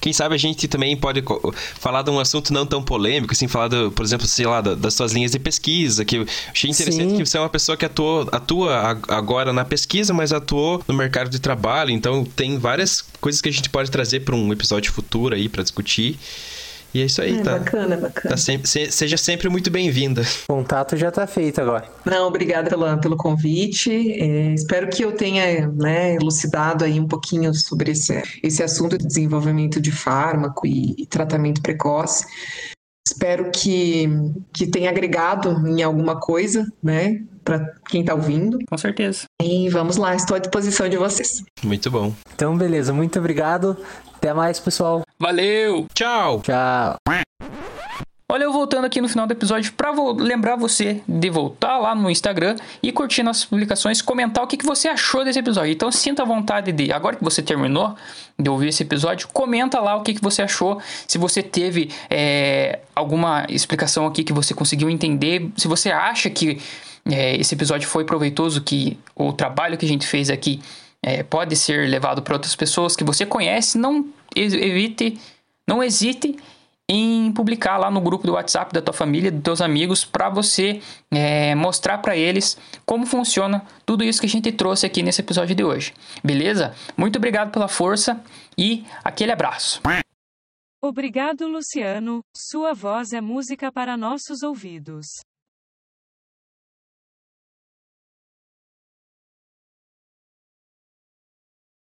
Quem 0.00 0.12
sabe 0.12 0.34
a 0.34 0.38
gente 0.38 0.68
também 0.68 0.96
pode 0.96 1.24
falar 1.80 2.02
de 2.02 2.10
um 2.10 2.20
assunto 2.20 2.52
não 2.52 2.64
tão 2.66 2.82
polêmico, 2.82 3.32
assim, 3.32 3.48
falar, 3.48 3.68
do, 3.68 3.90
por 3.90 4.04
exemplo, 4.04 4.26
sei 4.26 4.46
lá, 4.46 4.60
da- 4.60 4.74
das 4.74 4.94
suas 4.94 5.12
linhas 5.12 5.32
de 5.32 5.38
pesquisa, 5.38 6.04
que 6.04 6.16
eu 6.18 6.26
achei 6.52 6.70
interessante 6.70 7.10
Sim. 7.10 7.16
que 7.16 7.26
você 7.26 7.36
é 7.36 7.40
uma 7.40 7.48
pessoa 7.48 7.76
que 7.76 7.84
atuou, 7.84 8.28
atua 8.30 8.90
ag- 8.90 9.04
agora 9.08 9.52
na 9.52 9.64
pesquisa, 9.64 10.12
mas 10.14 10.32
atuou 10.32 10.82
no 10.86 10.94
mercado 10.94 11.30
de 11.30 11.40
trabalho, 11.40 11.90
então 11.90 12.24
tem 12.24 12.58
várias 12.58 13.02
coisas 13.20 13.40
que 13.40 13.48
a 13.48 13.52
gente 13.52 13.68
pode 13.70 13.90
trazer 13.90 14.20
para 14.20 14.34
um 14.36 14.52
episódio 14.52 14.92
futuro 14.92 15.34
aí 15.34 15.48
para 15.48 15.62
discutir. 15.62 16.18
E 16.96 17.02
é 17.02 17.04
isso 17.04 17.20
aí, 17.20 17.38
É 17.38 17.42
tá? 17.42 17.58
bacana, 17.58 17.94
bacana. 17.98 18.30
tá 18.30 18.36
sempre, 18.38 18.66
se- 18.66 18.90
seja 18.90 19.18
sempre 19.18 19.50
muito 19.50 19.70
bem-vinda. 19.70 20.22
O 20.48 20.54
contato 20.54 20.96
já 20.96 21.10
está 21.10 21.26
feito 21.26 21.60
agora. 21.60 21.84
Não, 22.06 22.26
obrigada 22.26 22.70
pela, 22.70 22.96
pelo 22.96 23.18
convite. 23.18 23.90
É, 24.18 24.54
espero 24.54 24.88
que 24.88 25.04
eu 25.04 25.12
tenha 25.12 25.68
né, 25.68 26.14
elucidado 26.14 26.86
aí 26.86 26.98
um 26.98 27.06
pouquinho 27.06 27.52
sobre 27.52 27.90
esse, 27.90 28.22
esse 28.42 28.62
assunto 28.62 28.96
de 28.96 29.06
desenvolvimento 29.06 29.78
de 29.78 29.92
fármaco 29.92 30.66
e, 30.66 30.94
e 30.96 31.04
tratamento 31.06 31.60
precoce. 31.60 32.24
Espero 33.06 33.50
que, 33.50 34.08
que 34.54 34.66
tenha 34.66 34.88
agregado 34.88 35.68
em 35.68 35.82
alguma 35.82 36.18
coisa, 36.18 36.66
né, 36.82 37.20
para 37.44 37.74
quem 37.90 38.00
está 38.00 38.14
ouvindo. 38.14 38.58
Com 38.68 38.78
certeza. 38.78 39.24
E 39.42 39.68
vamos 39.68 39.98
lá, 39.98 40.14
estou 40.16 40.34
à 40.34 40.40
disposição 40.40 40.88
de 40.88 40.96
vocês. 40.96 41.42
Muito 41.62 41.90
bom. 41.90 42.14
Então, 42.34 42.56
beleza. 42.56 42.90
Muito 42.92 43.18
obrigado. 43.18 43.76
Até 44.16 44.32
mais, 44.32 44.58
pessoal. 44.58 45.02
Valeu! 45.18 45.86
Tchau! 45.94 46.42
Tchau. 46.42 46.96
Olha, 48.28 48.44
eu 48.44 48.52
voltando 48.52 48.84
aqui 48.84 49.00
no 49.00 49.08
final 49.08 49.26
do 49.26 49.32
episódio 49.32 49.72
para 49.72 49.90
lembrar 50.18 50.56
você 50.56 51.00
de 51.08 51.30
voltar 51.30 51.78
lá 51.78 51.94
no 51.94 52.10
Instagram 52.10 52.56
e 52.82 52.92
curtir 52.92 53.22
nossas 53.22 53.46
publicações, 53.46 54.02
comentar 54.02 54.44
o 54.44 54.46
que, 54.46 54.58
que 54.58 54.66
você 54.66 54.88
achou 54.88 55.24
desse 55.24 55.38
episódio. 55.38 55.72
Então 55.72 55.90
sinta 55.90 56.22
a 56.22 56.26
vontade 56.26 56.70
de, 56.70 56.92
agora 56.92 57.16
que 57.16 57.24
você 57.24 57.40
terminou 57.40 57.96
de 58.38 58.50
ouvir 58.50 58.68
esse 58.68 58.82
episódio, 58.82 59.26
comenta 59.28 59.80
lá 59.80 59.96
o 59.96 60.02
que, 60.02 60.12
que 60.12 60.22
você 60.22 60.42
achou, 60.42 60.82
se 61.08 61.16
você 61.16 61.42
teve 61.42 61.90
é, 62.10 62.80
alguma 62.94 63.46
explicação 63.48 64.06
aqui 64.06 64.22
que 64.22 64.34
você 64.34 64.52
conseguiu 64.52 64.90
entender, 64.90 65.50
se 65.56 65.66
você 65.66 65.90
acha 65.90 66.28
que 66.28 66.60
é, 67.10 67.36
esse 67.36 67.54
episódio 67.54 67.88
foi 67.88 68.04
proveitoso, 68.04 68.60
que 68.60 68.98
o 69.14 69.32
trabalho 69.32 69.78
que 69.78 69.86
a 69.86 69.88
gente 69.88 70.06
fez 70.06 70.28
aqui 70.28 70.60
é, 71.02 71.22
pode 71.22 71.56
ser 71.56 71.88
levado 71.88 72.20
para 72.20 72.34
outras 72.34 72.54
pessoas 72.54 72.94
que 72.96 73.04
você 73.04 73.24
conhece, 73.24 73.78
não 73.78 74.04
evite, 74.36 75.18
não 75.66 75.82
hesite 75.82 76.36
em 76.88 77.32
publicar 77.32 77.76
lá 77.78 77.90
no 77.90 78.00
grupo 78.00 78.26
do 78.26 78.34
WhatsApp 78.34 78.72
da 78.72 78.80
tua 78.80 78.94
família, 78.94 79.32
dos 79.32 79.42
teus 79.42 79.60
amigos, 79.60 80.04
para 80.04 80.28
você 80.28 80.80
é, 81.10 81.54
mostrar 81.54 81.98
para 81.98 82.16
eles 82.16 82.56
como 82.84 83.04
funciona 83.06 83.64
tudo 83.84 84.04
isso 84.04 84.20
que 84.20 84.26
a 84.26 84.30
gente 84.30 84.52
trouxe 84.52 84.86
aqui 84.86 85.02
nesse 85.02 85.20
episódio 85.20 85.54
de 85.54 85.64
hoje. 85.64 85.92
Beleza? 86.22 86.74
Muito 86.96 87.16
obrigado 87.16 87.50
pela 87.50 87.66
força 87.66 88.22
e 88.56 88.84
aquele 89.02 89.32
abraço. 89.32 89.80
Obrigado, 90.80 91.48
Luciano. 91.48 92.20
Sua 92.36 92.72
voz 92.72 93.12
é 93.12 93.20
música 93.20 93.72
para 93.72 93.96
nossos 93.96 94.42
ouvidos. 94.44 95.06